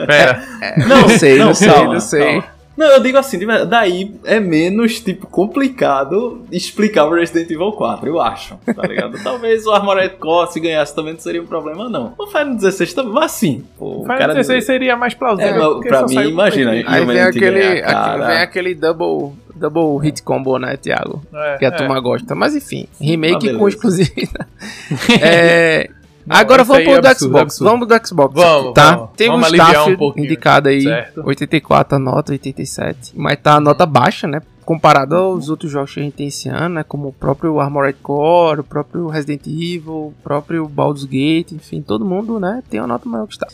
Pera. 0.07 0.43
Não, 0.87 1.09
sei, 1.09 1.37
não, 1.37 1.47
não, 1.47 1.53
sei, 1.53 1.67
calma, 1.67 1.93
não 1.93 1.99
sei. 1.99 2.25
calma. 2.25 2.43
Não, 2.75 2.87
eu 2.87 2.99
digo 3.01 3.17
assim, 3.17 3.37
daí 3.67 4.15
é 4.23 4.39
menos, 4.39 4.99
tipo, 4.99 5.27
complicado 5.27 6.45
explicar 6.51 7.05
o 7.05 7.13
Resident 7.13 7.49
Evil 7.51 7.71
4, 7.73 8.07
eu 8.07 8.19
acho, 8.21 8.57
tá 8.75 8.87
ligado? 8.87 9.17
Talvez 9.23 9.65
o 9.65 9.71
Armored 9.71 10.15
Core, 10.15 10.51
se 10.51 10.59
ganhasse 10.59 10.95
também, 10.95 11.13
não 11.13 11.19
seria 11.19 11.41
um 11.41 11.45
problema, 11.45 11.89
não. 11.89 12.13
O 12.17 12.27
Final 12.27 12.55
16 12.55 12.93
também, 12.93 13.13
mas 13.13 13.39
pô, 13.77 13.99
o 13.99 14.01
Final 14.03 14.17
cara... 14.17 14.33
16 14.33 14.65
seria 14.65 14.95
mais 14.95 15.13
plausível. 15.13 15.81
É, 15.83 15.87
pra 15.87 16.05
mim, 16.07 16.29
imagina. 16.29 16.71
Aí 16.87 17.05
vem 17.05 17.19
aquele, 17.19 17.81
cara. 17.81 18.27
vem 18.27 18.37
aquele 18.37 18.73
double, 18.75 19.33
double 19.55 19.97
hit 20.01 20.23
combo, 20.23 20.57
né, 20.57 20.77
Thiago? 20.77 21.21
É, 21.33 21.57
Que 21.57 21.65
a 21.65 21.69
é. 21.69 21.71
turma 21.71 21.99
gosta. 21.99 22.33
Mas 22.35 22.55
enfim, 22.55 22.87
remake 22.99 23.49
Ah, 23.49 23.57
com 23.57 23.67
exclusividade. 23.67 24.47
é, 25.21 25.89
Não, 26.25 26.35
agora 26.35 26.63
vamos 26.63 26.79
aí 26.79 26.87
é 26.87 26.93
pro 26.93 27.01
do 27.01 27.07
absurdo, 27.07 27.31
Xbox. 27.31 27.41
absurdo. 27.43 27.71
Vamos 27.71 27.87
do 27.87 28.07
Xbox. 28.07 28.33
Vamos, 28.35 28.73
tá? 28.73 28.95
vamos. 28.95 29.09
Tem 29.15 29.27
Vamos 29.29 29.43
um 29.43 29.45
aliviar 29.47 29.87
um 29.87 30.13
indicado 30.17 30.69
aí, 30.69 30.83
Certo. 30.83 31.23
84 31.25 31.95
a 31.95 31.99
nota, 31.99 32.31
87. 32.31 33.13
Mas 33.15 33.39
tá 33.41 33.55
a 33.55 33.59
nota 33.59 33.85
baixa, 33.85 34.27
né? 34.27 34.41
Comparado 34.63 35.15
aos 35.15 35.49
outros 35.49 35.71
jogos 35.71 35.93
que 35.93 35.99
a 35.99 36.03
gente 36.03 36.13
tem 36.13 36.27
esse 36.27 36.47
ano, 36.47 36.75
né? 36.75 36.83
Como 36.83 37.09
o 37.09 37.13
próprio 37.13 37.59
Armored 37.59 37.97
Core, 38.01 38.61
o 38.61 38.63
próprio 38.63 39.07
Resident 39.07 39.47
Evil, 39.47 39.91
o 39.91 40.13
próprio 40.23 40.67
Baldur's 40.67 41.03
Gate, 41.03 41.51
enfim, 41.51 41.81
todo 41.81 42.05
mundo, 42.05 42.39
né? 42.39 42.63
Tem 42.69 42.79
uma 42.79 42.87
nota 42.87 43.09
maior 43.09 43.27
que 43.27 43.33
está. 43.33 43.47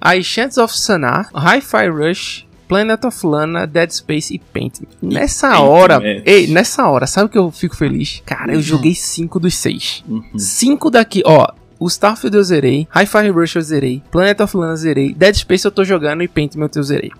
Aí, 0.00 0.22
Chants 0.22 0.58
of 0.58 0.78
Sanar, 0.78 1.30
Hi-Fi 1.34 1.88
Rush, 1.88 2.46
Planet 2.68 3.02
of 3.04 3.26
Lana, 3.26 3.66
Dead 3.66 3.90
Space 3.90 4.32
e 4.32 4.38
Paint. 4.38 4.82
Nessa 5.02 5.48
Paint, 5.48 5.62
hora, 5.62 6.00
ei, 6.24 6.46
nessa 6.46 6.86
hora, 6.88 7.04
sabe 7.04 7.26
o 7.26 7.28
que 7.28 7.38
eu 7.38 7.50
fico 7.50 7.74
feliz? 7.74 8.22
Cara, 8.24 8.54
eu 8.54 8.62
joguei 8.62 8.94
5 8.94 9.40
dos 9.40 9.56
6. 9.56 10.04
Uhum. 10.08 10.22
5 10.38 10.88
daqui, 10.90 11.20
ó. 11.26 11.48
O 11.80 11.86
Starfield 11.88 12.36
eu 12.36 12.44
zerei, 12.44 12.86
Hi-Fi 12.94 13.30
Rush 13.30 13.56
eu 13.56 13.62
zerei, 13.62 14.02
Planet 14.10 14.38
of 14.40 14.54
Lana 14.56 14.72
eu 14.72 14.76
zerei, 14.76 15.14
Dead 15.14 15.34
Space 15.34 15.64
eu 15.64 15.70
tô 15.70 15.82
jogando 15.82 16.22
e 16.22 16.28
Paintman 16.28 16.68
eu 16.76 16.82
zerei. 16.82 17.10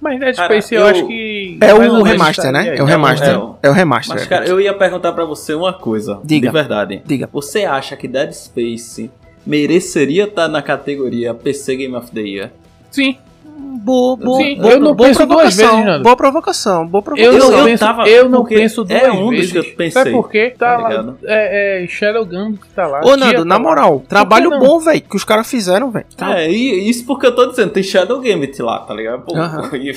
Mas 0.00 0.18
Dead 0.18 0.34
Cara, 0.34 0.48
Space 0.60 0.74
eu, 0.74 0.80
eu- 0.80 0.86
acho 0.88 1.06
que. 1.06 1.58
É 1.60 1.72
o 1.74 2.02
remaster, 2.02 2.46
estaria 2.46 2.70
né? 2.72 2.76
É 2.78 2.82
o 2.82 2.86
remaster. 2.86 3.28
é 3.28 3.38
o- 3.38 3.54
É 3.62 3.68
o 3.70 3.72
remaster. 3.72 4.16
Mas, 4.16 4.26
cara, 4.26 4.46
eu 4.46 4.60
ia 4.60 4.74
perguntar 4.74 5.12
pra 5.12 5.24
você 5.24 5.54
uma 5.54 5.72
coisa, 5.74 6.18
Diga. 6.24 6.48
de 6.48 6.52
verdade. 6.52 7.02
Diga. 7.06 7.28
Você 7.32 7.64
acha 7.66 7.94
que 7.94 8.08
Dead 8.08 8.32
Space 8.32 9.10
mereceria 9.46 10.24
estar 10.24 10.48
na 10.48 10.60
categoria 10.62 11.34
PC 11.34 11.76
Game 11.76 11.94
of 11.94 12.10
the 12.10 12.20
Year? 12.22 12.50
Sim. 12.90 13.16
Boa, 13.82 14.16
boa, 14.16 14.38
Sim, 14.42 14.56
boa, 14.56 14.72
eu 14.72 14.80
não 14.80 14.94
boa 14.94 15.08
penso 15.08 15.26
duas 15.26 15.38
provocação, 15.56 15.70
vezes, 15.76 15.84
Nando. 15.86 16.02
Boa 16.04 16.16
provocação, 16.16 16.86
boa 16.86 17.00
Eu, 17.00 17.02
provocação. 17.02 17.50
não, 17.50 17.58
eu 17.58 17.64
penso, 17.64 17.84
tava- 17.84 18.08
eu 18.08 18.28
não 18.28 18.38
porque 18.40 18.54
penso 18.54 18.84
duas 18.84 19.02
é 19.02 19.10
um 19.12 19.20
dos 19.26 19.30
vezes. 19.30 19.52
que 19.52 19.58
eu 19.58 19.64
pensei, 19.64 19.90
Sabe 19.90 20.10
por 20.12 20.30
quê? 20.30 20.54
Tá, 20.56 20.76
tá 20.76 20.78
lá, 20.88 21.14
é, 21.24 21.84
é 21.84 21.86
Shadow 21.88 22.24
Gun 22.24 22.52
que 22.52 22.68
tá 22.68 22.86
lá. 22.86 23.00
Ô, 23.04 23.16
Nando, 23.16 23.38
tá 23.38 23.44
na 23.44 23.54
lá. 23.56 23.60
moral, 23.60 24.02
trabalho 24.08 24.50
bom, 24.58 24.78
velho, 24.78 25.00
que 25.00 25.16
os 25.16 25.24
caras 25.24 25.48
fizeram, 25.50 25.90
velho. 25.90 26.06
Tá- 26.16 26.38
É, 26.38 26.50
e 26.50 26.88
isso 26.88 27.04
porque 27.06 27.26
eu 27.26 27.34
tô 27.34 27.46
dizendo, 27.46 27.70
tem 27.70 27.82
Shadow 27.82 28.20
Gambit 28.20 28.60
lá, 28.62 28.78
tá 28.80 28.94
ligado? 28.94 29.22
Pô, 29.22 29.32
e- 29.76 29.90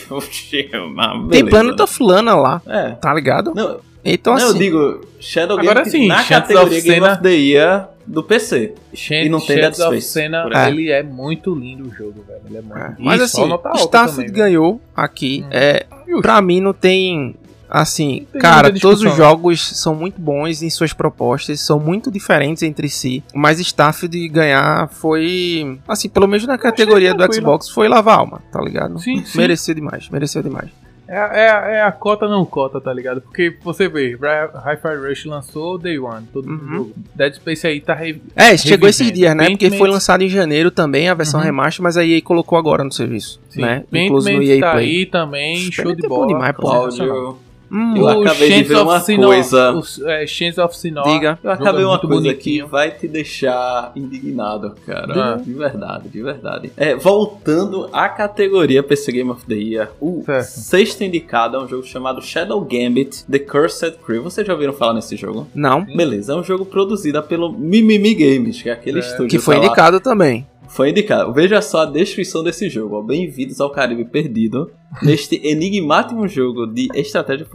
ah, 0.97 1.11
Tem 1.29 1.43
beleza. 1.43 1.49
Planet 1.49 1.79
of 1.79 2.03
Lana 2.03 2.35
lá, 2.35 2.61
É. 2.67 2.89
tá 2.91 3.13
ligado? 3.13 3.53
Não, 3.55 3.77
Então 4.05 4.33
não, 4.35 4.41
eu 4.41 4.49
assim, 4.49 4.57
digo 4.59 5.01
Shadow 5.19 5.57
Agora 5.59 5.79
Gambit 5.83 5.91
sim, 5.91 6.07
na 6.07 6.17
Chance 6.17 6.29
categoria 6.29 6.77
of 6.77 6.81
Game 6.87 6.99
Senna- 7.01 7.13
of 7.13 7.23
the 7.23 7.33
Year 7.35 7.87
do 8.05 8.21
PC. 8.23 8.75
E 9.09 9.27
não 9.29 9.39
tem 9.39 9.57
Shadows 9.57 9.77
Dead 9.77 9.87
of 9.87 9.97
Space, 10.01 10.07
Senna, 10.13 10.45
exemplo. 10.47 10.79
ele 10.79 10.91
é 10.91 11.01
muito 11.01 11.55
lindo 11.55 11.87
o 11.87 11.91
jogo, 11.91 12.23
velho. 12.27 12.39
Ele 12.47 12.57
é 12.57 12.61
muito. 12.61 12.77
é, 12.77 12.95
mas 12.99 13.19
assim, 13.21 13.41
Starfield 13.77 14.31
velho. 14.31 14.33
ganhou 14.33 14.81
aqui, 14.95 15.43
Hum. 15.43 15.49
é, 15.51 15.85
pra 16.21 16.39
mim 16.41 16.61
não 16.61 16.71
tem... 16.73 17.35
Assim, 17.67 18.27
Tem 18.31 18.39
cara, 18.39 18.71
todos 18.79 19.01
os 19.01 19.15
jogos 19.15 19.59
são 19.79 19.95
muito 19.95 20.21
bons 20.21 20.61
em 20.61 20.69
suas 20.69 20.93
propostas, 20.93 21.59
são 21.59 21.79
muito 21.79 22.11
diferentes 22.11 22.61
entre 22.61 22.87
si, 22.87 23.23
mas 23.33 23.59
Starfield 23.59 24.29
ganhar 24.29 24.87
foi, 24.89 25.79
assim, 25.87 26.07
pelo 26.07 26.27
menos 26.27 26.45
na 26.45 26.59
categoria 26.59 27.11
do. 27.15 27.33
Xbox, 27.33 27.67
foi 27.69 27.87
lavar 27.89 28.19
alma, 28.19 28.39
tá 28.51 28.61
ligado? 28.61 28.99
Sim, 28.99 29.25
sim. 29.25 29.37
Mereceu 29.39 29.73
demais, 29.73 30.07
mereceu 30.09 30.43
demais. 30.43 30.69
É, 31.07 31.17
é, 31.17 31.75
é 31.77 31.81
a 31.83 31.91
cota 31.91 32.27
não 32.27 32.43
cota, 32.45 32.81
tá 32.81 32.91
ligado? 32.91 33.21
Porque 33.21 33.55
você 33.63 33.87
vê, 33.87 34.15
Hi-Fi 34.15 34.95
Rush 35.07 35.25
lançou 35.25 35.77
Day 35.77 35.99
One, 35.99 36.25
todo 36.33 36.49
mundo 36.49 36.63
Uhum. 36.63 36.71
jogou. 36.77 36.91
Dead 37.13 37.33
Space 37.35 37.67
aí 37.67 37.79
tá 37.79 37.93
re... 37.93 38.21
É, 38.35 38.57
chegou 38.57 38.89
esses 38.89 39.11
dias, 39.11 39.35
né? 39.35 39.49
Porque 39.49 39.69
foi 39.71 39.87
lançado 39.87 40.23
em 40.23 40.29
janeiro 40.29 40.71
também 40.71 41.07
a 41.07 41.13
versão 41.13 41.39
Uhum. 41.39 41.45
remaster, 41.45 41.83
mas 41.83 41.95
a 41.97 42.03
EA 42.05 42.21
colocou 42.21 42.57
agora 42.57 42.83
no 42.83 42.91
serviço, 42.91 43.39
Sim. 43.49 43.61
né? 43.61 43.83
Incluso 43.93 44.31
no 44.31 44.41
EA 44.41 44.59
tá 44.59 44.71
Play. 44.73 44.85
aí 44.85 45.05
também, 45.05 45.71
show 45.71 45.93
de 45.95 46.05
é 46.05 46.09
bom 46.09 46.15
bola. 46.15 46.27
demais, 46.27 46.55
pô. 46.55 47.37
Hum, 47.71 47.97
Eu 47.97 48.07
acabei 48.07 48.49
de 48.49 48.63
ver 48.63 48.77
uma 48.77 48.99
coisa. 49.01 49.73
o, 49.73 49.83
é, 50.09 50.27
Chains 50.27 50.57
of. 50.57 50.75
Diga. 51.03 51.39
eu 51.43 51.51
acabei 51.51 51.83
uma 51.83 51.97
coisa 51.99 52.15
bonitinho. 52.15 52.65
que 52.65 52.71
vai 52.71 52.91
te 52.91 53.07
deixar 53.07 53.91
indignado, 53.95 54.75
cara. 54.85 55.33
Ah. 55.35 55.37
De 55.37 55.53
verdade, 55.53 56.09
de 56.09 56.21
verdade. 56.21 56.71
É, 56.77 56.95
voltando 56.95 57.89
à 57.91 58.07
categoria 58.09 58.83
PC 58.83 59.11
Game 59.11 59.29
of 59.29 59.45
the 59.45 59.55
Year, 59.55 59.91
o 59.99 60.21
Certo. 60.25 60.45
sexto 60.45 61.03
indicado 61.03 61.57
é 61.57 61.59
um 61.63 61.67
jogo 61.67 61.83
chamado 61.85 62.21
Shadow 62.21 62.61
Gambit 62.61 63.25
The 63.25 63.39
Cursed 63.39 63.95
Crew. 64.05 64.23
Vocês 64.23 64.45
já 64.45 64.53
ouviram 64.53 64.73
falar 64.73 64.93
nesse 64.93 65.15
jogo? 65.15 65.47
não. 65.53 65.83
Beleza, 65.85 66.33
é 66.33 66.35
um 66.35 66.43
jogo 66.43 66.65
produzido 66.65 67.21
pelo 67.23 67.51
Mimimi 67.51 68.13
Games, 68.13 68.61
que 68.61 68.69
é 68.69 68.73
aquele 68.73 69.01
Certo. 69.01 69.11
estúdio 69.13 69.39
Que 69.39 69.43
foi 69.43 69.55
tá 69.55 69.61
lá. 69.61 69.67
indicado 69.67 69.99
também. 69.99 70.45
Foi 70.67 70.89
indicado. 70.89 71.33
Veja 71.33 71.61
só 71.61 71.81
a 71.81 71.85
descrição 71.85 72.43
desse 72.43 72.69
jogo. 72.69 73.01
Bem-vindos 73.01 73.61
ao 73.61 73.71
Caribe 73.71 74.05
Perdido. 74.05 74.71
Neste 75.01 75.35
enigmático 75.47 76.27
jogo 76.27 76.65
de 76.65 76.87
estratégia 76.93 77.47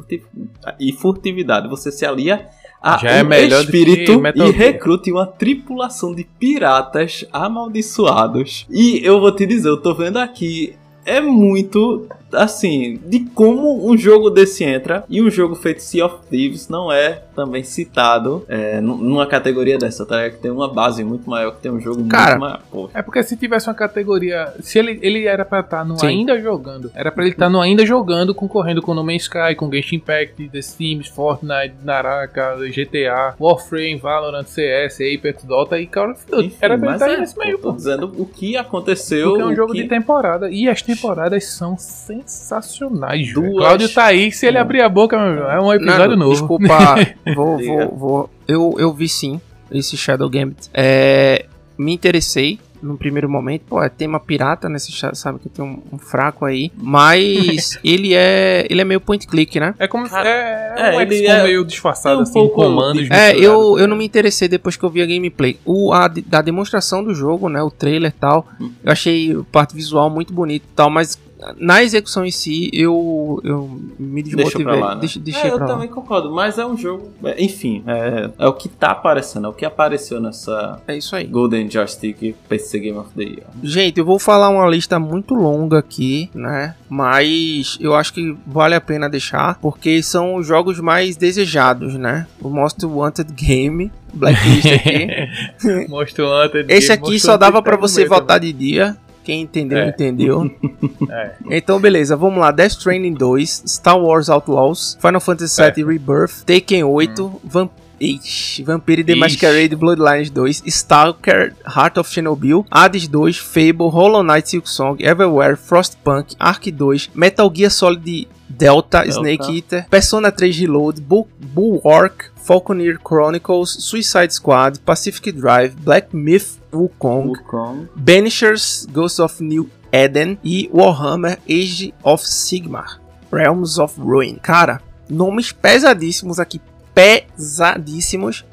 e 0.78 0.92
furtividade, 0.92 1.68
você 1.68 1.90
se 1.90 2.06
alia 2.06 2.48
a 2.82 2.96
Já 2.96 3.10
é 3.10 3.22
um 3.22 3.28
que 3.28 3.36
espírito 3.36 4.22
e 4.34 4.50
recrute 4.50 5.12
uma 5.12 5.26
tripulação 5.26 6.14
de 6.14 6.24
piratas 6.24 7.26
amaldiçoados. 7.30 8.66
E 8.70 9.00
eu 9.04 9.20
vou 9.20 9.32
te 9.34 9.44
dizer, 9.44 9.68
eu 9.68 9.76
tô 9.76 9.94
vendo 9.94 10.18
aqui. 10.18 10.74
É 11.04 11.20
muito, 11.20 12.06
assim, 12.32 13.00
de 13.06 13.20
como 13.34 13.88
um 13.90 13.96
jogo 13.96 14.28
desse 14.30 14.62
entra 14.64 15.02
e 15.08 15.20
um 15.22 15.30
jogo 15.30 15.54
feito 15.54 15.82
Sea 15.82 16.04
of 16.06 16.16
Thieves 16.28 16.68
não 16.68 16.92
é 16.92 17.22
também 17.34 17.62
citado 17.64 18.44
é, 18.48 18.80
nu- 18.82 18.98
numa 18.98 19.26
categoria 19.26 19.78
dessa, 19.78 20.04
tá? 20.04 20.16
ligado? 20.16 20.32
Que 20.32 20.42
tem 20.42 20.50
uma 20.50 20.68
base 20.72 21.02
muito 21.02 21.28
maior, 21.28 21.52
que 21.52 21.60
tem 21.62 21.70
um 21.70 21.80
jogo 21.80 22.04
Cara, 22.06 22.32
muito 22.32 22.40
maior. 22.40 22.60
Pô, 22.70 22.90
É 22.92 23.00
porque 23.00 23.22
se 23.22 23.36
tivesse 23.36 23.66
uma 23.68 23.74
categoria. 23.74 24.52
Se 24.60 24.78
ele, 24.78 24.98
ele 25.02 25.26
era 25.26 25.44
pra 25.44 25.60
estar 25.60 25.84
no 25.84 25.98
Sim. 25.98 26.06
ainda 26.06 26.38
jogando. 26.38 26.90
Era 26.94 27.10
pra 27.10 27.24
ele 27.24 27.32
estar 27.32 27.48
no 27.48 27.60
ainda 27.60 27.84
jogando, 27.86 28.34
concorrendo 28.34 28.82
com 28.82 28.92
No 28.92 29.02
Man's 29.02 29.22
Sky, 29.22 29.54
com 29.56 29.70
Genshin 29.72 29.96
Impact, 29.96 30.48
The 30.50 30.62
Sims, 30.62 31.08
Fortnite, 31.08 31.74
Naraka, 31.82 32.56
GTA, 32.68 33.34
Warframe, 33.40 33.96
Valorant, 33.96 34.44
CS, 34.46 34.98
Apex, 35.00 35.44
Dota 35.44 35.80
e 35.80 35.86
Call 35.86 36.10
of 36.10 36.26
Duty. 36.30 36.56
Era 36.60 36.76
pra 36.78 36.86
ele 36.88 36.96
estar 36.96 37.10
é, 37.10 37.16
nesse 37.20 37.38
meio, 37.38 37.56
tô 37.58 37.70
pô. 37.70 37.76
dizendo 37.76 38.12
o 38.18 38.26
que 38.26 38.56
aconteceu. 38.56 39.30
Porque 39.30 39.42
é 39.42 39.46
um 39.46 39.54
jogo 39.56 39.72
que... 39.72 39.82
de 39.82 39.88
temporada. 39.88 40.50
E 40.50 40.68
as 40.68 40.82
temporadas 40.94 41.44
são 41.52 41.76
sensacionais. 41.78 43.32
Duas- 43.32 43.52
Cláudio 43.56 43.88
tá 43.92 44.04
aí, 44.04 44.30
se 44.32 44.46
ele 44.46 44.58
Hum. 44.58 44.62
abrir 44.62 44.82
a 44.82 44.88
boca, 44.88 45.18
meu 45.18 45.26
irmão, 45.34 45.50
é 45.50 45.60
um 45.60 45.72
episódio 45.72 46.16
Não, 46.16 46.16
novo. 46.16 46.32
Desculpa, 46.32 46.96
vou, 47.34 47.58
vou, 47.58 47.96
vou. 47.96 48.30
Eu, 48.46 48.74
eu 48.78 48.92
vi 48.92 49.08
sim 49.08 49.40
esse 49.70 49.96
Shadow 49.96 50.28
Gambit. 50.28 50.68
É, 50.74 51.46
me 51.78 51.92
interessei 51.92 52.58
no 52.82 52.96
primeiro 52.96 53.28
momento. 53.28 53.62
Pô, 53.68 53.82
é 53.82 53.88
tema 53.88 54.18
pirata, 54.18 54.68
né? 54.68 54.78
Você 54.78 54.92
sabe 55.14 55.38
que 55.38 55.48
tenho 55.48 55.68
um, 55.68 55.94
um 55.94 55.98
fraco 55.98 56.44
aí. 56.44 56.70
Mas 56.76 57.78
ele 57.84 58.14
é 58.14 58.66
ele 58.68 58.80
é 58.80 58.84
meio 58.84 59.00
point 59.00 59.26
click, 59.26 59.58
né? 59.58 59.74
É 59.78 59.86
como 59.86 60.08
Cara, 60.08 60.28
é, 60.28 60.74
é, 60.76 60.94
é 60.94 60.96
um 60.96 61.00
ele 61.00 61.26
é- 61.26 61.42
meio 61.42 61.64
disfarçado, 61.64 62.16
é 62.16 62.18
um 62.18 62.22
assim, 62.22 62.32
pouco 62.32 62.56
comandos 62.56 63.10
É, 63.10 63.36
eu, 63.36 63.78
eu 63.78 63.86
não 63.86 63.96
me 63.96 64.04
interessei 64.04 64.48
depois 64.48 64.76
que 64.76 64.84
eu 64.84 64.90
vi 64.90 65.02
a 65.02 65.06
gameplay. 65.06 65.58
O, 65.64 65.92
a, 65.92 66.08
da 66.08 66.42
demonstração 66.42 67.02
do 67.04 67.14
jogo, 67.14 67.48
né? 67.48 67.62
O 67.62 67.70
trailer 67.70 68.10
e 68.10 68.18
tal. 68.20 68.46
Eu 68.60 68.92
achei 68.92 69.32
a 69.32 69.42
parte 69.50 69.74
visual 69.74 70.08
muito 70.10 70.32
bonita 70.32 70.64
e 70.70 70.74
tal, 70.74 70.90
mas 70.90 71.18
na 71.58 71.82
execução 71.82 72.24
em 72.24 72.30
si, 72.30 72.70
eu, 72.72 73.40
eu 73.44 73.68
me 73.98 74.22
Deixa 74.22 74.36
desmotivei. 74.36 74.80
lá, 74.80 74.94
né? 74.94 75.00
Deixa, 75.00 75.18
deixei 75.20 75.50
é, 75.50 75.52
eu 75.52 75.56
pra 75.56 75.66
lá. 75.66 75.72
também 75.74 75.88
concordo, 75.88 76.30
mas 76.30 76.58
é 76.58 76.66
um 76.66 76.76
jogo. 76.76 77.10
é, 77.24 77.42
Enfim, 77.42 77.82
é, 77.86 78.30
é 78.38 78.46
o 78.46 78.52
que 78.52 78.68
tá 78.68 78.90
aparecendo, 78.90 79.46
é 79.46 79.50
o 79.50 79.52
que 79.52 79.64
apareceu 79.64 80.20
nessa 80.20 80.80
É 80.86 80.96
isso 80.96 81.14
aí. 81.16 81.26
Golden 81.26 81.70
Joystick 81.70 82.34
PC 82.48 82.78
Game 82.80 82.98
of 82.98 83.10
the 83.16 83.22
Year. 83.22 83.46
Gente, 83.62 83.98
eu 83.98 84.04
vou 84.04 84.18
falar 84.18 84.48
uma 84.48 84.66
lista 84.68 84.98
muito 84.98 85.34
longa 85.34 85.78
aqui, 85.78 86.30
né? 86.34 86.74
Mas 86.88 87.78
eu 87.80 87.94
acho 87.94 88.12
que 88.12 88.36
vale 88.46 88.74
a 88.74 88.80
pena 88.80 89.08
deixar, 89.08 89.58
porque 89.60 90.02
são 90.02 90.34
os 90.36 90.46
jogos 90.46 90.80
mais 90.80 91.16
desejados, 91.16 91.94
né? 91.94 92.26
O 92.42 92.48
Most 92.48 92.84
Wanted 92.84 93.32
Game, 93.32 93.90
Blacklist 94.12 94.66
aqui. 94.66 95.86
Mostrou 95.88 96.32
antes. 96.32 96.64
Esse 96.68 96.92
aqui 96.92 97.18
só 97.20 97.36
dava 97.36 97.62
pra 97.62 97.76
você 97.76 98.04
votar 98.04 98.40
de 98.40 98.52
dia. 98.52 98.96
Quem 99.24 99.42
entendeu, 99.42 99.78
É. 99.78 99.88
entendeu. 99.88 100.50
É. 101.10 101.32
Então, 101.50 101.80
beleza, 101.80 102.16
vamos 102.16 102.38
lá. 102.38 102.50
Death 102.50 102.72
Stranding 102.72 103.14
2, 103.14 103.64
Star 103.66 103.98
Wars 104.00 104.28
Outlaws, 104.30 104.96
Final 105.00 105.20
Fantasy 105.20 105.60
VII 105.74 105.84
Rebirth, 105.84 106.44
Taken 106.44 106.84
8, 106.84 107.40
Vamp 107.44 107.72
Ixi, 108.00 108.64
Vampire 108.64 109.04
The 109.04 109.12
Ixi. 109.12 109.18
Masquerade 109.18 109.76
Bloodlines 109.76 110.30
2, 110.30 110.70
Stalker, 110.70 111.52
Heart 111.66 111.98
of 111.98 112.08
Chernobyl, 112.10 112.64
Hades 112.72 113.06
2, 113.08 113.32
Fable, 113.34 113.90
Hollow 113.90 114.22
Knight 114.22 114.46
Silksong, 114.46 115.00
Everywhere, 115.02 115.56
Frostpunk, 115.56 116.34
Ark 116.40 116.62
2, 116.70 117.10
Metal 117.14 117.50
Gear 117.50 117.70
Solid 117.70 118.26
Delta, 118.48 119.04
Snake 119.10 119.42
Eater, 119.50 119.86
Persona 119.90 120.30
3 120.30 120.50
Reload, 120.62 121.00
Bull 121.06 121.28
Bulwark, 121.54 122.32
Falconeer 122.42 122.96
Chronicles, 123.02 123.70
Suicide 123.84 124.32
Squad, 124.32 124.78
Pacific 124.86 125.36
Drive, 125.36 125.74
Black 125.84 126.12
Myth 126.14 126.58
Wukong, 126.72 127.28
Wukong. 127.28 127.88
Banishers, 127.96 128.86
Ghost 128.92 129.20
of 129.20 129.40
New 129.40 129.70
Eden 129.92 130.38
e 130.42 130.68
Warhammer 130.72 131.38
Age 131.48 131.92
of 132.02 132.22
Sigmar, 132.24 133.00
Realms 133.30 133.78
of 133.78 133.98
Ruin. 133.98 134.36
Cara, 134.36 134.80
nomes 135.08 135.52
pesadíssimos 135.52 136.38
aqui, 136.38 136.60
pesadíssimos. 136.94 138.44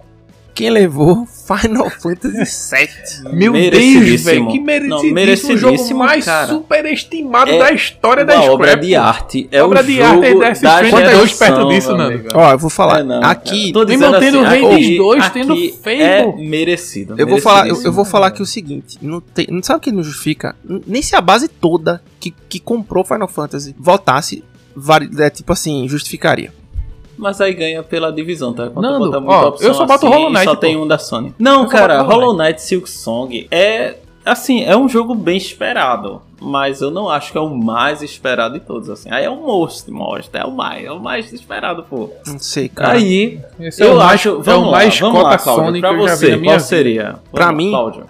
Quem 0.58 0.72
levou 0.72 1.28
Final 1.28 1.88
Fantasy 1.92 2.76
VII. 2.76 3.30
Meu 3.32 3.54
Deus, 3.54 3.64
Merecidíssimo. 3.66 4.26
velho, 4.26 4.48
que 4.48 4.58
Não, 4.58 4.66
merecidíssimo. 4.66 5.14
merecidíssimo, 5.14 5.54
o 5.54 5.78
jogo 5.78 5.96
mais 6.00 6.26
cara. 6.26 6.48
superestimado 6.48 7.52
É 7.52 7.60
da 7.60 7.72
história 7.72 8.26
da 8.26 8.34
Uma 8.34 8.42
Square. 8.42 8.56
obra 8.56 8.76
de 8.78 8.96
arte. 8.96 9.48
É 9.52 9.62
Obra 9.62 9.82
o 9.82 9.84
de 9.84 9.96
jogo 9.98 10.04
arte 10.08 10.26
é 10.26 10.34
da 10.36 10.54
geração, 10.54 11.38
perto 11.38 11.70
disso, 11.70 11.96
Nando. 11.96 12.24
Ó, 12.34 12.52
eu 12.52 12.58
vou 12.58 12.70
falar 12.72 13.02
É, 13.02 13.04
não, 13.04 13.24
aqui. 13.24 13.72
tô 13.72 13.84
Nem 13.84 13.98
dizendo 13.98 14.12
mantendo 14.14 14.40
assim, 14.40 14.62
o 14.64 14.66
Hades 14.68 14.86
aqui- 14.88 14.98
2, 14.98 15.24
aqui 15.24 15.34
tendo 15.34 15.54
É 15.86 16.24
Fable. 16.24 16.48
merecido. 16.50 17.16
Eu 17.20 17.28
vou 17.28 17.40
falar, 17.40 17.58
eu, 17.60 17.62
eu 17.62 17.66
merecidíssimo. 17.66 17.94
vou 17.94 18.06
falar 18.06 18.28
aqui 18.28 18.42
o 18.42 18.46
seguinte, 18.46 18.98
não 19.00 19.22
tem, 19.22 19.46
não 19.52 19.62
sabe 19.62 19.78
o 19.78 19.82
que 19.82 19.92
não 19.92 20.02
justifica? 20.02 20.56
Nem 20.88 21.04
se 21.04 21.16
a 21.16 21.22
base 21.22 21.48
toda 21.48 22.02
que, 22.20 22.34
que 22.50 22.60
comprou 22.60 23.04
Final 23.04 23.28
Fantasy 23.28 23.76
votasse, 23.78 24.44
é, 25.20 25.30
tipo 25.30 25.54
assim, 25.54 25.88
justificaria. 25.88 26.52
Mas 27.18 27.42
aí 27.42 27.54
ganha 27.54 27.82
pela 27.84 28.12
divisão, 28.12 28.54
tá? 28.54 28.70
Quando 28.70 28.86
Nando, 28.86 29.22
muita 29.22 29.46
ó, 29.46 29.48
opção 29.50 29.68
eu 29.68 29.74
só 29.74 29.86
boto 29.86 30.06
assim, 30.06 30.16
Hollow 30.16 30.30
Knight, 30.30 30.46
só 30.46 30.56
pô. 30.56 30.62
tem 30.62 30.78
um 30.78 30.88
da 30.88 30.98
Sony. 31.00 31.34
Não, 31.40 31.64
Eu 31.64 31.70
cara, 31.70 32.02
Hollow 32.02 32.38
Knight 32.38 32.62
Silk 32.62 32.90
Song 32.90 33.48
é 33.50 33.96
assim, 34.24 34.64
é 34.64 34.76
um 34.76 34.88
jogo 34.90 35.16
bem 35.16 35.38
esperado, 35.38 36.22
mas 36.40 36.82
eu 36.82 36.92
não 36.92 37.10
acho 37.10 37.32
que 37.32 37.38
é 37.38 37.42
o 37.42 37.50
mais 37.50 38.02
esperado 38.02 38.56
de 38.56 38.60
todos 38.60 38.90
assim. 38.90 39.10
Aí 39.12 39.24
é 39.24 39.30
o 39.30 39.38
most, 39.38 39.90
most, 39.90 40.30
é 40.34 40.44
o 40.46 40.52
mais, 40.52 40.86
é 40.86 40.92
o 40.92 41.00
mais 41.00 41.32
esperado, 41.34 41.84
pô. 41.90 42.10
Não 42.28 42.38
sei, 42.38 42.68
cara. 42.70 42.94
Aí 42.94 43.40
Esse 43.60 43.82
é 43.82 43.86
eu 43.88 43.96
mais, 43.96 44.12
acho, 44.12 44.30
é 44.30 44.42
vamos 44.42 44.68
o 44.68 44.72
lá, 44.72 44.78
mais 44.78 45.00
vamos 45.00 45.24
lá, 45.24 45.38
Cláudio, 45.38 45.66
Sony 45.66 45.80
pra 45.80 45.94
você, 45.94 46.38
qual 46.38 46.60
seria? 46.60 47.16
Pra 47.32 47.46
Vamos, 47.46 47.64
mim, 47.64 47.70
Cláudio. 47.72 48.04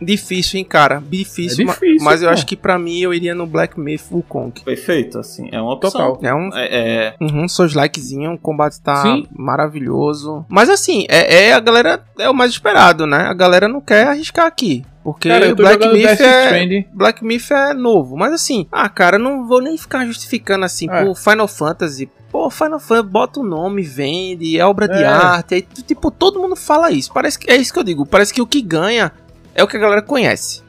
Difícil, 0.00 0.58
hein, 0.58 0.64
cara? 0.64 1.02
Difícil. 1.08 1.62
É 1.62 1.66
ma- 1.66 1.72
difícil, 1.74 2.04
mas 2.04 2.22
eu 2.22 2.28
pô. 2.28 2.34
acho 2.34 2.46
que 2.46 2.56
pra 2.56 2.78
mim 2.78 2.98
eu 3.00 3.12
iria 3.12 3.34
no 3.34 3.46
Black 3.46 3.78
Myth 3.78 4.04
Wukong. 4.10 4.52
perfeito, 4.64 5.18
assim, 5.18 5.48
é 5.52 5.60
uma 5.60 5.74
opção. 5.74 6.14
Total. 6.14 6.18
É 6.22 6.34
um 6.34 6.50
É, 6.54 6.68
é, 7.08 7.14
Uhum, 7.20 7.46
seus 7.48 7.74
likezinho, 7.74 8.32
o 8.32 8.38
combate 8.38 8.80
tá 8.80 9.02
Sim. 9.02 9.26
maravilhoso. 9.70 10.44
Mas 10.48 10.68
assim, 10.68 11.04
é, 11.08 11.46
é 11.48 11.52
a 11.52 11.60
galera, 11.60 12.02
é 12.18 12.28
o 12.28 12.34
mais 12.34 12.50
esperado, 12.52 13.06
né? 13.06 13.18
A 13.28 13.34
galera 13.34 13.68
não 13.68 13.80
quer 13.80 14.06
arriscar 14.08 14.46
aqui. 14.46 14.84
Porque 15.02 15.28
Cara, 15.30 15.46
eu 15.46 15.56
Black 15.56 15.86
Myth 15.88 16.20
é. 16.20 16.84
Black 16.92 17.24
Myth 17.24 17.50
é 17.50 17.72
novo. 17.72 18.16
Mas 18.18 18.34
assim, 18.34 18.66
ah, 18.70 18.86
cara, 18.88 19.16
eu 19.16 19.20
não 19.20 19.46
vou 19.46 19.62
nem 19.62 19.76
ficar 19.78 20.04
justificando 20.04 20.64
assim, 20.66 20.88
É. 20.90 21.14
Final 21.14 21.48
Fantasy. 21.48 22.10
Pô, 22.30 22.48
Final 22.50 22.78
Fantasy, 22.78 23.08
bota 23.10 23.40
o 23.40 23.42
nome, 23.42 23.82
vende, 23.82 24.58
é 24.58 24.64
obra 24.64 24.86
de 24.86 25.02
É. 25.02 25.06
arte. 25.06 25.54
Aí, 25.54 25.62
tipo, 25.62 26.10
todo 26.10 26.38
mundo 26.38 26.54
fala 26.54 26.90
isso. 26.92 27.10
Parece 27.12 27.38
que 27.38 27.50
é 27.50 27.56
isso 27.56 27.72
que 27.72 27.78
eu 27.78 27.82
digo. 27.82 28.04
Parece 28.04 28.32
que 28.32 28.42
o 28.42 28.46
que 28.46 28.60
ganha 28.60 29.10
é 29.54 29.62
o 29.62 29.68
que 29.68 29.76
a 29.76 29.80
galera 29.80 30.02
conhece. 30.02 30.62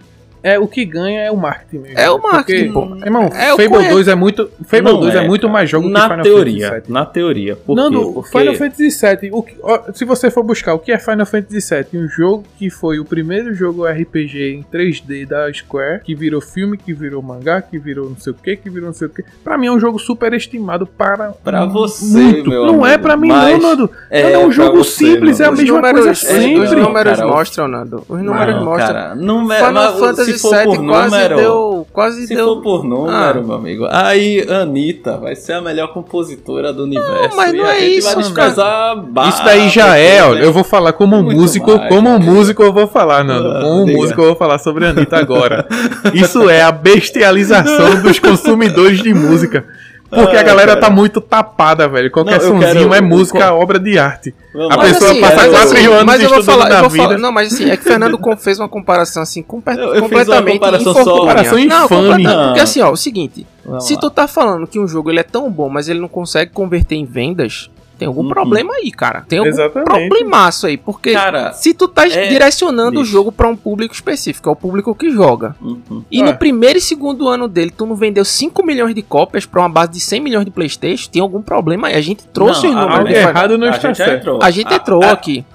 É, 0.44 0.58
o 0.60 0.68
que 0.68 0.84
ganha 0.86 1.22
é 1.22 1.32
o 1.32 1.38
marketing 1.38 1.78
mesmo. 1.84 2.00
É 2.00 2.10
o 2.10 2.22
marketing, 2.22 2.72
Porque, 2.74 2.96
pô. 2.96 3.06
Irmão, 3.06 3.30
É, 3.34 3.50
Fable 3.52 3.68
conheço. 3.70 3.94
2 3.94 4.08
é 4.08 4.16
muito. 4.16 4.50
Fable 4.66 4.92
não 4.92 5.00
2 5.00 5.16
é, 5.16 5.28
muito 5.28 5.48
mais 5.50 5.70
jogo 5.70 5.88
na 5.90 6.02
que 6.02 6.08
Final 6.10 6.24
teoria, 6.24 6.68
Fantasy 6.68 6.82
VII. 6.88 6.94
Na 6.94 7.06
teoria, 7.06 7.56
por 7.56 7.76
Nando, 7.76 8.00
quê? 8.08 8.12
Porque... 8.14 8.38
Final 8.40 8.56
Fantasy 8.56 8.90
VII, 9.22 9.30
o 9.32 9.44
que- 9.44 9.56
ó, 9.62 9.80
se 9.94 10.04
você 10.06 10.32
for 10.32 10.44
buscar 10.44 10.74
o 10.74 10.80
que 10.80 10.92
é 10.92 10.98
Final 10.98 11.26
Fantasy 11.26 11.76
VII, 11.76 12.02
um 12.02 12.08
jogo 12.08 12.44
que 12.58 12.70
foi 12.70 13.00
o 13.00 13.06
primeiro 13.06 13.54
jogo 13.54 13.86
RPG 13.86 14.54
em 14.56 14.64
3D 14.64 15.28
da 15.28 15.52
Square, 15.54 16.02
que 16.04 16.16
virou 16.16 16.42
filme, 16.42 16.78
que 16.78 16.94
virou 16.94 17.22
mangá, 17.22 17.62
que 17.62 17.78
virou 17.78 18.10
não 18.10 18.18
sei 18.18 18.32
o 18.34 18.36
que, 18.36 18.56
que 18.56 18.70
virou 18.70 18.88
não 18.88 18.94
sei 18.94 19.08
o 19.08 19.10
que. 19.12 19.24
Pra 19.44 19.58
mim 19.58 19.68
é 19.68 19.72
um 19.72 19.80
jogo 19.80 20.00
super 20.00 20.34
estimado 20.34 20.88
para. 20.88 21.32
Pra 21.44 21.66
você, 21.66 22.06
muito. 22.18 22.50
meu 22.50 22.66
Não 22.66 22.86
é 22.86 22.94
amigo, 22.96 23.04
pra 23.04 23.16
mim, 23.18 23.28
não, 23.28 23.60
Nando. 23.60 23.92
é 24.10 24.32
é 24.34 24.38
um 24.40 24.52
jogo 24.52 24.78
você, 24.84 25.06
simples, 25.06 25.40
é 25.40 25.46
a 25.46 25.52
Os 25.52 25.60
mesma 25.60 25.76
números, 25.76 26.00
coisa 26.02 26.12
os- 26.14 26.22
os 26.24 26.28
sempre. 26.28 26.76
Não, 26.76 26.84
números 26.88 27.18
cara, 27.20 27.28
mostram, 27.32 27.68
Nando. 27.68 28.04
Os 28.10 28.22
números 28.24 28.56
Não, 28.56 28.66
mostram. 28.66 28.88
cara, 28.94 29.16
não 29.16 29.52
é, 29.52 29.58
Final 29.68 29.98
Fantasy 30.00 30.31
se 30.38 30.42
for 30.50 30.64
por 30.64 30.86
quase 30.86 31.12
número, 31.12 31.36
deu. 31.36 31.88
Quase 31.92 32.28
se 32.28 32.36
deu. 32.36 32.46
for 32.48 32.62
por 32.62 32.84
número, 32.84 33.14
Ah. 33.14 33.34
meu 33.34 33.56
amigo, 33.56 33.88
aí 33.90 34.46
Anitta 34.50 35.18
vai 35.18 35.36
ser 35.36 35.54
a 35.54 35.62
melhor 35.62 35.94
compositora 35.94 36.72
do 36.74 36.84
universo. 36.84 37.36
mas 37.36 37.54
e 37.54 37.58
não 37.58 37.66
é 37.68 37.80
isso, 37.80 38.14
vai 38.34 39.30
Isso 39.30 39.44
daí 39.46 39.70
já 39.70 39.98
é, 39.98 40.24
ó. 40.24 40.34
Eu 40.36 40.52
vou 40.54 40.64
falar 40.64 40.94
como 40.94 41.16
um 41.16 41.24
Muito 41.24 41.40
músico, 41.40 41.78
mais, 41.78 41.90
como 41.90 42.10
um 42.10 42.20
músico 42.20 42.64
eu 42.64 42.74
vou 42.74 42.88
falar, 42.88 43.24
Nando. 43.24 43.50
Ah, 43.52 43.62
Como 43.62 43.82
um 43.82 43.86
diga. 43.86 43.98
músico 43.98 44.22
eu 44.22 44.26
vou 44.28 44.36
falar 44.36 44.58
sobre 44.60 44.86
a 44.86 44.90
Anitta 44.90 45.18
agora. 45.18 45.68
Isso 46.14 46.50
é 46.50 46.62
a 46.62 46.72
bestialização 46.72 48.02
dos 48.02 48.20
consumidores 48.20 49.02
de 49.02 49.14
música. 49.14 49.66
Porque 50.12 50.36
a 50.36 50.40
Ai, 50.40 50.46
galera 50.46 50.68
cara. 50.76 50.82
tá 50.82 50.90
muito 50.90 51.22
tapada, 51.22 51.88
velho. 51.88 52.12
Qualquer 52.12 52.38
Não, 52.38 52.44
eu 52.44 52.48
sonzinho 52.52 52.90
quero- 52.90 52.94
é 52.94 52.98
eu- 53.00 53.04
música, 53.04 53.54
obra 53.54 53.80
de 53.80 53.98
arte. 53.98 54.36
Vamos 54.54 54.72
A 54.76 54.78
pessoa 54.80 55.12
assim, 55.12 55.22
passa 55.22 55.36
mas 55.38 55.50
quatro 55.52 55.78
assim, 55.78 55.86
anos 55.88 56.04
mas 56.04 56.22
eu 56.24 56.30
vou 56.30 56.44
falar, 56.44 56.70
eu 56.72 56.80
vou 56.82 56.90
vida. 56.90 57.04
falar, 57.06 57.18
não, 57.18 57.32
mas 57.32 57.54
assim, 57.54 57.70
é 57.72 57.78
que 57.78 57.84
o 57.84 57.86
Fernando 57.88 58.20
fez 58.38 58.60
uma 58.60 58.68
comparação 58.68 59.24
assim 59.24 59.42
compa- 59.42 59.72
Eu- 59.74 59.78
eu 59.80 59.88
fiz 59.94 60.02
uma 60.02 60.10
completamente 60.10 60.60
comparação 60.60 60.94
só- 60.94 61.18
comparação 61.20 61.58
Não, 61.58 61.64
infame. 61.66 61.88
completamente, 61.88 62.28
Não. 62.28 62.46
Porque 62.48 62.60
assim, 62.60 62.82
ó, 62.82 62.92
o 62.92 62.98
seguinte, 62.98 63.48
Vamos 63.66 63.86
se 63.88 63.94
lá. 63.96 64.00
tu 64.02 64.10
tá 64.10 64.28
falando 64.28 64.68
que 64.68 64.78
um 64.78 64.88
jogo 64.88 65.10
ele 65.10 65.20
é 65.22 65.24
tão 65.24 65.50
bom, 65.50 65.70
mas 65.70 65.88
ele 65.88 66.00
não 66.02 66.10
consegue 66.10 66.52
converter 66.52 66.96
em 66.96 67.06
vendas, 67.06 67.70
tem 68.02 68.08
algum 68.08 68.24
Uhum. 68.24 68.30
problema 68.30 68.74
aí, 68.74 68.90
cara. 68.92 69.24
Tem 69.28 69.38
algum 69.38 69.52
Exatamente. 69.52 69.86
problemaço 69.86 70.66
aí, 70.66 70.76
porque 70.76 71.14
Cara, 71.14 71.54
se 71.54 71.72
tu 71.72 71.88
tá 71.88 72.08
é- 72.08 72.30
direcionando 72.30 73.00
o 73.00 73.06
jogo 73.06 73.32
pra 73.32 73.48
um 73.48 73.56
público 73.56 73.94
específico, 73.94 74.50
é 74.50 74.52
o 74.52 74.56
público 74.56 74.96
que 74.96 75.12
joga. 75.12 75.56
uhum. 75.62 76.04
E 76.10 76.20
Ah. 76.20 76.26
no 76.26 76.36
primeiro 76.36 76.80
e 76.80 76.82
segundo 76.82 77.28
ano 77.28 77.48
dele, 77.48 77.70
tu 77.70 77.86
não 77.86 77.96
vendeu 77.96 78.26
5 78.26 78.66
milhões 78.66 78.96
de 78.96 79.04
cópias 79.04 79.46
pra 79.46 79.62
uma 79.62 79.70
base 79.70 79.92
de 79.92 80.00
100 80.00 80.20
milhões 80.20 80.46
de 80.46 80.50
Playstation, 80.50 81.12
tem 81.12 81.22
algum 81.22 81.44
problema 81.44 81.90
aí. 81.90 81.94
A 81.94 82.02
gente 82.02 82.26
trouxe 82.26 82.64
Não, 82.64 82.70
os 82.72 82.76
números. 82.76 82.96
Algo 82.98 83.08
de 83.08 83.14
errado 83.14 83.58
não 83.60 83.68
a 83.68 83.70
está 83.70 83.94
certo. 83.94 84.14
entrou. 84.22 84.40
A 84.42 84.50
gente 84.50 84.74
A- 84.74 84.78
entrou 84.78 85.04
a- 85.04 85.12
aqui. 85.12 85.46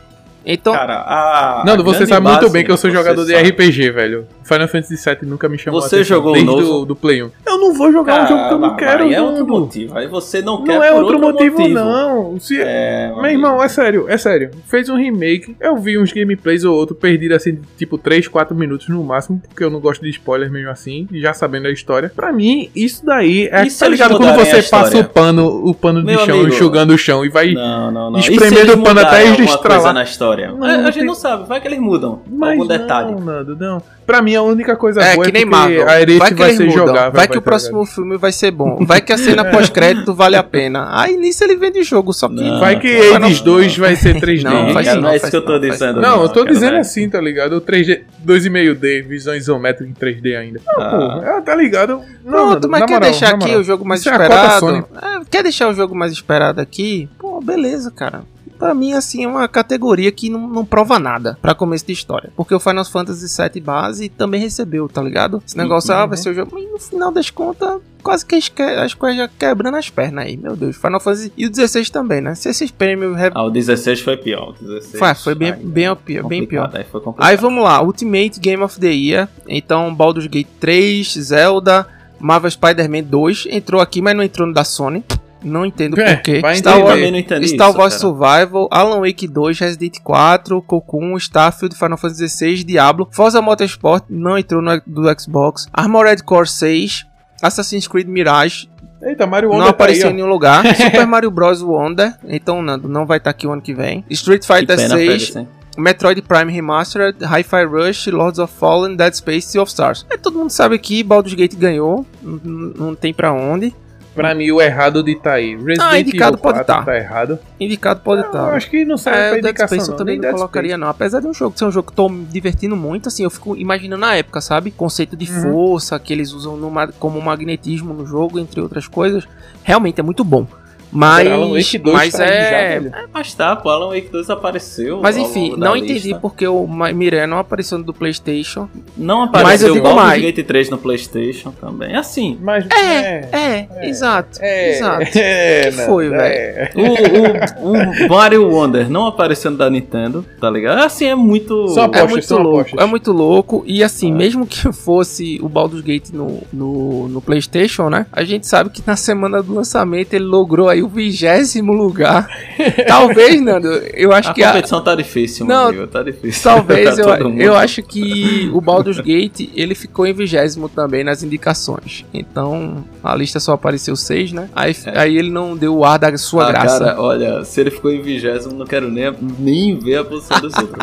Então, 0.48 0.73
Cara, 0.73 0.98
a. 1.01 1.64
Nando, 1.66 1.82
a 1.82 1.85
você 1.85 2.06
sabe 2.06 2.28
muito 2.28 2.48
bem 2.48 2.64
que 2.64 2.70
eu 2.70 2.77
sou 2.77 2.89
jogador 2.89 3.24
de 3.24 3.32
sabe. 3.32 3.48
RPG, 3.48 3.90
velho. 3.90 4.28
Final 4.47 4.68
Fantasy 4.68 4.94
VII 4.97 5.28
nunca 5.28 5.48
me 5.48 5.59
chamou 5.59 5.81
Você 5.81 5.97
a 5.97 5.98
atenção, 5.98 6.16
jogou 6.16 6.31
o 6.31 6.35
desde 6.35 6.51
novo? 6.51 6.62
do, 6.81 6.85
do 6.86 6.97
Play 6.97 7.23
1. 7.23 7.31
Eu 7.47 7.59
não 7.59 7.74
vou 7.74 7.90
jogar 7.93 8.24
um 8.24 8.27
jogo 8.28 8.48
que 8.48 8.55
eu 8.55 8.59
não 8.59 8.77
quero, 8.77 9.05
aí 9.05 9.14
é 9.14 9.20
outro 9.20 9.40
Nando. 9.47 9.60
motivo. 9.60 9.97
Aí 9.98 10.06
você 10.06 10.40
não 10.43 10.62
quer 10.62 10.74
Não 10.77 10.82
é 10.85 10.90
por 10.93 11.02
outro 11.02 11.18
motivo, 11.18 11.68
não. 11.68 12.39
Se, 12.39 12.60
É, 12.60 13.12
Meu 13.14 13.27
irmão, 13.31 13.62
é 13.62 13.68
sério, 13.68 14.06
é 14.09 14.16
sério. 14.16 14.51
Fez 14.66 14.89
um 14.89 14.97
remake, 14.97 15.56
eu 15.60 15.77
vi 15.77 15.98
uns 15.98 16.12
gameplays 16.12 16.64
ou 16.64 16.74
outro 16.77 16.94
perdido 16.94 17.35
assim, 17.35 17.55
de, 17.56 17.60
tipo 17.77 17.98
3, 17.98 18.28
4 18.28 18.55
minutos 18.56 18.89
no 18.89 19.02
máximo, 19.02 19.40
porque 19.48 19.64
eu 19.64 19.70
não 19.70 19.81
gosto 19.81 20.02
de 20.02 20.10
spoilers 20.10 20.51
mesmo 20.52 20.70
assim, 20.70 21.09
e 21.10 21.20
já 21.20 21.32
sabendo 21.32 21.66
a 21.66 21.70
história. 21.70 22.10
Pra 22.14 22.32
mim, 22.32 22.70
isso 22.74 23.05
daí 23.05 23.48
é. 23.51 23.68
Se 23.68 23.81
tá 23.81 23.89
ligado 23.89 24.16
quando 24.16 24.35
você 24.36 24.62
passa 24.62 24.98
o 24.98 25.05
pano, 25.05 25.47
o 25.68 25.74
pano 25.74 26.01
de 26.01 26.06
Meu 26.06 26.18
chão, 26.20 26.36
amigo. 26.36 26.48
enxugando 26.55 26.90
o 26.94 26.98
chão 26.98 27.24
e 27.24 27.28
vai. 27.28 27.52
Não, 27.52 27.90
não, 27.90 28.10
não. 28.10 28.18
Espremendo 28.20 28.74
o 28.74 28.82
pano 28.82 29.01
até 29.01 29.20
alguma 29.20 29.36
coisa 29.36 29.55
estralar? 29.55 29.94
na 29.94 30.02
história? 30.02 30.52
Não, 30.52 30.64
a, 30.64 30.70
a 30.73 30.77
não 30.78 30.85
gente 30.86 30.94
tem- 30.98 31.05
não 31.06 31.14
sabe, 31.14 31.48
vai 31.48 31.60
que 31.60 31.66
eles 31.68 31.78
mudam 31.78 32.20
Mas 32.31 32.51
algum 32.52 32.64
não, 32.64 32.68
detalhe. 32.68 33.14
Nando, 33.20 33.56
não. 33.56 33.82
Pra 34.06 34.22
mim, 34.22 34.36
a 34.36 34.42
única 34.42 34.76
coisa 34.76 35.00
é 35.02 35.14
boa 35.14 35.24
que 35.24 35.30
é 35.30 35.32
nem 35.32 35.42
porque 35.42 35.56
Marvel. 35.58 35.88
a 35.88 36.00
Erete 36.00 36.18
Vai 36.18 36.28
vai, 36.30 36.36
que 36.36 36.42
eles 36.44 36.56
ser 36.56 36.64
mudam. 36.66 36.86
jogável. 36.86 37.12
Vai 37.12 37.26
que 37.26 37.36
o 37.38 37.40
tá 37.40 37.44
próximo 37.44 37.84
filme 37.84 38.16
vai 38.16 38.30
ser 38.32 38.50
bom. 38.52 38.78
Vai 38.86 39.00
que 39.00 39.12
a 39.12 39.18
cena 39.18 39.44
pós-crédito 39.50 40.14
vale 40.14 40.36
a 40.36 40.42
pena. 40.44 40.86
Aí 40.92 41.16
nisso 41.16 41.42
ele 41.42 41.56
vende 41.56 41.82
jogo, 41.82 42.12
só 42.12 42.28
que. 42.28 42.34
Não. 42.34 42.60
Vai 42.60 42.78
que 42.78 43.10
Vai 43.10 43.18
não. 43.18 43.32
2 43.32 43.76
vai 43.78 43.96
ser 43.96 44.14
3D. 44.20 44.44
Não, 44.46 44.66
Não, 44.66 44.72
faz 44.72 44.86
não 44.86 45.02
não, 45.02 45.08
é 45.10 45.16
isso 45.16 45.28
que 45.30 45.36
eu 45.36 45.44
tô 45.44 45.58
dizendo. 45.58 46.00
Não, 46.00 46.22
eu 46.22 46.28
tô 46.28 46.40
cara, 46.44 46.52
dizendo 46.52 46.70
vai. 46.72 46.80
assim, 46.80 47.08
tá 47.10 47.20
ligado? 47.20 47.56
O 47.56 47.60
3D, 47.60 48.02
2,5D, 48.24 49.02
visão 49.06 49.34
isométrica 49.34 49.90
em 49.90 49.94
3D 49.94 50.36
ainda. 50.38 50.60
Não, 50.64 50.82
Ah. 50.84 50.90
pô, 51.20 51.26
é, 51.26 51.40
tá 51.40 51.54
ligado? 51.56 52.00
Não, 52.24 52.50
Pronto, 52.50 52.68
mas 52.68 52.84
quer 52.84 52.92
moral, 52.94 53.10
deixar 53.10 53.28
aqui 53.34 53.46
moral. 53.46 53.60
o 53.60 53.64
jogo 53.64 53.84
mais 53.84 54.00
Isso 54.00 54.08
é 54.08 54.12
esperado? 54.12 54.60
Sony. 54.60 54.84
É, 55.02 55.24
quer 55.30 55.42
deixar 55.42 55.68
o 55.68 55.74
jogo 55.74 55.94
mais 55.96 56.12
esperado 56.12 56.60
aqui? 56.60 57.08
Pô, 57.18 57.40
beleza, 57.40 57.90
cara. 57.90 58.22
Pra 58.58 58.74
mim, 58.74 58.92
assim, 58.92 59.24
é 59.24 59.28
uma 59.28 59.46
categoria 59.48 60.10
que 60.10 60.28
não, 60.30 60.48
não 60.48 60.64
prova 60.64 60.98
nada 60.98 61.38
pra 61.42 61.54
começo 61.54 61.86
de 61.86 61.92
história. 61.92 62.30
Porque 62.36 62.54
o 62.54 62.60
Final 62.60 62.84
Fantasy 62.84 63.26
VII 63.52 63.60
base 63.62 64.08
também 64.08 64.40
recebeu, 64.40 64.88
tá 64.88 65.02
ligado? 65.02 65.42
Esse 65.46 65.56
negócio, 65.56 65.92
ah, 65.94 66.06
vai 66.06 66.16
ser 66.16 66.30
o 66.30 66.34
jogo. 66.34 66.50
Mas 66.54 66.70
no 66.70 66.78
final 66.78 67.12
das 67.12 67.30
contas, 67.30 67.80
quase 68.02 68.24
que 68.24 68.34
as, 68.34 68.48
que- 68.48 68.62
as 68.62 68.94
coisas 68.94 69.18
já 69.18 69.28
quebrando 69.28 69.76
as 69.76 69.90
pernas 69.90 70.24
aí, 70.26 70.36
meu 70.36 70.56
Deus. 70.56 70.76
Final 70.76 71.00
Fantasy 71.00 71.32
e 71.36 71.46
o 71.46 71.50
16 71.50 71.90
também, 71.90 72.20
né? 72.20 72.34
Se 72.34 72.48
esses 72.48 72.70
prêmios. 72.70 73.16
re- 73.16 73.30
Ah, 73.34 73.42
o 73.44 73.50
16 73.50 74.00
foi 74.00 74.16
pior. 74.16 74.50
O 74.50 74.64
16, 74.64 74.98
Foi, 74.98 75.14
foi 75.14 75.34
bem, 75.34 75.52
aí, 75.52 75.64
bem, 75.64 75.96
pior, 75.96 76.26
bem 76.26 76.46
pior. 76.46 76.70
Aí. 76.74 76.84
Aí 77.18 77.36
vamos 77.36 77.62
lá, 77.62 77.82
Ultimate 77.82 78.40
Game 78.40 78.62
of 78.62 78.78
the 78.80 78.90
Year. 78.92 79.28
Então, 79.48 79.94
Baldur's 79.94 80.26
Gate 80.26 80.48
3, 80.60 81.14
Zelda, 81.20 81.86
Marvel 82.18 82.50
Spider-Man 82.50 83.02
2 83.02 83.46
entrou 83.50 83.80
aqui, 83.80 84.00
mas 84.00 84.16
não 84.16 84.22
entrou 84.22 84.46
no 84.48 84.54
da 84.54 84.64
Sony. 84.64 85.04
Não 85.42 85.64
entendo 85.64 86.00
É, 86.00 86.14
porquê. 86.14 86.42
Star 86.54 86.78
Wars, 86.78 86.94
também 86.94 87.10
não 87.12 87.18
entendi 87.18 87.48
Star 87.48 87.70
isso, 87.70 87.78
Wars 87.78 87.94
cara. 87.94 88.00
Survival, 88.00 88.68
Alan 88.70 89.00
Wake 89.00 89.28
2, 89.28 89.58
Resident 89.58 89.98
4, 90.02 90.62
Cocoon, 90.62 91.16
Starfield, 91.16 91.76
Final 91.76 91.96
Fantasy 91.96 92.28
XVI, 92.28 92.64
Diablo, 92.64 93.08
Forza 93.12 93.40
Motorsport 93.40 94.04
não 94.08 94.36
entrou 94.38 94.62
no 94.62 94.80
do 94.86 95.20
Xbox, 95.20 95.68
Armored 95.72 96.22
Core 96.22 96.48
6, 96.48 97.06
Assassin's 97.42 97.86
Creed 97.86 98.08
Mirage 98.08 98.68
Eita, 99.02 99.26
Mario 99.26 99.50
não 99.50 99.56
Wonder 99.56 99.66
tá 99.66 99.70
aí, 99.70 99.74
apareceu 99.74 100.10
em 100.10 100.14
nenhum 100.14 100.26
lugar, 100.26 100.64
Super 100.74 101.06
Mario 101.06 101.30
Bros. 101.30 101.62
Wonder, 101.62 102.14
então 102.24 102.62
Nando 102.62 102.88
não 102.88 103.04
vai 103.06 103.18
estar 103.18 103.30
aqui 103.30 103.46
o 103.46 103.52
ano 103.52 103.62
que 103.62 103.74
vem, 103.74 104.04
Street 104.10 104.40
Que 104.40 104.46
Fighter 104.46 104.76
pena, 104.76 104.96
6, 104.96 105.06
Félix, 105.06 105.36
hein? 105.36 105.48
Metroid 105.76 106.22
Prime 106.22 106.50
Remastered, 106.50 107.18
Hi-Fi 107.22 107.64
Rush, 107.66 108.06
Lords 108.06 108.38
of 108.38 108.52
Fallen, 108.58 108.96
Dead 108.96 109.12
Space 109.12 109.38
e 109.38 109.42
Sea 109.52 109.62
of 109.62 109.70
Stars. 109.70 110.06
É, 110.08 110.16
todo 110.16 110.38
mundo 110.38 110.48
sabe 110.50 110.78
que 110.78 111.02
Baldur's 111.02 111.34
Gate 111.34 111.54
ganhou, 111.54 112.06
não 112.22 112.94
tem 112.94 113.12
pra 113.12 113.30
onde. 113.32 113.74
Pra 114.16 114.34
mim, 114.34 114.51
o 114.51 114.60
errado 114.60 115.02
de 115.02 115.14
tá 115.14 115.34
aí. 115.34 115.55
Resident 115.55 115.78
Ah, 115.80 116.01
indicado 116.01 116.32
Evil 116.34 116.43
pode 116.43 116.64
4 116.64 116.74
tá. 116.74 116.82
tá 116.82 116.97
errado. 116.97 117.38
Indicado 117.60 118.01
pode 118.01 118.22
Eu 118.22 118.26
estar. 118.26 118.55
acho 118.55 118.70
que 118.70 118.84
não 118.84 118.97
serve 118.97 119.18
É, 119.20 119.28
pra 119.28 119.38
indicação, 119.38 119.68
Space 119.68 119.88
eu 119.88 119.93
não. 119.93 119.98
também 119.98 120.14
nem 120.14 120.22
não 120.22 120.28
Dead 120.30 120.34
colocaria, 120.34 120.78
não. 120.78 120.88
Apesar 120.88 121.20
de 121.20 121.26
um 121.26 121.34
jogo 121.34 121.56
ser 121.59 121.66
um 121.66 121.70
jogo 121.70 121.90
que 121.90 121.97
tô 121.97 122.09
me 122.09 122.24
divertindo 122.24 122.74
muito, 122.74 123.09
assim, 123.09 123.22
eu 123.24 123.30
fico 123.30 123.56
imaginando 123.56 124.01
na 124.01 124.14
época, 124.16 124.40
sabe? 124.40 124.70
Conceito 124.70 125.16
de 125.16 125.30
Uhum. 125.30 125.52
força 125.52 125.98
que 125.98 126.12
eles 126.12 126.32
usam 126.32 126.56
no 126.56 126.72
como 126.98 127.20
magnetismo 127.20 127.93
no 127.94 128.06
jogo, 128.06 128.38
entre 128.38 128.60
outras 128.60 128.88
coisas. 128.88 129.24
Realmente 129.62 130.01
é 130.01 130.02
muito 130.02 130.24
bom. 130.24 130.47
Mas, 130.93 131.26
Alan 131.30 131.51
Wake 131.52 131.78
2 131.78 131.94
mas 131.97 132.12
tá 132.14 132.22
aí 132.22 132.28
já, 132.28 132.34
é. 132.56 132.93
Mas 133.12 133.34
tá, 133.34 133.56
pô, 133.56 133.68
Alan 133.68 133.88
Wake 133.88 134.09
2 134.09 134.30
apareceu. 134.30 135.01
mas 135.02 135.16
enfim, 135.16 135.55
não 135.56 135.74
lista. 135.74 135.93
entendi 135.93 136.14
porque 136.20 136.47
o 136.47 136.66
Miranha 136.66 137.26
não 137.26 137.38
apareceu 137.38 137.76
no 137.76 137.84
do 137.84 137.93
PlayStation. 137.93 138.68
Não 138.97 139.23
apareceu 139.23 139.74
eu 139.74 139.81
o 139.81 139.82
Baldur's. 139.82 140.23
Gate 140.23 140.44
3 140.47 140.70
no 140.70 140.78
PlayStation 140.78 141.51
também. 141.52 141.94
Assim, 141.97 142.39
Mas, 142.40 142.66
É, 142.70 143.28
é, 143.32 143.89
exato. 143.89 144.39
é, 144.40 144.70
exato. 144.70 145.02
É, 145.18 145.70
Que 145.70 145.73
foi, 145.86 146.09
Nando, 146.09 146.23
é. 146.23 146.70
o, 146.74 147.68
o, 147.68 148.06
o 148.06 148.09
Mario 148.09 148.48
Wonder 148.48 148.89
não 148.90 149.06
aparecendo 149.06 149.56
da 149.56 149.68
Nintendo, 149.68 150.24
tá 150.40 150.48
ligado? 150.51 150.78
Assim, 150.78 151.06
é 151.06 151.14
muito. 151.14 151.68
Só 151.68 151.82
É 151.82 151.85
Apostas, 151.86 152.10
muito 152.10 152.27
são 152.27 152.39
louco, 152.39 152.60
apostas. 152.60 152.85
é 152.85 152.86
muito 152.86 153.12
louco. 153.12 153.64
E 153.66 153.82
assim, 153.82 154.10
É. 154.12 154.14
mesmo 154.14 154.47
que 154.47 154.73
fosse 154.73 155.39
o 155.43 155.48
Baldur's 155.48 155.82
Gate 155.82 156.10
no, 156.12 156.43
no, 156.52 157.09
no 157.09 157.20
PlayStation, 157.20 157.89
né? 157.90 158.06
A 158.12 158.24
gente 158.24 158.47
sabe 158.47 158.70
que 158.70 158.82
na 158.86 158.97
semana 158.97 159.43
do 159.43 159.52
lançamento 159.55 160.14
ele 160.14 160.24
logrou 160.24 160.68
aí 160.68 160.82
o 160.82 160.89
vigésimo 160.89 161.73
lugar. 161.73 162.28
Talvez, 162.86 163.40
Nando, 163.43 163.68
eu 163.94 164.12
acho 164.12 164.31
A 164.31 164.35
que 164.35 164.43
a, 164.43 164.48
competição 164.48 164.81
tá 164.82 164.94
difícil, 164.94 165.44
Não, 165.47 165.70
meu 165.70 165.81
amigo, 165.82 165.86
tá 165.89 166.02
difícil. 166.02 166.43
Talvez 166.43 166.97
eu, 166.98 167.09
eu 167.39 167.56
acho 167.56 167.82
que 167.82 168.51
o 168.55 168.60
Baldur's 168.60 168.85
Gate 168.96 169.50
ele 169.54 169.74
ficou 169.74 170.06
em 170.06 170.12
vigésimo 170.12 170.68
também 170.68 171.02
nas 171.04 171.22
indicações. 171.22 172.04
Então 172.12 172.84
a 173.02 173.14
lista 173.14 173.40
só 173.40 173.52
apareceu 173.52 173.96
seis, 173.96 174.32
né? 174.32 174.48
Aí, 174.54 174.74
aí 174.94 175.16
ele 175.16 175.30
não 175.30 175.56
deu 175.56 175.76
o 175.76 175.84
ar 175.84 175.98
da 175.98 176.16
sua 176.16 176.46
Ah, 176.48 176.52
graça. 176.52 176.78
Cara, 176.84 177.00
olha, 177.00 177.44
se 177.44 177.60
ele 177.60 177.70
ficou 177.70 177.90
em 177.90 178.00
vigésimo, 178.02 178.54
não 178.54 178.66
quero 178.66 178.90
nem, 178.90 179.12
nem 179.38 179.78
ver 179.78 179.98
a 179.98 180.04
posição 180.04 180.36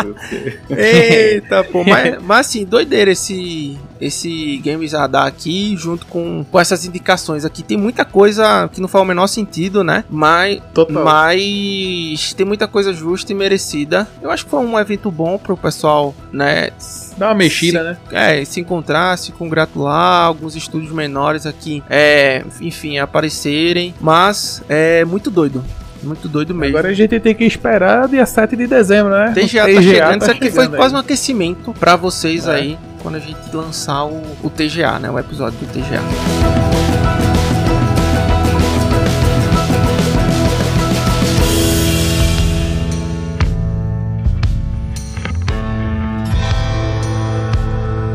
viu? 0.04 0.14
Porque- 0.14 0.58
Eita, 0.74 1.64
pô, 1.64 1.84
mas, 1.84 2.22
mas 2.22 2.40
assim, 2.48 2.66
doideira 2.66 3.12
esse, 3.12 3.78
esse 4.00 4.58
Games 4.64 4.94
Radar 4.94 5.26
aqui, 5.28 5.76
junto 5.78 6.06
com, 6.06 6.46
com 6.50 6.60
essas 6.60 6.86
indicações 6.86 7.46
aqui. 7.46 7.64
Tem 7.64 7.78
muita 7.78 8.06
coisa 8.06 8.70
que 8.72 8.82
não 8.82 8.88
faz 8.88 9.04
o 9.04 9.08
menor 9.08 9.28
sentido, 9.28 9.84
né? 9.84 10.04
Mas, 10.10 10.62
Total. 10.74 11.04
mas 11.04 12.34
tem 12.34 12.46
muita 12.46 12.68
coisa 12.68 12.94
justa 12.94 13.32
e 13.32 13.36
merecida. 13.36 14.08
Eu 14.22 14.32
acho 14.32 14.46
que 14.46 14.52
foi 14.52 14.60
um 14.60 14.78
evento 14.80 15.10
bom 15.12 15.38
pro 15.38 15.56
pessoal, 15.58 16.14
né? 16.32 16.70
Dá 17.18 17.28
uma 17.30 17.36
mexida, 17.36 17.80
se, 17.80 17.86
né? 17.86 17.98
É, 18.40 18.46
se 18.46 18.60
encontrar, 18.60 19.18
se 19.18 19.32
congratular, 19.32 20.26
alguns 20.26 20.56
estúdios 20.56 20.92
menores 20.92 21.46
aqui, 21.46 21.84
é, 21.90 22.44
enfim, 22.62 22.98
aparecerem. 22.98 23.94
Mas 24.02 24.62
é 24.68 25.06
muito 25.06 25.30
doido. 25.30 25.64
Muito 26.02 26.28
doido 26.28 26.54
mesmo. 26.54 26.76
Agora 26.78 26.92
a 26.92 26.94
gente 26.94 27.18
tem 27.20 27.34
que 27.34 27.46
esperar 27.46 28.08
dia 28.10 28.26
7 28.26 28.56
de 28.58 28.68
dezembro, 28.68 29.12
né? 29.14 29.32
TGA, 29.34 29.64
O 29.66 29.76
tá 29.76 29.82
chegando. 29.82 30.22
Isso 30.22 30.32
aqui 30.32 30.52
foi 30.52 30.68
quase 30.68 30.94
um 30.94 30.98
aquecimento 30.98 31.74
pra 31.80 31.96
vocês 31.96 32.46
É. 32.46 32.56
aí 32.56 32.78
quando 33.02 33.16
a 33.16 33.20
gente 33.20 33.38
lançar 33.54 34.04
o, 34.06 34.22
o 34.44 34.50
TGA, 34.50 35.00
né? 35.00 35.10
O 35.10 35.18
episódio 35.18 35.58
do 35.60 35.66
TGA. 35.68 36.93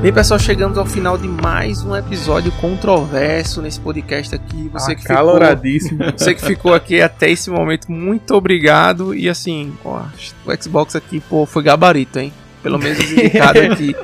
Bem, 0.09 0.15
pessoal, 0.15 0.41
chegamos 0.41 0.79
ao 0.79 0.87
final 0.87 1.19
de 1.19 1.29
mais 1.29 1.83
um 1.85 1.95
episódio 1.95 2.51
controverso 2.53 3.61
nesse 3.61 3.79
podcast 3.79 4.35
aqui. 4.35 4.71
Você 4.73 4.95
que 4.95 5.03
ficou 5.03 5.17
Acaloradíssimo. 5.17 5.99
você 6.17 6.35
que 6.35 6.41
ficou 6.41 6.73
aqui 6.73 6.99
até 7.03 7.29
esse 7.31 7.51
momento, 7.51 7.93
muito 7.93 8.35
obrigado. 8.35 9.15
E 9.15 9.29
assim, 9.29 9.71
ó, 9.85 10.05
o 10.47 10.63
Xbox 10.63 10.97
aqui, 10.97 11.21
pô, 11.21 11.45
foi 11.45 11.63
gabarito, 11.63 12.19
hein? 12.21 12.33
Pelo 12.63 12.79
menos 12.79 12.99
os 13.01 13.13
indicados 13.13 13.61
aqui. 13.61 13.95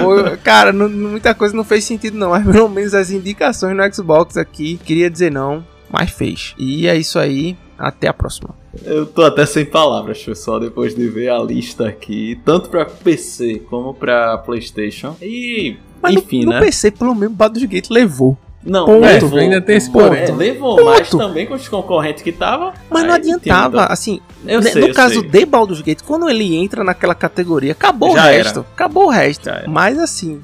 Foi- 0.00 0.38
cara, 0.38 0.72
não- 0.72 0.88
muita 0.88 1.34
coisa 1.34 1.54
não 1.54 1.64
fez 1.64 1.84
sentido, 1.84 2.16
não. 2.16 2.30
Mas 2.30 2.46
pelo 2.50 2.70
menos 2.70 2.94
as 2.94 3.10
indicações 3.10 3.76
no 3.76 3.94
Xbox 3.94 4.38
aqui, 4.38 4.80
queria 4.82 5.10
dizer 5.10 5.30
não, 5.30 5.62
mas 5.90 6.08
fez. 6.10 6.54
E 6.56 6.88
é 6.88 6.96
isso 6.96 7.18
aí. 7.18 7.58
Até 7.78 8.08
a 8.08 8.14
próxima. 8.14 8.61
Eu 8.84 9.04
tô 9.06 9.22
até 9.22 9.44
sem 9.44 9.64
palavras, 9.66 10.22
pessoal, 10.22 10.58
depois 10.58 10.94
de 10.94 11.06
ver 11.08 11.28
a 11.30 11.38
lista 11.38 11.86
aqui, 11.88 12.40
tanto 12.44 12.70
pra 12.70 12.84
PC 12.86 13.60
como 13.68 13.92
pra 13.92 14.38
PlayStation. 14.38 15.14
E, 15.20 15.76
Mas 16.00 16.14
enfim, 16.14 16.44
no, 16.44 16.52
né? 16.52 16.58
no 16.58 16.64
PC, 16.64 16.90
pelo 16.92 17.14
menos, 17.14 17.34
o 17.34 17.36
Baldur's 17.36 17.64
Gate 17.66 17.90
levou. 17.90 18.36
Não, 18.64 18.86
Ponto. 18.86 19.00
levou. 19.00 19.38
Ainda 19.40 19.60
tem 19.60 19.76
esse 19.76 19.90
ponto. 19.90 20.14
é, 20.14 20.30
levou, 20.30 20.76
Ponto. 20.76 20.84
mas 20.88 21.10
também 21.10 21.46
com 21.46 21.54
os 21.54 21.68
concorrentes 21.68 22.22
que 22.22 22.30
tava. 22.32 22.72
Mas 22.88 23.04
não 23.04 23.14
adiantava, 23.14 23.86
assim, 23.86 24.20
Eu 24.46 24.60
né, 24.60 24.70
sei, 24.70 24.82
no 24.82 24.88
eu 24.88 24.94
caso 24.94 25.20
sei. 25.20 25.28
de 25.28 25.44
Baldur's 25.44 25.80
Gate, 25.82 26.00
quando 26.02 26.30
ele 26.30 26.54
entra 26.54 26.82
naquela 26.84 27.14
categoria, 27.14 27.72
acabou 27.72 28.12
Já 28.14 28.24
o 28.24 28.28
era. 28.28 28.42
resto. 28.44 28.60
Acabou 28.72 29.06
o 29.06 29.10
resto. 29.10 29.48
Era. 29.48 29.68
Mas 29.68 29.98
assim, 29.98 30.40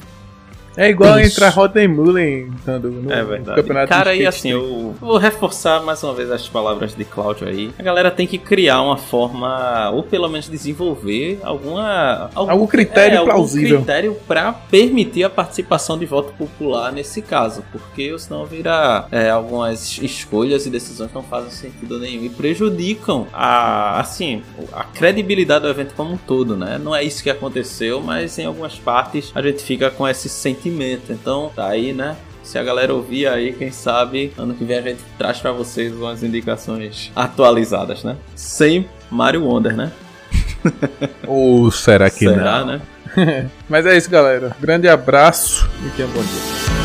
É 0.78 0.88
igual 0.90 1.18
Isso. 1.18 1.32
entrar 1.34 1.48
Rotten 1.48 1.88
Mullen 1.88 2.50
no 2.64 3.12
É 3.12 3.20
no 3.20 3.26
verdade. 3.26 3.60
campeonato 3.60 3.88
Cara, 3.88 4.14
de 4.14 4.22
e 4.22 4.26
assim, 4.28 4.50
eu 4.50 4.94
vou 5.00 5.16
reforçar 5.18 5.82
mais 5.82 6.00
uma 6.04 6.14
vez 6.14 6.30
as 6.30 6.48
palavras 6.48 6.94
de 6.94 7.04
Cláudio 7.04 7.48
aí. 7.48 7.72
A 7.76 7.82
galera 7.82 8.12
tem 8.12 8.28
que 8.28 8.38
criar 8.38 8.80
uma 8.80 8.96
forma, 8.96 9.90
ou 9.90 10.04
pelo 10.04 10.28
menos 10.28 10.48
desenvolver 10.48 11.40
alguma. 11.42 12.30
Algum 12.32 12.64
critério 12.68 13.16
é, 13.16 13.18
algum 13.18 13.32
plausível. 13.32 13.78
critério 13.78 14.16
pra 14.28 14.52
permitir 14.52 15.24
a 15.24 15.30
participação 15.30 15.98
de 15.98 16.06
voto 16.06 16.32
popular 16.34 16.92
nesse 16.92 17.22
caso. 17.22 17.64
Porque 17.72 18.16
senão 18.16 18.46
vira 18.46 19.04
é, 19.10 19.30
algumas 19.30 19.98
escolhas 19.98 20.64
e 20.64 20.70
decisões 20.70 21.08
que 21.10 21.14
não 21.16 21.24
fazem 21.24 21.50
sentido 21.50 21.98
nenhum 21.98 22.24
e 22.24 22.28
prejudicam 22.28 23.26
a, 23.32 23.98
assim, 23.98 24.44
a 24.72 24.84
credibilidade 24.84 25.62
do 25.62 25.70
evento 25.70 25.94
como 25.96 26.12
um 26.12 26.16
todo, 26.16 26.56
né? 26.56 26.78
Não 26.80 26.94
é 26.94 27.02
isso 27.02 27.20
que 27.20 27.30
aconteceu, 27.30 28.00
mas 28.00 28.38
em 28.38 28.44
algumas 28.46 28.76
partes 28.78 29.32
a 29.34 29.42
gente 29.42 29.60
fica 29.64 29.90
com 29.90 30.06
esse 30.06 30.28
sentimento. 30.28 30.67
Então, 31.12 31.50
tá 31.54 31.66
aí, 31.68 31.92
né? 31.92 32.16
Se 32.42 32.58
a 32.58 32.62
galera 32.62 32.94
ouvir 32.94 33.26
aí, 33.26 33.52
quem 33.52 33.70
sabe, 33.70 34.32
ano 34.38 34.54
que 34.54 34.64
vem 34.64 34.78
a 34.78 34.82
gente 34.82 35.00
traz 35.18 35.38
pra 35.38 35.52
vocês 35.52 35.92
umas 35.92 36.22
indicações 36.22 37.12
atualizadas, 37.14 38.02
né? 38.04 38.16
Sem 38.34 38.88
Mario 39.10 39.44
Wonder, 39.44 39.76
né? 39.76 39.92
Ou 41.26 41.70
será 41.70 42.08
que 42.08 42.20
Será, 42.20 42.60
não? 42.64 42.66
né? 42.66 42.80
Mas 43.68 43.84
é 43.86 43.96
isso, 43.96 44.10
galera. 44.10 44.56
Grande 44.60 44.88
abraço 44.88 45.68
e 45.86 45.90
tenha 45.90 46.08
um 46.08 46.12
bom 46.12 46.22
dia. 46.22 46.77